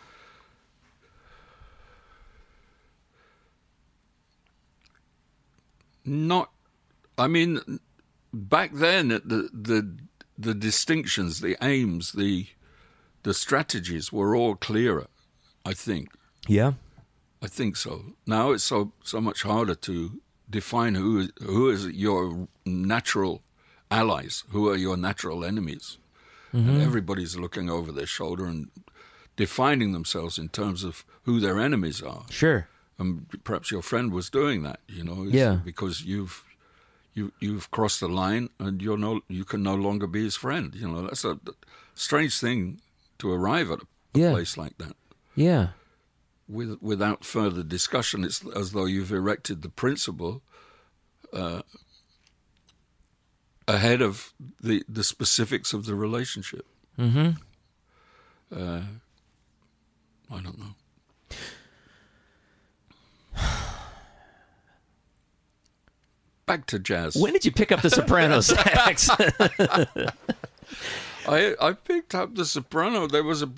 Not. 6.04 6.50
I 7.18 7.28
mean, 7.28 7.60
back 8.32 8.72
then 8.74 9.08
the 9.08 9.48
the 9.52 9.96
the 10.38 10.54
distinctions, 10.54 11.40
the 11.40 11.56
aims, 11.62 12.12
the 12.12 12.46
the 13.22 13.34
strategies 13.34 14.12
were 14.12 14.34
all 14.34 14.56
clearer. 14.56 15.06
I 15.64 15.74
think. 15.74 16.08
Yeah. 16.48 16.72
I 17.42 17.48
think 17.48 17.76
so. 17.76 18.04
Now 18.26 18.52
it's 18.52 18.64
so 18.64 18.92
so 19.02 19.20
much 19.20 19.42
harder 19.42 19.74
to 19.74 20.20
define 20.48 20.94
who 20.94 21.18
is, 21.20 21.28
who 21.42 21.70
is 21.70 21.86
your 21.88 22.48
natural 22.64 23.42
allies, 23.90 24.44
who 24.50 24.68
are 24.70 24.76
your 24.76 24.96
natural 24.96 25.44
enemies, 25.44 25.98
and 26.52 26.66
mm-hmm. 26.66 26.80
everybody's 26.80 27.36
looking 27.36 27.68
over 27.70 27.90
their 27.92 28.06
shoulder 28.06 28.44
and 28.46 28.70
defining 29.36 29.92
themselves 29.92 30.38
in 30.38 30.48
terms 30.48 30.84
of 30.84 31.04
who 31.24 31.40
their 31.40 31.58
enemies 31.58 32.02
are. 32.02 32.24
Sure. 32.30 32.68
And 32.98 33.26
perhaps 33.44 33.70
your 33.70 33.82
friend 33.82 34.12
was 34.12 34.30
doing 34.30 34.62
that, 34.62 34.80
you 34.86 35.02
know, 35.02 35.24
Yeah. 35.24 35.60
because 35.64 36.02
you've 36.02 36.44
you 37.14 37.32
you've 37.40 37.70
crossed 37.70 38.00
the 38.00 38.08
line 38.08 38.48
and 38.58 38.80
you're 38.82 38.98
no 38.98 39.20
you 39.28 39.44
can 39.44 39.62
no 39.62 39.74
longer 39.74 40.06
be 40.06 40.22
his 40.24 40.36
friend. 40.36 40.74
You 40.74 40.88
know, 40.88 41.02
that's 41.02 41.24
a 41.24 41.38
strange 41.94 42.38
thing 42.38 42.80
to 43.18 43.32
arrive 43.32 43.70
at 43.70 43.80
a, 43.80 43.86
a 44.14 44.18
Yeah. 44.18 44.30
place 44.32 44.56
like 44.56 44.76
that 44.78 44.96
Yeah. 45.34 45.68
With, 46.52 46.78
without 46.80 47.24
further 47.24 47.62
discussion, 47.62 48.24
it's 48.24 48.44
as 48.54 48.72
though 48.72 48.84
you've 48.84 49.12
erected 49.12 49.62
the 49.62 49.68
principle 49.68 50.42
uh, 51.32 51.62
ahead 53.66 54.02
of 54.02 54.34
the, 54.60 54.84
the 54.88 55.02
specifics 55.02 55.72
of 55.72 55.86
the 55.86 55.94
relationship. 55.94 56.66
Mm-hmm. 56.98 57.30
Uh, 58.54 58.82
I 60.30 60.40
don't 60.40 60.58
know. 60.58 60.74
Back 66.46 66.66
to 66.66 66.78
jazz. 66.78 67.16
When 67.16 67.32
did 67.32 67.46
you 67.46 67.52
pick 67.52 67.72
up 67.72 67.82
the 67.82 67.90
soprano 67.90 68.40
sax? 68.44 69.08
I 71.26 71.54
I 71.60 71.72
picked 71.72 72.14
up 72.14 72.34
the 72.34 72.44
soprano. 72.44 73.06
There 73.06 73.22
was 73.22 73.42
a 73.42 73.50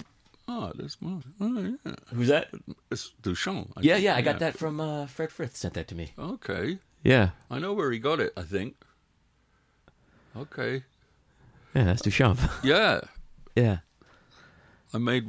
oh, 0.49 0.73
there's 0.75 0.97
more. 1.01 1.21
Oh, 1.41 1.59
yeah, 1.85 1.95
Who's 2.15 2.29
that? 2.29 2.49
it's 2.91 3.13
Duchamp. 3.23 3.71
I 3.77 3.81
Yeah, 3.83 3.95
think. 3.95 4.05
yeah, 4.05 4.17
I 4.17 4.23
got 4.23 4.39
that 4.41 4.57
from 4.59 4.81
uh, 4.81 5.07
Fred 5.07 5.31
Frith. 5.33 5.57
Sent 5.57 5.75
that 5.75 5.89
to 5.89 5.95
me. 5.95 6.13
Okay, 6.19 6.79
Yeah. 7.03 7.31
I 7.51 7.59
know 7.59 7.73
where 7.73 7.91
he 7.91 7.99
got 7.99 8.21
it. 8.21 8.33
I 8.37 8.43
think. 8.43 8.77
Okay. 10.37 10.83
Yeah, 11.75 11.85
that's 11.85 12.03
Duchamp. 12.03 12.39
Yeah, 12.65 13.01
yeah. 13.57 13.79
I 14.93 14.99
made. 14.99 15.29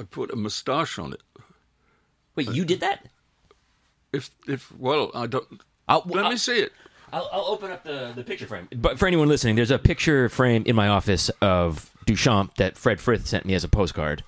I 0.00 0.04
put 0.04 0.32
a 0.32 0.36
moustache 0.36 0.98
on 0.98 1.12
it. 1.12 1.22
Wait, 2.36 2.50
you 2.50 2.64
did 2.64 2.80
that? 2.80 3.06
If 4.12 4.30
if 4.46 4.72
well, 4.78 5.10
I 5.14 5.26
don't. 5.26 5.46
I'll, 5.88 6.02
Let 6.06 6.24
I'll, 6.24 6.30
me 6.30 6.36
see 6.36 6.58
it. 6.60 6.72
I'll, 7.12 7.28
I'll 7.32 7.44
open 7.46 7.70
up 7.70 7.84
the, 7.84 8.12
the 8.14 8.22
picture 8.22 8.46
frame. 8.46 8.68
But 8.76 8.98
for 8.98 9.06
anyone 9.06 9.28
listening, 9.28 9.56
there's 9.56 9.70
a 9.70 9.78
picture 9.78 10.28
frame 10.28 10.62
in 10.66 10.76
my 10.76 10.88
office 10.88 11.30
of 11.40 11.90
Duchamp 12.08 12.54
that 12.54 12.78
Fred 12.78 13.00
Frith 13.00 13.26
sent 13.26 13.44
me 13.44 13.52
as 13.52 13.64
a 13.64 13.68
postcard. 13.68 14.24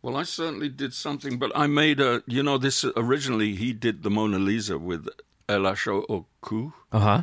Well, 0.00 0.16
I 0.16 0.22
certainly 0.22 0.68
did 0.68 0.94
something, 0.94 1.38
but 1.38 1.50
I 1.56 1.66
made 1.66 2.00
a. 2.00 2.22
You 2.26 2.42
know, 2.42 2.56
this 2.56 2.84
originally 2.96 3.54
he 3.56 3.72
did 3.72 4.02
the 4.02 4.10
Mona 4.10 4.38
Lisa 4.38 4.78
with 4.78 5.08
L 5.48 5.68
H 5.68 5.88
O 5.88 6.04
O 6.08 6.26
Q, 6.46 6.72
Uh 6.92 6.98
huh. 7.00 7.22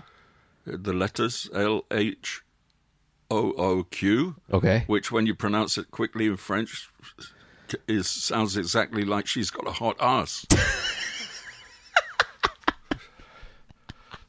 the 0.66 0.94
letters 0.94 1.50
L 1.54 1.86
H 1.90 2.42
O 3.32 3.54
O 3.54 3.84
Q, 3.84 4.36
Okay. 4.52 4.84
which 4.88 5.12
when 5.12 5.26
you 5.26 5.34
pronounce 5.34 5.78
it 5.78 5.90
quickly 5.90 6.26
in 6.28 6.36
French, 6.36 6.90
is 7.88 8.08
sounds 8.10 8.58
exactly 8.58 9.06
like 9.06 9.26
she's 9.26 9.50
got 9.50 9.68
a 9.68 9.72
hot 9.72 9.96
ass. 10.02 10.46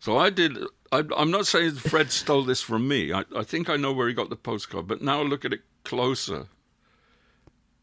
so 0.06 0.16
I 0.18 0.30
did. 0.30 0.56
I, 0.92 1.02
I'm 1.16 1.32
not 1.32 1.48
saying 1.48 1.74
Fred 1.74 2.12
stole 2.12 2.44
this 2.44 2.62
from 2.62 2.86
me. 2.86 3.12
I, 3.12 3.24
I 3.36 3.42
think 3.42 3.68
I 3.68 3.76
know 3.76 3.92
where 3.92 4.06
he 4.06 4.14
got 4.14 4.30
the 4.30 4.36
postcard, 4.36 4.86
but 4.86 5.02
now 5.02 5.20
look 5.20 5.44
at 5.44 5.52
it 5.52 5.62
closer. 5.84 6.46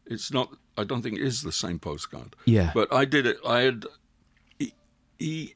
It's 0.06 0.32
not. 0.32 0.48
I 0.78 0.84
don't 0.84 1.02
think 1.02 1.18
it 1.18 1.22
is 1.22 1.42
the 1.42 1.52
same 1.52 1.78
postcard. 1.78 2.34
Yeah. 2.46 2.70
But 2.74 2.90
I 2.90 3.04
did 3.04 3.26
it. 3.26 3.36
I 3.46 3.60
had 3.60 3.84
E. 4.58 4.70
e 5.18 5.50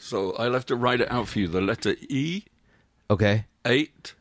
so 0.00 0.32
I'll 0.32 0.52
have 0.52 0.66
to 0.66 0.74
write 0.74 1.00
it 1.00 1.10
out 1.12 1.28
for 1.28 1.38
you. 1.38 1.46
The 1.46 1.60
letter 1.60 1.94
E, 2.08 2.42
Okay. 3.08 3.44
eight, 3.64 4.14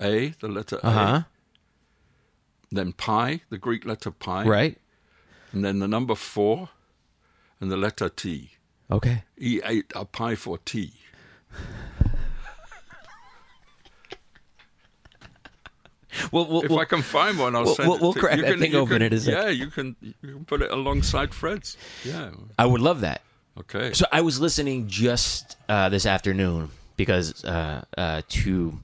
A, 0.00 0.28
the 0.38 0.46
letter 0.48 0.78
A 0.84 0.86
Uh 0.86 0.90
huh. 0.92 1.22
then 2.70 2.92
pi, 2.92 3.40
the 3.50 3.58
Greek 3.58 3.84
letter 3.84 4.12
pi, 4.12 4.44
Right. 4.46 4.78
and 5.50 5.64
then 5.64 5.80
the 5.80 5.88
number 5.88 6.14
four, 6.14 6.68
and 7.60 7.72
the 7.72 7.76
letter 7.76 8.08
T. 8.08 8.52
Okay. 8.92 9.22
He 9.38 9.60
ate 9.64 9.90
a 9.96 10.04
pie 10.04 10.34
for 10.34 10.58
tea. 10.58 10.92
Well, 16.30 16.46
we'll, 16.46 16.62
If 16.62 16.70
we'll- 16.70 16.78
I 16.78 16.84
can 16.84 17.00
find 17.02 17.38
one, 17.38 17.56
I'll 17.56 17.64
we'll- 17.64 17.74
send 17.74 17.88
we'll- 17.88 17.96
it. 17.96 18.02
we'll 18.02 18.12
to- 18.12 18.20
crack 18.20 18.36
you 18.36 18.42
that 18.42 18.50
can, 18.52 18.60
thing 18.60 18.74
open 18.74 18.96
can- 18.98 19.02
in 19.02 19.12
a 19.14 19.20
sec. 19.20 19.34
Yeah, 19.34 19.48
you 19.48 19.68
can 19.68 19.96
you 20.02 20.14
can 20.22 20.44
put 20.44 20.60
it 20.60 20.70
alongside 20.70 21.32
Fred's. 21.34 21.76
Yeah. 22.04 22.30
I 22.58 22.66
would 22.66 22.82
love 22.82 23.00
that. 23.00 23.22
Okay. 23.58 23.92
So 23.94 24.04
I 24.12 24.20
was 24.20 24.38
listening 24.40 24.88
just 24.88 25.56
uh, 25.70 25.88
this 25.88 26.04
afternoon 26.04 26.70
because 26.96 27.42
uh, 27.44 27.84
uh, 27.96 28.22
to 28.28 28.78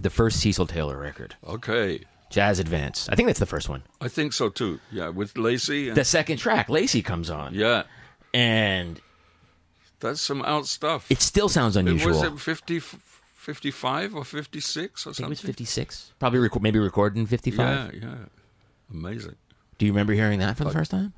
the 0.00 0.10
first 0.10 0.40
Cecil 0.40 0.66
Taylor 0.66 0.96
record, 0.98 1.36
Okay. 1.46 2.00
Jazz 2.30 2.58
Advance. 2.58 3.08
I 3.10 3.14
think 3.14 3.26
that's 3.28 3.40
the 3.40 3.46
first 3.46 3.68
one. 3.68 3.82
I 4.00 4.08
think 4.08 4.32
so 4.32 4.48
too. 4.48 4.80
Yeah, 4.90 5.08
with 5.10 5.36
Lacy. 5.36 5.88
And, 5.88 5.96
The 5.96 6.04
second 6.04 6.38
track, 6.38 6.68
Lacy 6.70 7.02
comes 7.02 7.28
on, 7.30 7.54
yeah, 7.54 7.82
and 8.32 9.00
that's 10.00 10.20
some 10.20 10.42
out 10.42 10.66
stuff. 10.66 11.06
it 11.10 11.20
still 11.22 11.48
sounds 11.48 11.76
It- 11.76 11.80
unusual. 11.80 12.10
was 12.10 12.22
it 12.22 12.38
50, 12.40 12.80
55 13.34 14.14
or 14.14 14.24
56 14.24 15.06
or 15.06 15.10
I 15.10 15.12
think 15.12 15.12
it 15.12 15.16
something? 15.16 15.30
was 15.30 15.40
56. 15.40 16.12
Probably 16.18 16.38
rec- 16.40 16.60
maybe 16.60 16.78
recorded 16.78 17.18
in 17.18 17.26
55. 17.26 17.94
Yeah, 17.94 18.00
yeah. 18.08 18.14
Amazing. 18.92 19.36
Do 19.78 19.86
you 19.86 19.92
remember 19.92 20.12
hearing 20.12 20.38
that 20.40 20.56
for 20.56 20.64
the 20.64 20.70
first 20.70 20.90
time? 20.90 21.12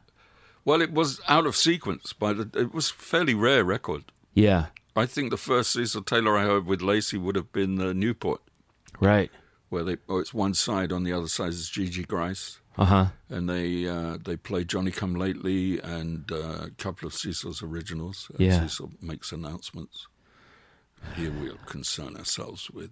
Well, 0.65 0.83
it 0.83 0.93
was 0.93 1.21
out 1.29 1.47
of 1.47 1.57
sequence, 1.57 2.13
but 2.13 2.39
it, 2.39 2.57
it 2.57 2.75
was 2.75 2.91
fairly 2.91 3.35
rare 3.35 3.65
record. 3.65 4.05
Yeah. 4.35 4.67
I 4.95 5.07
think 5.07 5.31
the 5.31 5.37
first 5.39 5.73
Cecil 5.73 6.03
Taylor 6.03 6.37
I 6.37 6.43
heard 6.45 6.67
with 6.67 6.83
Lacy 6.83 7.17
would 7.17 7.37
have 7.37 7.51
been 7.53 7.81
uh, 7.81 7.93
Newport, 7.93 8.43
Right. 9.01 9.31
Where 9.71 9.85
they 9.85 9.97
oh, 10.09 10.19
it's 10.19 10.35
one 10.35 10.53
side, 10.55 10.93
on 10.93 11.05
the 11.05 11.13
other 11.13 11.29
side 11.29 11.49
is 11.51 11.71
Gigi 11.71 12.05
Gryce, 12.05 12.59
Uh 12.77 12.85
huh. 12.85 13.07
and 13.29 13.49
they 13.49 13.87
uh, 13.89 14.19
they 14.25 14.37
play 14.37 14.65
Johnny 14.65 14.91
Come 14.91 15.15
Lately 15.15 15.81
and 15.81 16.31
uh, 16.33 16.67
a 16.67 16.71
couple 16.77 17.07
of 17.07 17.15
Cecil's 17.15 17.63
originals. 17.63 18.29
And 18.31 18.41
Yeah. 18.41 18.61
Cecil 18.61 18.91
makes 19.01 19.31
announcements. 19.33 20.07
Here 21.17 21.31
we'll 21.31 21.57
concern 21.67 22.17
ourselves 22.17 22.69
with 22.71 22.91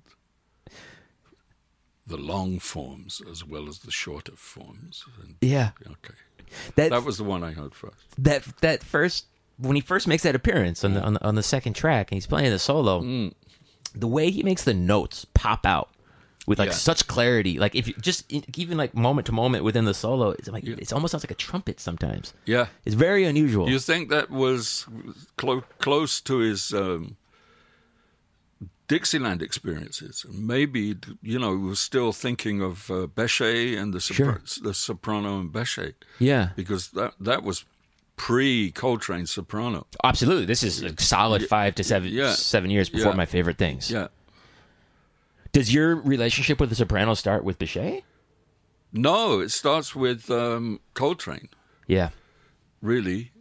the 2.06 2.16
long 2.16 2.58
forms 2.58 3.20
as 3.30 3.44
well 3.44 3.68
as 3.68 3.80
the 3.80 3.90
shorter 3.90 4.32
forms. 4.36 5.04
And, 5.22 5.34
Yeah. 5.40 5.70
okay, 5.86 6.14
That 6.76 6.90
that 6.90 7.04
was 7.04 7.18
the 7.18 7.24
one 7.24 7.42
I 7.44 7.52
heard 7.52 7.74
first. 7.74 7.96
that 8.18 8.44
that 8.60 8.82
first 8.84 9.26
when 9.58 9.74
he 9.74 9.82
first 9.82 10.06
makes 10.06 10.22
that 10.22 10.34
appearance 10.36 10.84
on 10.84 10.94
the 10.94 11.02
on 11.02 11.14
the, 11.14 11.24
on 11.26 11.34
the 11.34 11.42
second 11.42 11.74
track 11.74 12.10
and 12.12 12.16
he's 12.16 12.26
playing 12.28 12.50
the 12.50 12.58
solo, 12.58 13.02
Mm. 13.02 13.32
the 13.94 14.06
way 14.06 14.30
he 14.30 14.42
makes 14.44 14.62
the 14.64 14.74
notes 14.74 15.26
pop 15.34 15.66
out 15.66 15.90
with 16.48 16.58
like 16.58 16.70
Yeah. 16.70 16.74
such 16.90 17.06
clarity, 17.06 17.58
like 17.58 17.74
if 17.74 17.86
you 17.88 17.94
just 18.00 18.20
even 18.56 18.76
like 18.78 18.94
moment 18.94 19.26
to 19.26 19.32
moment 19.32 19.62
within 19.64 19.84
the 19.84 19.94
solo, 19.94 20.30
it's 20.30 20.48
like 20.48 20.64
it 20.64 20.92
almost 20.92 21.12
sounds 21.12 21.24
like 21.24 21.30
a 21.30 21.42
trumpet 21.46 21.78
sometimes. 21.80 22.32
Yeah. 22.46 22.66
It's 22.86 22.94
very 22.96 23.24
unusual. 23.24 23.68
You 23.68 23.78
think 23.78 24.08
that 24.10 24.30
was 24.30 24.86
clo- 25.36 25.64
close 25.78 26.20
to 26.22 26.38
his 26.38 26.72
um, 26.72 27.16
Dixieland 28.88 29.42
experiences? 29.42 30.24
Maybe 30.32 30.96
you 31.22 31.38
know 31.38 31.52
he 31.56 31.62
was 31.62 31.78
still 31.80 32.12
thinking 32.12 32.62
of 32.62 32.90
uh, 32.90 33.06
Bechet 33.06 33.76
and 33.78 33.92
the 33.92 33.98
sopra- 34.00 34.62
the 34.62 34.72
soprano 34.74 35.40
and 35.40 35.52
Bechet 35.52 35.94
yeah, 36.18 36.50
because 36.56 36.88
that 36.92 37.12
that 37.20 37.42
was 37.42 37.64
pre 38.16 38.70
Coltrane 38.72 39.26
soprano. 39.26 39.86
absolutely. 40.02 40.46
This 40.46 40.62
is 40.62 40.82
a 40.82 40.98
solid 41.00 41.46
five 41.46 41.74
to 41.76 41.84
seven 41.84 42.08
Yeah. 42.10 42.32
seven 42.32 42.70
years 42.70 42.88
before 42.88 43.12
Yeah. 43.12 43.16
my 43.16 43.26
favorite 43.26 43.58
things. 43.58 43.90
Yeah. 43.90 44.08
Does 45.52 45.72
your 45.72 45.96
relationship 45.96 46.60
with 46.60 46.70
the 46.70 46.76
soprano 46.76 47.14
start 47.14 47.44
with 47.44 47.58
Bechet? 47.58 48.02
No, 48.92 49.40
it 49.40 49.50
starts 49.50 49.94
with 49.94 50.30
um, 50.30 50.80
Coltrane. 50.94 51.48
Yeah. 51.86 52.10
really. 52.80 53.32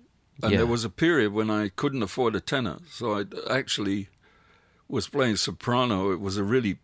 And 0.42 0.52
Yeah. 0.52 0.58
there 0.60 0.68
was 0.68 0.84
a 0.86 0.90
period 0.90 1.34
when 1.34 1.50
I 1.50 1.70
couldn't 1.70 2.04
afford 2.04 2.36
a 2.36 2.40
tenor, 2.40 2.78
so 2.92 3.18
I 3.20 3.26
actually 3.52 4.08
was 4.88 5.08
playing 5.08 5.38
soprano. 5.38 6.12
It 6.12 6.20
was 6.20 6.38
a 6.38 6.44
really 6.44 6.78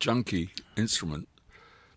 junky 0.00 0.50
instrument, 0.76 1.26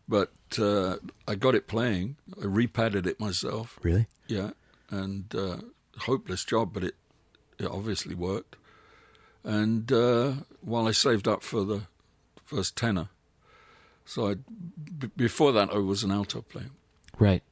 but 0.08 0.32
uh, 0.58 0.96
I 1.28 1.36
got 1.36 1.56
it 1.56 1.68
playing. 1.68 2.16
I 2.42 2.46
repadded 2.46 3.06
it 3.06 3.20
myself. 3.20 3.78
Really? 3.84 4.08
Yeah, 4.28 4.52
and 4.90 5.34
uh, 5.36 5.58
hopeless 6.00 6.46
job, 6.46 6.72
but 6.74 6.84
it 6.86 6.96
it 7.60 7.66
obviously 7.68 8.16
worked. 8.16 8.56
And 9.44 9.92
uh, 9.92 10.34
while 10.62 10.88
I 10.88 10.92
saved 10.92 11.28
up 11.28 11.44
for 11.44 11.66
the 11.66 11.82
first 12.48 12.76
tenor, 12.76 13.10
so 14.06 14.30
I 14.30 14.36
b- 14.98 15.12
before 15.16 15.52
that 15.52 15.70
I 15.72 15.78
was 15.78 16.04
an 16.04 16.12
alto 16.12 16.42
player. 16.42 16.72
Right. 17.20 17.44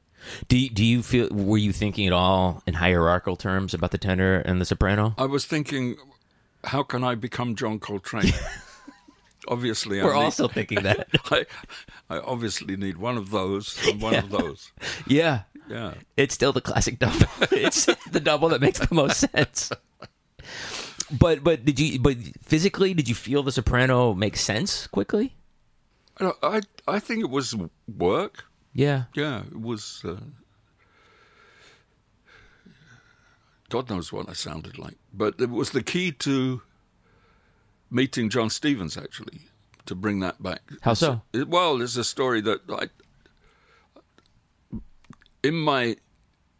Do 0.48 0.58
you, 0.58 0.70
do 0.70 0.84
you 0.84 1.02
feel 1.02 1.28
were 1.30 1.58
you 1.58 1.72
thinking 1.72 2.06
at 2.06 2.12
all 2.12 2.62
in 2.66 2.74
hierarchical 2.74 3.36
terms 3.36 3.74
about 3.74 3.90
the 3.90 3.98
tenor 3.98 4.36
and 4.36 4.60
the 4.60 4.64
soprano? 4.64 5.14
I 5.18 5.26
was 5.26 5.44
thinking, 5.44 5.96
how 6.64 6.82
can 6.82 7.04
I 7.04 7.14
become 7.14 7.54
John 7.54 7.78
Coltrane? 7.78 8.32
obviously, 9.48 10.02
We're 10.02 10.14
need, 10.14 10.20
also 10.24 10.48
thinking 10.48 10.82
that. 10.82 11.08
I, 11.30 11.46
I 12.08 12.18
obviously 12.18 12.76
need 12.76 12.96
one 12.96 13.16
of 13.16 13.30
those 13.30 13.78
and 13.86 14.00
one 14.00 14.14
of 14.14 14.30
those. 14.30 14.72
yeah. 15.06 15.42
Yeah. 15.68 15.94
It's 16.16 16.34
still 16.34 16.52
the 16.52 16.60
classic 16.60 16.98
double. 16.98 17.26
it's 17.50 17.86
the 18.10 18.20
double 18.20 18.48
that 18.50 18.60
makes 18.60 18.78
the 18.78 18.94
most 18.94 19.18
sense. 19.18 19.72
But 21.10 21.44
but 21.44 21.64
did 21.64 21.78
you 21.78 21.98
but 22.00 22.16
physically 22.42 22.92
did 22.94 23.08
you 23.08 23.14
feel 23.14 23.42
the 23.42 23.52
soprano 23.52 24.12
make 24.14 24.36
sense 24.36 24.86
quickly? 24.88 25.36
I, 26.20 26.32
I 26.42 26.60
I 26.88 26.98
think 26.98 27.20
it 27.20 27.30
was 27.30 27.54
work. 27.96 28.44
Yeah. 28.72 29.04
Yeah, 29.14 29.42
it 29.42 29.60
was. 29.60 30.02
Uh, 30.04 30.16
God 33.68 33.90
knows 33.90 34.12
what 34.12 34.28
I 34.28 34.32
sounded 34.32 34.78
like, 34.78 34.96
but 35.12 35.34
it 35.40 35.50
was 35.50 35.70
the 35.70 35.82
key 35.82 36.12
to 36.12 36.62
meeting 37.90 38.28
John 38.28 38.50
Stevens. 38.50 38.96
Actually, 38.96 39.40
to 39.86 39.94
bring 39.94 40.20
that 40.20 40.42
back. 40.42 40.62
How 40.82 40.94
so? 40.94 41.22
It- 41.32 41.48
well, 41.48 41.78
there's 41.78 41.96
a 41.96 42.04
story 42.04 42.40
that 42.42 42.60
I, 42.68 42.88
in 45.42 45.54
my 45.54 45.96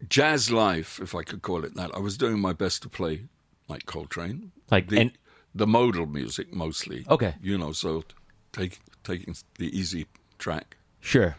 jazz 0.09 0.51
life, 0.51 1.01
if 1.01 1.15
I 1.15 1.23
could 1.23 1.43
call 1.43 1.65
it 1.65 1.75
that, 1.75 1.95
I 1.95 1.99
was 1.99 2.17
doing 2.17 2.41
my 2.41 2.53
best 2.53 2.83
to 2.83 2.89
play 2.89 3.23
like 3.69 3.87
Coltrane, 3.87 4.53
Like 4.71 4.89
the 4.89 4.99
and 5.01 5.13
the 5.55 5.67
modal 5.67 6.07
music 6.07 6.53
mostly. 6.53 7.05
Okay. 7.09 7.35
you 7.43 7.57
know, 7.59 7.73
so 7.73 8.05
take 8.53 8.81
taking 9.05 9.37
the 9.59 9.77
easy 9.79 10.07
track 10.39 10.77
sure. 11.01 11.37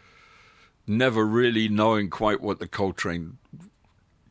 never 0.88 1.26
really 1.26 1.68
knowing 1.70 2.10
quite 2.10 2.42
what 2.42 2.60
the 2.60 2.68
Coltrane 2.68 3.38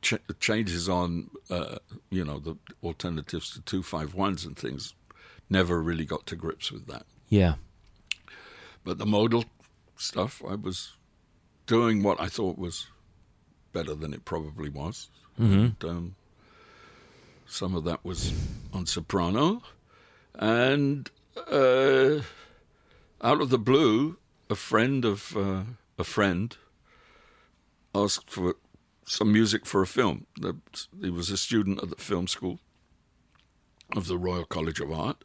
ch- 0.02 0.14
changes 0.40 0.88
on, 0.88 1.30
uh, 1.50 1.76
you 2.10 2.24
know, 2.24 2.38
the 2.38 2.56
alternatives 2.82 3.50
to 3.52 3.60
two 3.60 3.82
five 3.82 4.14
ones 4.14 4.44
and 4.44 4.56
things. 4.56 4.94
Never 5.48 5.80
really 5.80 6.04
got 6.04 6.26
to 6.26 6.36
grips 6.36 6.72
with 6.72 6.86
that. 6.88 7.04
Yeah. 7.28 7.54
But 8.84 8.98
the 8.98 9.06
modal 9.06 9.44
stuff, 9.96 10.42
I 10.48 10.54
was 10.56 10.94
doing 11.66 12.02
what 12.02 12.20
I 12.20 12.26
thought 12.28 12.58
was 12.58 12.86
better 13.72 13.94
than 13.94 14.12
it 14.14 14.24
probably 14.24 14.68
was. 14.68 15.08
And, 15.38 15.84
um, 15.84 16.14
some 17.46 17.74
of 17.74 17.84
that 17.84 18.04
was 18.04 18.32
on 18.72 18.86
soprano, 18.86 19.62
and 20.34 21.10
uh, 21.50 22.20
out 23.22 23.40
of 23.40 23.50
the 23.50 23.58
blue, 23.58 24.18
a 24.50 24.54
friend 24.54 25.04
of 25.04 25.36
uh, 25.36 25.62
a 25.98 26.04
friend 26.04 26.56
asked 27.94 28.30
for 28.30 28.56
some 29.04 29.32
music 29.32 29.64
for 29.64 29.82
a 29.82 29.86
film. 29.86 30.26
He 31.00 31.10
was 31.10 31.30
a 31.30 31.36
student 31.36 31.82
at 31.82 31.90
the 31.90 31.96
film 31.96 32.26
school 32.26 32.58
of 33.94 34.06
the 34.08 34.18
Royal 34.18 34.44
College 34.44 34.80
of 34.80 34.92
Art, 34.92 35.22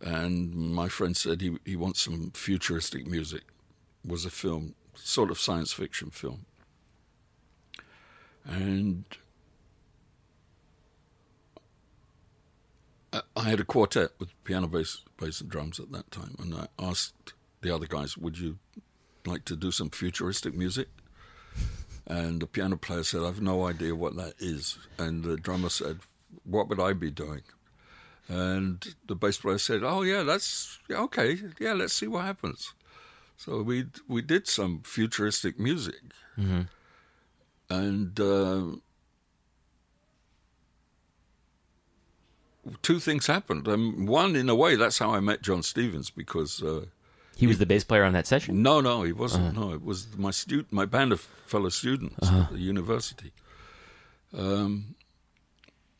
and 0.00 0.54
my 0.54 0.88
friend 0.88 1.16
said 1.16 1.40
he 1.40 1.58
he 1.64 1.76
wants 1.76 2.02
some 2.02 2.30
futuristic 2.32 3.06
music. 3.06 3.42
It 4.04 4.10
was 4.10 4.24
a 4.24 4.30
film, 4.30 4.74
sort 4.94 5.30
of 5.30 5.38
science 5.38 5.72
fiction 5.72 6.10
film, 6.10 6.46
and 8.44 9.04
I- 13.12 13.22
I 13.36 13.42
had 13.44 13.60
a 13.60 13.64
quartet 13.64 14.10
with 14.18 14.30
piano, 14.44 14.66
bass, 14.66 15.02
bass, 15.18 15.40
and 15.40 15.50
drums 15.50 15.80
at 15.80 15.90
that 15.92 16.10
time, 16.10 16.34
and 16.38 16.54
I 16.54 16.68
asked 16.78 17.32
the 17.62 17.74
other 17.74 17.86
guys, 17.86 18.16
"Would 18.16 18.38
you 18.38 18.58
like 19.26 19.44
to 19.46 19.56
do 19.56 19.70
some 19.72 19.90
futuristic 19.90 20.54
music?" 20.54 20.88
And 22.06 22.40
the 22.40 22.46
piano 22.46 22.76
player 22.76 23.04
said, 23.04 23.22
"I've 23.22 23.40
no 23.42 23.66
idea 23.66 23.94
what 23.94 24.16
that 24.16 24.34
is," 24.38 24.78
and 24.98 25.24
the 25.24 25.36
drummer 25.36 25.68
said, 25.68 26.00
"What 26.44 26.68
would 26.68 26.80
I 26.80 26.92
be 26.92 27.10
doing?" 27.10 27.42
And 28.28 28.94
the 29.06 29.14
bass 29.14 29.38
player 29.38 29.58
said, 29.58 29.82
"Oh 29.82 30.02
yeah, 30.02 30.22
that's 30.22 30.78
yeah, 30.88 31.00
okay. 31.02 31.40
Yeah, 31.58 31.72
let's 31.74 31.94
see 31.94 32.06
what 32.08 32.24
happens." 32.24 32.72
So 33.36 33.62
we 33.62 33.86
we 34.06 34.20
did 34.22 34.46
some 34.48 34.82
futuristic 34.82 35.58
music, 35.58 36.00
and 37.70 38.18
uh, 38.20 38.76
two 42.82 42.98
things 43.00 43.26
happened. 43.26 43.66
Um, 43.68 44.06
one, 44.06 44.36
in 44.36 44.48
a 44.48 44.54
way, 44.54 44.76
that's 44.76 44.98
how 44.98 45.10
I 45.14 45.20
met 45.20 45.42
John 45.42 45.62
Stevens 45.62 46.10
because 46.10 46.62
uh, 46.62 46.86
He 47.36 47.46
was 47.46 47.58
the 47.58 47.66
bass 47.66 47.84
player 47.84 48.04
on 48.04 48.12
that 48.12 48.26
session. 48.26 48.62
no, 48.62 48.80
no, 48.80 49.02
he 49.02 49.12
wasn't. 49.12 49.54
No, 49.54 49.72
it 49.72 49.82
was 49.84 50.06
my 50.16 50.30
student, 50.30 50.72
my 50.72 50.84
band 50.86 51.12
of 51.12 51.20
fellow 51.46 51.68
students 51.70 52.28
at 52.28 52.50
the 52.52 52.58
university. 52.58 53.32
Um, 54.36 54.94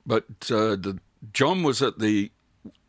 but 0.06 0.24
uh, 0.50 0.76
the 0.76 0.98
John 1.32 1.62
was 1.62 1.82
at 1.82 1.98
the 1.98 2.30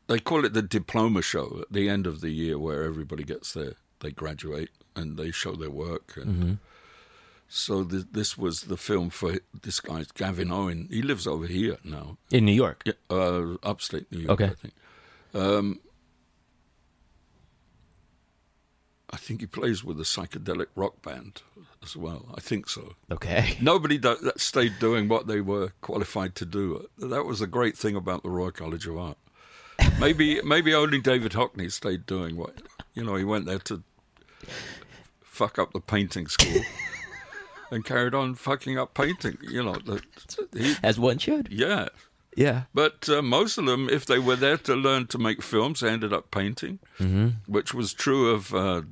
they 0.07 0.19
call 0.19 0.43
it 0.45 0.53
the 0.53 0.61
diploma 0.61 1.21
show 1.21 1.59
at 1.61 1.71
the 1.71 1.87
end 1.87 2.07
of 2.07 2.19
the 2.21 2.29
year 2.31 2.57
where 2.57 2.83
everybody 2.83 3.23
gets 3.23 3.53
their 3.53 3.73
they 4.01 4.11
graduate 4.11 4.69
and 4.95 5.17
they 5.17 5.31
show 5.31 5.53
their 5.55 5.69
work. 5.69 6.13
And 6.17 6.57
So 7.51 7.83
th- 7.83 8.05
this 8.11 8.37
was 8.37 8.61
the 8.61 8.77
film 8.77 9.09
for 9.09 9.39
this 9.63 9.79
guy, 9.79 10.05
Gavin 10.15 10.51
Owen. 10.51 10.87
He 10.91 11.01
lives 11.01 11.25
over 11.25 11.47
here 11.47 11.77
now, 11.83 12.17
in 12.31 12.45
New 12.45 12.53
York. 12.53 12.83
yeah, 12.85 12.93
uh, 13.09 13.55
upstate 13.63 14.11
New 14.11 14.19
York, 14.19 14.39
Okay. 14.41 14.51
I 14.51 14.55
think. 14.55 14.73
Um, 15.33 15.79
I 19.11 19.17
think 19.17 19.41
he 19.41 19.47
plays 19.47 19.83
with 19.83 19.99
a 19.99 20.03
psychedelic 20.03 20.67
rock 20.75 21.01
band 21.01 21.41
as 21.83 21.95
well. 21.97 22.27
I 22.37 22.41
think 22.41 22.69
so. 22.69 22.93
Okay. 23.11 23.57
Nobody 23.61 23.97
do- 23.97 24.17
that 24.21 24.39
stayed 24.39 24.73
doing 24.79 25.07
what 25.07 25.25
they 25.25 25.41
were 25.41 25.71
qualified 25.81 26.35
to 26.35 26.45
do. 26.45 26.87
That 26.99 27.25
was 27.25 27.41
a 27.41 27.47
great 27.47 27.75
thing 27.75 27.95
about 27.95 28.21
the 28.21 28.29
Royal 28.29 28.51
College 28.51 28.85
of 28.85 28.97
Art. 28.97 29.17
Maybe, 29.99 30.39
maybe 30.45 30.73
only 30.75 30.99
David 31.01 31.31
Hockney 31.31 31.71
stayed 31.71 32.05
doing 32.05 32.37
what 32.37 32.61
you 32.93 33.03
know. 33.03 33.15
He 33.15 33.23
went 33.23 33.45
there 33.47 33.59
to 33.59 33.81
fuck 35.23 35.57
up 35.57 35.73
the 35.73 35.79
painting 35.79 36.27
school 36.27 36.61
and 37.71 37.85
carried 37.85 38.13
on 38.13 38.35
fucking 38.35 38.77
up 38.77 38.93
painting. 38.93 39.37
You 39.41 39.63
know, 39.63 39.75
the, 39.75 40.01
he, 40.53 40.75
As 40.83 40.99
one 40.99 41.17
should. 41.17 41.49
yeah. 41.51 41.89
Yeah. 42.35 42.63
But 42.73 43.09
uh, 43.09 43.21
most 43.21 43.57
of 43.57 43.65
them, 43.65 43.89
if 43.89 44.05
they 44.05 44.19
were 44.19 44.35
there 44.35 44.57
to 44.57 44.75
learn 44.75 45.07
to 45.07 45.17
make 45.17 45.41
films, 45.41 45.79
they 45.81 45.89
ended 45.89 46.13
up 46.13 46.31
painting, 46.31 46.79
mm-hmm. 46.97 47.29
which 47.47 47.73
was 47.73 47.91
true 47.91 48.29
of 48.29 48.53
uh, 48.53 48.83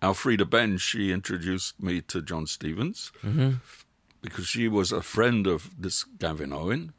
Alfreda 0.00 0.44
Benge. 0.44 0.80
She 0.80 1.10
introduced 1.10 1.82
me 1.82 2.02
to 2.02 2.22
John 2.22 2.46
Stevens 2.46 3.10
because 4.22 4.46
she 4.46 4.68
was 4.68 4.92
a 4.92 5.02
friend 5.02 5.46
of 5.46 5.70
this 5.78 6.04
Gavin 6.04 6.52
Owen, 6.52 6.92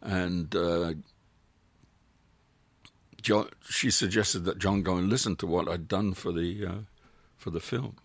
and 0.00 0.54
uh, 0.54 0.94
John, 3.20 3.48
she 3.68 3.90
suggested 3.90 4.44
that 4.44 4.58
John 4.58 4.82
go 4.82 4.96
and 4.96 5.08
listen 5.08 5.36
to 5.36 5.46
what 5.46 5.68
I'd 5.68 5.88
done 5.88 6.12
for 6.12 6.32
the 6.32 6.66
uh, 6.66 6.78
for 7.36 7.50
the 7.50 7.60
film. 7.60 7.96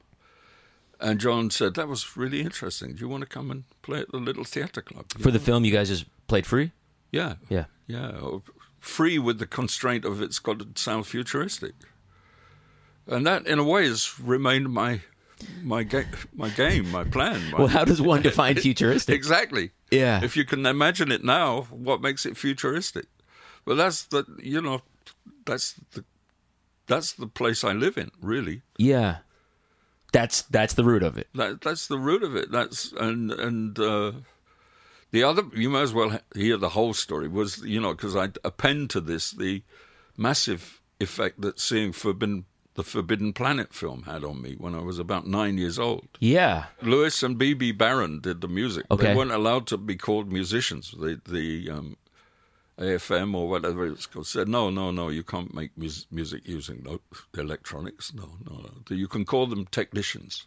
And 1.00 1.20
John 1.20 1.50
said 1.52 1.76
that 1.76 1.88
was 1.88 2.18
really 2.18 2.41
interesting. 2.41 2.93
Do 2.95 3.02
you 3.02 3.08
want 3.08 3.22
to 3.22 3.30
come 3.30 3.52
and 3.52 3.66
play 3.84 4.00
at 4.00 4.12
the 4.12 4.18
Little 4.18 4.43
Theatre 4.43 4.82
Club? 4.82 5.06
For 5.20 5.30
the 5.32 5.39
film, 5.39 5.64
you 5.64 5.72
guys 5.72 5.89
just 5.89 6.06
played 6.28 6.45
free. 6.48 6.72
yeah, 7.12 7.36
Yeah. 7.50 7.66
yeah, 7.88 8.20
free 8.80 9.20
with 9.20 9.38
the 9.39 9.45
constraint 9.48 10.06
of 10.06 10.22
it's 10.22 10.39
got 10.39 10.60
to 10.60 10.68
sound 10.82 11.06
futuristic, 11.08 11.74
and 13.06 13.26
that, 13.28 13.45
in 13.48 13.60
a 13.60 13.64
way, 13.64 13.88
has 13.88 14.20
remained 14.20 14.72
my 14.74 15.02
my 15.62 15.84
ga- 15.84 16.06
my 16.34 16.50
game, 16.50 16.89
my 16.91 17.04
plan. 17.04 17.52
My, 17.52 17.60
Well, 17.60 17.68
how 17.68 17.86
does 17.86 18.02
one 18.02 18.22
define 18.30 18.56
futuristic? 18.56 19.14
exactly? 19.16 19.72
Yeah. 19.91 20.24
If 20.24 20.36
you 20.36 20.45
can 20.45 20.66
imagine 20.66 21.12
it 21.12 21.24
now, 21.24 21.68
what 21.70 22.02
makes 22.02 22.26
it 22.26 22.36
futuristic? 22.38 23.06
Well, 23.66 23.76
that's 23.78 24.04
the 24.06 24.26
you 24.41 24.62
know, 24.62 24.82
that's 25.45 25.76
the 25.91 26.04
that's 26.88 27.14
the 27.14 27.28
place 27.28 27.64
I 27.64 27.74
live 27.74 27.98
in, 27.98 28.10
really. 28.22 28.62
Yeah. 28.78 29.18
That's 30.12 30.43
that's 30.43 30.74
the 30.74 30.84
root 30.84 31.03
of 31.03 31.18
it. 31.18 31.28
That 31.36 31.62
that's 31.62 31.88
the 31.88 31.97
root 31.97 32.24
of 32.24 32.36
it. 32.36 32.51
That's 32.51 32.91
and 32.93 33.32
and 33.32 33.78
uh, 33.78 34.12
the 35.12 35.24
other. 35.24 35.43
You 35.53 35.70
may 35.70 35.82
as 35.82 35.93
well 35.93 36.20
hear 36.34 36.58
the 36.58 36.70
whole 36.70 36.93
story. 36.93 37.28
Was 37.28 37.60
you 37.60 37.82
know 37.82 37.93
because 37.93 38.16
I 38.16 38.30
append 38.43 38.89
to 38.91 39.01
this 39.01 39.32
the 39.32 39.64
massive 40.16 40.82
effect 40.99 41.41
that 41.41 41.60
seeing 41.60 41.91
Forbidden 41.91 42.45
the 42.78 42.84
Forbidden 42.84 43.34
Planet 43.34 43.74
film 43.74 44.03
had 44.03 44.24
on 44.24 44.41
me 44.41 44.53
when 44.58 44.76
I 44.76 44.82
was 44.82 44.99
about 44.99 45.26
nine 45.26 45.58
years 45.58 45.80
old. 45.80 46.08
Yeah. 46.20 46.66
Louis 46.84 47.24
and 47.24 47.36
Bebe 47.38 47.72
Barron 47.72 48.20
did 48.22 48.39
the 48.39 48.47
music. 48.47 48.86
Okay. 48.91 49.08
They 49.08 49.16
weren't 49.16 49.32
allowed 49.32 49.66
to 49.68 49.78
be 49.78 49.95
called 49.95 50.32
musicians. 50.32 50.91
The 50.91 51.20
the 51.28 51.72
um, 51.72 51.97
AFM 52.80 53.36
or 53.36 53.50
whatever 53.50 53.88
it's 53.88 54.06
called 54.06 54.28
said, 54.28 54.48
no, 54.48 54.70
no, 54.70 54.92
no, 54.92 55.10
you 55.10 55.24
can't 55.24 55.54
make 55.54 55.76
mus- 55.78 56.06
music 56.12 56.48
using 56.48 56.84
no 56.84 57.00
electronics. 57.38 58.14
No, 58.14 58.30
no, 58.46 58.70
no. 58.90 58.96
You 58.96 59.08
can 59.08 59.26
call 59.26 59.48
them 59.48 59.66
technicians. 59.66 60.46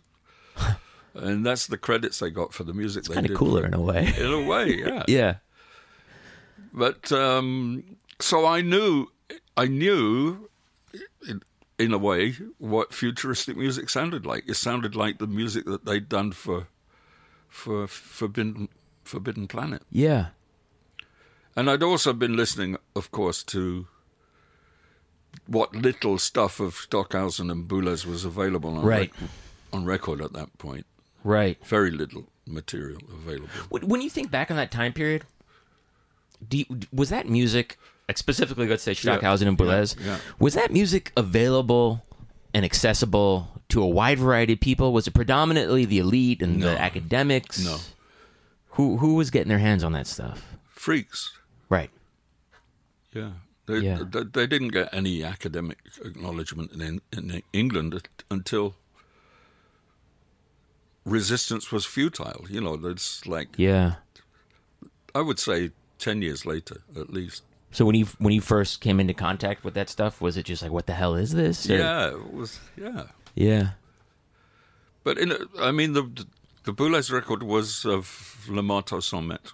and 1.15 1.45
that's 1.45 1.67
the 1.67 1.77
credits 1.77 2.21
they 2.21 2.31
got 2.31 2.53
for 2.53 2.65
the 2.65 2.73
music 2.73 3.05
they 3.05 3.15
Kind 3.15 3.31
of 3.31 3.37
cooler 3.37 3.67
in 3.67 3.75
a 3.75 3.81
way. 3.81 4.13
In 4.19 4.33
a 4.33 4.47
way, 4.47 4.77
yeah. 4.79 5.05
yeah. 5.09 5.35
But 6.73 7.11
um, 7.11 7.97
so 8.21 8.47
I 8.47 8.61
knew, 8.61 9.09
I 9.57 9.67
knew, 9.67 10.49
in, 11.29 11.43
in 11.81 11.93
a 11.93 11.99
way, 11.99 12.37
what 12.59 12.95
futuristic 12.95 13.57
music 13.57 13.91
sounded 13.91 14.25
like. 14.25 14.49
It 14.49 14.55
sounded 14.55 14.95
like 14.95 15.19
the 15.19 15.27
music 15.27 15.65
that 15.65 15.85
they'd 15.85 16.09
done 16.09 16.31
for, 16.31 16.69
for 17.49 17.89
Forbidden 17.89 18.69
Forbidden 19.03 19.49
Planet. 19.49 19.83
Yeah. 19.91 20.29
And 21.57 21.69
I'd 21.71 21.83
also 21.83 22.13
been 22.13 22.37
listening, 22.37 22.77
of 22.95 23.11
course, 23.11 23.43
to 23.45 23.87
what 25.47 25.75
little 25.75 26.19
stuff 26.19 26.61
of 26.61 26.75
Stockhausen 26.75 27.51
and 27.51 27.69
Boulez 27.69 28.07
was 28.07 28.25
available 28.25 28.77
on 28.77 28.85
Right. 28.85 29.13
rec- 29.21 29.31
on 29.73 29.85
record 29.85 30.21
at 30.21 30.33
that 30.33 30.57
point. 30.59 30.87
Right. 31.23 31.59
Very 31.65 31.91
little 31.91 32.29
material 32.47 33.01
available. 33.13 33.49
When 33.71 34.01
you 34.01 34.11
think 34.11 34.31
back 34.31 34.51
on 34.51 34.57
that 34.57 34.71
time 34.73 34.93
period, 34.93 35.25
do 36.49 36.59
you, 36.59 36.65
was 36.93 37.11
that 37.11 37.29
music, 37.29 37.79
like 38.09 38.19
specifically, 38.19 38.67
let's 38.67 38.83
say 38.83 38.95
Stockhausen 38.95 39.47
and 39.47 39.59
Boulez, 39.59 39.97
yeah. 40.05 40.19
was 40.39 40.55
that 40.55 40.73
music 40.73 41.13
available 41.17 42.05
and 42.55 42.65
accessible 42.65 43.63
to 43.69 43.83
a 43.83 43.87
wide 43.87 44.19
variety 44.19 44.55
of 44.55 44.61
people? 44.61 44.93
Was 44.93 45.07
it 45.07 45.13
predominantly 45.15 45.85
the 45.85 45.99
elite 45.99 46.43
and 46.43 46.59
No. 46.59 46.67
the 46.71 46.81
academics? 46.81 47.63
No. 47.65 47.79
Who 48.71 48.97
who 48.99 49.15
was 49.15 49.31
getting 49.31 49.49
their 49.49 49.59
hands 49.59 49.85
on 49.85 49.93
that 49.93 50.07
stuff? 50.07 50.45
Freaks. 50.71 51.33
Right. 51.71 51.91
Yeah. 53.15 53.31
They, 53.67 53.79
Yeah. 53.79 54.03
They, 54.11 54.25
they 54.25 54.47
didn't 54.47 54.69
get 54.69 54.89
any 54.93 55.25
academic 55.25 55.79
acknowledgement 56.05 56.73
in, 56.73 57.01
in 57.13 57.43
England 57.53 58.09
until 58.31 58.75
resistance 61.05 61.73
was 61.73 61.85
futile. 61.87 62.45
You 62.49 62.61
know, 62.61 62.75
it's 62.85 63.27
like, 63.27 63.49
Yeah. 63.57 63.95
I 65.15 65.21
would 65.23 65.39
say 65.39 65.71
10 65.99 66.23
years 66.23 66.47
later, 66.47 66.83
at 66.97 67.11
least. 67.11 67.43
So 67.73 67.85
when 67.85 67.95
you 67.95 68.07
when 68.19 68.33
you 68.33 68.41
first 68.41 68.81
came 68.81 68.99
into 68.99 69.15
contact 69.15 69.63
with 69.65 69.75
that 69.75 69.89
stuff, 69.89 70.21
was 70.21 70.37
it 70.37 70.45
just 70.45 70.61
like, 70.63 70.73
what 70.73 70.87
the 70.87 70.93
hell 70.93 71.15
is 71.15 71.33
this? 71.33 71.71
Or- 71.71 71.77
Yeah, 71.77 72.09
it 72.11 72.33
was, 72.33 72.59
yeah. 72.77 73.05
Yeah. 73.37 73.71
But 75.05 75.19
in 75.19 75.33
I 75.61 75.71
mean, 75.71 75.93
the 75.93 76.03
the 76.65 76.73
Boulez 76.73 77.13
record 77.13 77.43
was 77.45 77.85
of 77.85 78.45
Le 78.49 78.63
Marteau 78.63 79.01
Sans 79.01 79.25
Maître. 79.25 79.53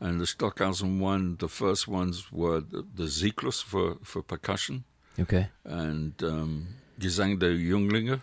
And 0.00 0.20
the 0.20 0.26
Stockhausen 0.26 0.98
one, 1.00 1.36
the 1.38 1.48
first 1.48 1.88
ones 1.88 2.30
were 2.32 2.60
the, 2.60 2.84
the 2.94 3.04
Zyklus 3.04 3.62
for, 3.62 3.96
for 4.02 4.22
percussion 4.22 4.84
Okay. 5.18 5.48
and 5.64 6.12
um, 6.22 6.66
Gesang 7.00 7.38
der 7.38 7.54
Junglinge. 7.54 8.20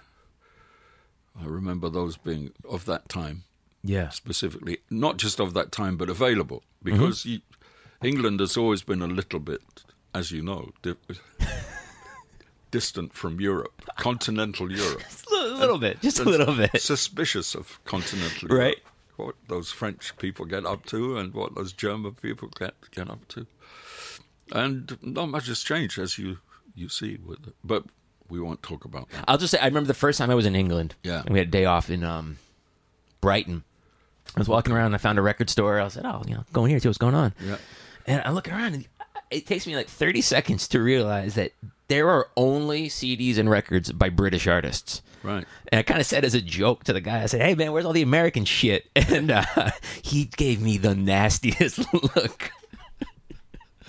I 1.42 1.46
remember 1.46 1.90
those 1.90 2.18
being 2.18 2.52
of 2.70 2.86
that 2.86 3.08
time, 3.10 3.44
Yeah. 3.84 4.10
specifically, 4.10 4.80
not 4.90 5.18
just 5.18 5.40
of 5.40 5.54
that 5.54 5.72
time, 5.72 5.96
but 5.98 6.10
available. 6.10 6.62
Because 6.84 7.26
you, 7.26 7.40
England 8.04 8.42
has 8.42 8.58
always 8.58 8.84
been 8.84 9.02
a 9.02 9.08
little 9.08 9.40
bit, 9.40 9.62
as 10.14 10.32
you 10.32 10.42
know, 10.44 10.72
di- 10.82 10.96
distant 12.72 13.14
from 13.14 13.40
Europe, 13.40 13.82
continental 13.98 14.72
Europe. 14.72 15.04
A 15.32 15.34
little, 15.34 15.58
little 15.58 15.78
bit, 15.80 16.02
just 16.02 16.20
a 16.20 16.24
little 16.24 16.56
bit. 16.56 16.80
suspicious 16.82 17.56
of 17.56 17.80
continental 17.86 18.50
Europe. 18.50 18.60
Right. 18.64 18.78
What 19.26 19.36
those 19.48 19.72
French 19.72 20.18
people 20.18 20.46
get 20.46 20.66
up 20.66 20.86
to 20.88 21.18
and 21.18 21.34
what 21.34 21.56
those 21.56 21.74
German 21.74 22.14
people 22.16 22.50
get 22.58 22.74
get 22.92 23.10
up 23.10 23.28
to. 23.30 23.46
And 24.52 24.98
not 25.02 25.30
much 25.30 25.48
has 25.48 25.62
changed 25.62 26.00
as 26.00 26.18
you 26.18 26.38
you 26.76 26.90
see 26.90 27.18
with 27.26 27.48
it. 27.48 27.56
But 27.64 27.86
we 28.30 28.40
won't 28.40 28.64
talk 28.64 28.86
about 28.86 29.10
that. 29.10 29.26
I'll 29.28 29.38
just 29.38 29.52
say 29.52 29.60
I 29.60 29.66
remember 29.66 29.88
the 29.88 29.94
first 29.94 30.18
time 30.18 30.32
I 30.32 30.36
was 30.36 30.46
in 30.46 30.56
England. 30.56 30.96
Yeah. 31.04 31.24
we 31.30 31.40
had 31.40 31.50
a 31.50 31.52
day 31.52 31.66
off 31.66 31.90
in 31.90 32.04
um, 32.04 32.38
Brighton. 33.20 33.64
I 34.36 34.40
was 34.40 34.48
walking 34.48 34.74
around 34.74 34.88
and 34.88 34.96
I 34.96 34.98
found 34.98 35.20
a 35.20 35.22
record 35.22 35.50
store. 35.50 35.80
I 35.80 35.88
said, 35.90 36.06
"Oh, 36.06 36.24
you 36.28 36.36
know, 36.36 36.46
going 36.54 36.72
in 36.72 36.76
here, 36.76 36.80
see 36.80 36.88
what's 36.88 36.98
going 36.98 37.16
on." 37.16 37.34
Yeah. 37.44 37.58
And 38.08 38.22
I 38.26 38.32
look 38.32 38.48
around, 38.50 38.74
and 38.74 38.88
it 39.30 39.46
takes 39.46 39.68
me 39.68 39.76
like 39.76 39.88
thirty 39.88 40.22
seconds 40.22 40.68
to 40.70 40.82
realize 40.82 41.36
that 41.36 41.52
there 41.92 42.10
are 42.10 42.30
only 42.38 42.88
CDs 42.88 43.38
and 43.38 43.50
records 43.50 43.92
by 43.92 44.08
British 44.08 44.48
artists. 44.48 45.02
Right. 45.24 45.46
And 45.68 45.80
I 45.80 45.84
kind 45.84 46.00
of 46.00 46.06
said 46.06 46.24
as 46.24 46.34
a 46.34 46.40
joke 46.42 46.86
to 46.86 46.94
the 46.94 47.02
guy, 47.02 47.22
I 47.22 47.26
said, 47.26 47.42
"Hey 47.42 47.54
man, 47.54 47.74
where's 47.74 47.86
all 47.86 47.92
the 47.92 48.02
American 48.02 48.46
shit?" 48.46 48.90
And 48.96 49.30
uh, 49.30 49.72
he 50.02 50.26
gave 50.26 50.62
me 50.62 50.78
the 50.78 50.96
nastiest 50.96 51.80
look. 51.94 52.52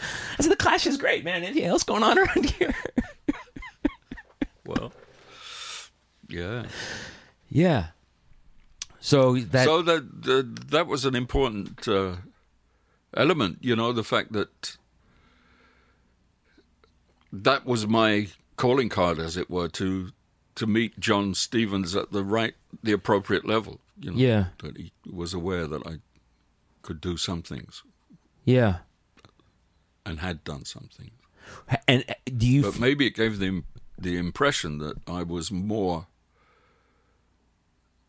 I 0.02 0.42
said, 0.42 0.50
"The 0.50 0.56
Clash 0.56 0.84
is 0.84 0.96
great, 0.96 1.24
man. 1.24 1.44
Anything 1.44 1.64
else 1.64 1.84
going 1.84 2.02
on 2.02 2.18
around 2.18 2.50
here?" 2.58 2.74
Well. 4.66 4.92
Yeah. 6.28 6.64
yeah. 7.50 7.88
So 8.98 9.36
that 9.36 9.64
so 9.64 9.82
that 9.82 10.22
that 10.22 10.70
that 10.70 10.86
was 10.88 11.04
an 11.04 11.14
important 11.14 11.86
uh, 11.86 12.16
element, 13.14 13.58
you 13.60 13.76
know, 13.76 13.92
the 13.92 14.02
fact 14.02 14.32
that 14.32 14.76
that 17.32 17.64
was 17.66 17.86
my 17.86 18.28
calling 18.56 18.88
card, 18.88 19.18
as 19.18 19.36
it 19.36 19.48
were, 19.50 19.68
to 19.68 20.10
to 20.54 20.66
meet 20.66 21.00
John 21.00 21.34
Stevens 21.34 21.96
at 21.96 22.12
the 22.12 22.22
right, 22.22 22.54
the 22.82 22.92
appropriate 22.92 23.46
level. 23.46 23.80
You 23.98 24.10
know, 24.10 24.16
Yeah. 24.18 24.44
that 24.62 24.76
he 24.76 24.92
was 25.10 25.32
aware 25.32 25.66
that 25.66 25.86
I 25.86 25.98
could 26.82 27.00
do 27.00 27.16
some 27.16 27.42
things 27.42 27.82
yeah. 28.44 28.78
and 30.04 30.18
had 30.20 30.42
done 30.44 30.64
some 30.64 30.88
things. 30.92 31.12
And 31.88 32.04
uh, 32.08 32.14
do 32.36 32.46
you 32.46 32.62
But 32.62 32.78
maybe 32.80 33.06
it 33.06 33.14
gave 33.14 33.38
them 33.38 33.64
the 33.98 34.16
impression 34.18 34.78
that 34.78 34.96
I 35.06 35.22
was 35.22 35.50
more 35.52 36.06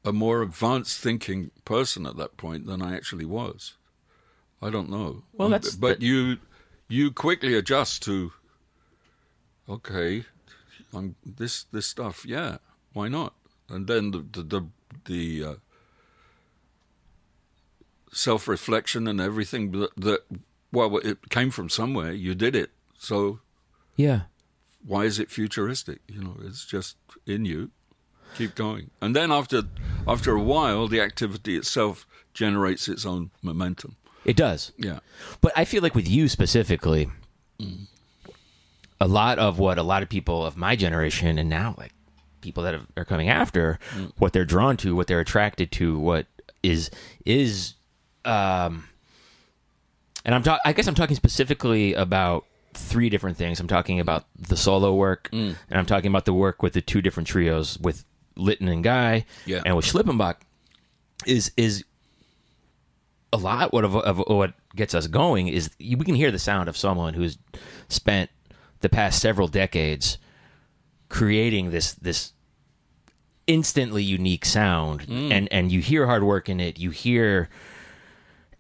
a 0.04 0.12
more 0.12 0.42
advanced 0.42 1.00
thinking 1.00 1.52
person 1.64 2.06
at 2.06 2.18
that 2.18 2.36
point 2.36 2.66
than 2.66 2.82
I 2.82 2.96
actually 2.96 3.26
was. 3.26 3.76
I 4.62 4.70
don't 4.70 4.90
know. 4.90 5.24
Well, 5.34 5.50
that's- 5.50 5.76
but 5.76 6.02
you 6.02 6.38
you 6.90 7.12
quickly 7.12 7.54
adjust 7.56 8.04
to. 8.04 8.34
Okay, 9.70 10.26
I'm 10.94 11.16
this 11.26 11.64
this 11.72 11.86
stuff. 11.88 12.26
Yeah, 12.26 12.58
why 12.94 13.08
not? 13.08 13.34
And 13.70 13.88
then 13.88 14.12
the 14.12 14.20
the 14.32 14.44
the, 14.44 14.66
the 15.06 15.44
uh, 15.52 15.56
self 18.12 18.48
reflection 18.48 19.08
and 19.08 19.20
everything 19.22 19.72
that, 19.72 19.96
that 19.98 20.22
well, 20.72 20.98
it 20.98 21.30
came 21.30 21.52
from 21.52 21.70
somewhere. 21.70 22.12
You 22.12 22.36
did 22.36 22.56
it, 22.56 22.72
so 22.98 23.40
Yeah. 23.96 24.22
why 24.86 25.06
is 25.06 25.20
it 25.20 25.30
futuristic? 25.32 26.00
You 26.08 26.24
know, 26.24 26.38
it's 26.44 26.66
just 26.66 26.98
in 27.26 27.46
you. 27.46 27.72
Keep 28.36 28.56
going, 28.56 28.90
and 29.00 29.16
then 29.16 29.32
after 29.32 29.62
after 30.08 30.32
a 30.36 30.42
while, 30.42 30.88
the 30.88 31.00
activity 31.02 31.56
itself 31.56 32.08
generates 32.34 32.88
its 32.88 33.06
own 33.06 33.30
momentum. 33.44 33.96
It 34.26 34.36
does. 34.36 34.72
Yeah, 34.78 35.00
But 35.42 35.52
I 35.56 35.66
feel 35.66 35.84
like 35.84 35.94
with 35.94 36.08
you 36.10 36.28
specifically, 36.30 37.10
a 39.00 39.08
lot 39.08 39.40
of 39.40 39.60
what 39.60 39.78
a 39.78 39.84
lot 39.84 40.04
of 40.04 40.10
people 40.10 40.46
of 40.46 40.56
my 40.58 40.76
generation 40.76 41.38
and 41.38 41.50
now 41.50 41.76
like 41.78 41.92
people 42.42 42.64
that 42.64 42.74
have, 42.74 42.88
are 42.98 43.06
coming 43.06 43.30
after, 43.30 43.80
what 44.18 44.34
they're 44.34 44.46
drawn 44.46 44.76
to, 44.78 44.96
what 44.96 45.08
they're 45.08 45.20
attracted 45.22 45.72
to, 45.74 45.98
what 46.00 46.28
is 46.62 46.90
is, 47.26 47.74
um, 48.26 48.86
and 50.26 50.34
I'm 50.36 50.44
talking. 50.44 50.62
I 50.66 50.74
guess 50.74 50.88
I'm 50.88 50.96
talking 50.96 51.16
specifically 51.16 51.94
about 51.94 52.46
three 52.74 53.10
different 53.10 53.38
things. 53.38 53.60
I'm 53.60 53.68
talking 53.68 54.00
about 54.00 54.26
the 54.40 54.56
solo 54.58 54.94
work, 54.94 55.30
and 55.32 55.56
I'm 55.72 55.86
talking 55.86 56.10
about 56.10 56.26
the 56.26 56.34
work 56.34 56.64
with 56.64 56.74
the 56.74 56.82
two 56.82 57.02
different 57.02 57.28
trios 57.28 57.78
with 57.80 58.06
Lytton 58.36 58.68
and 58.68 58.84
Guy, 58.84 59.26
Yeah. 59.46 59.62
and 59.66 59.76
with 59.76 59.86
Schlippenbach. 59.86 60.36
Is 61.26 61.52
is 61.58 61.84
a 63.32 63.38
lot 63.38 63.74
what 63.74 63.84
of, 63.84 63.96
of 63.96 64.18
what 64.28 64.54
gets 64.76 64.94
us 64.94 65.08
going 65.08 65.48
is 65.48 65.70
we 65.80 65.96
can 65.98 66.16
hear 66.16 66.32
the 66.32 66.40
sound 66.40 66.70
of 66.70 66.78
someone 66.78 67.14
who's 67.14 67.38
spent 67.88 68.30
the 68.84 68.90
past 68.90 69.20
several 69.20 69.48
decades 69.48 70.20
creating 71.10 71.72
this 71.72 71.94
this 71.94 72.34
instantly 73.48 74.04
unique 74.04 74.46
sound 74.46 75.06
and 75.32 75.52
and 75.52 75.72
you 75.72 75.82
hear 75.82 76.06
hard 76.06 76.24
work 76.24 76.48
in 76.48 76.60
it 76.60 76.78
you 76.80 76.92
hear 76.92 77.50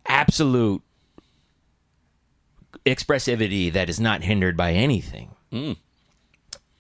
absolute 0.07 0.81
expressivity 2.85 3.71
that 3.71 3.89
is 3.89 3.99
not 3.99 4.23
hindered 4.23 4.57
by 4.57 4.73
anything 4.73 5.29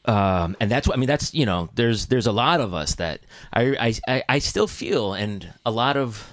um, 0.05 0.57
and 0.59 0.69
that's 0.69 0.85
what 0.87 0.97
I 0.97 0.99
mean. 0.99 1.07
That's 1.07 1.33
you 1.33 1.45
know, 1.45 1.69
there's 1.75 2.07
there's 2.07 2.27
a 2.27 2.31
lot 2.33 2.59
of 2.59 2.73
us 2.73 2.95
that 2.95 3.21
I 3.53 3.91
I, 4.07 4.23
I 4.27 4.39
still 4.39 4.67
feel, 4.67 5.13
and 5.13 5.53
a 5.65 5.71
lot 5.71 5.95
of. 5.95 6.32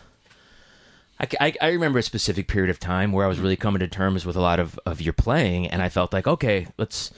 I, 1.21 1.27
I, 1.41 1.55
I 1.61 1.69
remember 1.69 1.99
a 1.99 2.03
specific 2.03 2.49
period 2.49 2.71
of 2.71 2.81
time 2.81 3.13
where 3.13 3.27
I 3.27 3.29
was 3.29 3.39
really 3.39 3.55
mm-hmm. 3.55 3.63
coming 3.63 3.81
to 3.81 3.89
terms 3.89 4.25
with 4.25 4.37
a 4.37 4.41
lot 4.41 4.59
of, 4.59 4.81
of 4.87 5.01
your 5.01 5.13
playing, 5.13 5.67
and 5.67 5.83
I 5.83 5.89
felt 5.89 6.13
like, 6.13 6.27
okay, 6.27 6.67
let's 6.79 7.11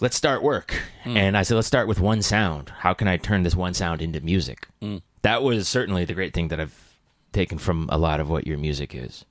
let's 0.00 0.16
start 0.16 0.42
work. 0.42 0.74
Mm. 1.04 1.16
And 1.16 1.36
I 1.36 1.42
said, 1.42 1.56
let's 1.56 1.66
start 1.66 1.88
with 1.88 2.00
one 2.00 2.22
sound. 2.22 2.70
How 2.78 2.94
can 2.94 3.08
I 3.08 3.16
turn 3.16 3.42
this 3.42 3.56
one 3.56 3.74
sound 3.74 4.02
into 4.02 4.20
music? 4.20 4.68
Mm. 4.80 5.02
That 5.22 5.42
was 5.42 5.68
certainly 5.68 6.04
the 6.04 6.14
great 6.14 6.32
thing 6.32 6.48
that 6.48 6.60
I've 6.60 6.98
taken 7.32 7.58
from 7.58 7.88
a 7.90 7.98
lot 7.98 8.20
of 8.20 8.28
what 8.28 8.46
your 8.46 8.58
music 8.58 8.94
is. 8.94 9.24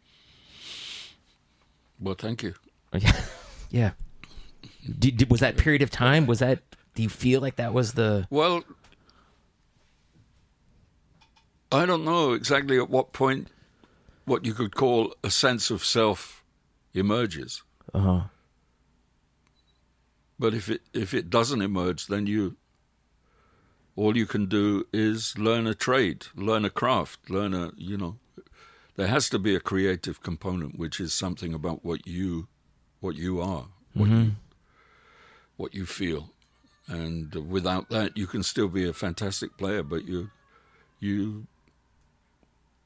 well, 1.99 2.15
thank 2.15 2.43
you. 2.43 2.53
Yeah, 2.97 3.21
yeah. 3.69 3.91
Did, 4.99 5.17
did- 5.17 5.31
was 5.31 5.41
that 5.41 5.57
period 5.57 5.81
of 5.81 5.89
time? 5.89 6.27
Was 6.27 6.39
that? 6.39 6.59
Do 6.93 7.03
you 7.03 7.09
feel 7.09 7.41
like 7.41 7.57
that 7.57 7.73
was 7.73 7.93
the? 7.93 8.25
Well, 8.29 8.63
I 11.75 11.85
don't 11.85 12.05
know 12.05 12.33
exactly 12.33 12.77
at 12.77 12.89
what 12.89 13.11
point 13.11 13.49
what 14.25 14.45
you 14.45 14.53
could 14.53 14.75
call 14.75 15.13
a 15.23 15.29
sense 15.29 15.69
of 15.69 15.83
self 15.83 16.43
emerges. 16.93 17.63
Uh 17.93 17.99
huh. 17.99 18.21
But 20.39 20.53
if 20.53 20.69
it 20.69 20.81
if 20.93 21.13
it 21.13 21.29
doesn't 21.29 21.61
emerge, 21.61 22.07
then 22.07 22.27
you 22.27 22.55
all 23.95 24.17
you 24.17 24.25
can 24.25 24.45
do 24.45 24.85
is 24.93 25.37
learn 25.37 25.67
a 25.67 25.73
trade, 25.73 26.27
learn 26.35 26.65
a 26.65 26.69
craft, 26.69 27.29
learn 27.29 27.53
a 27.53 27.71
you 27.77 27.97
know. 27.97 28.17
There 28.95 29.07
has 29.07 29.27
to 29.29 29.39
be 29.39 29.53
a 29.53 29.59
creative 29.59 30.21
component, 30.21 30.79
which 30.79 31.01
is 31.01 31.13
something 31.13 31.53
about 31.53 31.83
what 31.83 32.07
you 32.07 32.47
what 33.01 33.15
you 33.15 33.41
are, 33.41 33.67
what 33.93 34.09
you 34.09 34.31
what 35.57 35.73
you 35.73 35.85
feel, 35.85 36.29
and 36.87 37.33
without 37.49 37.89
that, 37.89 38.17
you 38.17 38.27
can 38.27 38.43
still 38.43 38.69
be 38.69 38.87
a 38.87 38.93
fantastic 38.93 39.57
player, 39.57 39.83
but 39.83 40.05
you 40.05 40.31
you 40.99 41.47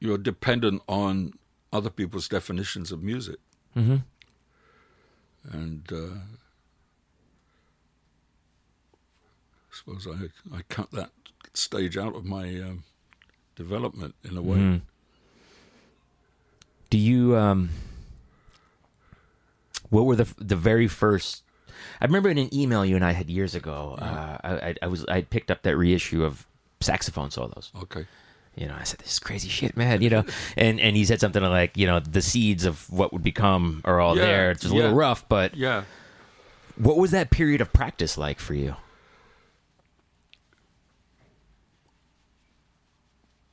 you're 0.00 0.18
dependent 0.18 0.82
on 0.88 1.34
other 1.72 1.90
people's 1.90 2.28
definitions 2.28 2.90
of 2.92 3.02
music, 3.02 3.36
Mm-hmm. 3.76 3.96
and. 5.52 5.92
Uh, 5.92 6.18
I 9.72 9.76
suppose 9.76 10.06
I 10.08 10.56
I 10.56 10.62
cut 10.68 10.90
that 10.92 11.10
stage 11.54 11.96
out 11.96 12.14
of 12.16 12.24
my 12.24 12.60
um, 12.60 12.84
development 13.56 14.14
in 14.24 14.36
a 14.36 14.42
way. 14.42 14.58
Mm-hmm. 14.58 14.84
Do 16.90 16.98
you 16.98 17.36
um? 17.36 17.70
What 19.90 20.06
were 20.06 20.16
the 20.16 20.32
the 20.38 20.56
very 20.56 20.88
first? 20.88 21.42
I 22.00 22.04
remember 22.04 22.28
in 22.28 22.36
an 22.38 22.52
email 22.54 22.84
you 22.84 22.96
and 22.96 23.04
I 23.04 23.12
had 23.12 23.30
years 23.30 23.54
ago. 23.54 23.96
Uh, 23.98 24.38
I, 24.42 24.50
I 24.70 24.74
I 24.82 24.86
was 24.88 25.04
I 25.06 25.22
picked 25.22 25.50
up 25.50 25.62
that 25.62 25.76
reissue 25.76 26.24
of 26.24 26.46
saxophone 26.80 27.30
solos. 27.30 27.70
Okay. 27.82 28.06
You 28.56 28.66
know, 28.66 28.76
I 28.78 28.84
said 28.84 28.98
this 29.00 29.12
is 29.12 29.18
crazy 29.18 29.48
shit, 29.48 29.76
man. 29.76 30.02
You 30.02 30.10
know, 30.10 30.24
and 30.56 30.80
and 30.80 30.96
he 30.96 31.04
said 31.04 31.20
something 31.20 31.42
like, 31.42 31.76
you 31.76 31.86
know, 31.86 32.00
the 32.00 32.22
seeds 32.22 32.64
of 32.64 32.90
what 32.90 33.12
would 33.12 33.22
become 33.22 33.80
are 33.84 34.00
all 34.00 34.16
Yeah, 34.16 34.26
there. 34.26 34.50
It's 34.50 34.62
just 34.62 34.72
a 34.72 34.76
yeah. 34.76 34.82
little 34.84 34.96
rough, 34.96 35.28
but 35.28 35.56
Yeah. 35.56 35.84
what 36.76 36.96
was 36.96 37.10
that 37.12 37.30
period 37.30 37.60
of 37.60 37.72
practice 37.72 38.18
like 38.18 38.38
for 38.40 38.54
you? 38.54 38.76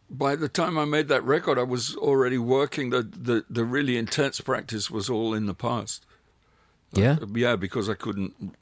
By 0.10 0.36
the 0.38 0.48
time 0.48 0.78
I 0.78 0.86
made 0.86 1.10
that 1.10 1.24
record, 1.24 1.60
I 1.60 1.64
was 1.64 1.96
already 1.98 2.38
working. 2.38 2.92
The 2.92 3.04
the, 3.04 3.46
the 3.50 3.66
really 3.66 3.98
intense 3.98 4.40
practice 4.40 4.90
was 4.90 5.10
all 5.10 5.34
in 5.34 5.46
the 5.48 5.54
past. 5.54 6.06
Yeah, 6.94 7.18
uh, 7.22 7.28
Yeah, 7.34 7.56
because 7.58 7.90
I 7.90 7.94
couldn't. 7.94 8.56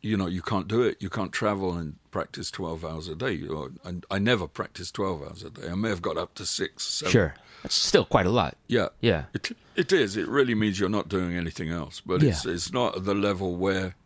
You 0.00 0.16
know, 0.16 0.26
you 0.28 0.42
can't 0.42 0.68
do 0.68 0.82
it. 0.82 0.96
You 1.00 1.10
can't 1.10 1.32
travel 1.32 1.74
and 1.74 1.96
practice 2.12 2.50
twelve 2.52 2.84
hours 2.84 3.08
a 3.08 3.16
day. 3.16 3.42
And 3.84 4.06
I 4.10 4.18
never 4.20 4.46
practiced 4.46 4.94
twelve 4.94 5.22
hours 5.22 5.42
a 5.42 5.50
day. 5.50 5.68
I 5.68 5.74
may 5.74 5.88
have 5.88 6.02
got 6.02 6.16
up 6.16 6.34
to 6.34 6.46
six. 6.46 6.84
Seven. 6.84 7.10
sure. 7.12 7.34
That's 7.64 7.74
still 7.74 8.04
quite 8.04 8.26
a 8.26 8.30
lot. 8.30 8.56
Yeah. 8.68 8.88
Yeah. 9.00 9.24
It 9.34 9.50
it 9.74 9.92
is. 9.92 10.16
It 10.16 10.28
really 10.28 10.54
means 10.54 10.78
you're 10.78 10.88
not 10.88 11.08
doing 11.08 11.36
anything 11.36 11.70
else. 11.70 12.00
But 12.00 12.22
it's 12.22 12.44
Yeah. 12.44 12.52
it's 12.52 12.72
not 12.72 12.96
at 12.96 13.04
the 13.04 13.14
level 13.14 13.56
where 13.56 13.96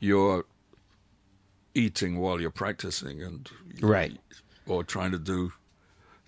you're 0.00 0.46
eating 1.74 2.18
while 2.18 2.40
you're 2.40 2.50
practicing 2.50 3.22
and 3.22 3.50
Right. 3.82 4.18
or 4.66 4.82
trying 4.84 5.10
to 5.12 5.18
do 5.18 5.52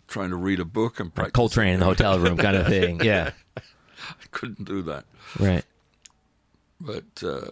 trying 0.07 0.31
to 0.31 0.37
read 0.37 0.61
a 0.61 0.65
book 0.67 1.01
and 1.01 1.15
practice. 1.15 1.33
Coltrane 1.33 1.73
in 1.75 1.81
the 1.81 1.87
hotel 1.87 2.19
room 2.19 2.37
kind 2.37 2.57
of 2.57 2.67
thing. 2.67 3.01
Yeah. 3.05 3.31
I 3.57 4.27
couldn't 4.31 4.65
do 4.65 4.83
that. 4.83 5.05
Right. 5.41 5.65
But 6.81 7.23
uh, 7.25 7.51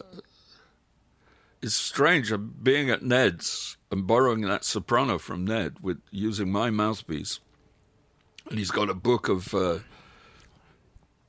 it's 1.62 1.74
strange 1.74 2.32
being 2.62 2.90
at 2.90 3.02
Ned's 3.02 3.76
and 3.90 4.06
borrowing 4.06 4.42
that 4.42 4.64
soprano 4.64 5.18
from 5.18 5.44
Ned 5.44 5.76
with 5.80 6.00
using 6.10 6.50
my 6.50 6.70
mouthpiece, 6.70 7.40
and 8.48 8.58
he's 8.58 8.70
got 8.70 8.90
a 8.90 8.94
book 8.94 9.28
of 9.28 9.54
uh, 9.54 9.78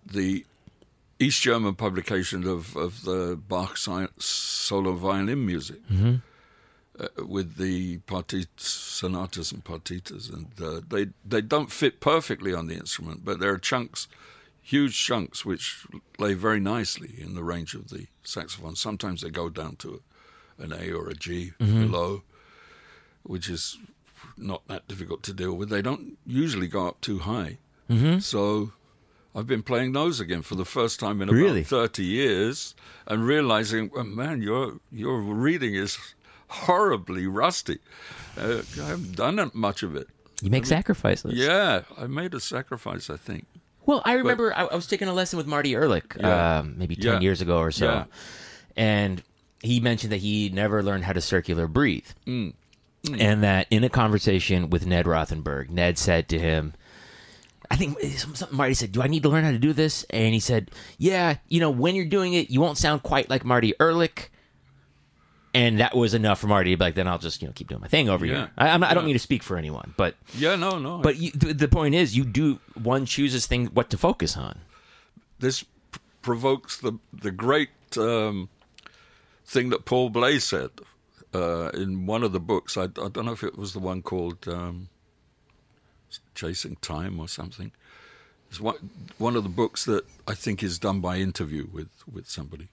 the 0.05 0.45
East 1.19 1.41
German 1.41 1.75
publication 1.75 2.47
of 2.47 2.75
of 2.75 3.03
the 3.03 3.39
Bach 3.47 3.77
solo 3.77 4.93
violin 4.93 5.45
music. 5.45 5.79
Uh, 6.99 7.25
with 7.27 7.57
the 7.57 7.99
partit 8.07 8.47
sonatas 8.57 9.51
and 9.51 9.63
partitas, 9.63 10.33
and 10.33 10.47
uh, 10.59 10.81
they 10.89 11.05
they 11.23 11.41
don't 11.41 11.71
fit 11.71 11.99
perfectly 11.99 12.55
on 12.55 12.65
the 12.65 12.73
instrument, 12.73 13.23
but 13.23 13.39
there 13.39 13.51
are 13.51 13.59
chunks 13.59 14.07
huge 14.67 15.01
chunks 15.01 15.45
which 15.45 15.85
lay 16.19 16.33
very 16.33 16.59
nicely 16.59 17.15
in 17.17 17.35
the 17.35 17.43
range 17.43 17.73
of 17.73 17.87
the 17.87 18.05
saxophone. 18.23 18.75
Sometimes 18.75 19.21
they 19.21 19.29
go 19.29 19.47
down 19.47 19.77
to 19.77 20.01
an 20.59 20.73
A 20.73 20.91
or 20.91 21.09
a 21.09 21.13
G 21.13 21.53
below, 21.59 22.23
which 23.23 23.49
is 23.49 23.77
not 24.37 24.67
that 24.67 24.87
difficult 24.87 25.23
to 25.23 25.33
deal 25.33 25.53
with. 25.53 25.69
They 25.69 25.81
don't 25.81 26.17
usually 26.25 26.67
go 26.67 26.87
up 26.87 27.01
too 27.01 27.19
high. 27.19 27.57
Mm-hmm. 27.89 28.19
So 28.19 28.71
I've 29.35 29.47
been 29.47 29.63
playing 29.63 29.93
those 29.93 30.19
again 30.19 30.41
for 30.41 30.55
the 30.55 30.65
first 30.65 30.99
time 30.99 31.21
in 31.21 31.29
about 31.29 31.37
Really? 31.37 31.63
30 31.63 32.03
years 32.03 32.75
and 33.07 33.25
realizing, 33.25 33.91
oh, 33.95 34.03
man, 34.03 34.41
your, 34.41 34.79
your 34.91 35.19
reading 35.21 35.73
is 35.75 35.97
horribly 36.49 37.27
rusty. 37.27 37.79
Uh, 38.37 38.61
I 38.81 38.85
haven't 38.87 39.15
done 39.15 39.51
much 39.53 39.83
of 39.83 39.95
it. 39.95 40.07
You 40.41 40.49
make 40.51 40.65
sacrifices. 40.65 41.33
Yeah, 41.33 41.81
I 41.97 42.05
made 42.07 42.33
a 42.33 42.39
sacrifice, 42.39 43.09
I 43.09 43.17
think. 43.17 43.45
Well, 43.85 44.01
I 44.05 44.13
remember 44.13 44.53
I, 44.53 44.65
I 44.65 44.75
was 44.75 44.85
taking 44.85 45.07
a 45.07 45.13
lesson 45.13 45.37
with 45.37 45.47
Marty 45.47 45.73
Ehrlich 45.73 46.15
Yeah. 46.19 46.59
um, 46.59 46.75
maybe 46.77 46.95
10 46.95 47.13
Yeah. 47.13 47.19
years 47.21 47.41
ago 47.41 47.57
or 47.57 47.71
so. 47.71 47.85
Yeah. 47.85 48.03
And 48.75 49.23
he 49.61 49.79
mentioned 49.79 50.11
that 50.11 50.17
he 50.21 50.49
never 50.49 50.83
learned 50.83 51.03
how 51.05 51.13
to 51.13 51.21
circular 51.21 51.67
breathe. 51.67 52.07
Mm. 52.25 52.53
And 53.19 53.43
that 53.43 53.67
in 53.71 53.83
a 53.83 53.89
conversation 53.89 54.69
with 54.69 54.85
Ned 54.85 55.05
Rothenberg, 55.05 55.69
Ned 55.69 55.97
said 55.97 56.27
to 56.29 56.39
him, 56.39 56.73
I 57.71 57.75
think 57.75 57.99
something 58.01 58.47
Marty 58.55 58.73
said, 58.73 58.91
Do 58.91 59.01
I 59.01 59.07
need 59.07 59.23
to 59.23 59.29
learn 59.29 59.43
how 59.43 59.51
to 59.51 59.59
do 59.59 59.73
this? 59.73 60.05
And 60.09 60.33
he 60.33 60.39
said, 60.39 60.71
Yeah, 60.97 61.35
you 61.47 61.59
know, 61.59 61.69
when 61.69 61.95
you're 61.95 62.05
doing 62.05 62.33
it, 62.33 62.49
you 62.49 62.59
won't 62.61 62.77
sound 62.77 63.03
quite 63.03 63.29
like 63.29 63.43
Marty 63.45 63.73
Ehrlich. 63.79 64.31
And 65.53 65.79
that 65.79 65.95
was 65.95 66.13
enough 66.13 66.39
for 66.39 66.47
Marty 66.47 66.71
to 66.71 66.77
be 66.77 66.83
like, 66.83 66.95
Then 66.95 67.07
I'll 67.07 67.17
just, 67.17 67.41
you 67.41 67.47
know, 67.47 67.53
keep 67.53 67.67
doing 67.67 67.81
my 67.81 67.87
thing 67.87 68.09
over 68.09 68.25
Yeah. 68.25 68.33
here. 68.35 68.51
I, 68.57 68.69
I'm 68.69 68.81
not, 68.81 68.91
I 68.91 68.93
don't 68.93 69.05
mean 69.05 69.15
to 69.15 69.19
speak 69.19 69.43
for 69.43 69.57
anyone, 69.57 69.93
but 69.97 70.15
Yeah, 70.35 70.55
no, 70.55 70.77
no. 70.77 70.99
but 70.99 71.17
you, 71.17 71.31
the, 71.31 71.53
the 71.53 71.67
point 71.67 71.95
is, 71.95 72.15
you 72.15 72.23
do 72.25 72.59
one 72.81 73.05
chooses 73.05 73.47
thing 73.47 73.67
what 73.67 73.89
to 73.91 73.97
focus 73.97 74.37
on. 74.37 74.59
this 75.39 75.63
p- 75.63 75.99
provokes 76.21 76.77
the 76.77 76.93
the 77.13 77.31
great 77.31 77.69
um, 77.97 78.49
thing 79.47 79.69
that 79.69 79.85
Paul 79.85 80.09
Bley 80.09 80.39
said 80.39 80.71
uh, 81.33 81.69
in 81.73 82.05
one 82.05 82.23
of 82.23 82.33
the 82.33 82.39
books. 82.39 82.77
I, 82.77 82.83
I 82.83 83.09
don't 83.09 83.25
know 83.25 83.31
if 83.31 83.43
it 83.43 83.57
was 83.57 83.73
the 83.73 83.79
one 83.79 84.01
called 84.01 84.47
um, 84.47 84.89
"Chasing 86.35 86.75
Time" 86.81 87.19
or 87.19 87.27
something. 87.27 87.71
It's 88.49 88.59
one 88.59 88.89
one 89.17 89.35
of 89.35 89.43
the 89.43 89.49
books 89.49 89.85
that 89.85 90.05
I 90.27 90.33
think 90.33 90.61
is 90.61 90.77
done 90.77 90.99
by 90.99 91.17
interview 91.17 91.67
with 91.71 91.89
with 92.11 92.29
somebody. 92.29 92.67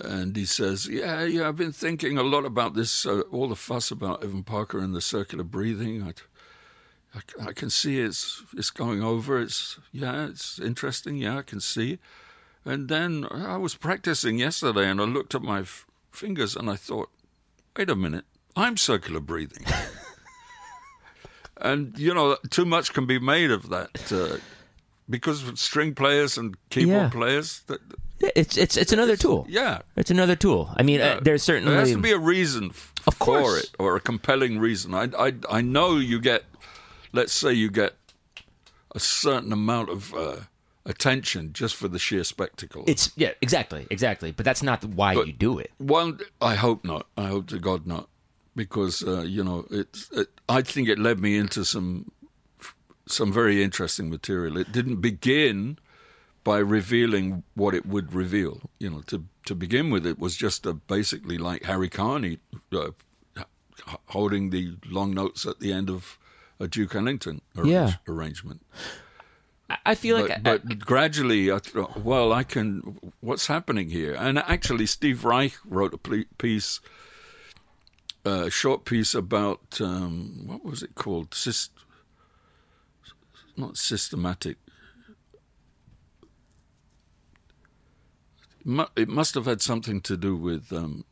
And 0.00 0.36
he 0.36 0.44
says, 0.44 0.88
"Yeah, 0.88 1.24
yeah, 1.24 1.48
I've 1.48 1.56
been 1.56 1.72
thinking 1.72 2.18
a 2.18 2.22
lot 2.22 2.44
about 2.44 2.74
this. 2.74 3.06
Uh, 3.06 3.20
all 3.32 3.48
the 3.48 3.56
fuss 3.56 3.90
about 3.90 4.24
Evan 4.24 4.42
Parker 4.42 4.78
and 4.78 4.94
the 4.94 5.00
circular 5.00 5.44
breathing. 5.44 6.02
I, 6.02 6.12
I, 7.14 7.48
I 7.48 7.52
can 7.52 7.70
see 7.70 8.00
it's 8.00 8.42
it's 8.56 8.70
going 8.70 9.02
over. 9.02 9.40
It's 9.40 9.78
yeah, 9.92 10.26
it's 10.26 10.58
interesting. 10.58 11.16
Yeah, 11.16 11.38
I 11.38 11.42
can 11.42 11.60
see. 11.60 11.98
And 12.64 12.88
then 12.88 13.26
I 13.30 13.56
was 13.56 13.74
practicing 13.74 14.38
yesterday, 14.38 14.88
and 14.88 15.00
I 15.00 15.04
looked 15.04 15.34
at 15.34 15.42
my 15.42 15.60
f- 15.60 15.86
fingers, 16.12 16.54
and 16.56 16.68
I 16.68 16.76
thought, 16.76 17.08
wait 17.76 17.88
a 17.90 17.94
minute, 17.96 18.24
I'm 18.56 18.76
circular 18.76 19.20
breathing. 19.20 19.64
and 21.60 21.98
you 21.98 22.14
know, 22.14 22.36
too 22.50 22.64
much 22.64 22.92
can 22.92 23.06
be 23.06 23.18
made 23.18 23.50
of 23.50 23.68
that 23.70 24.12
uh, 24.12 24.38
because 25.08 25.42
string 25.60 25.94
players 25.94 26.38
and 26.38 26.56
keyboard 26.70 27.02
Yeah. 27.04 27.08
players. 27.10 27.60
That, 27.66 27.80
Yeah, 28.20 28.30
It's 28.34 28.56
it's 28.56 28.76
it's 28.76 28.92
another 28.92 29.16
tool. 29.16 29.46
yeah, 29.48 29.78
It's 29.96 30.10
another 30.10 30.36
tool. 30.36 30.68
I 30.76 30.82
mean, 30.82 31.00
uh, 31.00 31.20
there's 31.22 31.42
certainly 31.44 31.70
there 31.70 31.80
has 31.80 31.92
to 31.92 31.98
be 32.02 32.10
a 32.12 32.18
reason 32.18 32.70
f- 32.70 32.92
Of 33.06 33.14
for 33.14 33.56
it, 33.58 33.70
or 33.78 33.96
a 33.96 34.00
compelling 34.00 34.58
reason. 34.58 34.92
I, 34.94 35.08
I, 35.18 35.32
I 35.58 35.60
know 35.62 35.98
you 35.98 36.20
get, 36.20 36.42
let's 37.12 37.32
say 37.32 37.52
you 37.52 37.70
get 37.70 37.92
a 38.94 38.98
certain 38.98 39.52
amount 39.52 39.88
of 39.90 40.12
uh, 40.14 40.36
attention 40.88 41.52
just 41.52 41.76
for 41.76 41.86
the 41.86 41.98
sheer 41.98 42.24
spectacle. 42.24 42.82
It's 42.88 43.12
yeah, 43.16 43.32
exactly, 43.40 43.86
exactly. 43.90 44.32
But 44.32 44.44
that's 44.44 44.62
not 44.62 44.84
why 44.84 45.14
But- 45.14 45.26
you 45.28 45.32
do 45.32 45.58
it. 45.60 45.70
One, 45.78 46.18
I 46.40 46.54
hope 46.56 46.84
not. 46.84 47.06
I 47.16 47.26
hope 47.28 47.46
to 47.48 47.58
God 47.60 47.86
not, 47.86 48.08
because 48.56 49.04
uh, 49.06 49.20
you 49.22 49.44
know, 49.44 49.66
it's. 49.70 50.10
It, 50.12 50.28
I 50.48 50.62
think 50.62 50.88
it 50.88 50.98
led 50.98 51.20
me 51.20 51.36
into 51.36 51.64
some 51.64 52.10
some 53.06 53.32
very 53.32 53.62
interesting 53.62 54.10
material. 54.10 54.56
It 54.58 54.72
didn't 54.72 55.00
begin 55.00 55.78
by 56.44 56.58
revealing 56.58 57.42
what 57.54 57.74
it 57.74 57.84
would 57.86 58.12
reveal. 58.14 58.60
You 58.80 58.90
know, 58.90 59.02
to 59.06 59.24
to 59.46 59.54
begin 59.54 59.90
with, 59.90 60.06
it 60.06 60.18
was 60.18 60.36
just 60.36 60.66
a, 60.66 60.72
basically 60.72 61.38
like 61.38 61.64
Harry 61.64 61.88
Carney 61.88 62.38
uh, 62.72 62.90
holding 64.06 64.50
the 64.50 64.76
long 64.86 65.14
notes 65.14 65.46
at 65.46 65.60
the 65.60 65.72
end 65.72 65.88
of 65.90 66.18
a 66.60 66.66
Duke 66.68 66.94
Ellington 66.94 67.40
arrange- 67.56 67.70
Yeah. 67.70 67.92
arrangement. 68.08 68.62
I- 69.70 69.78
I 69.86 69.94
feel 69.94 70.16
But, 70.18 70.28
like 70.28 70.38
I- 70.38 70.42
but 70.42 70.78
gradually, 70.78 71.50
I 71.52 71.58
thought, 71.58 71.98
well, 72.02 72.32
I 72.32 72.42
can. 72.42 72.98
What's 73.20 73.46
happening 73.48 73.90
here? 73.90 74.14
And 74.14 74.38
actually, 74.38 74.86
Steve 74.86 75.24
Reich 75.24 75.56
wrote 75.64 75.92
a 75.94 75.98
piece, 76.38 76.80
a 78.24 78.48
short 78.50 78.84
piece 78.84 79.14
about 79.14 79.80
um, 79.80 80.46
what 80.46 80.64
was 80.64 80.82
it 80.82 80.94
called? 80.94 81.30
Syst- 81.32 81.70
not 83.56 83.76
systematic. 83.76 84.56
It 88.96 89.08
must 89.08 89.34
have 89.34 89.46
had 89.46 89.62
something 89.62 90.00
to 90.02 90.16
do 90.16 90.36
with 90.36 90.72
um, 90.72 91.04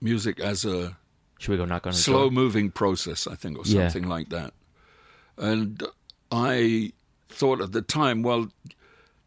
music 0.00 0.38
as 0.38 0.64
a 0.64 0.96
should 1.38 1.52
we 1.52 1.56
go 1.56 1.64
knock 1.64 1.86
on 1.86 1.92
slow 1.92 2.22
door? 2.24 2.30
moving 2.30 2.70
process, 2.70 3.26
I 3.26 3.34
think, 3.34 3.58
or 3.58 3.62
Yeah. 3.64 3.88
something 3.88 4.08
like 4.08 4.28
that. 4.30 4.54
And 5.36 5.82
I 6.30 6.92
thought 7.28 7.60
at 7.60 7.72
the 7.72 7.82
time, 7.82 8.22
well, 8.22 8.48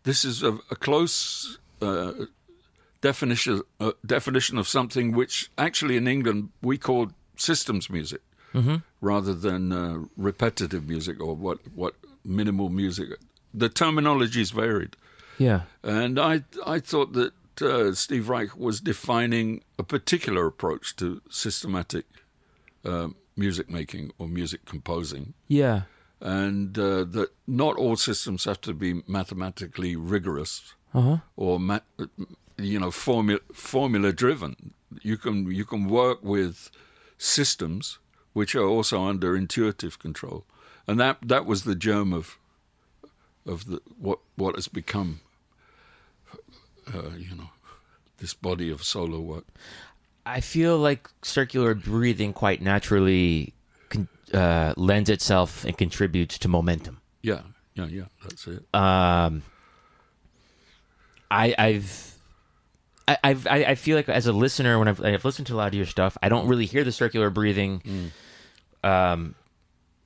this 0.04 0.26
is 0.26 0.44
a, 0.44 0.54
a 0.70 0.76
close 0.76 1.58
uh, 1.82 2.14
definition 3.02 3.62
uh, 3.80 3.92
definition 4.06 4.58
of 4.58 4.68
something 4.68 5.12
which 5.12 5.50
actually 5.58 5.98
in 5.98 6.08
England 6.08 6.50
we 6.62 6.78
call 6.78 7.12
systems 7.36 7.90
music 7.90 8.22
rather 9.00 9.34
than 9.34 9.72
uh, 9.72 10.00
repetitive 10.18 10.88
music 10.88 11.22
or 11.22 11.36
what 11.36 11.60
what 11.74 11.96
minimal 12.26 12.70
music. 12.70 13.10
The 13.54 13.70
terminologies 13.70 14.52
varied. 14.54 14.96
Yeah, 15.38 15.62
And 15.84 16.20
I 16.20 16.44
I 16.66 16.80
thought 16.80 17.14
that 17.14 17.34
uh, 17.62 17.94
Steve 17.94 18.30
Reich 18.30 18.58
was 18.58 18.82
defining 18.82 19.64
a 19.80 19.84
particular 19.84 20.46
approach 20.46 20.96
to 20.98 21.22
systematic 21.30 22.06
uh, 22.86 23.08
music 23.36 23.70
making 23.70 24.12
or 24.18 24.28
music 24.28 24.66
composing, 24.66 25.34
yeah, 25.48 25.82
and 26.22 26.78
uh, 26.78 27.04
that 27.04 27.30
not 27.48 27.76
all 27.78 27.96
systems 27.96 28.46
have 28.46 28.62
to 28.62 28.74
be 28.74 29.02
mathematically 29.08 29.96
rigorous 29.96 30.76
uh-huh. 30.94 31.18
or 31.36 31.60
ma- 31.60 31.80
you 32.58 32.80
know 32.80 32.92
formula 32.92 33.40
formula 33.54 34.14
driven. 34.14 34.74
You 35.02 35.18
can 35.18 35.52
you 35.52 35.66
can 35.66 35.88
work 35.88 36.24
with 36.24 36.70
systems 37.18 38.00
which 38.34 38.56
are 38.56 38.66
also 38.66 39.04
under 39.04 39.36
intuitive 39.36 40.00
control, 40.00 40.46
and 40.88 41.00
that 41.00 41.18
that 41.24 41.46
was 41.46 41.64
the 41.64 41.76
germ 41.76 42.14
of 42.14 42.38
of 43.46 43.66
the 43.66 43.82
what 43.98 44.20
what 44.36 44.56
has 44.56 44.68
become 44.68 45.22
uh, 46.94 47.16
you 47.18 47.36
know 47.36 47.50
this 48.18 48.34
body 48.34 48.70
of 48.70 48.84
solo 48.84 49.20
work. 49.20 49.46
I 50.24 50.40
feel 50.40 50.78
like 50.78 51.10
circular 51.24 51.74
breathing 51.74 52.32
quite 52.32 52.62
naturally 52.62 53.56
uh, 54.34 54.74
lends 54.78 55.10
itself 55.10 55.64
and 55.66 55.78
contributes 55.78 56.38
to 56.40 56.48
momentum. 56.48 57.02
Yeah, 57.22 57.42
yeah, 57.76 57.86
yeah. 57.86 58.04
That's 58.24 58.48
it. 58.48 58.64
Um, 58.74 59.44
I, 61.30 61.56
I've. 61.58 62.08
I, 63.08 63.18
I've, 63.24 63.48
I 63.48 63.64
I 63.66 63.76
feel 63.76 63.96
like 63.96 64.08
as 64.10 64.28
a 64.28 64.34
listener, 64.34 64.78
when 64.80 64.88
I've, 64.88 65.04
I've 65.04 65.26
listened 65.26 65.48
to 65.48 65.56
a 65.56 65.58
lot 65.58 65.68
of 65.70 65.74
your 65.74 65.86
stuff, 65.86 66.18
I 66.22 66.30
don't 66.30 66.48
really 66.48 66.66
hear 66.66 66.84
the 66.84 66.92
circular 66.92 67.30
breathing 67.30 68.12
um, 68.84 69.36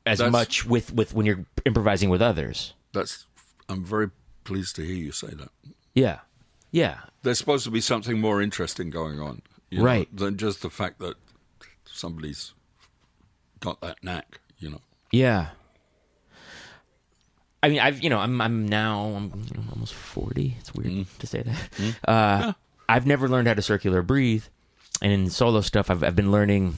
as 0.06 0.20
That's- 0.20 0.32
much 0.32 0.66
with, 0.66 0.94
with 0.94 1.14
when 1.14 1.26
you're 1.26 1.46
improvising 1.66 2.10
with 2.10 2.22
others. 2.22 2.74
That's. 2.94 3.26
I'm 3.68 3.84
very 3.84 4.12
pleased 4.44 4.76
to 4.78 4.84
hear 4.86 4.96
you 4.96 5.12
say 5.12 5.28
that. 5.28 5.50
Yeah, 5.94 6.20
yeah, 6.72 7.00
There's 7.24 7.38
supposed 7.40 7.64
to 7.66 7.72
be 7.72 7.82
something 7.82 8.20
more 8.20 8.42
interesting 8.42 8.90
going 8.90 9.20
on, 9.20 9.42
you 9.72 9.80
know, 9.80 9.86
Right. 9.86 10.16
than 10.16 10.38
just 10.38 10.62
the 10.62 10.70
fact 10.70 11.00
that 11.00 11.16
somebody's 11.86 12.54
got 13.66 13.82
that 13.82 14.04
knack. 14.04 14.40
You 14.60 14.70
know. 14.72 14.82
yeah. 15.12 15.50
I 17.64 17.70
mean, 17.70 17.80
I've 17.80 18.04
you 18.04 18.10
know, 18.10 18.20
I'm 18.20 18.40
I'm 18.42 18.68
now 18.68 19.06
I'm 19.06 19.26
you 19.52 19.58
know, 19.58 19.64
almost 19.74 19.94
forty. 19.94 20.56
It's 20.60 20.74
weird 20.74 21.08
to 21.20 21.28
say 21.28 21.42
that. 21.42 21.96
Uh, 22.08 22.54
I've 22.88 23.08
never 23.08 23.28
learned 23.28 23.48
how 23.48 23.56
to 23.56 23.62
circular 23.64 24.04
breathe, 24.04 24.44
and 25.02 25.12
in 25.12 25.30
solo 25.32 25.62
stuff, 25.62 25.90
I've 25.90 26.04
I've 26.04 26.16
been 26.16 26.32
learning. 26.32 26.76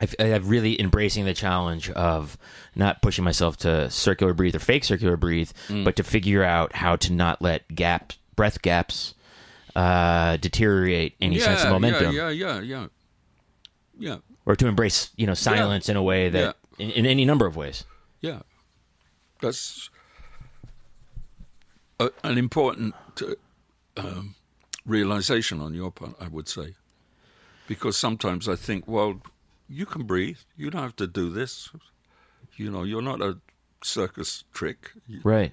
I've, 0.00 0.14
I've 0.18 0.48
really 0.50 0.78
embracing 0.80 1.24
the 1.26 1.32
challenge 1.34 1.88
of 1.90 2.36
not 2.74 3.00
pushing 3.02 3.24
myself 3.24 3.56
to 3.58 3.88
circular 3.88 4.34
breathe 4.34 4.54
or 4.56 4.58
fake 4.58 4.84
circular 4.84 5.16
breathe, 5.16 5.50
but 5.68 5.94
to 5.96 6.02
figure 6.02 6.42
out 6.42 6.74
how 6.74 6.96
to 6.96 7.12
not 7.12 7.40
let 7.40 7.72
gap 7.74 8.12
breath 8.34 8.60
gaps, 8.62 9.14
uh, 9.76 10.36
deteriorate 10.38 11.14
any 11.20 11.38
sense 11.38 11.62
of 11.62 11.70
momentum, 11.70 12.14
Yeah, 12.14 12.28
yeah, 12.30 12.60
yeah, 12.60 12.60
yeah. 12.60 12.86
Yeah, 13.98 14.16
or 14.46 14.56
to 14.56 14.66
embrace 14.66 15.10
you 15.16 15.26
know 15.26 15.34
silence 15.34 15.88
in 15.88 15.96
a 15.96 16.02
way 16.02 16.28
that 16.28 16.56
in, 16.78 16.90
in 16.90 17.06
any 17.06 17.24
number 17.24 17.46
of 17.46 17.56
ways. 17.56 17.84
yeah. 18.20 18.40
That's 19.40 19.90
a, 21.98 22.10
an 22.22 22.38
important 22.38 22.94
uh, 23.20 23.34
um, 23.96 24.36
realization 24.86 25.60
on 25.60 25.74
your 25.74 25.90
part, 25.90 26.14
I 26.20 26.28
would 26.28 26.48
say, 26.48 26.74
because 27.66 27.96
sometimes 27.96 28.48
I 28.48 28.54
think, 28.54 28.86
well, 28.86 29.20
you 29.68 29.84
can 29.84 30.04
breathe. 30.04 30.38
You 30.56 30.70
don't 30.70 30.82
have 30.82 30.96
to 30.96 31.08
do 31.08 31.28
this. 31.28 31.70
You 32.56 32.70
know, 32.70 32.84
you're 32.84 33.02
not 33.02 33.20
a 33.20 33.38
circus 33.82 34.44
trick. 34.52 34.92
Right. 35.24 35.52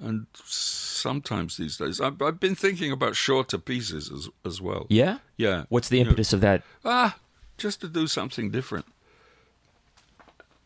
And 0.00 0.26
sometimes 0.44 1.58
these 1.58 1.76
days, 1.76 2.00
I've, 2.00 2.22
I've 2.22 2.40
been 2.40 2.54
thinking 2.54 2.92
about 2.92 3.14
shorter 3.14 3.58
pieces 3.58 4.10
as 4.10 4.30
as 4.46 4.62
well. 4.62 4.86
Yeah. 4.88 5.18
Yeah. 5.36 5.64
What's 5.68 5.90
the 5.90 6.00
impetus 6.00 6.32
of 6.32 6.40
that? 6.40 6.62
Ah, 6.82 7.18
just 7.60 7.80
to 7.82 7.88
do 7.88 8.06
something 8.06 8.50
different. 8.50 8.86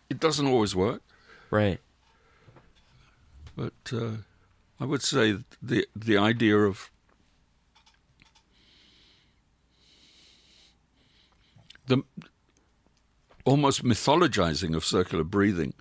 It 0.08 0.20
doesn't 0.20 0.46
always 0.46 0.74
work. 0.74 1.02
Right. 1.50 1.80
But 3.56 3.74
uh, 3.92 4.16
I 4.80 4.84
would 4.84 5.02
say 5.02 5.38
the 5.62 5.86
the 5.94 6.16
idea 6.16 6.56
of 6.56 6.90
the 11.86 12.02
almost 13.44 13.84
mythologizing 13.84 14.74
of 14.74 14.84
circular 14.84 15.24
breathing 15.24 15.74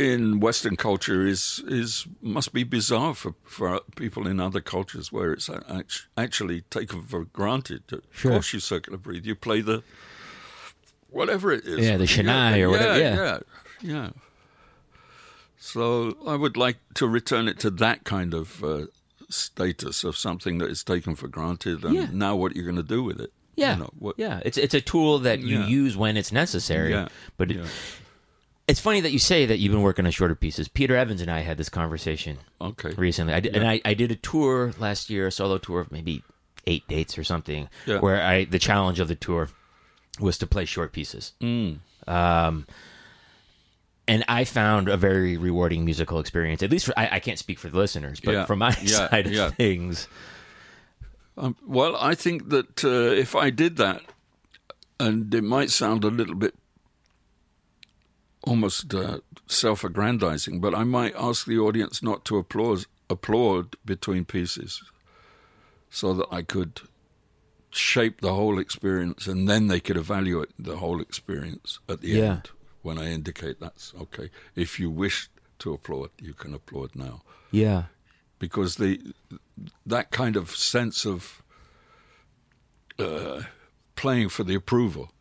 in 0.00 0.40
Western 0.40 0.76
culture 0.76 1.26
is 1.26 1.62
is 1.68 2.06
must 2.22 2.52
be 2.52 2.64
bizarre 2.64 3.14
for, 3.14 3.34
for 3.44 3.80
people 3.96 4.26
in 4.30 4.40
other 4.40 4.60
cultures 4.60 5.12
where 5.12 5.32
it's 5.32 5.50
actually 6.16 6.62
taken 6.70 7.02
for 7.02 7.24
granted. 7.26 7.82
Of 7.92 8.02
Sure. 8.12 8.32
course, 8.32 8.52
you 8.54 8.60
circular 8.60 8.98
breathe. 8.98 9.26
You 9.26 9.34
play 9.34 9.60
the 9.62 9.82
whatever 11.08 11.52
it 11.52 11.64
is. 11.64 11.78
Yeah, 11.86 11.96
the 11.98 12.06
shehnai 12.06 12.60
or 12.62 12.70
whatever, 12.70 12.98
yeah. 12.98 13.14
yeah, 13.16 13.38
yeah. 13.82 14.10
So 15.58 16.16
I 16.26 16.36
would 16.36 16.56
like 16.56 16.78
to 16.94 17.06
return 17.06 17.48
it 17.48 17.58
to 17.60 17.70
that 17.70 18.04
kind 18.04 18.34
of 18.34 18.64
uh, 18.64 18.86
status 19.28 20.04
of 20.04 20.16
something 20.16 20.58
that 20.58 20.70
is 20.70 20.82
taken 20.82 21.14
for 21.14 21.28
granted, 21.28 21.84
and 21.84 21.94
Yeah. 21.94 22.06
now 22.12 22.34
what 22.36 22.54
you're 22.56 22.64
going 22.64 22.76
to 22.88 22.94
do 22.96 23.02
with 23.02 23.20
it. 23.20 23.32
Yeah, 23.56 23.74
You 23.74 23.80
know, 23.82 23.90
what, 23.98 24.14
yeah. 24.18 24.40
It's 24.44 24.56
it's 24.56 24.74
a 24.74 24.80
tool 24.80 25.18
that 25.20 25.40
you 25.40 25.58
Yeah. 25.58 25.66
use 25.66 25.96
when 25.96 26.16
it's 26.16 26.32
necessary. 26.32 26.90
Yeah. 26.92 27.08
But 27.36 27.50
it, 27.50 27.56
Yeah. 27.58 27.66
It's 28.70 28.80
funny 28.80 29.00
that 29.00 29.10
you 29.12 29.18
say 29.18 29.46
that 29.46 29.58
you've 29.58 29.72
been 29.72 29.82
working 29.82 30.06
on 30.06 30.12
shorter 30.12 30.34
pieces. 30.34 30.68
Peter 30.68 30.96
Evans 30.96 31.20
and 31.20 31.30
I 31.30 31.40
had 31.40 31.58
this 31.58 31.68
conversation 31.68 32.38
Okay. 32.60 32.92
recently. 32.96 33.34
I 33.34 33.40
did, 33.40 33.56
and 33.56 33.66
I, 33.66 33.80
I 33.84 33.94
did 33.94 34.10
a 34.10 34.16
tour 34.16 34.72
last 34.78 35.10
year, 35.10 35.26
a 35.26 35.32
solo 35.32 35.58
tour 35.58 35.80
of 35.80 35.90
maybe 35.92 36.22
eight 36.66 36.86
dates 36.88 37.18
or 37.18 37.24
something, 37.24 37.68
Yeah. 37.86 37.98
where 38.00 38.22
I 38.22 38.44
the 38.44 38.58
challenge 38.58 39.00
of 39.00 39.08
the 39.08 39.14
tour 39.16 39.48
was 40.20 40.38
to 40.38 40.46
play 40.46 40.64
short 40.64 40.92
pieces. 40.92 41.32
Mm. 41.40 41.78
Um, 42.06 42.66
and 44.08 44.24
I 44.28 44.44
found 44.44 44.88
a 44.88 44.96
very 44.96 45.36
rewarding 45.36 45.84
musical 45.84 46.18
experience. 46.18 46.62
At 46.62 46.70
least 46.70 46.86
for, 46.86 46.98
I, 46.98 47.08
I 47.12 47.20
can't 47.20 47.38
speak 47.38 47.58
for 47.58 47.68
the 47.68 47.76
listeners, 47.78 48.20
but 48.20 48.32
Yeah. 48.32 48.44
from 48.44 48.58
my 48.60 48.76
Yeah, 48.82 49.08
side 49.10 49.26
of 49.26 49.32
yeah. 49.32 49.50
things, 49.50 50.08
Um, 51.36 51.56
well, 51.66 51.96
I 51.96 52.14
think 52.14 52.48
that 52.50 52.84
uh, 52.84 53.14
if 53.14 53.34
I 53.34 53.50
did 53.50 53.76
that, 53.76 54.02
and 54.98 55.32
it 55.34 55.42
might 55.44 55.70
sound 55.70 56.04
a 56.04 56.08
little 56.10 56.34
bit 56.34 56.54
almost 58.44 58.94
uh, 58.94 59.18
self-aggrandizing, 59.46 60.60
but 60.60 60.74
I 60.74 60.84
might 60.84 61.14
ask 61.16 61.46
the 61.46 61.58
audience 61.58 62.02
not 62.02 62.24
to 62.26 62.38
applaud 62.38 62.86
applaud 63.08 63.76
between 63.84 64.24
pieces, 64.24 64.82
so 65.90 66.14
that 66.14 66.28
I 66.30 66.42
could 66.42 66.80
shape 67.70 68.20
the 68.20 68.34
whole 68.34 68.58
experience, 68.58 69.26
and 69.26 69.48
then 69.48 69.66
they 69.66 69.80
could 69.80 69.96
evaluate 69.96 70.50
the 70.58 70.76
whole 70.76 71.00
experience 71.00 71.78
at 71.88 72.00
the 72.00 72.08
Yeah. 72.08 72.32
end 72.32 72.50
when 72.82 72.98
I 72.98 73.10
indicate 73.10 73.60
that's 73.60 73.92
okay. 74.00 74.30
If 74.54 74.78
you 74.80 74.90
wish 74.90 75.28
to 75.58 75.72
applaud, 75.74 76.10
you 76.20 76.32
can 76.34 76.54
applaud 76.54 76.94
now 76.94 77.22
yeah, 77.50 77.84
because 78.38 78.76
the 78.76 79.00
that 79.84 80.10
kind 80.10 80.36
of 80.36 80.50
sense 80.56 81.04
of 81.04 81.42
uh, 82.98 83.42
playing 83.96 84.28
for 84.30 84.44
the 84.44 84.54
approval. 84.54 85.12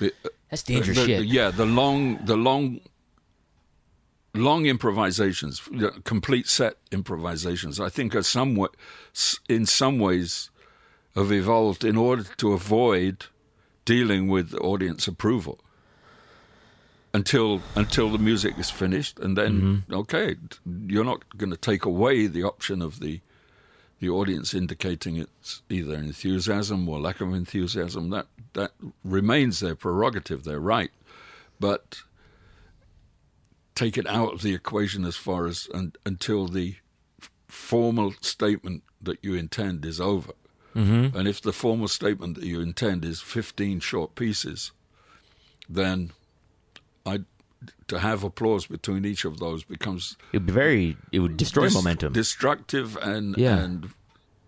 The, 0.00 0.12
that's 0.54 0.62
dangerous 0.62 0.98
the- 0.98 1.06
shit. 1.06 1.24
yeah, 1.24 1.50
the 1.50 1.66
long, 1.66 2.24
the 2.24 2.36
long, 2.36 2.80
long 4.34 4.66
improvisations, 4.66 5.60
complete 6.04 6.46
set 6.46 6.76
improvisations. 6.92 7.80
I 7.80 7.88
think 7.88 8.14
are 8.14 8.22
somewhat, 8.22 8.76
in 9.48 9.66
some 9.66 9.98
ways, 9.98 10.50
have 11.16 11.32
evolved 11.32 11.84
in 11.84 11.96
order 11.96 12.24
to 12.36 12.52
avoid 12.52 13.26
dealing 13.84 14.28
with 14.28 14.54
audience 14.60 15.08
approval 15.08 15.60
until 17.12 17.60
until 17.74 18.10
the 18.10 18.18
music 18.18 18.58
is 18.58 18.70
finished, 18.70 19.18
and 19.18 19.36
then 19.36 19.60
mm-hmm. 19.60 19.94
okay, 19.94 20.36
you're 20.86 21.04
not 21.04 21.36
going 21.36 21.50
to 21.50 21.56
take 21.56 21.84
away 21.84 22.26
the 22.28 22.44
option 22.44 22.80
of 22.80 23.00
the 23.00 23.20
the 24.00 24.08
audience 24.08 24.54
indicating 24.54 25.16
it's 25.16 25.62
either 25.70 25.94
enthusiasm 25.94 26.88
or 26.88 27.00
lack 27.00 27.20
of 27.20 27.32
enthusiasm. 27.32 28.10
That 28.10 28.26
that 28.54 28.72
remains 29.04 29.60
their 29.60 29.74
prerogative, 29.74 30.44
their 30.44 30.60
right, 30.60 30.90
but 31.60 32.02
take 33.74 33.98
it 33.98 34.06
out 34.06 34.32
of 34.32 34.42
the 34.42 34.54
equation 34.54 35.04
as 35.04 35.16
far 35.16 35.46
as 35.46 35.68
un, 35.74 35.92
until 36.06 36.46
the 36.48 36.76
formal 37.48 38.12
statement 38.20 38.82
that 39.00 39.18
you 39.22 39.34
intend 39.34 39.84
is 39.84 40.00
over. 40.00 40.32
Mm-hmm. 40.74 41.16
And 41.16 41.28
if 41.28 41.40
the 41.40 41.52
formal 41.52 41.88
statement 41.88 42.34
that 42.34 42.44
you 42.44 42.60
intend 42.60 43.04
is 43.04 43.20
15 43.20 43.80
short 43.80 44.14
pieces, 44.16 44.72
then 45.68 46.10
I 47.06 47.20
to 47.88 47.98
have 47.98 48.24
applause 48.24 48.66
between 48.66 49.04
each 49.04 49.24
of 49.24 49.38
those 49.38 49.64
becomes 49.64 50.16
It 50.32 50.38
would 50.38 50.46
be 50.46 50.52
very. 50.52 50.96
It 51.12 51.20
would 51.20 51.36
destroy 51.36 51.64
dis- 51.64 51.74
momentum. 51.74 52.12
destructive 52.12 52.96
and 53.02 53.36
Yeah. 53.36 53.58
and 53.58 53.88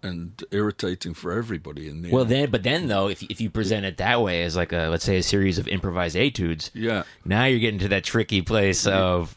and 0.02 0.44
irritating 0.52 1.14
for 1.14 1.32
everybody 1.32 1.88
in 1.88 2.02
the 2.02 2.10
well, 2.12 2.22
end. 2.22 2.30
then, 2.30 2.50
but 2.50 2.62
then 2.62 2.86
though, 2.88 3.08
if 3.08 3.22
if 3.24 3.40
you 3.40 3.50
present 3.50 3.84
it 3.84 3.96
that 3.96 4.20
way 4.22 4.42
as 4.44 4.54
like 4.54 4.72
a 4.72 4.88
let's 4.90 5.04
say 5.04 5.16
a 5.16 5.22
series 5.22 5.58
of 5.58 5.66
improvised 5.68 6.16
etudes, 6.16 6.70
yeah. 6.74 7.02
now 7.24 7.44
you're 7.44 7.58
getting 7.58 7.80
to 7.80 7.88
that 7.88 8.04
tricky 8.04 8.40
place 8.42 8.86
of 8.86 9.36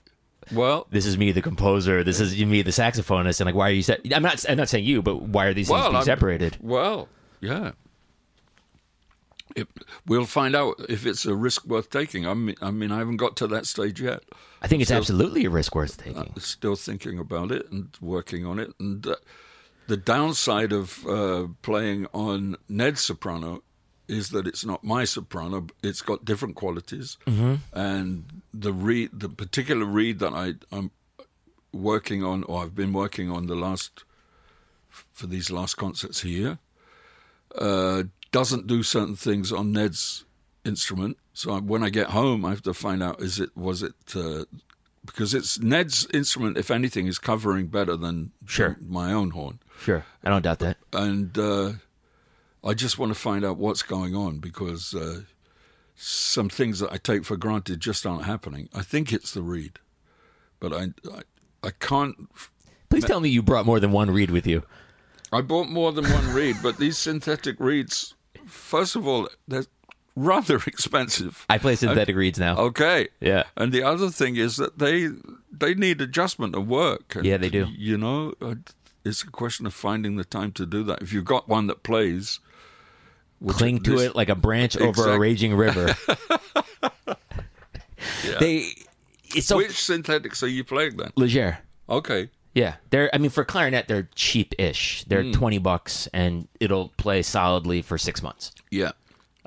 Well, 0.51 0.85
this 0.91 1.05
is 1.05 1.17
me 1.17 1.31
the 1.31 1.41
composer, 1.41 2.03
this 2.03 2.19
is 2.19 2.37
me 2.43 2.61
the 2.61 2.71
saxophonist, 2.71 3.39
and 3.39 3.45
like 3.47 3.55
why 3.55 3.69
are 3.69 3.73
you? 3.73 3.81
Se- 3.83 3.99
I'm 4.13 4.21
not. 4.23 4.43
I'm 4.49 4.57
not 4.57 4.69
saying 4.69 4.85
you, 4.85 5.01
but 5.01 5.21
why 5.23 5.45
are 5.45 5.53
these 5.53 5.67
things 5.69 5.81
being 5.81 5.95
I'm- 5.95 6.03
separated? 6.05 6.57
Well, 6.59 7.07
yeah. 7.41 7.71
It, 9.55 9.67
we'll 10.05 10.25
find 10.25 10.55
out 10.55 10.75
if 10.89 11.05
it's 11.05 11.25
a 11.25 11.35
risk 11.35 11.65
worth 11.65 11.89
taking. 11.89 12.27
I 12.27 12.33
mean, 12.33 12.55
I 12.61 12.71
mean, 12.71 12.91
I 12.91 12.99
haven't 12.99 13.17
got 13.17 13.35
to 13.37 13.47
that 13.47 13.65
stage 13.65 13.99
yet. 14.01 14.23
I 14.61 14.67
think 14.67 14.81
it's 14.81 14.91
absolutely 14.91 15.45
a 15.45 15.49
risk 15.49 15.73
worth 15.75 15.97
taking. 15.97 16.17
I'm 16.17 16.33
still 16.37 16.75
thinking 16.75 17.17
about 17.19 17.51
it 17.51 17.69
and 17.71 17.89
working 18.01 18.45
on 18.45 18.59
it. 18.59 18.71
And 18.79 19.05
uh, 19.07 19.15
the 19.87 19.97
downside 19.97 20.71
of 20.71 21.05
uh, 21.07 21.47
playing 21.61 22.05
on 22.13 22.57
Ned's 22.67 23.01
soprano 23.01 23.63
is 24.07 24.29
that 24.29 24.47
it's 24.47 24.65
not 24.65 24.83
my 24.83 25.05
soprano. 25.05 25.67
It's 25.83 26.01
got 26.01 26.25
different 26.25 26.55
qualities, 26.55 27.17
and 27.73 28.41
the 28.53 28.73
reed, 28.73 29.11
the 29.13 29.29
particular 29.29 29.85
reed 29.85 30.17
that 30.19 30.33
I, 30.33 30.55
I'm 30.71 30.89
working 31.71 32.23
on, 32.23 32.43
or 32.45 32.63
I've 32.63 32.73
been 32.75 32.91
working 32.93 33.29
on 33.29 33.45
the 33.47 33.55
last 33.55 34.03
for 34.89 35.27
these 35.27 35.51
last 35.51 35.75
concerts 35.75 36.21
here, 36.21 36.57
uh, 37.55 38.03
doesn't 38.31 38.67
do 38.67 38.83
certain 38.83 39.15
things 39.15 39.51
on 39.51 39.71
Ned's 39.71 40.25
instrument. 40.65 41.17
So 41.33 41.51
I- 41.53 41.59
when 41.59 41.83
I 41.83 41.89
get 41.89 42.07
home, 42.07 42.45
I 42.45 42.49
have 42.49 42.61
to 42.63 42.73
find 42.73 43.01
out 43.01 43.21
is 43.21 43.39
it 43.39 43.55
was 43.55 43.81
it 43.83 43.93
uh, 44.15 44.45
because 45.05 45.33
it's 45.33 45.59
Ned's 45.59 46.05
instrument. 46.13 46.57
If 46.57 46.69
anything, 46.69 47.07
is 47.07 47.17
covering 47.17 47.67
better 47.67 47.95
than 47.95 48.31
Sure. 48.45 48.77
my 48.85 49.11
own 49.13 49.31
horn, 49.31 49.59
Sure, 49.81 50.05
I 50.23 50.29
don't 50.29 50.41
doubt 50.43 50.59
that. 50.59 50.77
and 50.93 51.37
uh, 51.37 51.73
I 52.63 52.73
just 52.73 52.97
want 52.99 53.11
to 53.13 53.19
find 53.19 53.45
out 53.45 53.57
what's 53.57 53.81
going 53.83 54.15
on 54.15 54.39
because 54.39 54.93
uh, 54.93 55.21
some 55.95 56.49
things 56.49 56.79
that 56.79 56.91
I 56.91 56.97
take 56.97 57.23
for 57.25 57.37
granted 57.37 57.79
just 57.79 58.05
aren't 58.05 58.25
happening. 58.25 58.69
I 58.73 58.81
think 58.81 59.11
it's 59.13 59.33
the 59.33 59.41
reed, 59.41 59.79
but 60.59 60.73
I 60.73 60.89
I, 61.09 61.21
I 61.63 61.71
can't 61.79 62.29
Please 62.89 63.05
tell 63.05 63.19
me 63.21 63.29
you 63.29 63.41
brought 63.43 63.65
more 63.67 63.79
than 63.79 63.91
one 63.91 64.09
reed 64.11 64.31
with 64.31 64.45
you. 64.47 64.63
I 65.31 65.41
bought 65.41 65.69
more 65.69 65.91
than 65.91 66.05
one 66.11 66.33
reed, 66.33 66.57
but 66.63 66.77
these 66.77 66.97
synthetic 66.97 67.59
reeds, 67.59 68.15
first 68.49 68.95
of 68.95 69.07
all, 69.07 69.29
they're 69.47 69.65
rather 70.15 70.55
expensive. 70.67 71.45
I 71.49 71.57
play 71.57 71.75
synthetic 71.75 72.15
reeds 72.15 72.39
now. 72.39 72.57
Okay. 72.57 73.07
Yeah. 73.21 73.43
And 73.55 73.71
the 73.71 73.83
other 73.83 74.09
thing 74.09 74.35
is 74.35 74.57
that 74.57 74.79
they 74.79 75.09
they 75.51 75.73
need 75.75 76.01
adjustment 76.01 76.55
and 76.55 76.67
work. 76.67 77.15
And, 77.15 77.25
Yeah, 77.25 77.37
they 77.37 77.49
do. 77.49 77.67
You 77.77 77.97
know, 77.97 78.33
uh, 78.41 78.55
it's 79.05 79.23
a 79.23 79.27
question 79.27 79.65
of 79.65 79.73
finding 79.73 80.17
the 80.17 80.25
time 80.25 80.51
to 80.53 80.65
do 80.65 80.83
that. 80.83 81.01
If 81.01 81.13
you've 81.13 81.25
got 81.25 81.47
one 81.47 81.67
that 81.67 81.83
plays, 81.83 82.39
Cling 83.47 83.79
to 83.83 83.91
this- 83.91 84.01
it 84.01 84.15
like 84.15 84.29
a 84.29 84.35
branch 84.35 84.75
over 84.77 85.09
a 85.13 85.17
raging 85.19 85.55
river. 85.55 85.95
They, 88.39 88.73
so 89.41 89.57
Which 89.57 89.83
synthetics 89.83 90.41
are 90.43 90.47
you 90.47 90.63
playing 90.63 90.97
then? 90.97 91.11
Legere. 91.15 91.59
Okay. 91.89 92.29
Yeah, 92.55 92.75
they're. 92.89 93.13
I 93.13 93.19
mean, 93.19 93.29
for 93.29 93.45
clarinet, 93.45 93.87
they're 93.87 94.09
cheap-ish. 94.15 95.03
They're 95.05 95.23
Hmm. 95.23 95.31
twenty 95.31 95.57
bucks, 95.59 96.07
and 96.13 96.47
it'll 96.59 96.89
play 96.97 97.21
solidly 97.21 97.81
for 97.81 97.97
six 97.97 98.21
months. 98.23 98.51
Yeah. 98.71 98.91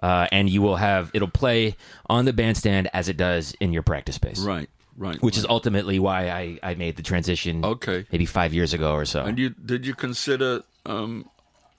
Uh, 0.03 0.27
and 0.33 0.49
you 0.51 0.63
will 0.63 0.77
have 0.77 1.11
it'll 1.15 1.29
play 1.29 1.77
on 2.11 2.25
the 2.25 2.33
bandstand 2.33 2.89
as 2.93 3.09
it 3.09 3.17
does 3.17 3.55
in 3.61 3.73
your 3.73 3.83
practice 3.83 4.17
space, 4.17 4.41
Right. 4.41 4.69
Right. 4.97 5.21
which 5.23 5.37
is 5.37 5.47
ultimately 5.49 5.99
why 6.01 6.29
I, 6.29 6.59
I 6.63 6.75
made 6.75 6.97
the 6.97 7.03
transition. 7.03 7.65
Okay. 7.65 8.05
maybe 8.11 8.27
five 8.27 8.53
years 8.53 8.73
ago 8.73 8.95
or 8.95 9.05
so. 9.05 9.23
And 9.25 9.39
you 9.39 9.51
did 9.51 9.87
you 9.87 9.95
consider 9.95 10.63
um, 10.87 11.29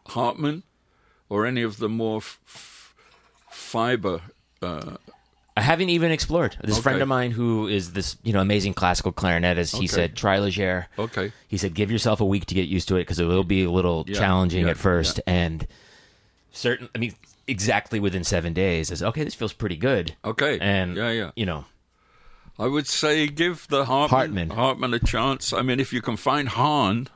Hartmann 0.07 0.63
or 1.29 1.45
any 1.45 1.63
of 1.63 1.77
the 1.79 1.89
more 1.89 2.17
f- 2.17 2.39
f- 2.47 2.95
fiber? 3.49 4.21
Uh, 4.61 4.95
I 5.55 5.61
haven't 5.61 5.89
even 5.89 6.11
explored. 6.11 6.57
This 6.63 6.79
friend 6.79 7.01
of 7.01 7.07
mine 7.07 7.31
who 7.31 7.67
is 7.67 7.93
this 7.93 8.17
you 8.23 8.33
know 8.33 8.39
amazing 8.39 8.73
classical 8.73 9.11
clarinetist. 9.13 9.73
He 9.73 9.79
Okay. 9.85 9.87
said 9.87 10.15
try 10.15 10.39
Legere. 10.39 10.87
okay. 10.97 11.31
He 11.47 11.57
said 11.57 11.73
give 11.75 11.91
yourself 11.91 12.21
a 12.21 12.25
week 12.25 12.45
to 12.47 12.55
get 12.55 12.67
used 12.67 12.87
to 12.87 12.95
it 12.95 13.01
because 13.01 13.19
it 13.19 13.25
will 13.25 13.43
be 13.43 13.63
a 13.65 13.69
little 13.71 14.03
Yeah, 14.07 14.15
challenging 14.17 14.65
yeah, 14.65 14.71
at 14.71 14.77
first 14.77 15.19
and 15.27 15.67
certain. 16.51 16.89
I 16.95 16.97
mean, 16.97 17.13
exactly 17.47 17.99
within 17.99 18.23
seven 18.23 18.53
days 18.53 18.89
is 18.89 19.03
okay. 19.03 19.23
This 19.23 19.35
feels 19.35 19.53
pretty 19.53 19.75
good. 19.77 20.15
Okay. 20.25 20.57
And 20.59 20.95
yeah, 20.97 21.11
yeah. 21.11 21.31
you 21.35 21.45
know, 21.45 21.65
I 22.57 22.65
would 22.67 22.87
say 22.87 23.27
give 23.27 23.67
the 23.69 23.85
Hartmann 23.85 24.17
Hartmann. 24.17 24.49
Hartmann 24.51 24.93
a 24.95 24.99
chance. 24.99 25.53
I 25.53 25.61
mean, 25.61 25.79
if 25.79 25.93
you 25.93 26.01
can 26.01 26.17
find 26.17 26.49
Hahn, 26.49 27.09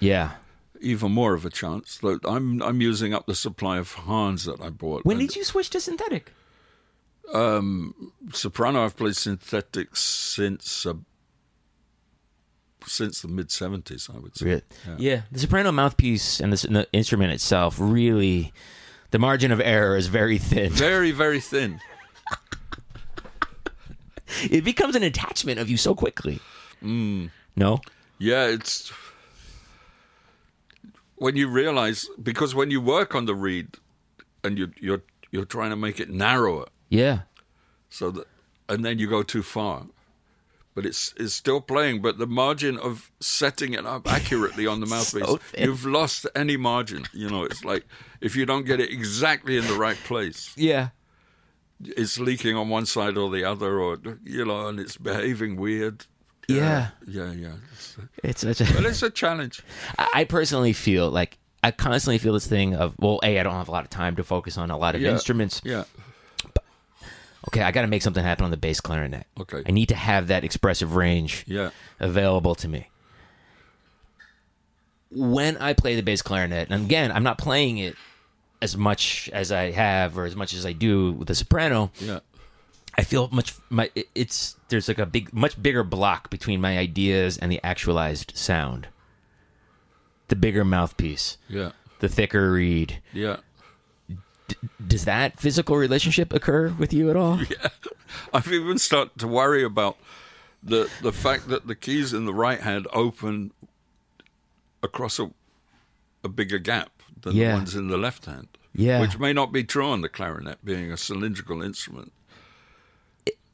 yeah. 0.00 0.32
even 0.80 1.12
more 1.12 1.34
of 1.34 1.44
a 1.44 1.50
chance. 1.50 2.00
I'm 2.24 2.60
I'm 2.62 2.80
using 2.80 3.14
up 3.14 3.26
the 3.26 3.34
supply 3.36 3.78
of 3.78 3.92
Hans 3.92 4.44
that 4.46 4.60
I 4.60 4.70
bought. 4.70 5.04
When 5.04 5.18
did 5.18 5.36
you 5.36 5.44
switch 5.44 5.70
to 5.70 5.80
synthetic? 5.80 6.32
Um, 7.32 8.12
soprano? 8.32 8.84
I've 8.84 8.96
played 8.96 9.16
synthetics 9.16 10.00
since 10.00 10.84
uh, 10.86 10.94
since 12.86 13.22
the 13.22 13.28
mid 13.28 13.48
'70s. 13.48 14.14
I 14.14 14.18
would 14.18 14.36
say. 14.36 14.62
Yeah. 14.86 14.94
yeah, 14.98 15.22
the 15.32 15.38
soprano 15.38 15.72
mouthpiece 15.72 16.40
and 16.40 16.52
the, 16.52 16.54
s- 16.54 16.62
the 16.62 16.86
instrument 16.92 17.32
itself 17.32 17.76
really, 17.78 18.52
the 19.10 19.18
margin 19.18 19.50
of 19.52 19.60
error 19.60 19.96
is 19.96 20.06
very 20.08 20.38
thin. 20.38 20.70
Very 20.88 21.10
very 21.12 21.40
thin. 21.40 21.80
It 24.50 24.64
becomes 24.64 24.96
an 24.96 25.02
attachment 25.02 25.60
of 25.60 25.68
you 25.68 25.76
so 25.76 25.94
quickly. 25.94 26.40
Mm. 26.82 27.30
No, 27.56 27.80
Yeah, 28.18 28.46
it's 28.46 28.92
when 31.16 31.36
you 31.36 31.48
realize 31.48 32.08
because 32.20 32.54
when 32.54 32.70
you 32.70 32.80
work 32.80 33.14
on 33.14 33.26
the 33.26 33.34
reed 33.34 33.68
and 34.42 34.58
you 34.58 34.72
you're 34.80 35.02
you're 35.30 35.44
trying 35.44 35.70
to 35.70 35.76
make 35.76 36.00
it 36.00 36.10
narrower 36.10 36.66
yeah, 36.94 37.18
so 37.90 38.10
that 38.10 38.26
and 38.68 38.84
then 38.84 38.98
you 38.98 39.08
go 39.08 39.22
too 39.22 39.42
far. 39.42 39.86
But 40.74 40.84
it's 40.86 41.14
it's 41.16 41.32
still 41.34 41.60
playing, 41.60 42.02
but 42.02 42.18
the 42.18 42.26
margin 42.26 42.78
of 42.78 43.12
setting 43.20 43.74
it 43.74 43.86
up 43.86 44.10
accurately 44.10 44.66
on 44.66 44.80
the 44.80 44.86
mouthpiece, 44.94 45.24
so 45.24 45.38
you've 45.56 45.86
lost 45.86 46.26
any 46.34 46.56
margin. 46.56 47.04
You 47.12 47.28
know, 47.30 47.44
it's 47.44 47.64
like 47.64 47.84
if 48.20 48.34
you 48.34 48.44
don't 48.44 48.64
get 48.66 48.80
it 48.80 48.90
exactly 48.90 49.56
in 49.56 49.66
the 49.68 49.74
right 49.74 49.96
place, 50.04 50.52
yeah. 50.56 50.88
it's 51.80 52.18
leaking 52.18 52.56
on 52.56 52.68
one 52.70 52.86
side 52.86 53.16
or 53.16 53.30
the 53.30 53.44
other, 53.44 53.78
or 53.78 53.98
you 54.24 54.44
know, 54.44 54.66
and 54.66 54.80
it's 54.80 54.96
behaving 54.96 55.54
weird. 55.56 56.06
Yeah. 56.48 56.88
yeah, 57.06 57.30
yeah. 57.32 57.52
It's, 57.72 57.96
It's 58.24 58.40
such 58.42 58.60
a. 58.60 58.74
but 58.74 58.84
it's 58.84 59.02
a 59.02 59.10
challenge. 59.10 59.62
I 59.98 60.08
I 60.14 60.24
personally 60.24 60.72
feel 60.72 61.08
like 61.08 61.38
I 61.62 61.70
constantly 61.70 62.18
feel 62.18 62.34
this 62.34 62.48
thing 62.48 62.74
of 62.74 62.96
well, 62.98 63.20
a 63.22 63.38
I 63.38 63.42
don't 63.44 63.54
have 63.54 63.68
a 63.68 63.72
lot 63.72 63.84
of 63.84 63.90
time 63.90 64.16
to 64.16 64.24
focus 64.24 64.58
on 64.58 64.70
a 64.72 64.76
lot 64.76 64.96
of 64.96 65.00
Yeah. 65.00 65.12
instruments. 65.12 65.62
Yeah. 65.64 65.84
Okay, 67.48 67.62
I 67.62 67.70
got 67.72 67.82
to 67.82 67.88
make 67.88 68.02
something 68.02 68.24
happen 68.24 68.44
on 68.44 68.50
the 68.50 68.56
bass 68.56 68.80
clarinet. 68.80 69.26
Okay. 69.38 69.62
I 69.66 69.70
need 69.70 69.88
to 69.90 69.94
have 69.94 70.28
that 70.28 70.44
expressive 70.44 70.94
range 70.96 71.44
Yeah. 71.46 71.70
available 72.00 72.54
to 72.56 72.68
me. 72.68 72.88
When 75.10 75.56
I 75.58 75.74
play 75.74 75.94
the 75.94 76.02
bass 76.02 76.22
clarinet, 76.22 76.70
and 76.70 76.84
again, 76.84 77.12
I'm 77.12 77.22
not 77.22 77.38
playing 77.38 77.78
it 77.78 77.96
as 78.60 78.76
much 78.76 79.30
as 79.32 79.52
I 79.52 79.70
have 79.70 80.18
or 80.18 80.24
as 80.24 80.34
much 80.34 80.54
as 80.54 80.66
I 80.66 80.72
do 80.72 81.12
with 81.12 81.28
the 81.28 81.34
soprano. 81.34 81.92
Yeah. 82.00 82.20
I 82.96 83.02
feel 83.02 83.28
much 83.32 83.54
my 83.70 83.90
it's 84.14 84.56
there's 84.68 84.86
like 84.88 84.98
a 84.98 85.06
big 85.06 85.32
much 85.34 85.60
bigger 85.60 85.82
block 85.84 86.30
between 86.30 86.60
my 86.60 86.78
ideas 86.78 87.36
and 87.36 87.50
the 87.50 87.60
actualized 87.64 88.32
sound. 88.36 88.88
The 90.28 90.36
bigger 90.36 90.64
mouthpiece, 90.64 91.36
Yeah. 91.48 91.72
the 92.00 92.08
thicker 92.08 92.52
reed. 92.52 93.02
Yeah. 93.12 93.38
Does 94.86 95.04
that 95.06 95.38
physical 95.40 95.76
relationship 95.76 96.32
occur 96.32 96.68
with 96.78 96.92
you 96.92 97.10
at 97.10 97.16
all? 97.16 97.40
Yeah. 97.50 97.68
I've 98.32 98.50
even 98.52 98.78
started 98.78 99.18
to 99.18 99.26
worry 99.26 99.64
about 99.64 99.96
the 100.62 100.88
the 101.02 101.12
fact 101.12 101.48
that 101.48 101.66
the 101.66 101.74
keys 101.74 102.12
in 102.12 102.26
the 102.26 102.34
right 102.34 102.60
hand 102.60 102.86
open 102.92 103.52
across 104.82 105.18
a 105.18 105.30
a 106.22 106.28
bigger 106.28 106.58
gap 106.58 106.90
than 107.22 107.34
Yeah. 107.34 107.50
the 107.52 107.54
ones 107.56 107.74
in 107.74 107.88
the 107.88 107.96
left 107.98 108.26
hand. 108.26 108.48
Yeah. 108.74 109.00
Which 109.00 109.18
may 109.18 109.32
not 109.32 109.52
be 109.52 109.64
true 109.64 109.86
on 109.86 110.00
the 110.00 110.08
clarinet, 110.08 110.64
being 110.64 110.92
a 110.92 110.96
cylindrical 110.96 111.60
instrument. 111.62 112.12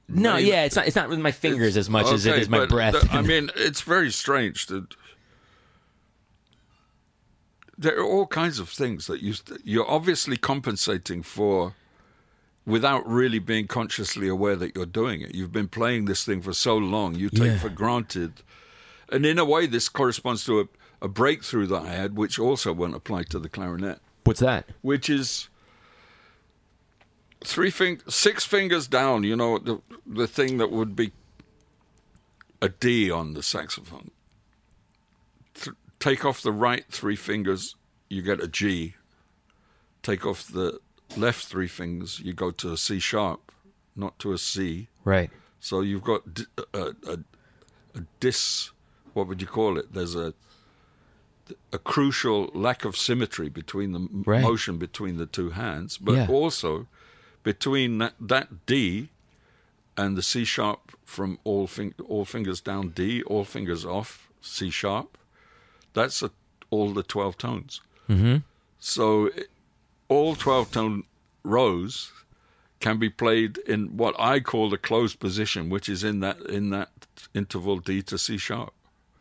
No, 0.09 0.34
Maybe- 0.34 0.49
yeah, 0.49 0.64
it's 0.64 0.76
not. 0.76 0.86
It's 0.86 0.97
not 0.97 1.09
with 1.09 1.20
my 1.20 1.30
fingers 1.32 1.76
as 1.76 1.88
much 1.88 2.07
as 2.12 2.26
it 2.26 2.36
is 2.38 2.49
my 2.49 2.66
breath. 2.66 2.95
the- 3.01 3.09
I 3.12 3.22
mean, 3.32 3.51
it's 3.57 3.80
very 3.80 4.11
strange 4.11 4.66
that 4.66 4.95
there 7.81 7.99
are 7.99 8.05
all 8.05 8.26
kinds 8.26 8.59
of 8.59 8.68
things 8.68 9.07
that 9.07 9.20
you 9.22 9.35
you're 9.64 9.91
obviously 9.91 10.37
compensating 10.37 11.22
for 11.22 11.74
without 12.66 13.03
really 13.09 13.39
being 13.39 13.66
consciously 13.66 14.28
aware 14.28 14.55
that 14.57 14.76
you're 14.76 14.85
doing 15.03 15.22
it. 15.22 15.35
You've 15.35 15.51
been 15.61 15.66
playing 15.68 16.05
this 16.05 16.24
thing 16.24 16.43
for 16.43 16.53
so 16.53 16.76
long, 16.76 17.14
you 17.14 17.31
take 17.31 17.53
Yeah. 17.53 17.59
for 17.59 17.70
granted. 17.70 18.33
And 19.11 19.24
in 19.24 19.39
a 19.39 19.45
way, 19.45 19.66
this 19.66 19.89
corresponds 19.89 20.45
to 20.45 20.61
a, 20.61 20.64
a 21.03 21.09
breakthrough 21.09 21.66
that 21.68 21.83
I 21.83 21.89
had, 22.03 22.16
which 22.16 22.39
also 22.39 22.72
won't 22.72 22.95
apply 22.95 23.22
to 23.24 23.39
the 23.39 23.49
clarinet 23.49 23.99
What's 24.24 24.41
that? 24.41 24.68
which 24.83 25.09
is 25.09 25.49
three 27.43 27.70
fing- 27.70 28.03
six 28.09 28.45
fingers 28.45 28.87
down. 28.87 29.24
You 29.24 29.37
know 29.37 29.59
the 29.59 29.81
the 30.07 30.26
thing 30.26 30.59
that 30.59 30.70
would 30.70 30.95
be 30.95 31.12
a 32.62 32.68
D 32.68 33.11
on 33.11 33.33
the 33.33 33.43
saxophone. 33.43 34.11
Take 36.01 36.24
off 36.24 36.40
the 36.42 36.51
right 36.53 36.84
three 36.90 37.14
fingers, 37.16 37.76
you 38.09 38.22
get 38.22 38.42
a 38.42 38.48
G. 38.48 38.94
Take 40.03 40.24
off 40.26 40.46
the 40.48 40.80
left 41.16 41.44
three 41.46 41.68
fingers, 41.68 42.18
you 42.20 42.32
go 42.32 42.51
to 42.53 42.72
a 42.72 42.76
C 42.76 42.98
sharp, 42.98 43.53
not 43.94 44.18
to 44.20 44.32
a 44.32 44.38
C. 44.38 44.88
Right. 45.05 45.30
So 45.61 45.82
you've 45.82 46.03
got 46.03 46.32
d- 46.34 46.46
a, 46.72 46.78
a, 47.07 47.18
a 47.94 48.01
dis. 48.18 48.70
What 49.12 49.26
would 49.28 49.40
you 49.42 49.46
call 49.46 49.78
it? 49.78 49.92
There's 49.92 50.14
a 50.16 50.34
a 51.72 51.78
crucial 51.78 52.48
lack 52.55 52.84
of 52.84 52.96
symmetry 52.96 53.48
between 53.48 53.90
the 53.90 53.98
m 53.98 54.22
Right. 54.24 54.40
motion 54.40 54.78
between 54.78 55.16
the 55.16 55.26
two 55.26 55.51
hands, 55.51 55.98
but 55.98 56.12
Yeah. 56.14 56.26
also 56.28 56.86
between 57.42 57.98
that, 57.98 58.14
that 58.20 58.64
D 58.66 59.09
and 59.96 60.16
the 60.16 60.22
C 60.22 60.44
sharp 60.44 60.92
from 61.05 61.38
all 61.44 61.66
fing- 61.66 61.94
all 62.09 62.24
fingers 62.24 62.61
down 62.61 62.90
D, 62.90 63.22
all 63.24 63.44
fingers 63.44 63.84
off 63.84 64.30
C 64.40 64.70
sharp. 64.70 65.18
That's 65.95 66.22
a, 66.22 66.30
all 66.70 66.93
the 66.93 67.03
twelve 67.03 67.36
tones. 67.38 67.80
Mm-hmm. 68.09 68.36
So 68.78 69.26
it, 69.26 69.49
all 70.09 70.34
12 70.34 70.72
tone 70.72 71.05
rows 71.45 72.11
can 72.80 72.99
be 72.99 73.09
played 73.11 73.59
in 73.59 73.97
what 73.97 74.14
I 74.18 74.41
call 74.41 74.70
the 74.70 74.78
closed 74.78 75.20
position, 75.20 75.68
which 75.70 75.88
is 75.88 76.03
in 76.03 76.20
that 76.20 76.41
in 76.41 76.70
that 76.70 76.88
interval 77.34 77.78
D 77.78 78.03
to 78.03 78.18
C 78.18 78.36
sharp, 78.38 78.72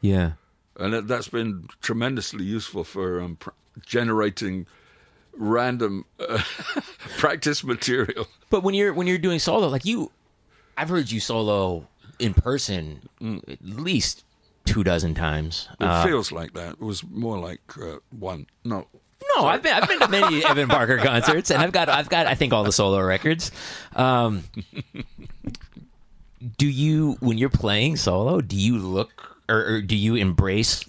Yeah. 0.01 0.31
and 0.77 0.93
that, 0.93 1.07
that's 1.07 1.27
been 1.27 1.67
tremendously 1.81 2.43
useful 2.45 2.83
for 2.83 3.21
um, 3.21 3.35
pr- 3.35 3.49
generating 3.85 4.65
random 5.37 6.05
uh, 6.19 6.41
practice 7.17 7.63
material. 7.63 8.27
But 8.49 8.63
when 8.63 8.73
you're 8.73 8.93
when 8.93 9.05
you're 9.07 9.17
doing 9.17 9.39
solo, 9.39 9.67
like 9.67 9.85
you, 9.85 10.11
I've 10.77 10.89
heard 10.89 11.11
you 11.11 11.19
solo 11.19 11.87
in 12.17 12.33
person 12.33 13.07
at 13.21 13.63
least 13.63 14.23
two 14.73 14.83
dozen 14.83 15.13
times. 15.15 15.67
It 15.79 15.85
Uh, 15.85 16.03
feels 16.05 16.31
like 16.31 16.53
that. 16.53 16.73
It 16.73 16.81
was 16.81 17.03
more 17.03 17.37
like 17.39 17.61
uh, 17.81 17.97
one. 18.11 18.45
No, 18.63 18.87
no, 19.37 19.45
I've 19.45 19.61
been 19.63 19.73
I've 19.73 19.87
been 19.87 19.99
to 19.99 20.07
many 20.07 20.45
Evan 20.51 20.67
Parker 20.67 20.97
concerts, 20.97 21.51
and 21.51 21.61
I've 21.61 21.71
got 21.71 21.89
I've 21.89 22.09
got 22.09 22.27
I 22.27 22.35
think 22.35 22.53
all 22.53 22.63
the 22.63 22.71
solo 22.71 23.01
records. 23.01 23.51
Um, 23.95 24.43
do 26.57 26.67
you 26.67 27.17
when 27.19 27.37
you're 27.37 27.49
playing 27.49 27.97
solo? 27.97 28.41
Do 28.41 28.55
you 28.55 28.77
look 28.77 29.37
or, 29.49 29.65
or 29.65 29.81
do 29.81 29.95
you 29.95 30.15
embrace 30.15 30.85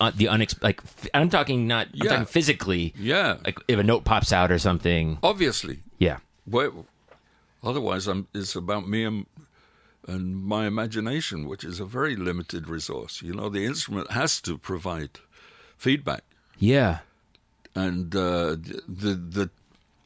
uh, 0.00 0.10
the 0.14 0.26
unex? 0.26 0.60
Like 0.62 0.82
I'm 1.14 1.30
talking 1.30 1.66
not 1.66 1.86
I'm 1.88 1.92
Yeah. 1.94 2.10
talking 2.10 2.26
physically. 2.26 2.92
yeah, 2.98 3.36
Like 3.44 3.58
if 3.68 3.78
a 3.78 3.82
note 3.82 4.04
pops 4.04 4.32
out 4.32 4.50
or 4.52 4.58
something. 4.58 5.18
obviously. 5.22 5.80
Yeah. 5.98 6.18
Well, 6.46 6.86
otherwise, 7.62 8.06
I'm, 8.08 8.26
it's 8.34 8.56
about 8.56 8.88
me 8.88 9.04
and, 9.04 9.26
and 10.06 10.42
my 10.44 10.66
imagination, 10.66 11.46
which 11.46 11.64
is 11.64 11.80
a 11.80 11.84
very 11.84 12.16
limited 12.16 12.68
resource. 12.68 13.22
You 13.22 13.34
know, 13.34 13.48
the 13.48 13.64
instrument 13.64 14.10
has 14.12 14.40
to 14.42 14.56
provide 14.58 15.10
feedback, 15.76 16.22
Yeah. 16.58 17.00
and 17.74 18.14
uh, 18.14 18.56
the 18.88 19.14
the 19.14 19.50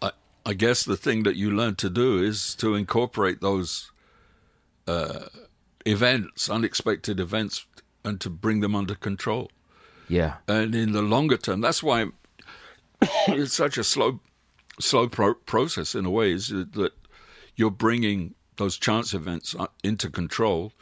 I, 0.03 0.11
I 0.45 0.55
guess 0.55 0.85
the 0.85 0.97
thing 0.97 1.23
that 1.25 1.37
you 1.37 1.51
learn 1.51 1.75
to 1.77 1.89
do 1.91 2.23
is 2.23 2.55
to 2.57 2.75
incorporate 2.75 3.41
those 3.41 3.91
uh, 4.87 5.27
events, 5.87 6.51
unexpected 6.51 7.19
events, 7.21 7.67
and 8.05 8.21
to 8.21 8.31
bring 8.31 8.61
them 8.61 8.75
under 8.75 8.95
control. 8.95 9.51
Yeah. 10.09 10.35
And 10.47 10.75
in 10.75 10.93
the 10.93 11.03
longer 11.03 11.37
term, 11.39 11.61
that's 11.63 11.83
why 11.83 12.07
it's 13.29 13.55
such 13.55 13.79
a 13.79 13.85
slow, 13.85 14.21
slow 14.79 15.09
pro- 15.09 15.35
process 15.35 15.95
in 15.95 16.05
a 16.05 16.11
way. 16.11 16.33
Is 16.33 16.49
that 16.49 16.93
you're 17.57 17.71
bringing 17.71 18.35
those 18.57 18.77
chance 18.79 19.15
events 19.15 19.55
uh, 19.59 19.67
into 19.83 20.09
control, 20.11 20.73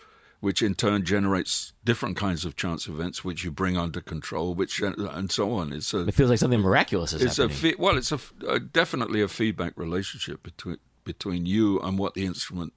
which 0.41 0.61
in 0.63 0.75
turn 0.75 1.05
generates 1.05 1.73
different 1.85 2.17
kinds 2.17 2.45
of 2.45 2.57
chance 2.57 2.87
events, 2.89 3.25
which 3.25 3.45
you 3.45 3.51
bring 3.51 3.77
under 3.77 4.01
control, 4.01 4.55
which 4.55 4.83
uh, 4.83 4.93
and 5.13 5.31
so 5.31 5.53
on. 5.55 5.73
It's 5.73 5.95
a 5.95 6.01
It 6.09 6.15
feels 6.15 6.31
like 6.31 6.39
something 6.39 6.61
miraculous 6.61 7.13
is 7.13 7.23
it's 7.23 7.39
a 7.39 7.43
happening. 7.43 7.59
fe- 7.59 7.75
well, 7.79 7.97
it's 7.97 8.13
a, 8.13 8.17
f- 8.17 8.33
uh 8.47 8.59
definitely 8.73 9.23
a 9.23 9.29
feedback 9.29 9.73
relationship 9.77 10.43
between 10.43 10.79
between 11.05 11.47
you 11.47 11.81
and 11.81 11.99
what 11.99 12.15
the 12.15 12.25
instrument, 12.25 12.73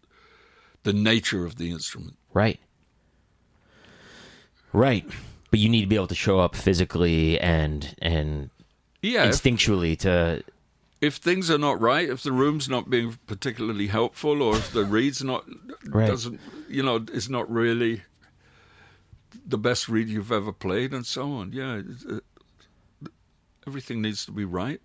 the 0.84 0.94
nature 0.94 1.46
of 1.46 1.58
the 1.58 1.70
instrument. 1.72 2.16
Right. 2.34 2.60
Right. 4.74 5.06
But 5.52 5.60
you 5.60 5.70
need 5.70 5.82
to 5.82 5.88
be 5.88 5.96
able 5.96 6.08
to 6.08 6.16
show 6.16 6.40
up 6.40 6.56
physically 6.56 7.40
and 7.40 7.96
and 8.02 8.50
Yeah, 9.02 9.26
if- 9.26 9.36
instinctually 9.36 9.98
to 10.00 10.44
if 11.02 11.16
things 11.18 11.50
are 11.52 11.58
not 11.58 11.80
right, 11.82 12.10
if 12.10 12.24
the 12.24 12.32
room's 12.32 12.68
not 12.70 12.90
being 12.90 13.18
particularly 13.28 13.88
helpful, 13.88 14.42
or 14.42 14.58
if 14.58 14.72
the 14.72 14.86
reed's 14.86 15.24
not 15.24 15.46
Right. 15.86 16.08
doesn't, 16.08 16.40
you 16.70 16.82
know, 16.84 17.06
is 17.14 17.30
not 17.30 17.50
really 17.52 18.02
the 19.48 19.58
best 19.58 19.88
reed 19.90 20.08
you've 20.10 20.32
ever 20.32 20.52
played, 20.52 20.94
and 20.94 21.06
so 21.06 21.32
on. 21.34 21.52
Yeah, 21.54 21.82
it's, 21.86 22.06
Everything 23.68 24.02
needs 24.02 24.26
to 24.26 24.32
be 24.32 24.46
right. 24.46 24.80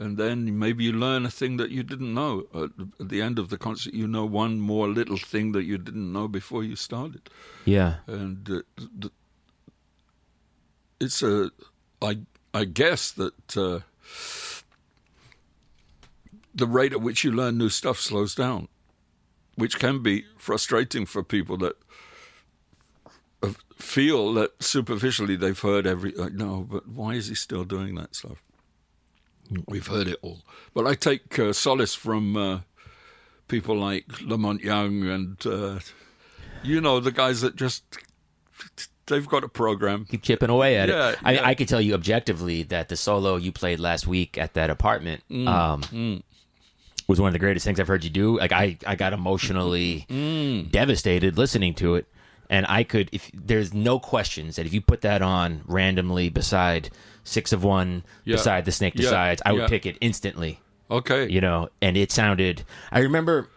And 0.00 0.16
then 0.16 0.58
maybe 0.58 0.82
you 0.84 0.92
learn 0.92 1.24
a 1.26 1.30
thing 1.30 1.56
that 1.58 1.70
you 1.70 1.82
didn't 1.84 2.12
know. 2.14 2.46
At 2.54 2.76
the- 2.76 2.88
at 3.00 3.08
the 3.10 3.22
end 3.22 3.38
of 3.38 3.48
the 3.48 3.58
concert, 3.58 3.94
you 3.94 4.06
know 4.08 4.24
one 4.24 4.58
more 4.58 4.88
little 4.88 5.16
thing 5.18 5.52
that 5.52 5.64
you 5.64 5.78
didn't 5.78 6.12
know 6.12 6.26
before 6.26 6.64
you 6.64 6.74
started. 6.74 7.28
Yeah. 7.64 7.96
And 8.06 8.50
uh, 8.50 9.08
it's 11.00 11.22
a, 11.22 11.50
I, 12.02 12.18
I 12.52 12.64
guess 12.64 13.12
that 13.12 13.56
uh, 13.56 13.80
the 16.54 16.66
rate 16.66 16.92
at 16.92 17.00
which 17.00 17.24
you 17.24 17.32
learn 17.32 17.58
new 17.58 17.68
stuff 17.68 17.98
slows 17.98 18.34
down, 18.34 18.68
which 19.56 19.78
can 19.78 20.02
be 20.02 20.24
frustrating 20.36 21.06
for 21.06 21.22
people 21.22 21.56
that 21.58 21.74
uh, 23.42 23.52
feel 23.76 24.32
that 24.34 24.62
superficially 24.62 25.36
they've 25.36 25.58
heard 25.58 25.86
every. 25.86 26.12
Like, 26.12 26.32
no, 26.32 26.66
but 26.70 26.88
why 26.88 27.14
is 27.14 27.28
he 27.28 27.34
still 27.34 27.64
doing 27.64 27.94
that 27.96 28.14
stuff? 28.14 28.42
We've 29.66 29.86
heard 29.86 30.06
it 30.06 30.18
all. 30.22 30.42
But 30.74 30.86
I 30.86 30.94
take 30.94 31.36
uh, 31.38 31.52
solace 31.52 31.94
from 31.94 32.36
uh, 32.36 32.60
people 33.48 33.76
like 33.76 34.04
La 34.22 34.36
Monte 34.36 34.64
Young 34.64 35.02
and, 35.08 35.44
uh, 35.46 35.80
you 36.62 36.80
know, 36.80 37.00
the 37.00 37.10
guys 37.12 37.40
that 37.40 37.56
just. 37.56 37.82
They've 39.06 39.26
got 39.26 39.42
a 39.42 39.48
program. 39.48 40.04
Keep 40.08 40.22
chipping 40.22 40.50
away 40.50 40.76
at 40.76 40.88
Yeah, 40.88 41.08
it. 41.10 41.18
I, 41.24 41.32
yeah. 41.32 41.46
I 41.48 41.54
can 41.54 41.66
tell 41.66 41.80
you 41.80 41.94
objectively 41.94 42.62
that 42.64 42.88
the 42.90 42.96
solo 42.96 43.34
you 43.34 43.50
played 43.50 43.80
last 43.80 44.06
week 44.06 44.38
at 44.38 44.54
that 44.54 44.70
apartment 44.70 45.24
Mm, 45.28 45.48
um, 45.48 46.22
was 47.10 47.20
one 47.20 47.26
of 47.28 47.32
the 47.32 47.38
greatest 47.40 47.64
things 47.66 47.80
I've 47.80 47.88
heard 47.88 48.04
you 48.04 48.10
do. 48.10 48.38
Like 48.38 48.52
I, 48.52 48.78
I 48.86 48.94
got 48.94 49.12
emotionally 49.12 50.06
Mm. 50.08 50.70
devastated 50.70 51.36
listening 51.36 51.74
to 51.74 51.96
it, 51.96 52.06
and 52.48 52.64
I 52.68 52.84
could. 52.84 53.08
If 53.12 53.30
there's 53.34 53.74
no 53.74 53.98
questions 53.98 54.56
that 54.56 54.64
if 54.64 54.72
you 54.72 54.80
put 54.80 55.00
that 55.02 55.20
on 55.20 55.62
randomly 55.66 56.28
beside 56.30 56.90
Six 57.24 57.52
of 57.52 57.64
One, 57.64 58.04
Yeah. 58.24 58.36
beside 58.36 58.64
The 58.64 58.72
Snake 58.72 58.94
Yeah. 58.94 59.02
Decides, 59.02 59.42
I 59.44 59.52
would 59.52 59.62
Yeah. 59.62 59.68
pick 59.68 59.86
it 59.86 59.98
instantly. 60.00 60.60
Okay. 60.90 61.28
You 61.28 61.40
know, 61.40 61.68
and 61.82 61.96
it 61.96 62.10
sounded. 62.12 62.62
I 62.92 63.00
remember. 63.00 63.48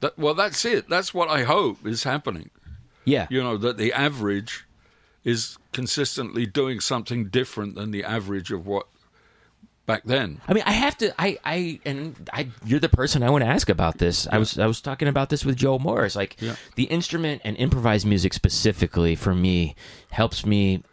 That, 0.00 0.16
well, 0.18 0.34
that's 0.34 0.64
it. 0.64 0.88
That's 0.88 1.12
what 1.12 1.28
I 1.28 1.42
hope 1.42 1.84
is 1.86 2.04
happening. 2.04 2.50
Yeah. 3.04 3.26
You 3.30 3.42
know, 3.42 3.56
that 3.56 3.78
the 3.78 3.92
average 3.92 4.64
is 5.24 5.56
consistently 5.72 6.46
doing 6.46 6.78
something 6.80 7.28
different 7.28 7.74
than 7.74 7.90
the 7.90 8.04
average 8.04 8.52
of 8.52 8.66
what 8.66 8.86
back 9.88 10.04
then. 10.04 10.40
I 10.46 10.52
mean, 10.52 10.62
I 10.66 10.72
have 10.72 10.96
to. 10.98 11.12
I, 11.20 11.38
I, 11.44 11.80
and 11.84 12.30
I. 12.32 12.48
You're 12.64 12.78
the 12.78 12.88
person 12.88 13.24
I 13.24 13.30
want 13.30 13.42
to 13.42 13.50
ask 13.50 13.68
about 13.68 13.98
this. 13.98 14.28
I 14.30 14.38
was, 14.38 14.56
I 14.56 14.66
was 14.66 14.80
talking 14.80 15.08
about 15.08 15.30
this 15.30 15.44
with 15.44 15.56
Joe 15.56 15.80
Morris. 15.80 16.14
Like 16.14 16.36
Yeah. 16.40 16.54
the 16.76 16.84
instrument 16.84 17.42
and 17.44 17.56
improvised 17.56 18.06
music 18.06 18.32
specifically 18.34 19.16
for 19.16 19.34
me 19.34 19.74
helps 20.10 20.46
me. 20.46 20.84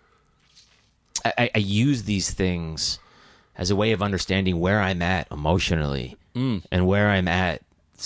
I, 1.23 1.33
I- 1.37 1.51
I 1.55 1.57
use 1.59 2.03
these 2.03 2.31
things 2.31 2.97
as 3.55 3.69
a 3.69 3.75
way 3.75 3.91
of 3.91 4.01
understanding 4.01 4.59
where 4.59 4.81
I'm 4.81 5.01
at 5.01 5.27
emotionally 5.31 6.17
mm. 6.35 6.63
and 6.71 6.87
where 6.87 7.09
I'm 7.09 7.27
at. 7.27 7.61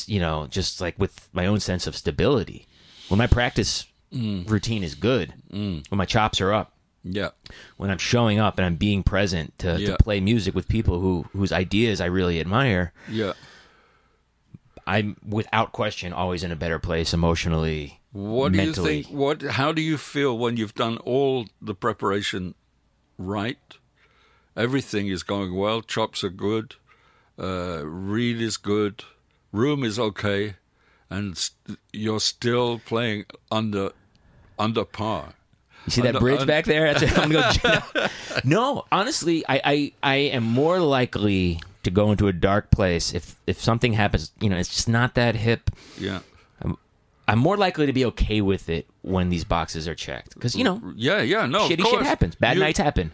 You 0.05 0.19
know, 0.19 0.47
just 0.47 0.81
like 0.81 0.99
with 0.99 1.29
my 1.31 1.45
own 1.45 1.59
sense 1.61 1.87
of 1.87 1.95
stability. 1.95 2.65
When 3.07 3.17
my 3.17 3.27
practice 3.27 3.85
mm. 4.13 4.47
routine 4.49 4.83
is 4.83 4.95
good, 4.95 5.33
mm. 5.51 5.89
when 5.89 5.97
my 5.97 6.05
chops 6.05 6.41
are 6.41 6.51
up, 6.53 6.73
Yeah. 7.03 7.29
when 7.77 7.89
I'm 7.89 7.97
showing 7.97 8.39
up 8.39 8.57
and 8.57 8.65
I'm 8.65 8.75
being 8.75 9.03
present 9.03 9.57
to, 9.59 9.79
Yeah. 9.79 9.91
to 9.91 9.97
play 10.03 10.19
music 10.19 10.53
with 10.53 10.67
people 10.67 10.99
who 10.99 11.25
whose 11.33 11.51
ideas 11.51 12.01
I 12.01 12.05
really 12.05 12.39
admire, 12.39 12.91
Yeah. 13.09 13.33
I'm 14.87 15.17
without 15.27 15.71
question 15.71 16.13
always 16.13 16.43
in 16.43 16.51
a 16.51 16.55
better 16.55 16.79
place 16.79 17.13
emotionally. 17.13 18.01
What 18.11 18.51
do 18.53 18.57
mentally. 18.57 18.97
you 18.97 19.03
think? 19.03 19.15
What? 19.15 19.41
How 19.43 19.71
do 19.71 19.81
you 19.81 19.97
feel 19.97 20.37
when 20.37 20.57
you've 20.57 20.73
done 20.73 20.97
all 20.97 21.45
the 21.61 21.75
preparation 21.75 22.55
right? 23.17 23.59
Everything 24.57 25.07
is 25.07 25.21
going 25.23 25.53
well. 25.55 25.81
Chops 25.81 26.23
are 26.23 26.29
good. 26.29 26.75
Uh, 27.37 27.83
reed 27.85 28.41
is 28.41 28.57
good. 28.57 29.03
Room 29.51 29.83
is 29.83 29.97
okay, 29.99 30.55
and 31.09 31.37
st- 31.37 31.77
you're 31.93 32.19
still 32.19 32.79
playing 32.79 33.25
under 33.51 33.91
under 34.57 34.83
par. 34.85 35.35
You 35.85 35.91
see 35.91 36.01
that 36.01 36.19
bridge 36.19 36.45
back 36.45 36.65
there? 36.65 36.93
That's 36.93 37.17
I'm 37.17 37.29
gonna 37.31 37.81
go, 37.93 38.07
no, 38.43 38.85
honestly, 38.91 39.43
I, 39.47 39.61
I 39.63 39.91
I 40.03 40.15
am 40.15 40.43
more 40.43 40.79
likely 40.79 41.59
to 41.83 41.89
go 41.91 42.11
into 42.11 42.27
a 42.27 42.33
dark 42.33 42.69
place 42.71 43.13
if 43.13 43.35
if 43.47 43.59
something 43.61 43.93
happens. 43.93 44.31
You 44.39 44.49
know, 44.49 44.57
it's 44.57 44.69
just 44.69 44.87
not 44.89 45.15
that 45.15 45.35
hip. 45.35 45.69
Yeah. 45.97 46.19
I'm 47.27 47.37
more 47.37 47.57
likely 47.57 47.85
to 47.85 47.93
be 47.93 48.05
okay 48.05 48.41
with 48.41 48.69
it 48.69 48.87
when 49.03 49.29
these 49.29 49.43
boxes 49.43 49.87
are 49.87 49.93
checked 49.93 50.33
because 50.33 50.55
you 50.55 50.63
know 50.63 50.81
Yeah, 50.95 51.21
yeah, 51.21 51.45
no. 51.45 51.69
shitty 51.69 51.85
shit 51.85 52.01
happens. 52.01 52.33
Bad 52.35 52.57
You- 52.57 52.63
nights 52.63 52.79
happen. 52.79 53.11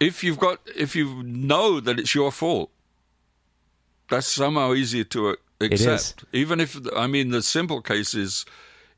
If 0.00 0.24
you've 0.24 0.40
got, 0.40 0.58
if 0.76 0.96
you 0.96 1.22
know 1.22 1.78
that 1.78 2.00
it's 2.00 2.14
your 2.16 2.32
fault, 2.32 2.70
that's 4.10 4.26
somehow 4.26 4.74
easier 4.74 5.04
to 5.04 5.36
accept. 5.60 6.24
Even 6.32 6.58
if, 6.60 6.76
I 6.96 7.06
mean, 7.06 7.30
the 7.30 7.42
simple 7.42 7.80
case 7.80 8.12
is, 8.12 8.44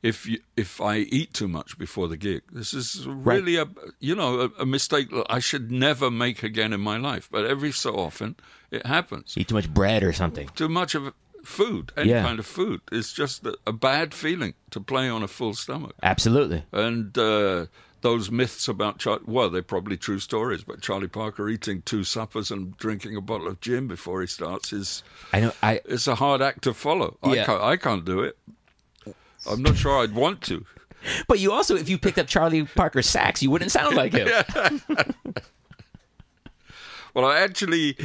if 0.03 0.25
you, 0.27 0.39
if 0.55 0.79
I 0.79 0.97
eat 0.97 1.33
too 1.33 1.47
much 1.47 1.77
before 1.77 2.07
the 2.07 2.17
gig, 2.17 2.41
this 2.51 2.73
is 2.73 3.07
really 3.07 3.57
a, 3.57 3.67
you 3.99 4.15
know, 4.15 4.41
a, 4.41 4.61
a 4.61 4.65
mistake 4.65 5.09
that 5.11 5.25
I 5.29 5.39
should 5.39 5.71
never 5.71 6.11
make 6.11 6.43
again 6.43 6.73
in 6.73 6.81
my 6.81 6.97
life. 6.97 7.27
But 7.31 7.45
every 7.45 7.71
so 7.71 7.95
often, 7.95 8.35
it 8.71 8.85
happens. 8.85 9.33
Eat 9.37 9.47
too 9.47 9.55
much 9.55 9.73
bread 9.73 10.03
or 10.03 10.13
something. 10.13 10.49
Too 10.55 10.69
much 10.69 10.93
of 10.95 11.13
food, 11.43 11.91
any 11.97 12.09
Yeah. 12.11 12.23
kind 12.23 12.39
of 12.39 12.45
food, 12.45 12.81
is 12.91 13.11
just 13.13 13.45
a, 13.45 13.57
a 13.65 13.73
bad 13.73 14.13
feeling 14.13 14.53
to 14.71 14.79
play 14.81 15.09
on 15.09 15.23
a 15.23 15.27
full 15.27 15.53
stomach. 15.53 15.95
Absolutely. 16.03 16.63
And 16.71 17.17
uh, 17.17 17.65
those 18.01 18.29
myths 18.29 18.67
about 18.67 18.99
Char- 18.99 19.21
well, 19.25 19.49
they're 19.49 19.61
probably 19.63 19.97
true 19.97 20.19
stories, 20.19 20.63
but 20.63 20.81
Charlie 20.81 21.07
Parker 21.07 21.49
eating 21.49 21.81
two 21.83 22.03
suppers 22.03 22.51
and 22.51 22.77
drinking 22.77 23.15
a 23.15 23.21
bottle 23.21 23.47
of 23.47 23.59
gin 23.61 23.87
before 23.87 24.21
he 24.21 24.27
starts 24.27 24.71
is 24.73 25.03
I 25.33 25.39
know. 25.39 25.51
I 25.63 25.81
it's 25.85 26.07
a 26.07 26.15
hard 26.15 26.41
act 26.41 26.63
to 26.63 26.73
follow. 26.73 27.17
I 27.23 27.33
Yeah. 27.35 27.45
can't, 27.45 27.61
I 27.63 27.77
can't 27.77 28.05
do 28.05 28.19
it. 28.21 28.37
I'm 29.49 29.61
not 29.61 29.77
sure 29.77 30.01
I'd 30.03 30.13
want 30.13 30.41
to. 30.43 30.65
But 31.27 31.39
you 31.39 31.51
also, 31.51 31.75
if 31.75 31.87
you 31.89 31.97
picked 31.97 32.17
up 32.17 32.27
Charlie 32.27 32.63
Parker 32.65 33.01
sax, 33.01 33.41
you 33.43 33.49
wouldn't 33.51 33.71
sound 33.71 33.95
like 33.95 34.13
him. 34.13 34.27
Well, 37.13 37.25
I 37.25 37.39
actually 37.39 37.97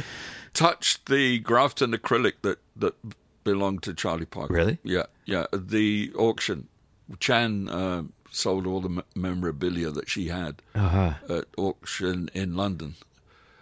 touched 0.53 1.05
the 1.07 1.39
Grafton 1.39 1.91
acrylic 1.93 2.33
that 2.41 2.59
that 2.75 2.95
belonged 3.43 3.83
to 3.83 3.93
Charlie 3.93 4.25
Parker. 4.25 4.53
Really? 4.53 4.79
Yeah, 4.83 5.03
yeah. 5.25 5.45
The 5.53 6.11
auction, 6.17 6.67
Chan 7.19 7.69
uh, 7.69 8.03
sold 8.31 8.65
all 8.65 8.81
the 8.81 8.89
me- 8.89 9.03
memorabilia 9.15 9.91
that 9.91 10.09
she 10.09 10.29
had 10.29 10.61
Uh-huh. 10.73 11.13
at 11.29 11.45
auction 11.57 12.29
in 12.33 12.55
London, 12.55 12.95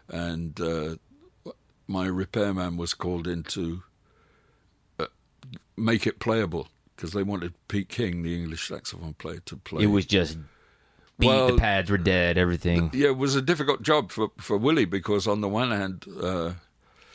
and 0.08 0.60
uh, 0.62 0.96
my 1.88 2.06
repairman 2.06 2.78
was 2.78 2.94
called 2.94 3.28
in 3.28 3.44
to 3.44 3.84
uh, 5.00 5.08
make 5.76 6.08
it 6.08 6.20
playable 6.20 6.70
because 7.02 7.14
they 7.14 7.24
wanted 7.24 7.52
Pete 7.68 7.90
King, 7.90 8.22
the 8.22 8.36
English 8.36 8.68
saxophone 8.68 9.16
player, 9.16 9.40
to 9.46 9.58
play. 9.58 9.84
It 9.84 9.88
was 9.88 10.06
just 10.06 10.38
beat. 11.18 11.26
Well, 11.26 11.48
the 11.48 11.58
pads 11.58 11.90
were 11.90 11.98
dead. 11.98 12.38
Everything. 12.38 12.92
yeah, 12.94 13.08
it 13.08 13.18
was 13.18 13.36
a 13.36 13.42
difficult 13.42 13.82
job 13.82 14.12
for 14.12 14.30
for 14.38 14.56
Willie 14.56 14.86
because 14.86 15.28
on 15.28 15.42
the 15.42 15.50
one 15.50 15.72
hand. 15.72 16.06
Uh, 16.08 16.54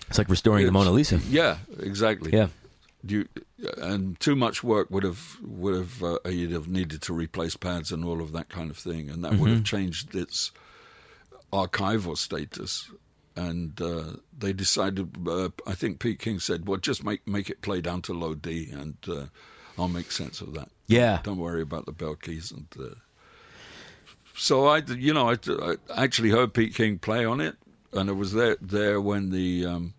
It's 0.09 0.19
like 0.19 0.29
restoring 0.29 0.67
the 0.67 0.73
Mona 0.73 0.91
Lisa. 0.91 1.21
Yeah, 1.31 1.59
exactly. 1.79 2.33
Yeah. 2.33 2.49
You 3.05 3.29
and 3.79 4.19
too 4.19 4.35
much 4.35 4.65
work 4.65 4.91
would 4.91 5.05
have 5.05 5.37
would 5.43 5.75
have 5.77 6.03
uh, 6.03 6.19
you'd 6.29 6.51
have 6.51 6.67
needed 6.67 7.01
to 7.03 7.15
replace 7.15 7.57
pads 7.57 7.93
and 7.93 8.05
all 8.05 8.21
of 8.21 8.33
that 8.33 8.49
kind 8.49 8.71
of 8.71 8.77
thing, 8.77 9.09
and 9.09 9.23
that 9.25 9.35
would 9.35 9.51
have 9.51 9.65
changed 9.65 10.17
its 10.17 10.51
archival 11.53 12.17
status. 12.17 12.91
And 13.37 13.81
uh, 13.81 14.17
they 14.37 14.53
decided. 14.53 15.15
Uh, 15.29 15.51
I 15.67 15.75
think 15.75 16.01
Pete 16.01 16.19
King 16.19 16.41
said, 16.41 16.67
"Well, 16.67 16.81
just 16.81 17.05
make 17.05 17.29
make 17.29 17.51
it 17.51 17.61
play 17.61 17.81
down 17.81 18.03
to 18.03 18.13
low 18.15 18.35
D, 18.35 18.71
and 18.73 18.97
uh, 19.07 19.27
I'll 19.79 19.89
make 19.89 20.11
sense 20.13 20.41
of 20.41 20.55
that. 20.55 20.69
Yeah. 20.87 21.21
Don't 21.23 21.39
worry 21.39 21.63
about 21.63 21.87
the 21.87 21.93
bell 21.93 22.15
keys." 22.15 22.53
And 22.53 22.67
uh, 22.81 22.95
so 24.35 24.67
I, 24.67 24.79
you 24.79 25.13
know, 25.15 25.31
I, 25.31 25.37
I 25.95 26.05
actually 26.05 26.31
heard 26.31 26.55
Pete 26.55 26.75
King 26.75 26.99
play 26.99 27.25
on 27.25 27.41
it, 27.41 27.57
and 27.93 28.09
it 28.09 28.15
was 28.15 28.33
there 28.33 28.57
there 28.61 29.01
when 29.01 29.31
the 29.31 29.67
um, 29.67 29.95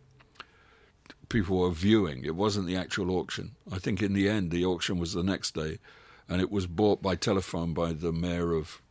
people 1.30 1.60
were 1.60 1.72
viewing. 1.72 2.24
It 2.26 2.36
wasn't 2.36 2.68
the 2.68 2.76
actual 2.78 3.12
auction. 3.12 3.52
I 3.72 3.80
think 3.80 4.02
in 4.02 4.14
the 4.14 4.30
end, 4.30 4.52
the 4.52 4.66
auction 4.66 4.98
was 5.00 5.14
the 5.14 5.24
next 5.24 5.54
day, 5.56 5.80
and 6.30 6.42
it 6.42 6.52
was 6.52 6.68
bought 6.68 7.02
by 7.02 7.16
telephone 7.16 7.74
by 7.74 7.94
the 7.94 8.12
mayor 8.12 8.54
of 8.54 8.82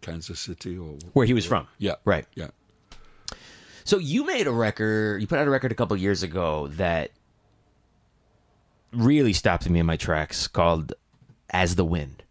Kansas 0.00 0.40
City 0.40 0.76
or 0.78 0.96
Where 1.12 1.26
he 1.26 1.34
was 1.34 1.46
from. 1.46 1.66
yeah, 1.78 1.94
Right. 2.04 2.26
yeah. 2.34 2.48
So 3.84 3.98
you 3.98 4.26
made 4.26 4.48
a 4.48 4.52
record. 4.52 5.20
You 5.20 5.28
put 5.28 5.38
out 5.38 5.46
a 5.46 5.50
record 5.50 5.70
a 5.70 5.74
couple 5.76 5.96
years 5.96 6.24
ago 6.24 6.66
that 6.68 7.12
really 8.92 9.32
stopped 9.32 9.68
me 9.68 9.80
in 9.80 9.86
my 9.86 9.96
tracks, 9.96 10.46
called 10.48 10.92
"As 11.50 11.74
the 11.76 11.84
Wind." 11.84 12.22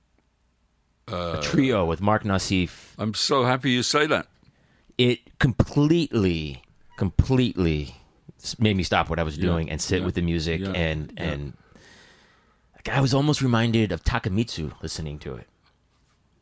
a 1.08 1.40
trio 1.44 1.86
with 1.86 2.02
Mark 2.02 2.24
Nauseef. 2.24 2.94
I'm 2.98 3.14
so 3.14 3.44
happy 3.44 3.70
you 3.72 3.84
say 3.84 4.08
that. 4.08 4.28
It 4.98 5.38
completely, 5.40 6.64
completely 6.98 7.96
made 8.58 8.76
me 8.76 8.82
stop 8.84 9.10
what 9.10 9.20
I 9.20 9.24
was 9.24 9.38
doing 9.38 9.70
and 9.70 9.80
sit 9.82 10.00
yeah, 10.00 10.06
with 10.06 10.16
the 10.16 10.22
music 10.22 10.62
yeah, 10.62 10.72
and 10.72 11.14
yeah. 11.18 11.24
and 11.24 11.54
I 12.92 13.02
was 13.02 13.14
almost 13.14 13.42
reminded 13.42 13.92
of 13.92 14.04
Takemitsu 14.04 14.74
listening 14.82 15.20
to 15.20 15.36
it. 15.36 15.48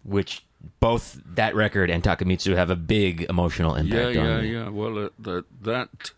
which 0.03 0.45
both 0.79 1.19
that 1.25 1.55
record 1.55 1.89
and 1.89 2.01
Takemitsu 2.03 2.55
have 2.55 2.69
a 2.69 2.75
big 2.75 3.23
emotional 3.29 3.73
Yeah, 3.75 3.81
impact 3.81 4.17
on 4.17 4.25
yeah, 4.25 4.41
me. 4.41 4.53
yeah. 4.53 4.69
Well, 4.69 4.97
uh, 5.05 5.09
that 5.19 5.45
that, 5.61 6.11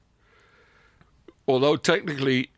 although 1.47 1.75
technically, 1.75 2.49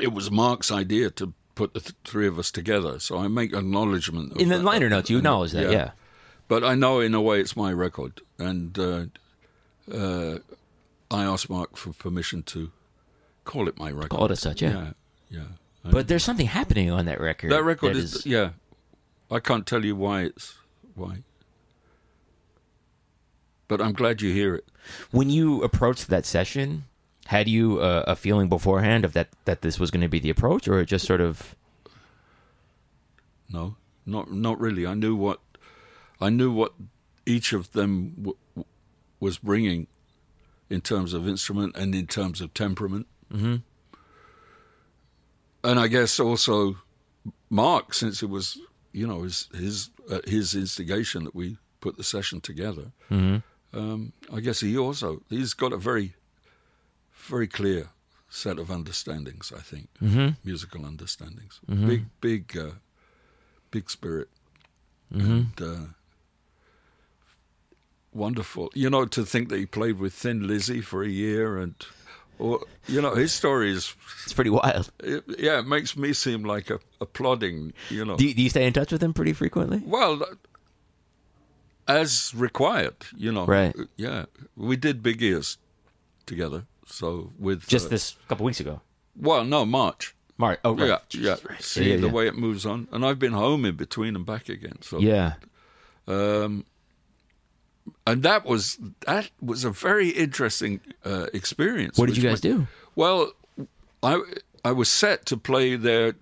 it 0.00 0.12
was 0.12 0.30
Mark's 0.30 0.70
idea 0.70 1.10
to 1.10 1.32
put 1.54 1.74
the 1.74 1.80
th- 1.80 1.94
three 2.04 2.26
of 2.26 2.38
us 2.38 2.50
together, 2.50 2.98
so 2.98 3.18
I 3.18 3.28
make 3.28 3.52
acknowledgement. 3.54 4.32
Of 4.32 4.40
In 4.40 4.48
the 4.48 4.56
that. 4.58 4.64
liner 4.64 4.88
notes, 4.88 5.10
you 5.10 5.18
acknowledge 5.18 5.52
that, 5.52 5.70
yeah. 5.70 5.90
But 6.48 6.64
I 6.64 6.74
know 6.74 7.00
in 7.00 7.14
a 7.14 7.20
way 7.20 7.40
it's 7.40 7.56
my 7.56 7.72
record, 7.72 8.20
and 8.38 8.78
uh, 8.78 9.04
uh, 9.92 10.38
I 11.10 11.24
asked 11.24 11.48
Mark 11.50 11.76
for 11.76 11.92
permission 11.92 12.42
to 12.44 12.70
call 13.44 13.68
it 13.68 13.78
my 13.78 13.90
record. 13.90 14.10
Call 14.10 14.26
it 14.26 14.30
as 14.32 14.40
such, 14.40 14.62
yeah. 14.62 14.70
yeah, 14.72 14.90
yeah. 15.30 15.90
But 15.90 16.08
there's 16.08 16.24
something 16.24 16.46
happening 16.46 16.90
on 16.90 17.06
that 17.06 17.20
record. 17.20 17.50
that 17.52 17.64
record 17.64 17.94
that 17.94 18.00
is, 18.00 18.24
yeah. 18.26 18.50
I 19.30 19.40
can't 19.40 19.66
tell 19.66 19.84
you 19.84 19.96
why 19.96 20.22
it's 20.22 20.54
why, 20.94 21.18
but 23.68 23.80
I'm 23.80 23.92
glad 23.92 24.20
you 24.22 24.32
hear 24.32 24.54
it. 24.54 24.68
when 25.10 25.30
you 25.30 25.62
approached 25.62 26.08
that 26.08 26.26
session. 26.26 26.84
Had 27.26 27.48
you 27.48 27.80
uh, 27.80 28.04
a 28.06 28.16
feeling 28.16 28.48
beforehand 28.48 29.04
of 29.04 29.12
that 29.12 29.28
that 29.44 29.62
this 29.62 29.78
was 29.78 29.90
going 29.90 30.02
to 30.02 30.08
be 30.08 30.18
the 30.18 30.30
approach, 30.30 30.68
or 30.68 30.80
it 30.80 30.86
just 30.86 31.06
sort 31.06 31.20
of 31.20 31.54
No, 33.48 33.76
not 34.04 34.32
not 34.32 34.60
really. 34.60 34.86
I 34.86 34.94
knew 34.94 35.14
what 35.14 35.40
I 36.20 36.30
knew 36.30 36.50
what 36.52 36.72
each 37.26 37.52
of 37.52 37.70
them 37.72 38.10
w- 38.16 38.36
w- 38.54 38.66
was 39.20 39.38
bringing 39.38 39.86
in 40.68 40.80
terms 40.80 41.14
of 41.14 41.28
instrument 41.28 41.76
and 41.76 41.94
in 41.94 42.06
terms 42.06 42.40
of 42.40 42.52
temperament. 42.54 43.06
Mm-hmm. 43.32 43.56
And 45.64 45.78
I 45.78 45.86
guess 45.86 46.18
also 46.18 46.76
Mark, 47.50 47.94
since 47.94 48.22
it 48.22 48.28
was 48.30 48.58
you 48.92 49.06
know 49.06 49.22
his 49.22 49.48
his 49.54 49.90
uh, 50.10 50.20
his 50.26 50.54
instigation 50.54 51.24
that 51.24 51.34
we 51.34 51.56
put 51.80 51.96
the 51.96 52.04
session 52.04 52.40
together. 52.40 52.92
Um, 53.74 54.12
I 54.32 54.40
guess 54.40 54.60
he 54.60 54.76
also 54.76 55.22
he's 55.30 55.54
got 55.54 55.72
a 55.72 55.78
very 55.78 56.14
very 57.22 57.48
clear 57.48 57.88
set 58.28 58.58
of 58.58 58.70
understandings. 58.70 59.52
I 59.56 59.60
think 59.60 59.88
mm-hmm. 60.02 60.28
musical 60.44 60.84
understandings, 60.86 61.60
mm-hmm. 61.68 61.86
big 61.86 62.04
big. 62.20 62.56
Uh, 62.56 62.70
big 63.72 63.90
spirit 63.90 64.28
mm-hmm. 65.12 65.30
and 65.30 65.60
uh, 65.60 65.86
wonderful. 68.12 68.70
You 68.74 68.88
know, 68.88 69.04
to 69.06 69.24
think 69.24 69.48
that 69.48 69.58
he 69.58 69.66
played 69.66 69.98
with 69.98 70.12
Thin 70.12 70.46
Lizzy 70.46 70.80
for 70.80 71.02
a 71.02 71.08
year, 71.08 71.58
and 71.58 71.74
or 72.38 72.60
you 72.86 73.02
know, 73.02 73.16
his 73.16 73.32
story 73.32 73.72
is 73.72 73.96
it's 74.22 74.32
pretty 74.32 74.50
wild. 74.50 74.92
it, 75.00 75.24
yeah, 75.38 75.58
it 75.58 75.66
makes 75.66 75.96
me 75.96 76.12
seem 76.12 76.44
like 76.44 76.70
a, 76.70 76.78
a 77.00 77.06
plodding. 77.06 77.72
You 77.90 78.04
know, 78.04 78.16
Do 78.16 78.28
you, 78.28 78.34
do 78.34 78.42
you 78.42 78.50
stay 78.50 78.66
in 78.66 78.72
touch 78.72 78.92
with 78.92 79.02
him 79.02 79.12
pretty 79.12 79.32
frequently? 79.32 79.82
well, 79.84 80.22
uh, 80.22 80.26
as 81.88 82.32
required. 82.34 82.96
You 83.16 83.32
know, 83.32 83.46
Right. 83.46 83.74
Uh, 83.76 83.86
yeah, 83.96 84.26
we 84.56 84.76
did 84.76 85.02
Big 85.02 85.20
Ears 85.20 85.58
together. 86.26 86.66
So 86.86 87.32
with 87.38 87.66
Just 87.66 87.86
uh, 87.86 87.90
this 87.90 88.16
couple 88.28 88.44
weeks 88.46 88.60
ago, 88.60 88.80
well, 89.16 89.44
no 89.44 89.64
March. 89.64 90.14
Mark. 90.38 90.60
Oh, 90.64 90.74
right. 90.74 90.88
Yeah, 90.88 90.98
Jesus, 91.08 91.40
yeah. 91.44 91.50
right. 91.52 91.62
See 91.62 91.90
yeah, 91.90 91.96
the 91.96 92.06
yeah. 92.06 92.12
way 92.12 92.26
it 92.26 92.34
moves 92.36 92.66
on, 92.66 92.88
and 92.90 93.04
I've 93.04 93.18
been 93.18 93.32
home 93.32 93.64
in 93.64 93.76
between 93.76 94.16
and 94.16 94.26
back 94.26 94.48
again. 94.48 94.78
So 94.82 94.98
Yeah. 94.98 95.34
Um, 96.08 96.64
and 98.06 98.22
that 98.22 98.44
was 98.44 98.78
that 99.06 99.30
was 99.40 99.64
a 99.64 99.70
very 99.70 100.08
interesting 100.08 100.80
uh, 101.04 101.26
experience. 101.32 101.98
What 101.98 102.06
did 102.06 102.16
you 102.16 102.22
guys 102.22 102.42
ma- 102.42 102.50
do? 102.50 102.66
Well, 102.96 103.32
I 104.02 104.20
I 104.64 104.72
was 104.72 104.88
set 104.88 105.26
to 105.26 105.36
play 105.36 105.76
there 105.76 106.14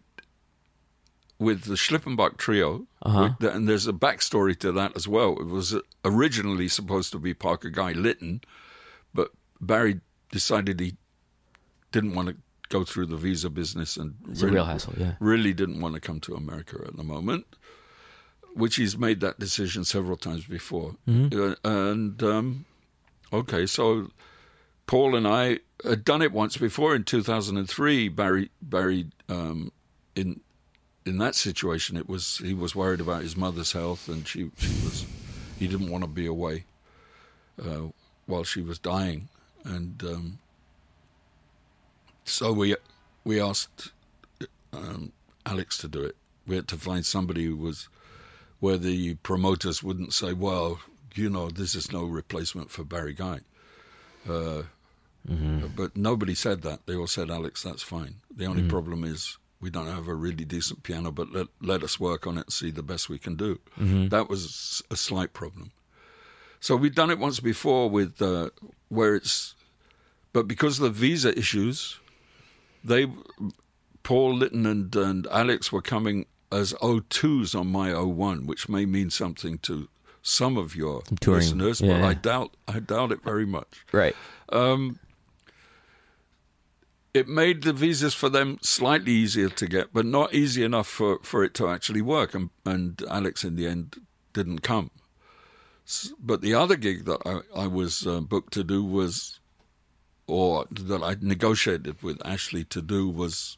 with 1.38 1.64
the 1.64 1.74
Schlippenbach 1.74 2.36
trio, 2.36 2.86
Uh-huh. 3.02 3.30
with 3.40 3.54
and 3.54 3.66
there's 3.68 3.86
a 3.86 3.92
backstory 3.92 4.58
to 4.58 4.72
that 4.72 4.94
as 4.96 5.08
well. 5.08 5.32
It 5.40 5.46
was 5.46 5.74
originally 6.04 6.68
supposed 6.68 7.12
to 7.12 7.18
be 7.18 7.32
Parker 7.34 7.70
Guy 7.70 7.92
Lytton, 7.92 8.42
but 9.14 9.30
Barry 9.60 10.00
decided 10.32 10.80
he 10.80 10.96
didn't 11.92 12.14
want 12.14 12.28
to 12.28 12.36
go 12.68 12.84
through 12.84 13.06
the 13.06 13.16
visa 13.16 13.50
business 13.50 13.96
and 13.96 14.14
It's 14.30 14.42
a 14.42 14.46
real 14.48 14.64
hassle. 14.64 14.94
Yeah. 14.96 15.14
really 15.20 15.52
didn't 15.52 15.80
want 15.80 15.94
to 15.94 16.00
come 16.00 16.20
to 16.20 16.34
America 16.34 16.80
at 16.86 16.96
the 16.96 17.02
moment, 17.02 17.44
which 18.54 18.76
he's 18.76 18.96
made 18.96 19.20
that 19.20 19.38
decision 19.40 19.84
several 19.84 20.16
times 20.16 20.44
before. 20.46 20.94
Uh, 21.08 21.54
and 21.64 22.22
um, 22.22 22.64
okay, 23.32 23.66
so 23.66 24.08
Paul 24.86 25.16
and 25.16 25.26
I 25.26 25.58
had 25.84 26.04
done 26.04 26.22
it 26.22 26.30
once 26.32 26.56
before 26.56 26.94
in 26.94 27.02
2003. 27.04 28.08
Barry, 28.08 28.50
Barry, 28.62 29.06
um, 29.28 29.72
in 30.14 30.40
in 31.06 31.18
that 31.18 31.34
situation, 31.34 31.96
it 31.96 32.08
was 32.08 32.38
he 32.38 32.54
was 32.54 32.76
worried 32.76 33.00
about 33.00 33.22
his 33.22 33.36
mother's 33.36 33.72
health, 33.72 34.08
and 34.08 34.28
she 34.28 34.50
she 34.58 34.68
was 34.84 35.06
he 35.58 35.66
didn't 35.66 35.90
want 35.90 36.04
to 36.04 36.08
be 36.08 36.26
away 36.26 36.64
uh, 37.60 37.88
while 38.26 38.44
she 38.44 38.62
was 38.62 38.78
dying, 38.78 39.28
and 39.64 40.02
um, 40.04 40.38
so 42.24 42.52
we 42.52 42.76
we 43.24 43.40
asked 43.40 43.92
um, 44.72 45.12
Alex 45.46 45.78
to 45.78 45.88
do 45.88 46.02
it. 46.02 46.16
We 46.46 46.56
had 46.56 46.68
to 46.68 46.76
find 46.76 47.04
somebody 47.04 47.44
who 47.44 47.56
was 47.56 47.88
where 48.60 48.76
the 48.78 49.14
promoters 49.16 49.82
wouldn't 49.82 50.12
say, 50.12 50.32
"Well, 50.32 50.80
you 51.14 51.28
know, 51.30 51.50
this 51.50 51.74
is 51.74 51.92
no 51.92 52.04
replacement 52.04 52.70
for 52.70 52.84
Barry 52.84 53.14
Guy." 53.14 53.40
Uh, 54.28 54.62
But 55.76 55.96
nobody 55.96 56.34
said 56.34 56.62
that. 56.62 56.86
They 56.86 56.96
all 56.96 57.06
said, 57.06 57.30
"Alex, 57.30 57.62
that's 57.62 57.82
fine." 57.82 58.14
The 58.34 58.46
only 58.46 58.62
problem 58.68 59.04
is 59.04 59.38
we 59.60 59.68
don't 59.70 59.86
have 59.86 60.08
a 60.08 60.14
really 60.14 60.44
decent 60.46 60.82
piano, 60.82 61.10
but 61.10 61.30
let 61.32 61.48
let 61.60 61.82
us 61.82 62.00
work 62.00 62.26
on 62.26 62.38
it 62.38 62.46
and 62.46 62.52
see 62.52 62.70
the 62.70 62.82
best 62.82 63.08
we 63.10 63.18
can 63.18 63.36
do. 63.36 63.58
That 64.08 64.28
was 64.30 64.82
a 64.90 64.96
slight 64.96 65.32
problem. 65.32 65.72
So 66.60 66.76
we'd 66.76 66.94
done 66.94 67.10
it 67.10 67.18
once 67.18 67.40
before 67.40 67.88
with 67.90 68.20
uh, 68.22 68.50
where 68.88 69.14
it's, 69.16 69.54
but 70.32 70.46
because 70.46 70.78
of 70.78 70.84
the 70.84 70.90
visa 70.90 71.36
issues, 71.38 71.98
they 72.84 73.06
Paul 74.02 74.34
Lytton 74.34 74.66
and, 74.66 74.94
and 74.94 75.26
Alex 75.30 75.72
were 75.72 75.82
coming 75.82 76.26
as 76.52 76.72
O2s 76.74 77.58
on 77.58 77.66
my 77.68 77.90
O1, 77.90 78.46
which 78.46 78.68
may 78.68 78.84
mean 78.86 79.10
something 79.10 79.58
to 79.58 79.88
some 80.22 80.56
of 80.58 80.76
your 80.76 81.02
touring, 81.20 81.40
listeners, 81.40 81.80
yeah. 81.80 81.98
but 82.00 82.04
I 82.04 82.14
doubt 82.14 82.56
I 82.68 82.80
doubt 82.80 83.12
it 83.12 83.22
very 83.22 83.46
much. 83.46 83.84
Right. 83.92 84.14
Um, 84.50 84.98
It 87.12 87.26
made 87.26 87.62
the 87.62 87.72
visas 87.72 88.14
for 88.14 88.28
them 88.28 88.58
slightly 88.62 89.12
easier 89.12 89.48
to 89.48 89.66
get, 89.66 89.92
but 89.92 90.06
not 90.06 90.32
easy 90.32 90.62
enough 90.62 90.86
for, 90.86 91.18
for 91.22 91.42
it 91.42 91.54
to 91.54 91.68
actually 91.68 92.02
work. 92.02 92.34
And, 92.34 92.50
and 92.64 93.02
Alex, 93.10 93.42
in 93.42 93.56
the 93.56 93.66
end, 93.66 93.96
didn't 94.32 94.60
come. 94.60 94.90
But 96.18 96.40
the 96.40 96.54
other 96.54 96.76
gig 96.76 97.04
that 97.04 97.20
I, 97.26 97.64
I 97.64 97.66
was 97.66 98.06
uh, 98.06 98.20
booked 98.20 98.52
to 98.54 98.64
do 98.64 98.84
was, 98.84 99.40
or 100.26 100.66
that 100.70 101.02
I 101.02 101.16
negotiated 101.20 102.02
with 102.02 102.24
Ashley 102.24 102.64
to 102.64 102.80
do 102.82 103.08
was 103.08 103.56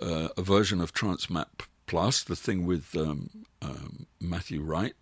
uh, 0.00 0.28
a 0.36 0.42
version 0.42 0.80
of 0.80 0.92
Trance 0.92 1.28
Map 1.30 1.62
Plus, 1.86 2.22
the 2.22 2.36
thing 2.36 2.66
with 2.66 2.96
um, 2.96 3.30
um, 3.62 4.06
Matthew 4.20 4.62
Wright. 4.62 4.94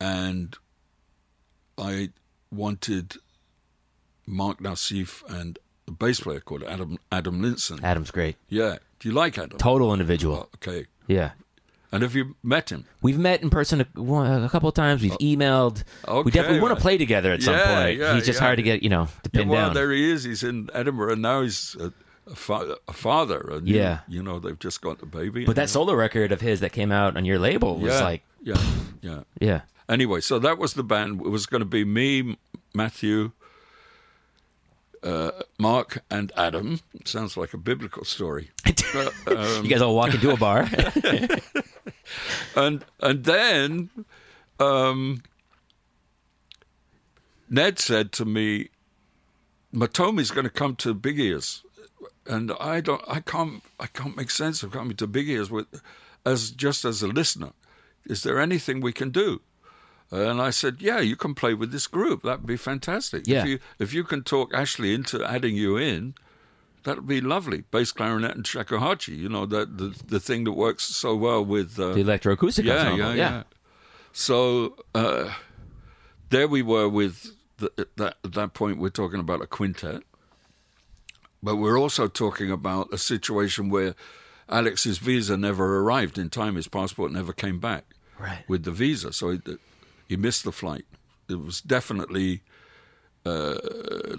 And 0.00 0.56
I 1.76 2.10
wanted 2.50 3.16
Mark 4.26 4.60
Nauseef 4.60 5.22
and 5.28 5.58
a 5.86 5.90
bass 5.90 6.20
player 6.20 6.40
called 6.40 6.62
Adam 6.62 6.98
Adam 7.12 7.42
Linson. 7.42 7.82
Adam's 7.82 8.10
great. 8.10 8.36
Yeah. 8.48 8.78
Do 8.98 9.08
you 9.08 9.14
like 9.14 9.38
Adam? 9.38 9.58
Total 9.58 9.92
individual. 9.92 10.36
Oh, 10.36 10.48
okay. 10.56 10.86
Yeah. 11.06 11.32
And 11.92 12.02
have 12.02 12.14
you 12.14 12.36
met 12.42 12.70
him? 12.70 12.84
We've 13.02 13.18
met 13.18 13.42
in 13.42 13.50
person 13.50 13.80
a, 13.80 13.84
a 14.44 14.48
couple 14.48 14.68
of 14.68 14.74
times. 14.74 15.02
We've 15.02 15.12
oh, 15.12 15.16
emailed. 15.18 15.82
Okay, 16.06 16.22
we 16.22 16.30
definitely 16.30 16.60
want 16.60 16.76
to 16.76 16.80
play 16.80 16.98
together 16.98 17.32
at 17.32 17.42
some 17.42 17.54
Yeah, 17.54 17.82
point. 17.84 17.98
yeah, 17.98 18.14
He's 18.14 18.24
just 18.26 18.38
yeah. 18.40 18.44
hard 18.46 18.56
to 18.58 18.62
get, 18.62 18.82
you 18.82 18.88
know, 18.88 19.08
to 19.24 19.30
pin 19.30 19.48
well, 19.48 19.66
down. 19.66 19.74
there 19.74 19.90
he 19.90 20.10
is. 20.10 20.22
He's 20.22 20.42
in 20.44 20.68
Edinburgh, 20.72 21.14
and 21.14 21.22
now 21.22 21.42
he's 21.42 21.76
a, 21.80 21.92
a, 22.30 22.34
fa- 22.36 22.76
a 22.86 22.92
father. 22.92 23.40
And 23.54 23.68
Yeah. 23.68 24.00
You, 24.06 24.18
you 24.18 24.22
know, 24.22 24.38
they've 24.38 24.58
just 24.58 24.80
got 24.80 25.02
a 25.02 25.06
baby. 25.06 25.44
But 25.44 25.56
that 25.56 25.68
solo 25.68 25.94
record 25.94 26.30
of 26.30 26.40
his 26.40 26.60
that 26.60 26.72
came 26.72 26.92
out 26.92 27.16
on 27.16 27.24
your 27.24 27.38
label 27.40 27.76
was 27.78 27.94
yeah, 27.94 28.04
like, 28.04 28.22
yeah, 28.42 28.62
yeah. 29.02 29.20
yeah. 29.40 29.60
Anyway, 29.88 30.20
so 30.20 30.38
that 30.38 30.58
was 30.58 30.74
the 30.74 30.84
band. 30.84 31.20
It 31.20 31.28
was 31.28 31.46
going 31.46 31.60
to 31.62 31.64
be 31.66 31.84
me, 31.84 32.36
Matthew, 32.72 33.32
uh, 35.02 35.30
Mark, 35.58 36.04
and 36.10 36.32
Adam. 36.36 36.80
Sounds 37.04 37.36
like 37.36 37.54
a 37.54 37.58
biblical 37.58 38.04
story. 38.04 38.50
Uh, 38.92 39.08
um, 39.28 39.64
you 39.64 39.70
guys 39.70 39.80
all 39.80 39.94
walk 39.94 40.12
into 40.12 40.32
a 40.32 40.36
bar. 40.36 40.68
and 42.56 42.84
and 42.98 43.22
then 43.22 43.88
um, 44.58 45.22
Ned 47.48 47.78
said 47.78 48.10
to 48.12 48.24
me, 48.24 48.70
"Matomi's 49.72 50.32
going 50.32 50.42
to 50.42 50.50
come 50.50 50.74
to 50.76 50.92
Big 50.92 51.20
Ears," 51.20 51.62
and 52.26 52.50
I 52.58 52.80
don't, 52.80 53.02
I 53.06 53.20
can't, 53.20 53.62
I 53.78 53.86
can't 53.86 54.16
make 54.16 54.32
sense 54.32 54.64
of 54.64 54.72
coming 54.72 54.96
to 54.96 55.06
Big 55.06 55.28
Ears 55.28 55.52
with, 55.52 55.66
as 56.26 56.50
just 56.50 56.84
as 56.84 57.00
a 57.02 57.06
listener. 57.06 57.52
Is 58.06 58.24
there 58.24 58.40
anything 58.40 58.80
we 58.80 58.92
can 58.92 59.10
do? 59.10 59.40
And 60.12 60.40
I 60.42 60.50
said, 60.50 60.76
"Yeah, 60.80 60.98
you 61.00 61.14
can 61.16 61.34
play 61.34 61.54
with 61.54 61.70
this 61.70 61.86
group. 61.86 62.22
That'd 62.22 62.46
be 62.46 62.56
fantastic. 62.56 63.26
Yeah. 63.26 63.42
If 63.42 63.48
you 63.48 63.58
if 63.78 63.94
you 63.94 64.04
can 64.04 64.22
talk 64.24 64.52
Ashley 64.52 64.92
into 64.92 65.24
adding 65.24 65.54
you 65.54 65.76
in, 65.76 66.14
that'd 66.82 67.06
be 67.06 67.20
lovely. 67.20 67.62
Bass 67.70 67.92
clarinet 67.92 68.34
and 68.34 68.44
shakuhachi. 68.44 69.16
You 69.16 69.28
know 69.28 69.46
that 69.46 69.78
the 69.78 69.94
the 70.06 70.18
thing 70.18 70.44
that 70.44 70.52
works 70.52 70.84
so 70.84 71.14
well 71.14 71.44
with 71.44 71.78
uh, 71.78 71.92
The 71.92 72.02
electroacoustic 72.02 72.64
yeah, 72.64 72.74
ensemble. 72.78 72.98
yeah, 72.98 73.14
yeah. 73.14 73.42
So 74.12 74.76
uh, 74.96 75.32
there 76.30 76.48
we 76.48 76.62
were 76.62 76.88
with 76.88 77.30
the, 77.58 77.70
at 77.78 77.96
that 77.96 78.16
at 78.24 78.32
that 78.32 78.52
point. 78.54 78.78
We're 78.78 78.90
talking 78.90 79.20
about 79.20 79.42
a 79.42 79.46
quintet, 79.46 80.02
but 81.42 81.54
we're 81.56 81.78
also 81.78 82.08
talking 82.08 82.50
about 82.50 82.92
a 82.92 82.98
situation 82.98 83.68
where 83.70 83.94
Alex's 84.48 84.98
visa 84.98 85.36
never 85.36 85.78
arrived 85.80 86.18
in 86.18 86.30
time. 86.30 86.56
His 86.56 86.66
passport 86.66 87.12
never 87.12 87.32
came 87.32 87.60
back 87.60 87.84
Right. 88.18 88.42
with 88.48 88.64
the 88.64 88.72
visa, 88.72 89.12
so 89.12 89.30
he, 89.30 89.40
he 90.10 90.16
missed 90.16 90.42
the 90.42 90.50
flight. 90.50 90.86
It 91.28 91.40
was 91.40 91.60
definitely 91.60 92.42
uh, 93.24 93.58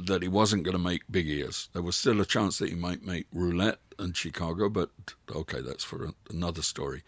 that 0.07 0.19
he 0.21 0.29
wasn't 0.29 0.63
going 0.63 0.77
to 0.77 0.83
make 0.91 1.01
big 1.11 1.27
ears. 1.27 1.67
There 1.73 1.81
was 1.81 1.97
still 1.97 2.21
a 2.21 2.25
chance 2.25 2.59
that 2.59 2.69
he 2.69 2.75
might 2.75 3.03
make 3.05 3.25
roulette 3.33 3.79
and 3.99 4.15
Chicago, 4.15 4.69
but 4.69 4.89
okay, 5.35 5.59
that's 5.59 5.83
for 5.83 6.11
another 6.29 6.61
story. 6.61 7.03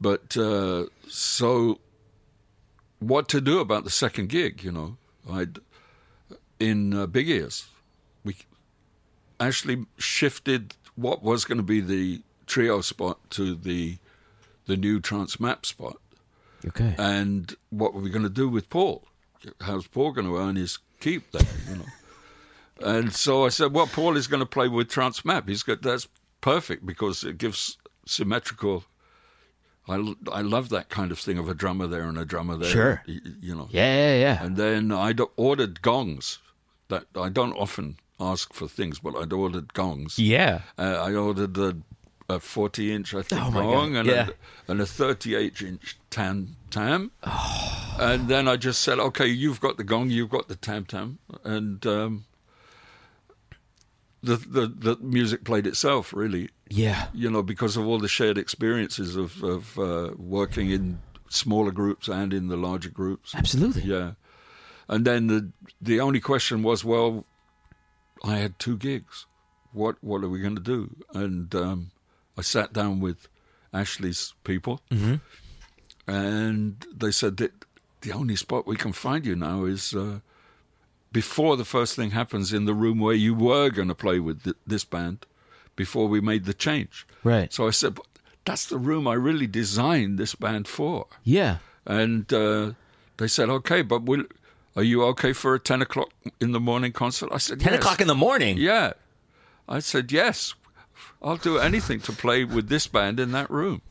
But 0.00 0.36
uh, 0.36 0.84
so, 1.08 1.80
what 3.00 3.28
to 3.30 3.40
do 3.40 3.58
about 3.58 3.82
the 3.82 3.90
second 3.90 4.28
gig? 4.28 4.62
You 4.62 4.70
know, 4.70 4.96
I'd 5.28 5.58
in 6.60 6.94
uh, 6.94 7.06
big 7.06 7.28
ears, 7.28 7.66
we 8.24 8.36
actually 9.40 9.84
shifted 9.98 10.76
what 10.94 11.24
was 11.24 11.44
going 11.44 11.58
to 11.58 11.64
be 11.64 11.80
the 11.80 12.22
trio 12.46 12.82
spot 12.82 13.18
to 13.30 13.56
the 13.56 13.98
the 14.66 14.76
new 14.76 15.00
Trance 15.00 15.40
Map 15.40 15.66
spot. 15.66 15.96
Okay. 16.66 16.94
And 16.98 17.54
what 17.70 17.94
were 17.94 18.00
we 18.00 18.10
going 18.10 18.22
to 18.22 18.30
do 18.30 18.48
with 18.48 18.68
Paul? 18.70 19.04
How's 19.60 19.86
Paul 19.86 20.12
going 20.12 20.26
to 20.26 20.36
earn 20.36 20.56
his 20.56 20.78
keep 21.00 21.30
there? 21.32 21.46
You 21.68 21.76
know. 21.76 21.84
and 22.88 23.12
so 23.12 23.44
I 23.44 23.48
said, 23.48 23.72
well, 23.72 23.86
Paul 23.86 24.16
is 24.16 24.26
going 24.26 24.40
to 24.40 24.46
play 24.46 24.68
with 24.68 24.88
Trance 24.88 25.24
Map. 25.24 25.48
He's 25.48 25.62
got 25.62 25.82
that's 25.82 26.06
perfect 26.40 26.86
because 26.86 27.24
it 27.24 27.38
gives 27.38 27.76
symmetrical. 28.06 28.84
I, 29.88 30.14
I 30.30 30.42
love 30.42 30.68
that 30.68 30.88
kind 30.90 31.10
of 31.10 31.18
thing 31.18 31.38
of 31.38 31.48
a 31.48 31.54
drummer 31.54 31.88
there 31.88 32.04
and 32.04 32.16
a 32.16 32.24
drummer 32.24 32.56
there. 32.56 32.70
Sure. 32.70 33.02
You 33.06 33.54
know. 33.56 33.68
yeah, 33.70 33.94
yeah, 33.94 34.20
yeah. 34.20 34.44
And 34.44 34.56
then 34.56 34.92
I 34.92 35.14
ordered 35.36 35.82
gongs. 35.82 36.38
That 36.88 37.06
I 37.16 37.30
don't 37.30 37.54
often 37.54 37.96
ask 38.20 38.52
for 38.52 38.68
things, 38.68 38.98
but 38.98 39.16
I'd 39.16 39.32
ordered 39.32 39.72
gongs. 39.72 40.18
yeah. 40.18 40.60
Uh, 40.78 41.02
I 41.02 41.14
ordered 41.14 41.56
a, 41.56 41.76
a 42.28 42.38
40 42.40 42.92
inch, 42.92 43.14
I 43.14 43.22
think, 43.22 43.42
Oh, 43.42 43.50
my 43.50 43.60
gong 43.62 43.96
and, 43.96 44.08
Yeah. 44.08 44.28
a, 44.68 44.70
and 44.72 44.80
a 44.80 44.86
38 44.86 45.60
inch 45.62 45.96
tam 46.10 46.56
tam. 46.70 47.10
And 48.00 48.28
then 48.28 48.48
I 48.48 48.56
just 48.56 48.80
said, 48.82 48.98
okay, 48.98 49.26
you've 49.26 49.60
got 49.60 49.76
the 49.76 49.84
gong, 49.84 50.10
you've 50.10 50.30
got 50.30 50.48
the 50.48 50.56
tam 50.56 50.84
tam. 50.84 51.18
And 51.44 51.84
um, 51.86 52.24
the, 54.22 54.36
the, 54.36 54.66
the 54.66 54.96
music 55.00 55.44
played 55.44 55.66
itself, 55.66 56.12
really, 56.12 56.50
Yeah. 56.68 57.08
you 57.12 57.30
know, 57.30 57.42
because 57.42 57.76
of 57.76 57.86
all 57.86 57.98
the 57.98 58.08
shared 58.08 58.38
experiences 58.38 59.16
of, 59.16 59.42
of 59.42 59.78
uh, 59.78 60.10
working 60.16 60.70
in 60.70 61.00
smaller 61.28 61.70
groups 61.72 62.08
and 62.08 62.32
in 62.32 62.48
the 62.48 62.56
larger 62.56 62.90
groups. 62.90 63.34
Absolutely. 63.34 63.82
Yeah. 63.82 64.12
And 64.88 65.04
then 65.06 65.26
the 65.28 65.50
the 65.80 66.00
only 66.00 66.20
question 66.20 66.62
was, 66.62 66.84
well, 66.84 67.24
I 68.24 68.36
had 68.38 68.58
two 68.58 68.76
gigs. 68.76 69.26
What 69.72 69.96
what 70.02 70.22
are 70.22 70.28
we 70.28 70.40
going 70.40 70.56
to 70.56 70.60
do? 70.62 70.94
And 71.14 71.54
um, 71.54 71.91
I 72.36 72.42
sat 72.42 72.72
down 72.72 73.00
with 73.00 73.28
Ashley's 73.72 74.34
people, 74.44 74.80
and 76.06 76.86
they 76.94 77.10
said 77.10 77.36
that 77.38 77.52
the 78.02 78.12
only 78.12 78.36
spot 78.36 78.66
we 78.66 78.76
can 78.76 78.92
find 78.92 79.24
you 79.24 79.36
now 79.36 79.64
is 79.64 79.94
uh, 79.94 80.20
before 81.12 81.56
the 81.56 81.64
first 81.64 81.94
thing 81.96 82.10
happens 82.10 82.52
in 82.52 82.64
the 82.64 82.74
room 82.74 82.98
where 82.98 83.14
you 83.14 83.34
were 83.34 83.70
going 83.70 83.88
to 83.88 83.94
play 83.94 84.18
with 84.18 84.44
th- 84.44 84.56
this 84.66 84.84
band 84.84 85.26
before 85.76 86.08
we 86.08 86.20
made 86.20 86.44
the 86.44 86.54
change. 86.54 87.06
Right. 87.22 87.52
So 87.52 87.66
I 87.66 87.70
said, 87.70 87.98
that's 88.44 88.66
the 88.66 88.78
room 88.78 89.06
I 89.06 89.14
really 89.14 89.46
designed 89.46 90.18
this 90.18 90.34
band 90.34 90.66
for. 90.68 91.06
Yeah. 91.24 91.58
And 91.86 92.32
uh, 92.32 92.72
they 93.18 93.28
said, 93.28 93.48
okay, 93.48 93.82
but 93.82 94.02
will, 94.02 94.24
are 94.76 94.82
you 94.82 95.04
okay 95.04 95.32
for 95.32 95.54
a 95.54 95.60
10 95.60 95.82
o'clock 95.82 96.10
in 96.40 96.52
the 96.52 96.60
morning 96.60 96.92
concert? 96.92 97.30
I 97.32 97.38
said, 97.38 97.60
10 97.60 97.72
yes. 97.72 97.80
o'clock 97.80 98.00
in 98.00 98.08
the 98.08 98.14
morning. 98.14 98.56
Yeah. 98.58 98.94
I 99.68 99.78
said, 99.78 100.10
yes. 100.10 100.54
I'll 101.22 101.36
do 101.36 101.58
anything 101.58 102.00
to 102.00 102.12
play 102.12 102.44
with 102.44 102.68
this 102.68 102.86
band 102.86 103.20
in 103.20 103.32
that 103.32 103.50
room. 103.50 103.82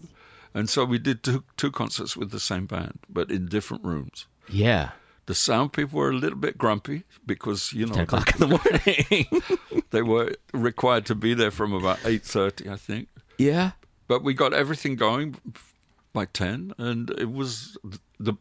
And 0.54 0.70
so 0.70 0.84
we 0.84 0.98
did 1.00 1.24
two, 1.24 1.44
two 1.56 1.72
concerts 1.72 2.18
with 2.18 2.32
the 2.32 2.40
same 2.40 2.66
band, 2.66 3.00
but 3.10 3.32
in 3.32 3.48
different 3.48 3.84
rooms. 3.86 4.28
Yeah. 4.50 4.92
The 5.28 5.36
sound 5.36 5.72
people 5.72 6.00
were 6.00 6.10
a 6.10 6.14
little 6.16 6.38
bit 6.38 6.58
grumpy 6.58 7.04
because, 7.26 7.72
you 7.72 7.86
know, 7.86 7.94
10 7.94 8.04
o'clock 8.04 8.34
in 8.34 8.40
the 8.40 8.48
morning. 8.48 9.82
they 9.92 10.02
were 10.02 10.34
required 10.54 11.06
to 11.06 11.16
be 11.16 11.34
there 11.34 11.52
from 11.52 11.74
about 11.74 12.00
8.30, 12.00 12.68
I 12.72 12.76
think. 12.76 13.08
yeah. 13.38 13.72
But 14.08 14.24
we 14.24 14.34
got 14.34 14.54
everything 14.54 14.98
going 14.98 15.38
by 16.12 16.26
10, 16.26 16.74
and 16.78 17.10
it 17.12 17.32
was 17.32 17.78
the 18.20 18.36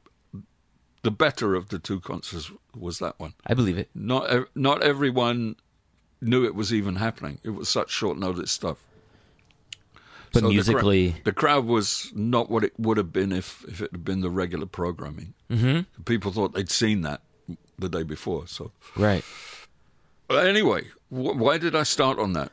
the 1.02 1.10
better 1.10 1.54
of 1.54 1.68
the 1.68 1.78
two 1.78 2.00
concerts 2.00 2.50
was 2.76 2.98
that 2.98 3.18
one. 3.18 3.34
I 3.46 3.54
believe 3.54 3.78
it. 3.78 3.88
Not 3.94 4.48
not 4.56 4.82
everyone 4.82 5.54
knew 6.20 6.44
it 6.44 6.54
was 6.54 6.72
even 6.72 6.96
happening. 6.96 7.38
It 7.42 7.50
was 7.50 7.68
such 7.68 7.90
short 7.90 8.18
notice 8.18 8.50
stuff. 8.50 8.78
But 10.32 10.40
So 10.42 10.46
the 10.46 10.46
cra- 10.46 10.52
musically, 10.54 11.16
the 11.24 11.32
crowd 11.32 11.64
was 11.64 12.12
not 12.14 12.50
what 12.50 12.62
it 12.62 12.72
would 12.78 12.96
have 12.98 13.12
been 13.12 13.32
if, 13.32 13.64
if 13.68 13.80
it 13.80 13.90
had 13.90 14.04
been 14.04 14.20
the 14.20 14.30
regular 14.30 14.66
programming. 14.66 15.34
Mm-hmm. 15.50 16.02
People 16.04 16.30
thought 16.32 16.54
they'd 16.54 16.70
seen 16.70 17.00
that 17.02 17.20
the 17.78 17.88
day 17.88 18.04
before. 18.04 18.46
So 18.46 18.70
right. 18.96 19.24
Anyway, 20.30 20.84
wh- 21.08 21.34
why 21.36 21.58
did 21.58 21.74
I 21.74 21.82
start 21.82 22.20
on 22.20 22.34
that? 22.34 22.52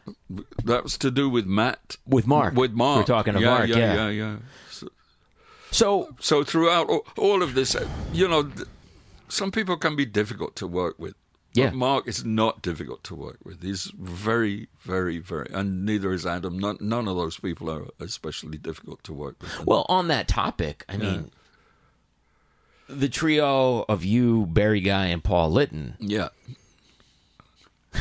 That 0.66 0.82
was 0.84 0.98
to 0.98 1.12
do 1.12 1.30
with 1.30 1.46
Matt. 1.46 1.98
With 2.08 2.26
Mark. 2.26 2.56
With 2.56 2.72
Mark. 2.72 3.02
We're 3.08 3.16
talking 3.16 3.36
of 3.36 3.42
yeah, 3.42 3.50
Mark, 3.50 3.70
Yeah, 3.70 3.78
yeah. 3.78 3.94
yeah, 3.96 4.10
yeah. 4.10 4.36
So, 4.72 4.88
So, 5.70 6.16
so 6.20 6.44
throughout 6.44 6.90
all, 6.90 7.06
all 7.16 7.44
of 7.44 7.54
this, 7.54 7.76
uh, 7.76 7.88
you 8.12 8.28
know, 8.28 8.44
th- 8.44 8.68
some 9.30 9.52
people 9.52 9.78
can 9.78 9.96
be 9.96 10.06
difficult 10.08 10.56
to 10.56 10.66
work 10.66 10.96
with. 10.98 11.14
But 11.66 11.76
Mark 11.76 12.08
is 12.08 12.24
not 12.24 12.62
difficult 12.62 13.04
to 13.06 13.16
work 13.16 13.38
with. 13.44 13.62
He's 13.62 13.92
very, 14.00 14.68
very, 14.82 15.20
very, 15.20 15.48
and 15.52 15.86
neither 15.86 16.12
is 16.14 16.26
Adam. 16.26 16.58
None, 16.60 16.78
none 16.80 17.08
of 17.08 17.16
those 17.16 17.40
people 17.40 17.70
are 17.70 17.86
especially 18.00 18.58
difficult 18.58 19.04
to 19.04 19.14
work 19.14 19.36
with. 19.42 19.66
well, 19.66 19.86
on 19.90 20.08
that 20.08 20.28
topic, 20.28 20.86
I 20.88 20.98
mean, 20.98 21.32
the 22.88 23.10
trio 23.10 23.86
of 23.90 24.04
you, 24.04 24.46
Barry 24.46 24.82
Guy, 24.82 25.08
and 25.08 25.24
Paul 25.24 25.52
Lytton. 25.52 25.96
yeah. 26.00 26.30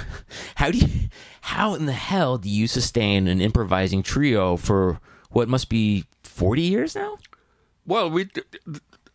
How 0.57 0.71
do 0.71 0.79
you, 0.79 1.09
how 1.41 1.75
in 1.75 1.87
the 1.87 1.93
hell 1.93 2.39
do 2.39 2.51
you 2.51 2.67
sustain 2.67 3.29
an 3.29 3.41
improvising 3.41 4.03
trio 4.03 4.57
for 4.57 5.01
what 5.31 5.49
must 5.49 5.69
be 5.69 6.05
forty 6.23 6.63
years 6.63 6.95
now? 6.95 7.19
Well, 7.87 8.11
we 8.11 8.29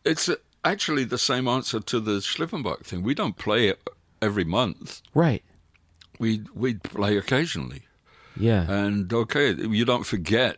it's 0.06 0.30
uh, 0.30 0.36
actually 0.64 1.04
the 1.04 1.18
same 1.18 1.48
answer 1.48 1.80
to 1.82 2.00
the 2.00 2.20
Schlippenbach 2.20 2.84
thing. 2.86 3.04
We 3.04 3.14
don't 3.14 3.38
play 3.38 3.68
it 3.68 3.82
every 4.22 4.44
month. 4.44 5.02
Right. 5.14 5.44
We 6.20 6.44
we 6.54 6.76
play 6.76 7.18
occasionally. 7.18 7.84
Yeah. 8.38 8.70
And 8.72 9.12
okay, 9.14 9.54
you 9.54 9.86
don't 9.86 10.06
forget 10.06 10.58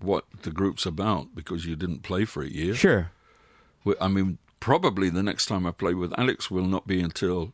what 0.00 0.24
the 0.42 0.50
group's 0.50 0.86
about 0.86 1.34
because 1.34 1.66
you 1.66 1.74
didn't 1.76 2.02
play 2.02 2.24
for 2.24 2.42
a 2.42 2.48
year. 2.48 2.74
sure. 2.74 3.10
We- 3.84 3.96
I 4.00 4.08
mean, 4.08 4.38
probably 4.60 5.10
the 5.10 5.22
next 5.22 5.46
time 5.46 5.66
I 5.66 5.72
play 5.72 5.94
with 5.94 6.12
Alex 6.18 6.50
will 6.50 6.66
not 6.66 6.86
be 6.86 7.00
until 7.00 7.52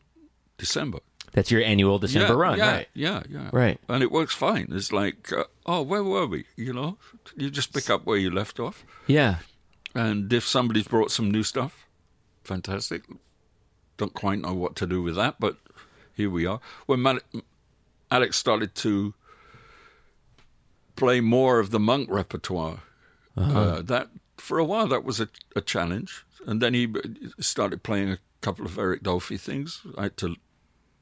December. 0.57 0.99
That's 1.33 1.51
your 1.51 1.61
annual 1.63 1.99
December 1.99 2.33
yeah, 2.33 2.39
run, 2.39 2.57
yeah, 2.57 2.71
right? 2.71 2.87
Yeah, 2.93 3.23
yeah. 3.29 3.49
Right. 3.51 3.79
And 3.89 4.01
it 4.03 4.11
works 4.11 4.33
fine. 4.33 4.67
It's 4.71 4.93
like, 4.93 5.33
uh, 5.33 5.43
oh, 5.65 5.81
where 5.81 6.03
were 6.03 6.27
we? 6.27 6.45
You 6.55 6.71
know, 6.71 6.97
you 7.35 7.49
just 7.49 7.73
pick 7.73 7.89
up 7.89 8.05
where 8.05 8.17
you 8.17 8.29
left 8.31 8.59
off. 8.59 8.85
Yeah. 9.07 9.37
And 9.93 10.31
if 10.31 10.45
somebody's 10.47 10.87
brought 10.87 11.11
some 11.11 11.29
new 11.31 11.43
stuff, 11.43 11.87
fantastic. 12.43 13.03
Don't 13.97 14.13
quite 14.13 14.39
know 14.39 14.53
what 14.53 14.75
to 14.77 14.85
do 14.87 15.01
with 15.01 15.15
that, 15.15 15.35
but 15.39 15.57
here 16.15 16.29
we 16.29 16.45
are. 16.45 16.59
When 16.85 17.01
Mal- 17.01 17.19
Alex 18.11 18.37
started 18.37 18.75
to 18.75 19.13
play 20.95 21.21
more 21.21 21.59
of 21.59 21.71
the 21.71 21.79
monk 21.79 22.09
repertoire, 22.09 22.79
uh 23.37 23.81
that 23.81 24.09
for 24.37 24.59
a 24.59 24.63
while 24.65 24.87
that 24.87 25.03
was 25.03 25.19
a, 25.19 25.27
a 25.55 25.61
challenge. 25.61 26.25
And 26.45 26.61
then 26.61 26.73
he 26.73 26.87
started 27.39 27.81
playing 27.83 28.11
a 28.11 28.19
couple 28.41 28.65
of 28.65 28.77
Eric 28.77 29.01
Dolphy 29.03 29.39
things. 29.39 29.81
I 29.97 30.03
had 30.03 30.17
to, 30.17 30.35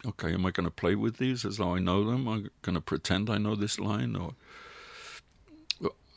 okay, 0.05 0.33
am 0.33 0.45
I 0.45 0.51
going 0.51 0.63
to 0.65 0.71
play 0.71 0.95
with 0.95 1.17
these 1.17 1.43
as 1.43 1.57
though 1.57 1.75
I 1.75 1.79
know 1.79 2.05
them? 2.05 2.27
Am 2.27 2.33
I 2.33 2.49
going 2.61 2.75
to 2.75 2.81
pretend 2.81 3.29
I 3.29 3.37
know 3.39 3.55
this 3.55 3.77
line, 3.79 4.15
or 4.15 4.33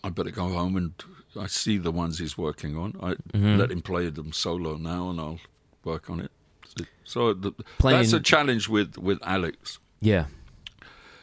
I 0.05 0.11
better 0.11 0.31
go 0.31 0.48
home 0.48 0.77
and 0.77 0.93
I 1.39 1.48
see 1.48 1.77
the 1.78 1.90
ones 1.90 2.19
he's 2.20 2.39
working 2.39 2.77
on. 2.77 2.94
I 3.03 3.16
let 3.59 3.73
him 3.73 3.82
play 3.82 4.09
them 4.11 4.32
solo 4.32 4.77
now, 4.77 5.11
and 5.11 5.19
I'll 5.20 5.40
work 5.82 6.09
on 6.09 6.20
it. 6.20 6.31
So 7.05 7.32
the, 7.32 7.53
Playing- 7.78 7.98
that's 8.01 8.12
a 8.12 8.20
challenge 8.20 8.69
with 8.69 8.98
with 8.98 9.19
Alex, 9.23 9.78
Yeah. 10.01 10.27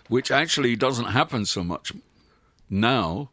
which 0.08 0.32
actually 0.32 0.76
doesn't 0.76 1.06
happen 1.12 1.46
so 1.46 1.64
much 1.64 1.92
now. 2.70 3.30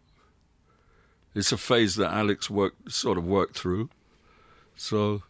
It's 1.34 1.52
a 1.52 1.56
phase 1.56 1.94
that 1.94 2.10
Alex 2.12 2.50
worked 2.50 2.90
sort 2.90 3.16
of 3.18 3.24
worked 3.24 3.56
through. 3.56 3.88
So 4.76 5.22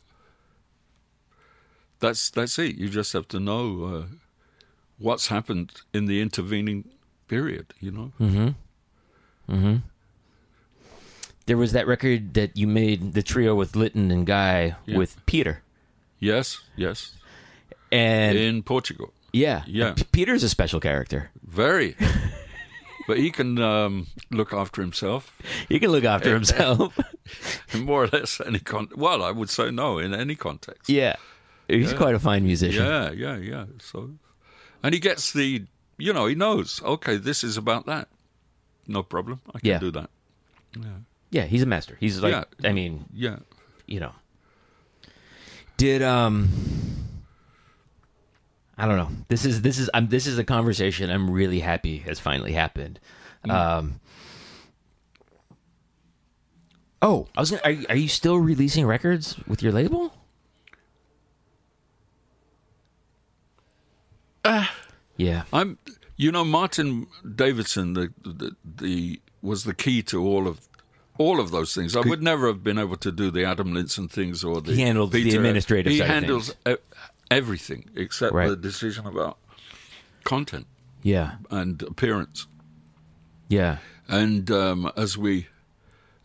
that's 1.98 2.30
that's 2.30 2.58
it. 2.58 2.76
You 2.76 2.88
just 2.88 3.12
have 3.12 3.28
to 3.28 3.38
know 3.40 3.84
uh, 3.84 4.04
what's 4.98 5.28
happened 5.28 5.72
in 5.92 6.06
the 6.06 6.20
intervening 6.22 6.88
period. 7.28 7.74
You 7.80 7.90
know. 7.90 8.12
Mm-hmm. 8.20 8.48
Mm-hmm. 9.54 9.76
There 11.46 11.56
was 11.56 11.72
that 11.72 11.86
record 11.86 12.34
that 12.34 12.56
you 12.56 12.66
made, 12.66 13.12
the 13.14 13.22
trio 13.22 13.54
with 13.54 13.74
Lytton 13.74 14.10
and 14.10 14.24
Guy 14.26 14.76
Yeah. 14.86 14.96
with 14.98 15.24
Peter, 15.26 15.62
Yes, 16.20 16.60
yes. 16.76 17.12
and 17.90 18.36
In 18.38 18.62
Portugal, 18.62 19.12
yeah, 19.32 19.62
Yeah. 19.66 19.94
P- 19.94 20.04
Peter's 20.12 20.42
a 20.42 20.48
special 20.48 20.80
character. 20.80 21.30
very. 21.42 21.96
but 23.08 23.18
he 23.18 23.30
can 23.30 23.58
um, 23.58 24.06
look 24.30 24.52
after 24.52 24.82
himself 24.82 25.32
He 25.68 25.80
can 25.80 25.90
look 25.90 26.04
after 26.04 26.32
himself. 26.38 26.96
more 27.74 28.04
or 28.04 28.08
less 28.08 28.40
any 28.46 28.58
con. 28.60 28.88
Well, 28.94 29.22
I 29.22 29.30
would 29.32 29.50
say 29.50 29.70
no 29.70 29.98
in 29.98 30.14
any 30.14 30.34
context. 30.36 30.88
yeah, 30.88 31.16
he's 31.68 31.92
quite 31.92 32.14
a 32.14 32.18
fine 32.20 32.44
musician. 32.44 32.84
Yeah, 32.84 33.10
yeah, 33.12 33.36
yeah. 33.36 33.64
So, 33.80 34.10
and 34.82 34.94
he 34.94 35.00
gets 35.00 35.32
the, 35.32 35.64
you 35.98 36.12
know, 36.12 36.26
he 36.26 36.34
knows. 36.34 36.82
Okay, 36.82 37.16
this 37.16 37.42
is 37.44 37.56
about 37.56 37.86
that. 37.86 38.08
No 38.86 39.02
problem. 39.02 39.40
I 39.54 39.58
can 39.60 39.68
Yeah. 39.68 39.78
do 39.80 39.90
that. 39.92 40.10
Yeah. 40.76 40.98
Yeah, 41.30 41.44
he's 41.46 41.62
a 41.62 41.66
master. 41.66 41.96
He's 42.00 42.20
like, 42.20 42.32
Yeah. 42.32 42.68
I 42.68 42.72
mean, 42.72 43.04
Yeah. 43.14 43.38
you 43.86 44.00
know. 44.00 44.12
Did 45.80 46.02
um 46.02 46.50
I 48.76 48.84
don't 48.86 48.98
know. 48.98 49.08
This 49.28 49.46
is 49.46 49.62
this 49.62 49.78
is 49.78 49.88
I'm 49.94 50.08
this 50.08 50.26
is 50.26 50.36
a 50.36 50.44
conversation 50.44 51.08
I'm 51.08 51.30
really 51.30 51.60
happy 51.60 51.96
has 52.00 52.20
finally 52.20 52.52
happened. 52.52 53.00
Um 53.48 53.98
Oh, 57.00 57.28
I 57.34 57.40
was 57.40 57.50
gonna 57.50 57.62
are, 57.64 57.70
you- 57.70 57.86
are 57.88 57.96
you 57.96 58.08
still 58.08 58.36
releasing 58.36 58.84
records 58.84 59.38
with 59.48 59.62
your 59.62 59.72
label? 59.72 60.12
yeah. 65.16 65.44
I'm, 65.50 65.78
you 66.18 66.30
know, 66.30 66.44
Martin 66.44 67.06
Davidson, 67.36 67.94
the, 67.94 68.12
the 68.22 68.54
the 68.66 69.20
was 69.40 69.64
the 69.64 69.72
key 69.74 70.02
to 70.02 70.22
all 70.22 70.46
of 70.46 70.68
all 71.24 71.38
of 71.44 71.48
those 71.50 71.70
things. 71.76 71.94
I 71.96 72.00
would 72.10 72.22
never 72.22 72.46
have 72.52 72.62
been 72.64 72.78
able 72.78 72.96
to 73.06 73.12
do 73.12 73.30
the 73.30 73.44
Adam 73.52 73.68
Linson 73.76 74.08
things 74.10 74.42
or 74.44 74.60
the 74.62 74.72
He 74.74 74.80
handled 74.88 75.12
the 75.12 75.28
administrative 75.36 75.92
He 75.92 75.98
handles 76.14 76.46
e- 76.72 76.76
everything 77.30 77.82
except 78.04 78.32
Right. 78.34 78.48
the 78.48 78.56
decision 78.70 79.06
about 79.06 79.36
content 80.24 80.66
Yeah. 81.02 81.30
and 81.50 81.82
appearance. 81.82 82.46
Yeah. 83.48 83.76
And 84.08 84.50
um, 84.50 84.90
as 84.96 85.16
we 85.24 85.46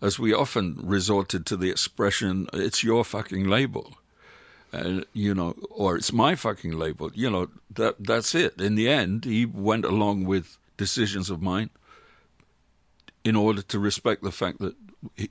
as 0.02 0.20
we 0.20 0.34
often 0.34 0.66
resorted 0.98 1.46
to 1.46 1.56
the 1.58 1.70
expression, 1.76 2.48
"It's 2.54 2.84
your 2.84 3.04
fucking 3.04 3.46
label," 3.58 3.86
uh, 4.74 5.02
you 5.14 5.34
know, 5.34 5.52
or 5.70 5.96
"It's 5.98 6.12
my 6.26 6.36
fucking 6.36 6.74
label," 6.84 7.08
you 7.24 7.30
know, 7.30 7.48
that 7.80 7.96
that's 8.12 8.36
it. 8.36 8.60
In 8.62 8.76
the 8.76 8.88
end, 9.02 9.26
he 9.26 9.46
went 9.72 9.86
along 9.86 10.26
with 10.32 10.46
decisions 10.78 11.30
of 11.30 11.42
mine 11.42 11.70
in 13.26 13.36
order 13.36 13.62
to 13.62 13.80
respect 13.80 14.24
the 14.24 14.32
fact 14.32 14.60
that 14.60 14.76
he, 15.16 15.30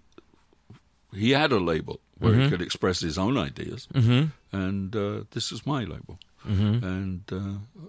he 1.13 1.31
had 1.31 1.53
a 1.53 1.59
label 1.59 2.01
where 2.19 2.35
he 2.35 2.49
could 2.49 2.63
express 2.63 3.01
his 3.01 3.19
own 3.19 3.39
ideas, 3.39 3.89
mm-hmm. 3.95 4.27
and 4.57 4.97
uh, 4.97 5.25
this 5.31 5.53
is 5.53 5.67
my 5.67 5.85
label, 5.85 6.19
and. 6.45 7.23
Uh, 7.31 7.87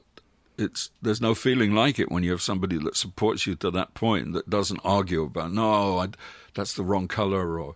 it's 0.57 0.89
there's 1.01 1.19
no 1.19 1.35
feeling 1.35 1.73
like 1.73 1.99
it 1.99 2.09
when 2.09 2.23
you 2.23 2.31
have 2.31 2.41
somebody 2.41 2.77
that 2.77 2.95
supports 2.95 3.45
you 3.45 3.55
to 3.55 3.69
that 3.69 3.93
point 3.93 4.31
that 4.31 4.49
doesn't 4.49 4.79
argue 4.85 5.23
about 5.23 5.51
no 5.51 5.99
I, 5.99 6.07
that's 6.53 6.75
the 6.75 6.83
wrong 6.85 7.09
color 7.09 7.59
or 7.59 7.75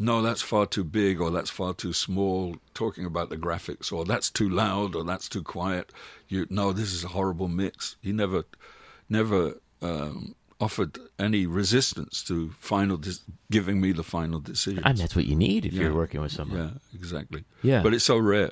no 0.00 0.22
that's 0.22 0.40
far 0.40 0.64
too 0.64 0.82
big 0.82 1.20
or 1.20 1.30
that's 1.30 1.50
far 1.50 1.74
too 1.74 1.92
small 1.92 2.56
talking 2.72 3.04
about 3.04 3.28
the 3.28 3.36
graphics 3.36 3.92
or 3.92 4.06
that's 4.06 4.30
too 4.30 4.48
loud 4.48 4.96
or 4.96 5.04
that's 5.04 5.28
too 5.28 5.42
quiet. 5.42 5.92
You 6.26 6.46
no 6.48 6.72
this 6.72 6.92
is 6.92 7.04
a 7.04 7.08
horrible 7.08 7.48
mix. 7.48 7.96
He 8.00 8.10
never 8.10 8.44
never 9.10 9.60
um, 9.82 10.34
offered 10.60 10.98
any 11.18 11.46
resistance 11.46 12.22
to 12.24 12.50
final 12.60 12.96
dis- 12.98 13.22
giving 13.50 13.80
me 13.80 13.92
the 13.92 14.02
final 14.02 14.40
decision 14.40 14.82
And 14.84 14.98
that's 14.98 15.16
what 15.16 15.24
you 15.24 15.34
need 15.36 15.64
if 15.66 15.72
Yeah. 15.72 15.82
you're 15.84 15.94
working 15.94 16.20
with 16.20 16.32
someone. 16.32 16.58
yeah 16.58 16.70
exactly 16.94 17.44
Yeah. 17.62 17.82
but 17.82 17.94
it's 17.94 18.04
so 18.04 18.18
rare 18.18 18.50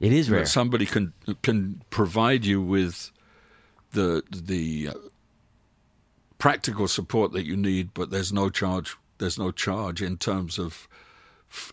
It 0.00 0.12
is 0.12 0.30
rare. 0.30 0.40
that 0.40 0.48
somebody 0.48 0.86
can 0.86 1.12
can 1.42 1.82
provide 1.90 2.44
you 2.46 2.62
with 2.62 3.10
the 3.92 4.22
the 4.30 4.88
uh, 4.88 4.94
practical 6.38 6.88
support 6.88 7.32
that 7.32 7.44
you 7.44 7.56
need, 7.56 7.92
but 7.94 8.10
there's 8.10 8.32
no 8.32 8.48
charge. 8.50 8.96
There's 9.18 9.38
no 9.38 9.50
charge 9.50 10.00
in 10.02 10.16
terms 10.16 10.58
of 10.58 10.88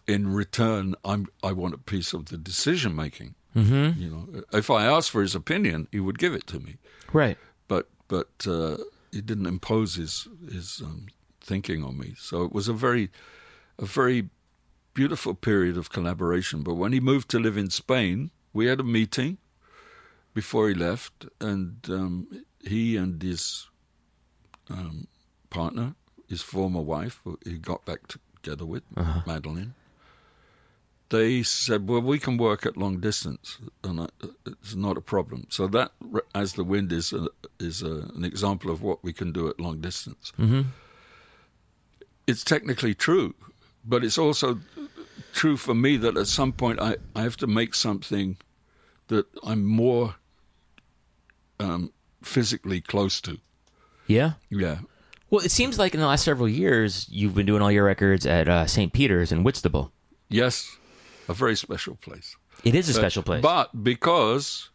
in 0.08 0.34
return. 0.34 0.96
I'm 1.06 1.28
I 1.44 1.52
want 1.54 1.74
a 1.74 1.78
piece 1.78 2.14
of 2.14 2.26
the 2.26 2.38
decision 2.38 2.96
making. 2.96 3.36
Mm-hmm. 3.56 4.02
You 4.02 4.10
know, 4.12 4.44
if 4.52 4.70
I 4.70 4.86
asked 4.86 5.12
for 5.12 5.22
his 5.22 5.36
opinion, 5.36 5.88
he 5.92 6.00
would 6.00 6.18
give 6.20 6.34
it 6.36 6.46
to 6.48 6.60
me. 6.60 6.78
Right. 7.14 7.38
But 7.68 7.88
but 8.08 8.30
uh, 8.46 8.78
he 9.18 9.22
didn't 9.22 9.48
impose 9.48 9.96
his 9.96 10.28
his 10.52 10.82
um, 10.86 11.08
thinking 11.42 11.84
on 11.84 11.98
me. 11.98 12.14
So 12.18 12.44
it 12.46 12.54
was 12.54 12.68
a 12.68 12.74
very 12.74 13.10
a 13.80 13.86
very 13.86 14.30
beautiful 14.94 15.34
period 15.34 15.78
of 15.78 15.90
collaboration. 15.90 16.64
But 16.64 16.76
when 16.76 16.94
he 16.94 17.00
moved 17.00 17.30
to 17.30 17.40
live 17.40 17.58
in 17.58 17.70
Spain, 17.70 18.32
we 18.54 18.68
had 18.68 18.80
a 18.80 18.84
meeting 18.84 19.38
before 20.34 20.70
he 20.70 20.76
left, 20.76 21.26
and 21.42 21.78
um, 21.90 22.28
he 22.62 22.96
and 22.96 23.22
his 23.22 23.70
um, 24.70 25.08
partner, 25.50 25.96
his 26.30 26.42
former 26.42 26.82
wife, 26.82 27.22
who 27.24 27.40
he 27.44 27.58
got 27.58 27.86
back 27.86 28.02
together 28.08 28.66
with, 28.66 28.84
Madeline, 29.26 29.74
they 31.10 31.44
said, 31.44 31.88
"Well, 31.88 32.02
we 32.02 32.20
can 32.20 32.38
work 32.38 32.66
at 32.66 32.78
long 32.78 33.00
distance, 33.00 33.58
and 33.84 34.10
it's 34.46 34.76
not 34.76 34.98
a 34.98 35.02
problem." 35.02 35.48
So 35.50 35.68
that, 35.68 35.92
as 36.36 36.54
the 36.54 36.64
wind 36.64 36.92
is 36.92 37.14
a, 37.14 37.28
is 37.60 37.82
a, 37.82 38.10
an 38.16 38.24
example 38.26 38.72
of 38.72 38.82
what 38.82 39.04
we 39.04 39.14
can 39.14 39.32
do 39.32 39.48
at 39.48 39.60
long 39.60 39.80
distance. 39.80 40.34
Mm-hmm. 40.38 40.62
It's 42.28 42.44
technically 42.44 42.94
true, 42.94 43.34
but 43.86 44.04
it's 44.04 44.18
also 44.18 44.60
true 45.34 45.56
for 45.56 45.74
me 45.74 45.98
that 45.98 46.18
at 46.18 46.28
some 46.28 46.52
point 46.52 46.82
I, 46.82 46.98
I 47.16 47.22
have 47.22 47.38
to 47.38 47.48
make 47.48 47.74
something 47.74 48.38
that 49.08 49.26
I'm 49.44 49.64
more 49.64 50.16
um, 51.60 51.94
physically 52.24 52.82
close 52.82 53.22
to. 53.22 53.38
Yeah. 54.08 54.34
Yeah. 54.50 54.80
Well, 55.30 55.44
it 55.44 55.52
seems 55.52 55.78
like 55.78 55.94
in 55.94 56.00
the 56.00 56.08
last 56.08 56.24
several 56.24 56.48
years 56.48 57.08
you've 57.10 57.36
been 57.36 57.46
doing 57.46 57.62
all 57.62 57.72
your 57.72 57.86
records 57.86 58.26
at 58.26 58.48
uh, 58.48 58.66
St. 58.66 58.94
Peter's 58.94 59.32
in 59.32 59.44
Whitstable. 59.44 59.92
Yes, 60.30 60.78
a 61.28 61.34
very 61.34 61.56
special 61.56 61.96
place. 61.96 62.36
It 62.64 62.76
is 62.76 62.90
a 62.90 62.94
special 62.94 63.24
place. 63.24 63.42
But 63.42 63.84
because 63.84 64.70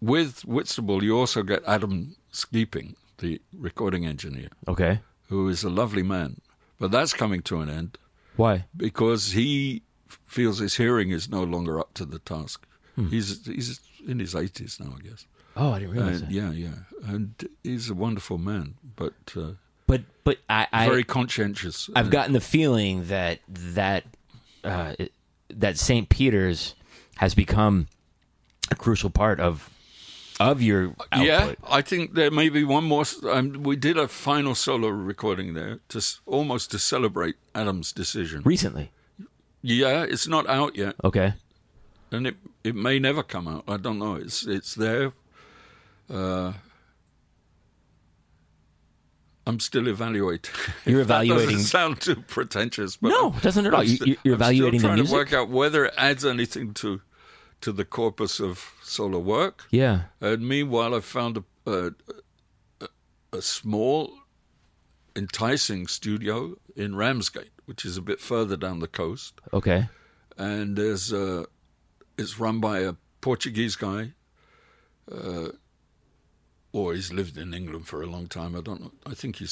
with 0.00 0.44
Whitstable, 0.44 1.02
you 1.02 1.16
also 1.18 1.42
get 1.42 1.62
Adam 1.66 2.16
Skeaping, 2.32 2.94
the 3.18 3.40
recording 3.58 4.06
engineer, 4.06 4.48
okay. 4.68 5.00
who 5.28 5.48
is 5.48 5.64
a 5.64 5.70
lovely 5.70 6.02
man. 6.02 6.40
But 6.78 6.90
that's 6.90 7.12
coming 7.12 7.42
to 7.42 7.60
an 7.60 7.68
end 7.70 7.98
Why? 8.36 8.64
because 8.76 9.32
he 9.32 9.82
feels 10.26 10.58
his 10.58 10.74
hearing 10.76 11.10
is 11.10 11.28
no 11.28 11.42
longer 11.44 11.78
up 11.78 11.92
to 11.94 12.04
the 12.04 12.18
task. 12.20 12.66
Hmm. 12.96 13.08
He's 13.08 13.44
he's 13.46 13.80
in 14.06 14.18
his 14.18 14.34
eighties 14.34 14.78
now, 14.80 14.94
I 14.98 15.00
guess. 15.08 15.26
Oh, 15.56 15.72
I 15.72 15.78
didn't 15.80 15.94
realize 15.94 16.20
And, 16.20 16.30
that. 16.30 16.34
yeah, 16.34 16.50
yeah, 16.52 16.74
and 17.12 17.34
he's 17.62 17.90
a 17.90 17.94
wonderful 17.94 18.38
man, 18.38 18.74
but 18.96 19.14
uh, 19.36 19.52
But 19.86 20.02
but 20.24 20.38
I, 20.48 20.66
I 20.72 20.86
very 20.88 21.04
conscientious. 21.04 21.90
I've 21.94 22.10
gotten 22.10 22.32
the 22.32 22.40
feeling 22.40 23.08
that 23.08 23.40
that 23.48 24.04
uh, 24.64 24.94
it- 24.98 25.12
that 25.52 25.78
St. 25.78 26.08
Peter's 26.08 26.74
has 27.16 27.34
become 27.34 27.86
a 28.70 28.74
crucial 28.74 29.10
part 29.10 29.40
of 29.40 29.70
of 30.40 30.62
your 30.62 30.94
output. 31.12 31.26
Yeah, 31.26 31.54
I 31.68 31.82
think 31.82 32.14
there 32.14 32.30
may 32.30 32.48
be 32.48 32.64
one 32.64 32.84
more. 32.84 33.04
Um, 33.30 33.62
we 33.62 33.76
did 33.76 33.98
a 33.98 34.08
final 34.08 34.54
solo 34.54 34.88
recording 34.88 35.52
there, 35.54 35.80
to 35.88 36.00
almost 36.26 36.70
to 36.70 36.78
celebrate 36.78 37.36
Adam's 37.54 37.92
decision. 37.92 38.40
Recently. 38.44 38.90
Yeah, 39.62 40.04
it's 40.08 40.26
not 40.26 40.48
out 40.48 40.76
yet, 40.76 40.94
Okay. 41.04 41.34
and 42.10 42.26
it 42.26 42.36
it 42.64 42.74
may 42.74 42.98
never 42.98 43.22
come 43.22 43.46
out. 43.46 43.64
I 43.68 43.76
don't 43.76 43.98
know. 43.98 44.14
It's 44.14 44.46
it's 44.46 44.74
there. 44.74 45.12
Uh, 46.08 46.54
I'm 49.50 49.60
still 49.60 49.88
evaluating. 49.88 50.54
You're 50.86 51.00
evaluating- 51.02 51.56
doesn't 51.56 51.66
sound 51.68 52.00
too 52.00 52.16
pretentious, 52.16 52.96
but 52.96 53.08
No, 53.10 53.34
it 53.36 53.42
doesn't 53.42 53.66
at 53.66 53.74
all. 53.74 53.84
St- 53.84 54.18
you're 54.24 54.34
I'm 54.34 54.40
evaluating 54.40 54.80
still 54.80 54.88
trying 54.90 54.98
music? 55.00 55.12
to 55.12 55.18
work 55.18 55.32
out 55.32 55.48
whether 55.50 55.86
it 55.86 55.94
adds 55.98 56.24
anything 56.24 56.72
to 56.74 57.00
to 57.60 57.72
the 57.72 57.84
corpus 57.84 58.40
of 58.40 58.72
solo 58.82 59.18
work. 59.18 59.64
Yeah. 59.70 60.02
And 60.20 60.48
meanwhile, 60.48 60.94
I 60.94 61.00
found 61.00 61.36
a, 61.36 61.44
a, 61.70 61.90
a, 62.80 62.88
a 63.34 63.42
small, 63.42 64.10
enticing 65.14 65.86
studio 65.86 66.56
in 66.74 66.96
Ramsgate, 66.96 67.50
which 67.66 67.84
is 67.84 67.96
a 67.98 68.02
bit 68.02 68.18
further 68.20 68.56
down 68.56 68.78
the 68.80 68.88
coast. 68.88 69.40
Okay. 69.52 69.88
And 70.38 70.76
there's 70.76 71.12
a, 71.12 71.44
it's 72.16 72.38
run 72.38 72.60
by 72.60 72.78
a 72.80 72.94
Portuguese 73.20 73.76
guy, 73.76 74.12
uh, 75.12 75.48
or 76.72 76.94
he's 76.94 77.12
lived 77.12 77.36
in 77.36 77.52
England 77.54 77.86
for 77.86 78.02
a 78.02 78.06
long 78.06 78.26
time. 78.26 78.54
I 78.56 78.60
don't 78.60 78.80
know. 78.80 78.92
I 79.06 79.14
think 79.14 79.36
he 79.36 79.46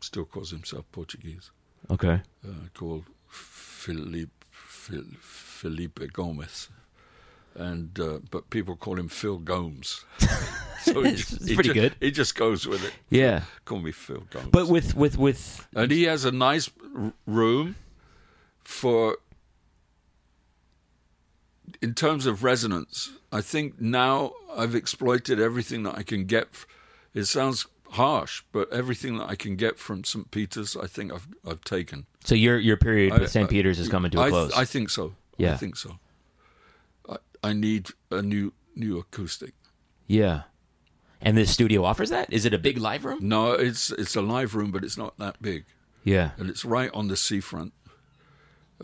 still 0.00 0.24
calls 0.24 0.50
himself 0.50 0.84
Portuguese, 0.92 1.50
Okay. 1.90 2.20
uh, 2.46 2.68
called 2.74 3.04
Felipe, 3.28 4.44
Felipe 4.52 6.00
Gomez. 6.12 6.68
And 7.56 7.98
uh, 8.00 8.18
but 8.30 8.50
people 8.50 8.74
call 8.76 8.98
him 8.98 9.08
Phil 9.08 9.38
Gomes. 9.38 10.04
So 10.84 11.00
he 11.02 11.12
It's- 11.12 11.30
just- 11.30 11.48
he 11.48 11.54
pretty 11.54 11.70
ju- 11.70 11.80
good. 11.80 11.94
He 11.98 12.10
just 12.10 12.34
goes 12.34 12.66
with 12.66 12.84
it. 12.84 12.92
Yeah. 13.08 13.44
Call 13.64 13.78
me 13.80 13.90
Phil. 13.90 14.22
Don't. 14.30 14.50
But 14.52 14.68
with 14.68 14.94
with 14.94 15.16
with 15.16 15.66
and 15.74 15.90
he 15.90 16.02
has 16.02 16.26
a 16.26 16.30
nice 16.30 16.68
room 17.26 17.76
for 18.62 19.16
in 21.80 21.94
terms 21.94 22.26
of 22.26 22.44
resonance 22.44 23.12
i 23.34 23.40
think 23.42 23.80
now 23.80 24.32
i've 24.56 24.74
exploited 24.74 25.38
everything 25.40 25.82
that 25.82 25.94
i 25.98 26.02
can 26.02 26.24
get 26.24 26.48
it 27.12 27.24
sounds 27.26 27.66
harsh 27.90 28.42
but 28.52 28.72
everything 28.72 29.18
that 29.18 29.28
i 29.28 29.34
can 29.36 29.56
get 29.56 29.78
from 29.78 30.02
st 30.04 30.30
peter's 30.30 30.76
i 30.76 30.86
think 30.86 31.12
i've 31.12 31.28
i've 31.46 31.62
taken 31.64 32.06
so 32.24 32.34
your 32.34 32.58
your 32.58 32.76
period 32.76 33.12
with 33.18 33.30
St. 33.30 33.46
I- 33.46 33.50
Peter's 33.50 33.78
is 33.78 33.88
coming 33.88 34.10
to 34.12 34.18
a 34.18 34.22
I, 34.22 34.30
close. 34.30 34.52
I 34.56 34.64
think 34.64 34.88
so 34.90 35.14
Yeah. 35.36 35.52
i 35.52 35.56
think 35.56 35.76
so 35.76 35.98
I, 37.08 37.16
I 37.42 37.52
need 37.52 37.90
a 38.10 38.22
new 38.22 38.52
new 38.74 38.98
acoustic 38.98 39.52
yeah. 40.06 40.42
And 41.26 41.38
this 41.38 41.50
studio 41.50 41.84
offers 41.84 42.10
that? 42.10 42.30
Is 42.30 42.44
it 42.44 42.52
a 42.52 42.58
big 42.58 42.76
live 42.76 43.04
room? 43.06 43.18
no 43.22 43.52
it's 43.52 43.90
it's 43.92 44.14
a 44.16 44.20
live 44.22 44.54
room 44.54 44.70
but 44.70 44.84
it's 44.84 44.98
not 44.98 45.16
that 45.18 45.40
big 45.40 45.64
Yeah. 46.04 46.30
and 46.38 46.50
it's 46.50 46.64
right 46.64 46.90
on 46.92 47.08
the 47.08 47.16
seafront 47.16 47.72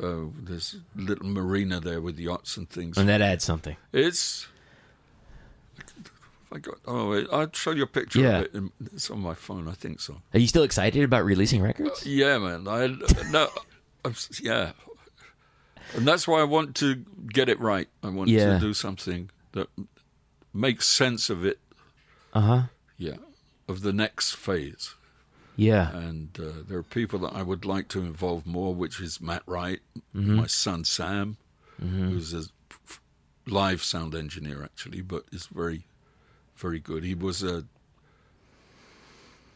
uh, 0.03 0.27
there's 0.43 0.77
little 0.97 1.27
marina 1.27 1.81
there 1.81 2.01
with 2.01 2.19
yachts 2.19 2.57
and 2.57 2.69
things 2.69 2.97
And 2.99 3.09
that 3.09 3.21
adds 3.21 3.45
something. 3.45 3.77
It's. 3.93 4.47
I 6.53 6.59
got. 6.59 6.77
Oh, 6.87 7.11
wait, 7.11 7.27
I'll 7.31 7.51
show 7.53 7.71
you 7.71 7.85
a 7.85 7.87
picture 7.87 8.21
Yeah. 8.21 8.39
of 8.39 8.45
it. 8.47 8.55
in- 8.55 8.73
It's 8.93 9.11
on 9.11 9.21
my 9.21 9.35
phone. 9.35 9.69
I 9.69 9.73
think 9.73 10.01
so. 10.01 10.21
Are 10.35 10.39
you 10.41 10.49
still 10.49 10.65
excited 10.65 11.05
about 11.05 11.25
releasing 11.25 11.63
records? 11.63 12.05
Yeah, 12.05 12.39
man. 12.39 12.67
I 12.67 12.89
no. 13.31 13.49
I'm, 14.05 14.15
yeah, 14.43 14.73
and 15.95 16.09
that's 16.09 16.27
why 16.27 16.41
I 16.41 16.45
want 16.45 16.75
to 16.77 17.05
get 17.33 17.49
it 17.49 17.61
right. 17.61 17.89
I 18.03 18.09
want 18.09 18.31
Yeah. 18.31 18.55
to 18.55 18.59
do 18.59 18.73
something 18.75 19.31
that 19.53 19.69
makes 20.55 20.89
sense 20.89 21.29
of 21.31 21.45
it. 21.45 21.59
Uh 22.33 22.41
huh. 22.41 22.63
Yeah, 22.97 23.17
of 23.69 23.83
the 23.83 23.93
next 23.93 24.35
phase. 24.37 24.95
Yeah. 25.61 25.95
And 25.95 26.31
uh, 26.41 26.63
there 26.67 26.79
are 26.79 26.83
people 26.83 27.19
that 27.21 27.35
I 27.35 27.43
would 27.43 27.65
like 27.67 27.89
to 27.89 28.01
involve 28.01 28.47
more, 28.47 28.75
which 28.75 28.99
is 29.01 29.21
Matt 29.21 29.43
Wright, 29.47 29.81
Mm-hmm. 30.17 30.37
my 30.37 30.47
son 30.47 30.85
Sam, 30.85 31.37
who's 31.79 32.33
a 32.35 32.45
live 33.47 33.83
sound 33.83 34.15
engineer 34.15 34.63
actually, 34.65 35.03
but 35.03 35.25
is 35.33 35.47
very, 35.47 35.85
very 36.57 36.81
good. 36.81 37.05
He 37.05 37.15
was 37.15 37.43
a 37.43 37.65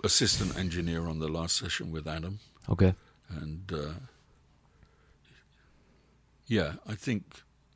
assistant 0.03 0.57
engineer 0.59 1.07
on 1.09 1.19
the 1.19 1.29
last 1.29 1.57
session 1.57 1.91
with 1.91 2.07
Adam, 2.07 2.39
Okay. 2.69 2.95
and 3.31 3.73
uh, 3.73 3.95
yeah, 6.47 6.75
I 6.87 6.95
think 6.95 7.23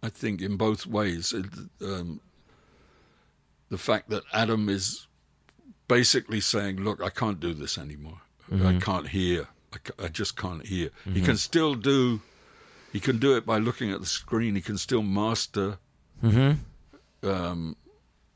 I 0.02 0.10
think 0.10 0.40
in 0.42 0.56
both 0.56 0.86
ways, 0.86 1.32
it, 1.32 1.46
um, 1.82 2.20
the 3.70 3.78
fact 3.78 4.10
that 4.10 4.22
Adam 4.32 4.68
is 4.68 5.07
basically 5.88 6.40
saying, 6.40 6.76
"Look, 6.82 7.02
I 7.02 7.10
can't 7.10 7.40
do 7.40 7.52
this 7.54 7.78
anymore. 7.78 8.20
I 8.64 8.78
can't 8.78 9.08
hear. 9.08 9.48
I, 9.72 9.78
ca- 9.78 10.04
I 10.04 10.08
just 10.08 10.36
can't 10.36 10.64
hear." 10.64 10.90
He 11.12 11.20
can 11.20 11.36
still 11.36 11.74
do. 11.74 12.20
He 12.92 13.00
can 13.00 13.18
do 13.18 13.36
it 13.36 13.44
by 13.44 13.58
looking 13.58 13.90
at 13.92 14.00
the 14.00 14.06
screen. 14.06 14.54
He 14.54 14.62
can 14.62 14.78
still 14.78 15.02
master. 15.02 15.78
Hmm. 16.20 16.52
Um, 17.22 17.76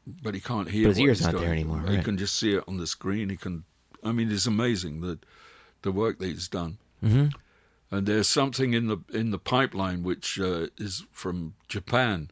but 0.07 0.35
he 0.35 0.41
can't 0.41 0.69
hear. 0.69 0.89
But 0.89 0.97
his 0.97 1.01
ear's 1.01 1.23
not 1.23 1.41
there 1.41 1.53
anymore, 1.53 1.83
He 1.89 2.03
can 2.03 2.19
just 2.19 2.39
see 2.39 2.55
it 2.55 2.65
on 2.67 2.77
the 2.77 2.87
screen. 2.87 3.29
He 3.29 3.37
can. 3.37 3.65
I 4.03 4.13
mean, 4.13 4.31
it's 4.31 4.47
amazing 4.47 5.01
that 5.03 5.25
the 5.83 5.93
work 5.93 6.19
that 6.19 6.27
he's 6.27 6.49
done. 6.49 6.79
Mm-hmm. 7.05 7.29
And 7.91 8.07
there's 8.07 8.29
something 8.29 8.73
in 8.73 8.89
the 8.89 8.99
in 9.13 9.31
the 9.31 9.39
pipeline 9.39 10.03
which 10.03 10.41
uh, 10.41 10.69
is 10.79 11.05
from 11.13 11.55
Japan. 11.69 12.31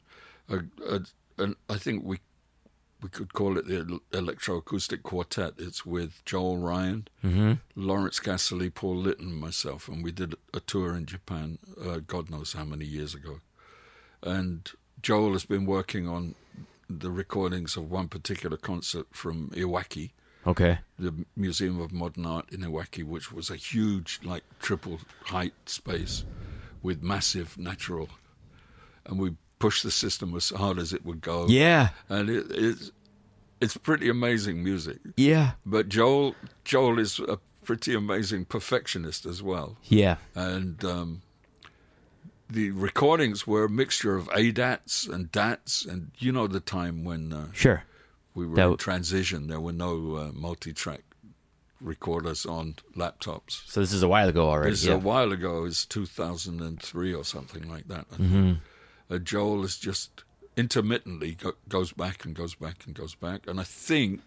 A, 0.48 0.60
a, 0.86 1.00
an, 1.38 1.56
I 1.68 1.76
think 1.76 2.04
we 2.04 2.18
we 3.02 3.08
could 3.08 3.32
call 3.32 3.56
it 3.58 3.66
the 3.66 4.00
electroacoustic 4.12 5.02
quartet. 5.02 5.54
It's 5.58 5.84
with 5.86 6.24
Joel 6.24 6.58
Ryan, 6.58 7.08
Mm-hmm. 7.24 7.52
Lawrence 7.76 8.20
Casserley, 8.20 8.72
Paul 8.74 8.96
Lytton, 8.96 9.34
myself, 9.34 9.88
and 9.88 10.02
we 10.04 10.12
did 10.12 10.34
a 10.54 10.60
tour 10.60 10.94
in 10.96 11.06
Japan. 11.06 11.58
Uh, 11.82 12.00
God 12.06 12.30
knows 12.30 12.52
how 12.52 12.64
many 12.64 12.84
years 12.84 13.14
ago. 13.14 13.40
And 14.22 14.70
Joel 15.02 15.32
has 15.32 15.44
been 15.44 15.64
working 15.66 16.06
on 16.08 16.34
the 16.88 17.10
recordings 17.10 17.76
of 17.76 17.90
one 17.90 18.08
particular 18.08 18.56
concert 18.56 19.06
from 19.12 19.48
Iwaki, 19.54 20.10
Okay. 20.46 20.78
the 20.98 21.14
Museum 21.36 21.80
of 21.80 21.92
Modern 21.92 22.26
Art 22.26 22.50
in 22.50 22.60
Iwaki, 22.60 23.04
which 23.04 23.30
was 23.32 23.50
a 23.50 23.56
huge, 23.56 24.20
like 24.24 24.42
triple 24.60 24.98
height 25.24 25.52
space 25.66 26.24
with 26.82 27.02
massive 27.02 27.56
natural. 27.58 28.08
And 29.06 29.18
we 29.18 29.34
pushed 29.60 29.84
the 29.84 29.90
system 29.92 30.34
as 30.34 30.48
hard 30.50 30.78
as 30.78 30.92
it 30.92 31.06
would 31.06 31.20
go. 31.20 31.46
Yeah. 31.46 31.90
And 32.08 32.28
it, 32.28 32.46
it's 32.50 32.90
it's 33.60 33.76
pretty 33.76 34.08
amazing 34.08 34.64
music. 34.64 34.98
Yeah. 35.16 35.52
But 35.64 35.88
Joel 35.88 36.34
Joel 36.64 36.98
is 36.98 37.20
a 37.20 37.38
pretty 37.62 37.94
amazing 37.94 38.46
perfectionist 38.46 39.26
as 39.26 39.42
well. 39.42 39.76
Yeah. 39.84 40.16
And 40.34 40.84
um, 40.84 41.22
the 42.48 42.72
recordings 42.72 43.46
were 43.46 43.64
a 43.64 43.70
mixture 43.70 44.16
of 44.16 44.28
ADATs 44.30 45.08
and 45.08 45.30
DATs, 45.30 45.84
and 45.86 46.10
you 46.18 46.32
know 46.32 46.48
the 46.48 46.60
time 46.60 47.04
when 47.04 47.32
uh, 47.32 47.46
Sure. 47.52 47.84
we 48.34 48.46
were 48.46 48.58
in 48.60 48.76
transition, 48.76 49.46
there 49.46 49.60
were 49.60 49.72
no 49.72 50.16
uh, 50.16 50.30
multi-track 50.32 51.02
recorders 51.80 52.44
on 52.46 52.74
laptops. 52.96 53.62
So 53.66 53.80
this 53.80 53.92
is 53.92 54.02
a 54.02 54.08
while 54.08 54.28
ago 54.28 54.48
already. 54.48 54.72
This 54.72 54.82
is 54.82 54.88
yeah. 54.88 54.94
a 54.94 54.98
while 54.98 55.32
ago. 55.32 55.64
It's 55.64 55.86
2003 55.86 57.14
or 57.14 57.24
something 57.24 57.68
like 57.70 57.88
that. 57.88 58.08
Mm-hmm. 58.10 58.54
Uh, 59.10 59.18
Joel 59.18 59.64
is 59.64 59.78
just 59.78 60.24
intermittently 60.56 61.34
go, 61.34 61.52
goes 61.68 61.92
back 61.92 62.24
and 62.24 62.34
goes 62.34 62.54
back 62.54 62.86
and 62.86 62.94
goes 62.94 63.14
back, 63.14 63.46
and 63.46 63.60
I 63.60 63.64
think 63.64 64.20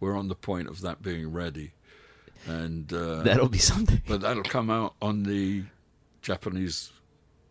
we're 0.00 0.16
on 0.16 0.28
the 0.28 0.34
point 0.34 0.68
of 0.68 0.80
that 0.80 1.02
being 1.02 1.30
ready. 1.32 1.72
And 2.46 2.90
uh, 2.92 3.22
That'll 3.22 3.48
be 3.50 3.58
something. 3.58 4.00
but 4.08 4.22
that'll 4.22 4.42
come 4.42 4.70
out 4.70 4.94
on 5.02 5.24
the 5.24 5.64
Japanese, 6.22 6.90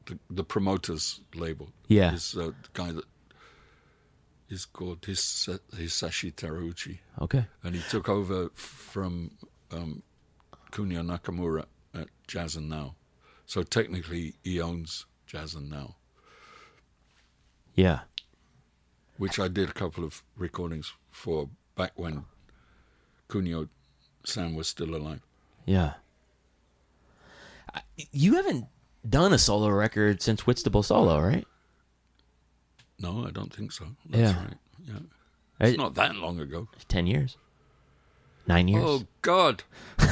the, 0.07 0.17
the 0.31 0.43
promoters 0.43 1.21
label. 1.35 1.69
Yeah. 1.87 2.11
This 2.11 2.35
uh, 2.35 2.51
guy 2.73 2.91
that 2.91 3.05
is 4.49 4.65
called 4.65 5.05
His, 5.05 5.19
Hisashi 5.75 6.33
Teruuchi, 6.33 6.97
Okay. 7.21 7.45
and 7.63 7.75
he 7.75 7.81
took 7.89 8.09
over 8.09 8.49
from 8.55 9.29
um, 9.71 10.01
Kunio 10.71 11.03
Nakamura 11.05 11.65
at 11.93 12.07
Jazz 12.27 12.55
and 12.55 12.67
Now. 12.67 12.95
So 13.45 13.61
technically, 13.61 14.33
he 14.43 14.59
owns 14.59 15.05
Jazz 15.27 15.53
and 15.53 15.69
Now, 15.69 15.97
Yeah. 17.79 17.99
which 19.17 19.39
I 19.39 19.47
did 19.47 19.69
a 19.69 19.73
couple 19.73 20.03
of 20.03 20.21
recordings 20.37 20.93
for 21.11 21.49
back 21.75 21.91
when 21.95 22.25
Kunio 23.29 23.67
Sam 24.25 24.55
was 24.55 24.67
still 24.67 24.95
alive. 24.95 25.21
Yeah. 25.65 25.93
You 28.11 28.35
haven't 28.35 28.65
done 29.07 29.31
a 29.33 29.37
solo 29.37 29.69
record 29.69 30.21
since 30.21 30.45
Whitstable 30.47 30.83
Solo, 30.83 31.19
right? 31.21 31.47
No, 32.99 33.25
I 33.25 33.31
don't 33.31 33.53
think 33.53 33.71
so. 33.71 33.85
That's 34.09 34.33
Yeah. 34.33 34.43
right. 34.45 34.57
Yeah. 34.85 34.99
It's 35.67 35.77
not 35.77 35.95
that 35.95 36.15
long 36.15 36.39
ago. 36.39 36.67
Ten 36.87 37.07
years. 37.07 37.37
Nine 38.47 38.67
years. 38.67 38.83
Oh 38.85 39.05
God! 39.21 39.63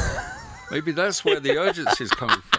Maybe 0.72 0.92
that's 0.92 1.24
where 1.26 1.40
the 1.40 1.58
urgency 1.58 2.04
is 2.04 2.12
coming 2.12 2.42
from. 2.52 2.57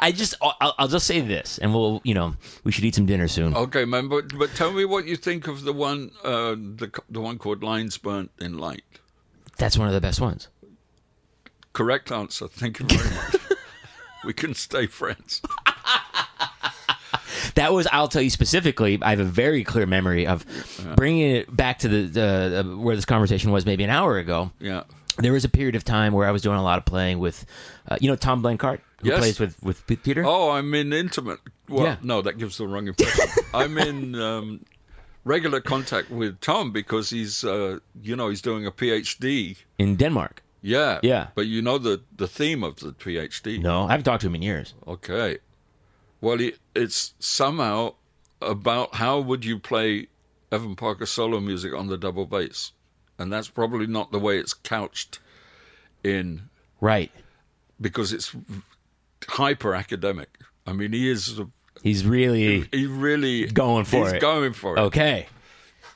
I 0.00 0.12
just, 0.12 0.34
I'll, 0.42 0.74
I'll 0.78 0.88
just 0.88 1.06
say 1.06 1.20
this, 1.20 1.58
and 1.58 1.72
we'll, 1.72 2.00
you 2.04 2.14
know, 2.14 2.34
we 2.64 2.72
should 2.72 2.84
eat 2.84 2.94
some 2.94 3.06
dinner 3.06 3.28
soon. 3.28 3.54
Okay, 3.54 3.84
man. 3.84 4.08
But 4.08 4.36
but 4.38 4.50
tell 4.54 4.72
me 4.72 4.84
what 4.84 5.06
you 5.06 5.16
think 5.16 5.46
of 5.48 5.62
the 5.62 5.72
one 5.72 6.10
uh, 6.24 6.54
the 6.54 6.90
the 7.08 7.20
one 7.20 7.38
called 7.38 7.62
Lines 7.62 7.98
Burnt 7.98 8.30
in 8.40 8.58
Light. 8.58 8.84
That's 9.56 9.78
one 9.78 9.88
of 9.88 9.94
the 9.94 10.00
best 10.00 10.20
ones. 10.20 10.48
Correct 11.72 12.12
answer. 12.12 12.48
Thank 12.48 12.80
you 12.80 12.86
very 12.86 13.14
much. 13.14 13.36
we 14.24 14.32
can 14.32 14.54
stay 14.54 14.86
friends. 14.86 15.42
That 17.54 17.72
was, 17.72 17.86
I'll 17.92 18.08
tell 18.08 18.22
you 18.22 18.30
specifically. 18.30 18.98
I 19.00 19.10
have 19.10 19.20
a 19.20 19.24
very 19.24 19.62
clear 19.62 19.86
memory 19.86 20.26
of 20.26 20.44
bringing 20.96 21.36
it 21.36 21.54
back 21.54 21.78
to 21.80 21.88
the, 21.88 22.02
the, 22.02 22.62
the 22.64 22.76
where 22.76 22.96
this 22.96 23.04
conversation 23.04 23.52
was 23.52 23.64
maybe 23.64 23.84
an 23.84 23.90
hour 23.90 24.18
ago. 24.18 24.50
Yeah. 24.58 24.84
There 25.18 25.32
was 25.32 25.44
a 25.44 25.48
period 25.48 25.74
of 25.76 25.84
time 25.84 26.12
where 26.12 26.26
I 26.28 26.32
was 26.32 26.42
doing 26.42 26.56
a 26.58 26.62
lot 26.62 26.78
of 26.78 26.84
playing 26.84 27.18
with, 27.20 27.46
uh, 27.88 27.96
you 28.00 28.08
know, 28.10 28.16
Tom 28.16 28.42
Blancarte, 28.42 28.80
who 29.00 29.08
Yes. 29.10 29.18
plays 29.18 29.40
with 29.40 29.62
with 29.62 29.86
Peter. 29.86 30.24
Oh, 30.26 30.50
I'm 30.50 30.74
in 30.74 30.92
intimate. 30.92 31.38
Well, 31.68 31.84
Yeah. 31.86 31.96
no, 32.02 32.22
that 32.22 32.38
gives 32.38 32.56
the 32.58 32.66
wrong 32.66 32.88
impression. 32.88 33.24
I'm 33.54 33.78
in 33.78 34.14
um, 34.16 34.64
regular 35.24 35.60
contact 35.60 36.10
with 36.10 36.40
Tom 36.40 36.72
because 36.72 37.10
he's, 37.10 37.44
uh, 37.44 37.78
you 38.02 38.16
know, 38.16 38.28
he's 38.28 38.42
doing 38.42 38.66
a 38.66 38.70
PhD. 38.72 39.56
in 39.78 39.96
Denmark. 39.96 40.42
Yeah. 40.62 40.98
Yeah. 41.02 41.28
But 41.34 41.46
you 41.46 41.62
know 41.62 41.78
the 41.78 42.00
the 42.16 42.26
theme 42.28 42.64
of 42.66 42.76
the 42.76 42.92
PhD. 42.92 43.58
No, 43.60 43.86
I 43.86 43.90
haven't 43.90 44.04
talked 44.04 44.22
to 44.22 44.26
him 44.26 44.34
in 44.34 44.42
years. 44.42 44.74
Okay. 44.86 45.38
Well, 46.20 46.40
it, 46.40 46.58
it's 46.74 47.14
somehow 47.18 47.94
about 48.40 48.94
how 48.94 49.20
would 49.20 49.44
you 49.44 49.58
play 49.58 50.08
Evan 50.50 50.74
Parker 50.76 51.06
solo 51.06 51.38
music 51.40 51.72
on 51.74 51.88
the 51.88 51.98
double 51.98 52.26
bass, 52.26 52.72
and 53.18 53.32
that's 53.32 53.48
probably 53.48 53.86
not 53.86 54.12
the 54.12 54.18
way 54.18 54.38
it's 54.38 54.54
couched 54.54 55.18
in 56.02 56.48
Right. 56.80 57.10
because 57.80 58.12
it's 58.12 58.34
hyper 59.28 59.74
academic. 59.74 60.38
I 60.66 60.72
mean, 60.72 60.92
he 60.92 61.10
is 61.10 61.40
He's 61.82 62.04
really 62.06 62.68
he 62.72 62.86
really 62.86 63.46
Going 63.46 63.84
for 63.84 64.04
he's 64.04 64.12
it. 64.14 64.20
going 64.20 64.52
for 64.54 64.76
it. 64.76 64.80
okay. 64.80 65.26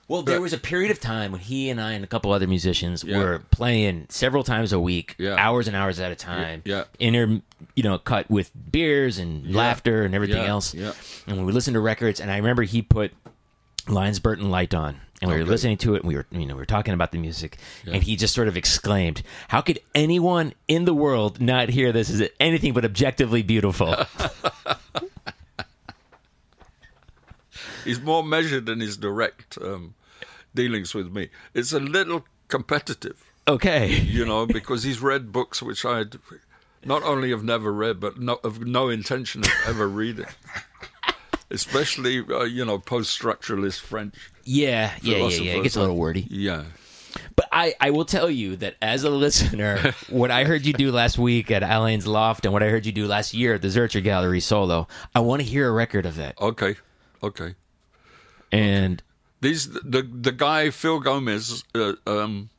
Well, 0.06 0.22
there 0.22 0.40
was 0.40 0.54
a 0.54 0.58
period 0.58 0.90
of 0.90 1.00
time 1.00 1.32
when 1.32 1.40
he 1.42 1.68
and 1.68 1.78
I 1.78 1.92
and 1.92 2.02
a 2.02 2.06
couple 2.06 2.32
other 2.32 2.46
musicians 2.46 3.04
Yeah. 3.04 3.18
were 3.18 3.38
playing 3.50 4.06
several 4.08 4.42
times 4.42 4.72
a 4.72 4.80
week, 4.80 5.14
Yeah. 5.18 5.34
hours 5.36 5.66
and 5.68 5.76
hours 5.76 6.00
at 6.00 6.10
a 6.10 6.14
time. 6.16 6.62
yeah. 6.64 6.84
Inter, 6.98 7.42
you 7.74 7.82
know, 7.82 7.98
cut 7.98 8.30
with 8.30 8.50
beers 8.72 9.18
and 9.18 9.54
laughter 9.54 10.04
and 10.04 10.14
everything 10.14 10.38
Yeah, 10.42 10.48
else. 10.48 10.72
yeah. 10.72 10.92
And 11.26 11.44
we 11.44 11.52
listened 11.52 11.74
to 11.74 11.80
records, 11.80 12.20
and 12.20 12.30
I 12.30 12.36
remember 12.38 12.62
he 12.62 12.80
put 12.80 13.12
Lines 13.86 14.18
Burnt 14.18 14.40
in 14.40 14.50
Light 14.50 14.72
on. 14.72 15.00
And 15.20 15.30
we 15.30 15.36
were 15.36 15.42
Okay. 15.42 15.50
listening 15.50 15.76
to 15.78 15.94
it, 15.96 16.02
and 16.02 16.08
we 16.08 16.14
were, 16.14 16.26
you 16.30 16.46
know, 16.46 16.54
we 16.54 16.60
were 16.60 16.66
talking 16.66 16.94
about 16.94 17.10
the 17.10 17.18
music, 17.18 17.58
and 17.86 18.02
he 18.04 18.14
just 18.14 18.34
sort 18.34 18.46
of 18.46 18.56
exclaimed, 18.56 19.22
"How 19.48 19.60
could 19.60 19.80
anyone 19.94 20.52
in 20.68 20.84
the 20.84 20.94
world 20.94 21.40
not 21.40 21.70
hear 21.70 21.90
this 21.92 22.08
as 22.08 22.22
anything 22.38 22.72
but 22.72 22.84
objectively 22.84 23.42
beautiful?" 23.42 23.96
He's 27.84 28.00
more 28.00 28.22
measured 28.22 28.68
in 28.68 28.80
his 28.80 28.96
direct 28.96 29.58
um, 29.60 29.94
dealings 30.54 30.94
with 30.94 31.10
me. 31.10 31.30
It's 31.54 31.72
a 31.72 31.80
little 31.80 32.24
competitive, 32.48 33.24
okay, 33.46 33.88
you 33.88 34.24
know, 34.24 34.46
because 34.46 34.82
he's 34.84 35.00
read 35.00 35.32
books 35.32 35.62
which 35.62 35.84
I 35.84 36.04
not 36.84 37.02
only 37.02 37.30
have 37.30 37.42
never 37.42 37.72
read, 37.72 37.98
but 37.98 38.18
no, 38.20 38.38
have 38.44 38.60
no 38.60 38.88
intention 38.88 39.42
of 39.42 39.50
ever 39.66 39.88
reading. 39.88 40.26
Especially, 41.50 42.22
uh, 42.28 42.42
you 42.44 42.64
know, 42.64 42.78
post-structuralist 42.78 43.80
French. 43.80 44.14
yeah, 44.44 44.94
yeah, 45.02 45.16
yeah, 45.16 45.28
yeah. 45.28 45.52
It 45.52 45.62
gets 45.62 45.76
a 45.76 45.80
little 45.80 45.96
wordy. 45.96 46.26
Yeah. 46.30 46.64
But 47.36 47.48
I, 47.50 47.74
I 47.80 47.90
will 47.90 48.04
tell 48.04 48.30
you 48.30 48.56
that 48.56 48.76
as 48.82 49.02
a 49.04 49.10
listener, 49.10 49.94
what 50.10 50.30
I 50.30 50.44
heard 50.44 50.66
you 50.66 50.72
do 50.72 50.92
last 50.92 51.18
week 51.18 51.50
at 51.50 51.62
Alain's 51.62 52.06
Loft 52.06 52.44
and 52.44 52.52
what 52.52 52.62
I 52.62 52.68
heard 52.68 52.84
you 52.84 52.92
do 52.92 53.06
last 53.06 53.32
year 53.32 53.54
at 53.54 53.62
the 53.62 53.68
Zurcher 53.68 54.02
Gallery 54.02 54.40
solo, 54.40 54.86
I 55.14 55.20
want 55.20 55.40
to 55.40 55.48
hear 55.48 55.68
a 55.68 55.72
record 55.72 56.04
of 56.04 56.16
that. 56.16 56.38
Okay. 56.40 56.76
Okay. 57.22 57.54
And 58.52 59.02
These 59.40 59.70
the 59.70 60.02
the 60.02 60.32
guy 60.32 60.70
Phil 60.70 61.00
Gomez 61.00 61.64
uh, 61.74 61.94
um, 62.06 62.50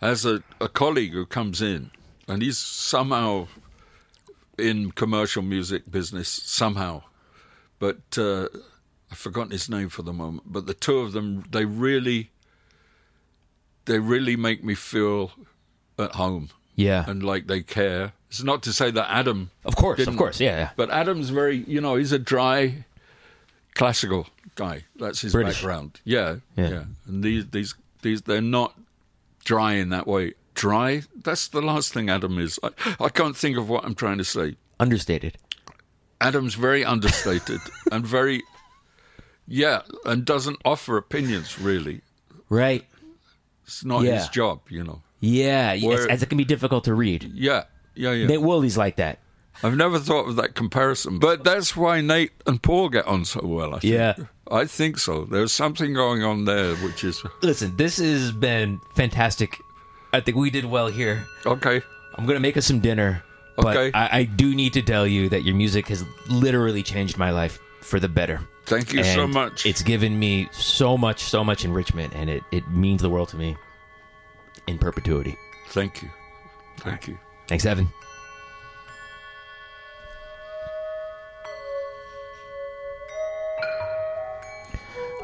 has 0.00 0.24
a, 0.24 0.42
a 0.60 0.68
colleague 0.68 1.12
who 1.12 1.26
comes 1.26 1.60
in, 1.62 1.90
and 2.28 2.42
he's 2.42 2.58
somehow 2.58 3.48
in 4.58 4.92
commercial 4.92 5.42
music 5.42 5.90
business 5.90 6.28
somehow, 6.28 7.02
but 7.82 8.16
uh, 8.16 8.46
I've 9.10 9.18
forgotten 9.18 9.50
his 9.50 9.68
name 9.68 9.88
for 9.88 10.02
the 10.02 10.12
moment. 10.12 10.44
But 10.46 10.66
the 10.66 10.74
two 10.74 11.00
of 11.00 11.10
them, 11.10 11.42
they 11.50 11.64
really, 11.64 12.30
they 13.86 13.98
really 13.98 14.36
make 14.36 14.62
me 14.62 14.76
feel 14.76 15.32
at 15.98 16.12
home 16.12 16.50
yeah, 16.76 17.04
and 17.08 17.24
like 17.24 17.48
they 17.48 17.60
care. 17.60 18.12
It's 18.28 18.44
not 18.44 18.62
to 18.62 18.72
say 18.72 18.92
that 18.92 19.10
Adam 19.10 19.50
of 19.64 19.74
course, 19.74 20.06
of 20.06 20.16
course, 20.16 20.38
yeah, 20.38 20.58
yeah. 20.58 20.70
but 20.76 20.90
Adam's 20.90 21.30
very, 21.30 21.56
you 21.56 21.80
know, 21.80 21.96
he's 21.96 22.12
a 22.12 22.20
dry, 22.20 22.84
classical 23.74 24.28
guy. 24.54 24.84
That's 24.94 25.20
his 25.20 25.32
British. 25.32 25.56
background. 25.56 26.00
Yeah, 26.04 26.36
Yeah. 26.56 26.68
yeah, 26.68 26.84
And 27.06 27.24
these, 27.24 27.48
these, 27.50 27.74
these, 28.02 28.22
they're 28.22 28.40
not 28.40 28.78
dry 29.44 29.72
in 29.72 29.88
that 29.88 30.06
way. 30.06 30.34
Dry. 30.54 31.02
That's 31.16 31.48
the 31.48 31.62
last 31.62 31.92
thing 31.92 32.08
Adam 32.08 32.38
is. 32.38 32.60
I, 32.62 32.70
I 33.00 33.08
can't 33.08 33.36
think 33.36 33.58
of 33.58 33.68
what 33.68 33.84
I'm 33.84 33.96
trying 33.96 34.18
to 34.18 34.24
say. 34.24 34.54
Understated. 34.78 35.36
Adam's 36.22 36.54
very 36.54 36.84
understated 36.84 37.60
and 37.92 38.06
very, 38.06 38.42
yeah, 39.46 39.82
and 40.04 40.24
doesn't 40.24 40.58
offer 40.64 40.96
opinions 40.96 41.58
really. 41.60 42.00
Right. 42.48 42.84
It's 43.64 43.84
not 43.84 44.02
Yeah. 44.04 44.18
his 44.18 44.28
job, 44.28 44.60
you 44.68 44.84
know. 44.84 45.02
Yeah, 45.20 45.76
Where- 45.78 46.10
as 46.10 46.22
it 46.22 46.28
can 46.28 46.38
be 46.38 46.44
difficult 46.44 46.84
to 46.84 46.94
read. 46.94 47.30
Yeah, 47.34 47.64
yeah, 47.94 48.12
yeah. 48.12 48.26
Nate 48.26 48.42
Wooley's 48.42 48.76
like 48.76 48.96
that. 48.96 49.18
I've 49.62 49.76
never 49.76 49.98
thought 49.98 50.28
of 50.28 50.36
that 50.36 50.54
comparison, 50.54 51.18
but 51.18 51.44
that's 51.44 51.76
why 51.76 52.00
Nate 52.00 52.32
and 52.46 52.60
Paul 52.62 52.88
get 52.88 53.06
on 53.06 53.24
so 53.24 53.40
well. 53.44 53.74
I 53.74 53.78
think. 53.80 53.92
Yeah. 53.94 54.14
I 54.50 54.64
think 54.64 54.98
so. 54.98 55.24
There's 55.24 55.52
something 55.52 55.92
going 55.94 56.22
on 56.24 56.44
there, 56.46 56.74
which 56.76 57.04
is 57.04 57.22
Listen, 57.42 57.76
this 57.76 57.98
has 57.98 58.32
been 58.32 58.80
fantastic. 58.96 59.56
I 60.12 60.20
think 60.20 60.36
we 60.36 60.50
did 60.50 60.64
well 60.64 60.88
here. 60.88 61.24
okay. 61.46 61.82
I'm 62.16 62.26
gonna 62.26 62.40
make 62.40 62.56
us 62.56 62.66
some 62.66 62.80
dinner. 62.80 63.22
But 63.62 63.76
Okay. 63.76 63.90
I, 63.96 64.18
I 64.20 64.24
do 64.24 64.54
need 64.54 64.72
to 64.74 64.82
tell 64.82 65.06
you 65.06 65.28
that 65.28 65.42
your 65.44 65.54
music 65.54 65.86
has 65.88 66.04
literally 66.28 66.82
changed 66.82 67.16
my 67.16 67.30
life 67.30 67.60
for 67.80 68.00
the 68.00 68.08
better. 68.08 68.40
Thank 68.66 68.92
you 68.92 69.02
so 69.04 69.26
much. 69.26 69.66
It's 69.66 69.82
given 69.82 70.18
me 70.18 70.48
so 70.52 70.96
much, 70.98 71.22
so 71.22 71.42
much 71.44 71.64
enrichment, 71.64 72.12
and 72.14 72.28
it, 72.28 72.42
it 72.52 72.68
means 72.70 73.02
the 73.02 73.10
world 73.10 73.28
to 73.30 73.36
me 73.36 73.56
in 74.66 74.78
perpetuity. 74.78 75.36
Thank 75.68 76.02
you. 76.02 76.10
Thank 76.78 77.08
you. 77.08 77.18
Thanks, 77.48 77.64
Evan. 77.66 77.88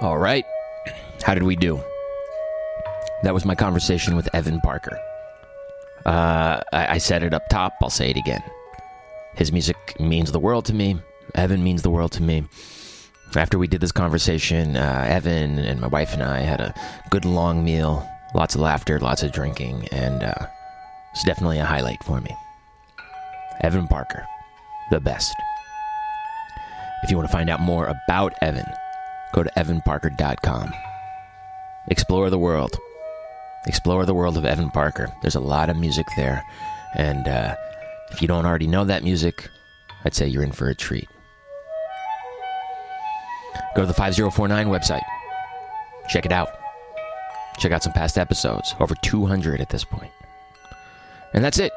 All 0.00 0.18
right. 0.18 0.44
How 1.24 1.34
did 1.34 1.42
we 1.42 1.56
do? 1.56 1.82
That 3.24 3.34
was 3.34 3.44
my 3.44 3.54
conversation 3.54 4.14
with 4.14 4.28
Evan 4.32 4.60
Parker. 4.60 4.98
Uh, 6.06 6.62
I, 6.72 6.94
I 6.94 6.98
said 6.98 7.22
it 7.22 7.34
up 7.34 7.48
top. 7.50 7.74
I'll 7.82 7.90
say 7.90 8.10
it 8.10 8.16
again. 8.16 8.42
His 9.34 9.52
music 9.52 9.76
means 10.00 10.32
the 10.32 10.40
world 10.40 10.64
to 10.66 10.74
me. 10.74 10.96
Evan 11.34 11.62
means 11.62 11.82
the 11.82 11.90
world 11.90 12.12
to 12.12 12.22
me. 12.22 12.44
After 13.36 13.58
we 13.58 13.68
did 13.68 13.80
this 13.80 13.92
conversation, 13.92 14.76
uh, 14.76 15.04
Evan 15.06 15.58
and 15.58 15.80
my 15.80 15.86
wife 15.86 16.14
and 16.14 16.22
I 16.22 16.40
had 16.40 16.60
a 16.60 16.74
good 17.10 17.24
long 17.24 17.62
meal, 17.62 18.08
lots 18.34 18.54
of 18.54 18.62
laughter, 18.62 18.98
lots 18.98 19.22
of 19.22 19.32
drinking, 19.32 19.86
and 19.92 20.22
uh, 20.22 20.46
it's 21.12 21.24
definitely 21.24 21.58
a 21.58 21.64
highlight 21.64 22.02
for 22.04 22.20
me. 22.20 22.34
Evan 23.60 23.86
Parker, 23.86 24.26
the 24.90 25.00
best. 25.00 25.34
If 27.02 27.10
you 27.10 27.16
want 27.16 27.28
to 27.28 27.32
find 27.32 27.50
out 27.50 27.60
more 27.60 27.86
about 27.86 28.32
Evan, 28.40 28.66
go 29.32 29.42
to 29.42 29.50
evanparker.com. 29.56 30.72
Explore 31.88 32.30
the 32.30 32.38
world. 32.38 32.76
Explore 33.66 34.06
the 34.06 34.14
world 34.14 34.36
of 34.36 34.44
Evan 34.44 34.70
Parker. 34.70 35.12
There's 35.22 35.34
a 35.34 35.40
lot 35.40 35.68
of 35.70 35.76
music 35.76 36.06
there. 36.16 36.42
And 36.94 37.26
uh, 37.28 37.54
if 38.10 38.22
you 38.22 38.28
don't 38.28 38.46
already 38.46 38.66
know 38.66 38.84
that 38.84 39.04
music, 39.04 39.48
I'd 40.04 40.14
say 40.14 40.26
you're 40.26 40.42
in 40.42 40.52
for 40.52 40.68
a 40.68 40.74
treat. 40.74 41.08
Go 43.74 43.82
to 43.82 43.86
the 43.86 43.94
5049 43.94 44.68
website. 44.68 45.02
Check 46.08 46.24
it 46.24 46.32
out. 46.32 46.48
Check 47.58 47.72
out 47.72 47.82
some 47.82 47.92
past 47.92 48.16
episodes. 48.16 48.74
Over 48.80 48.94
200 49.02 49.60
at 49.60 49.68
this 49.68 49.84
point. 49.84 50.12
And 51.34 51.44
that's 51.44 51.58
it. 51.58 51.72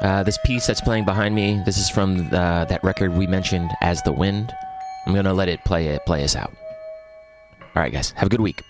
Uh, 0.00 0.22
this 0.22 0.38
piece 0.44 0.66
that's 0.66 0.80
playing 0.80 1.04
behind 1.04 1.34
me, 1.34 1.62
this 1.64 1.78
is 1.78 1.88
from 1.88 2.28
uh, 2.32 2.64
that 2.66 2.82
record 2.82 3.12
we 3.12 3.26
mentioned, 3.26 3.70
As 3.80 4.02
the 4.02 4.12
Wind. 4.12 4.52
I'm 5.06 5.12
going 5.12 5.24
to 5.24 5.32
let 5.32 5.48
it 5.48 5.64
play, 5.64 5.88
it 5.88 6.04
play 6.06 6.24
us 6.24 6.36
out. 6.36 6.52
All 7.60 7.82
right, 7.82 7.92
guys. 7.92 8.10
Have 8.12 8.26
a 8.26 8.30
good 8.30 8.40
week. 8.40 8.62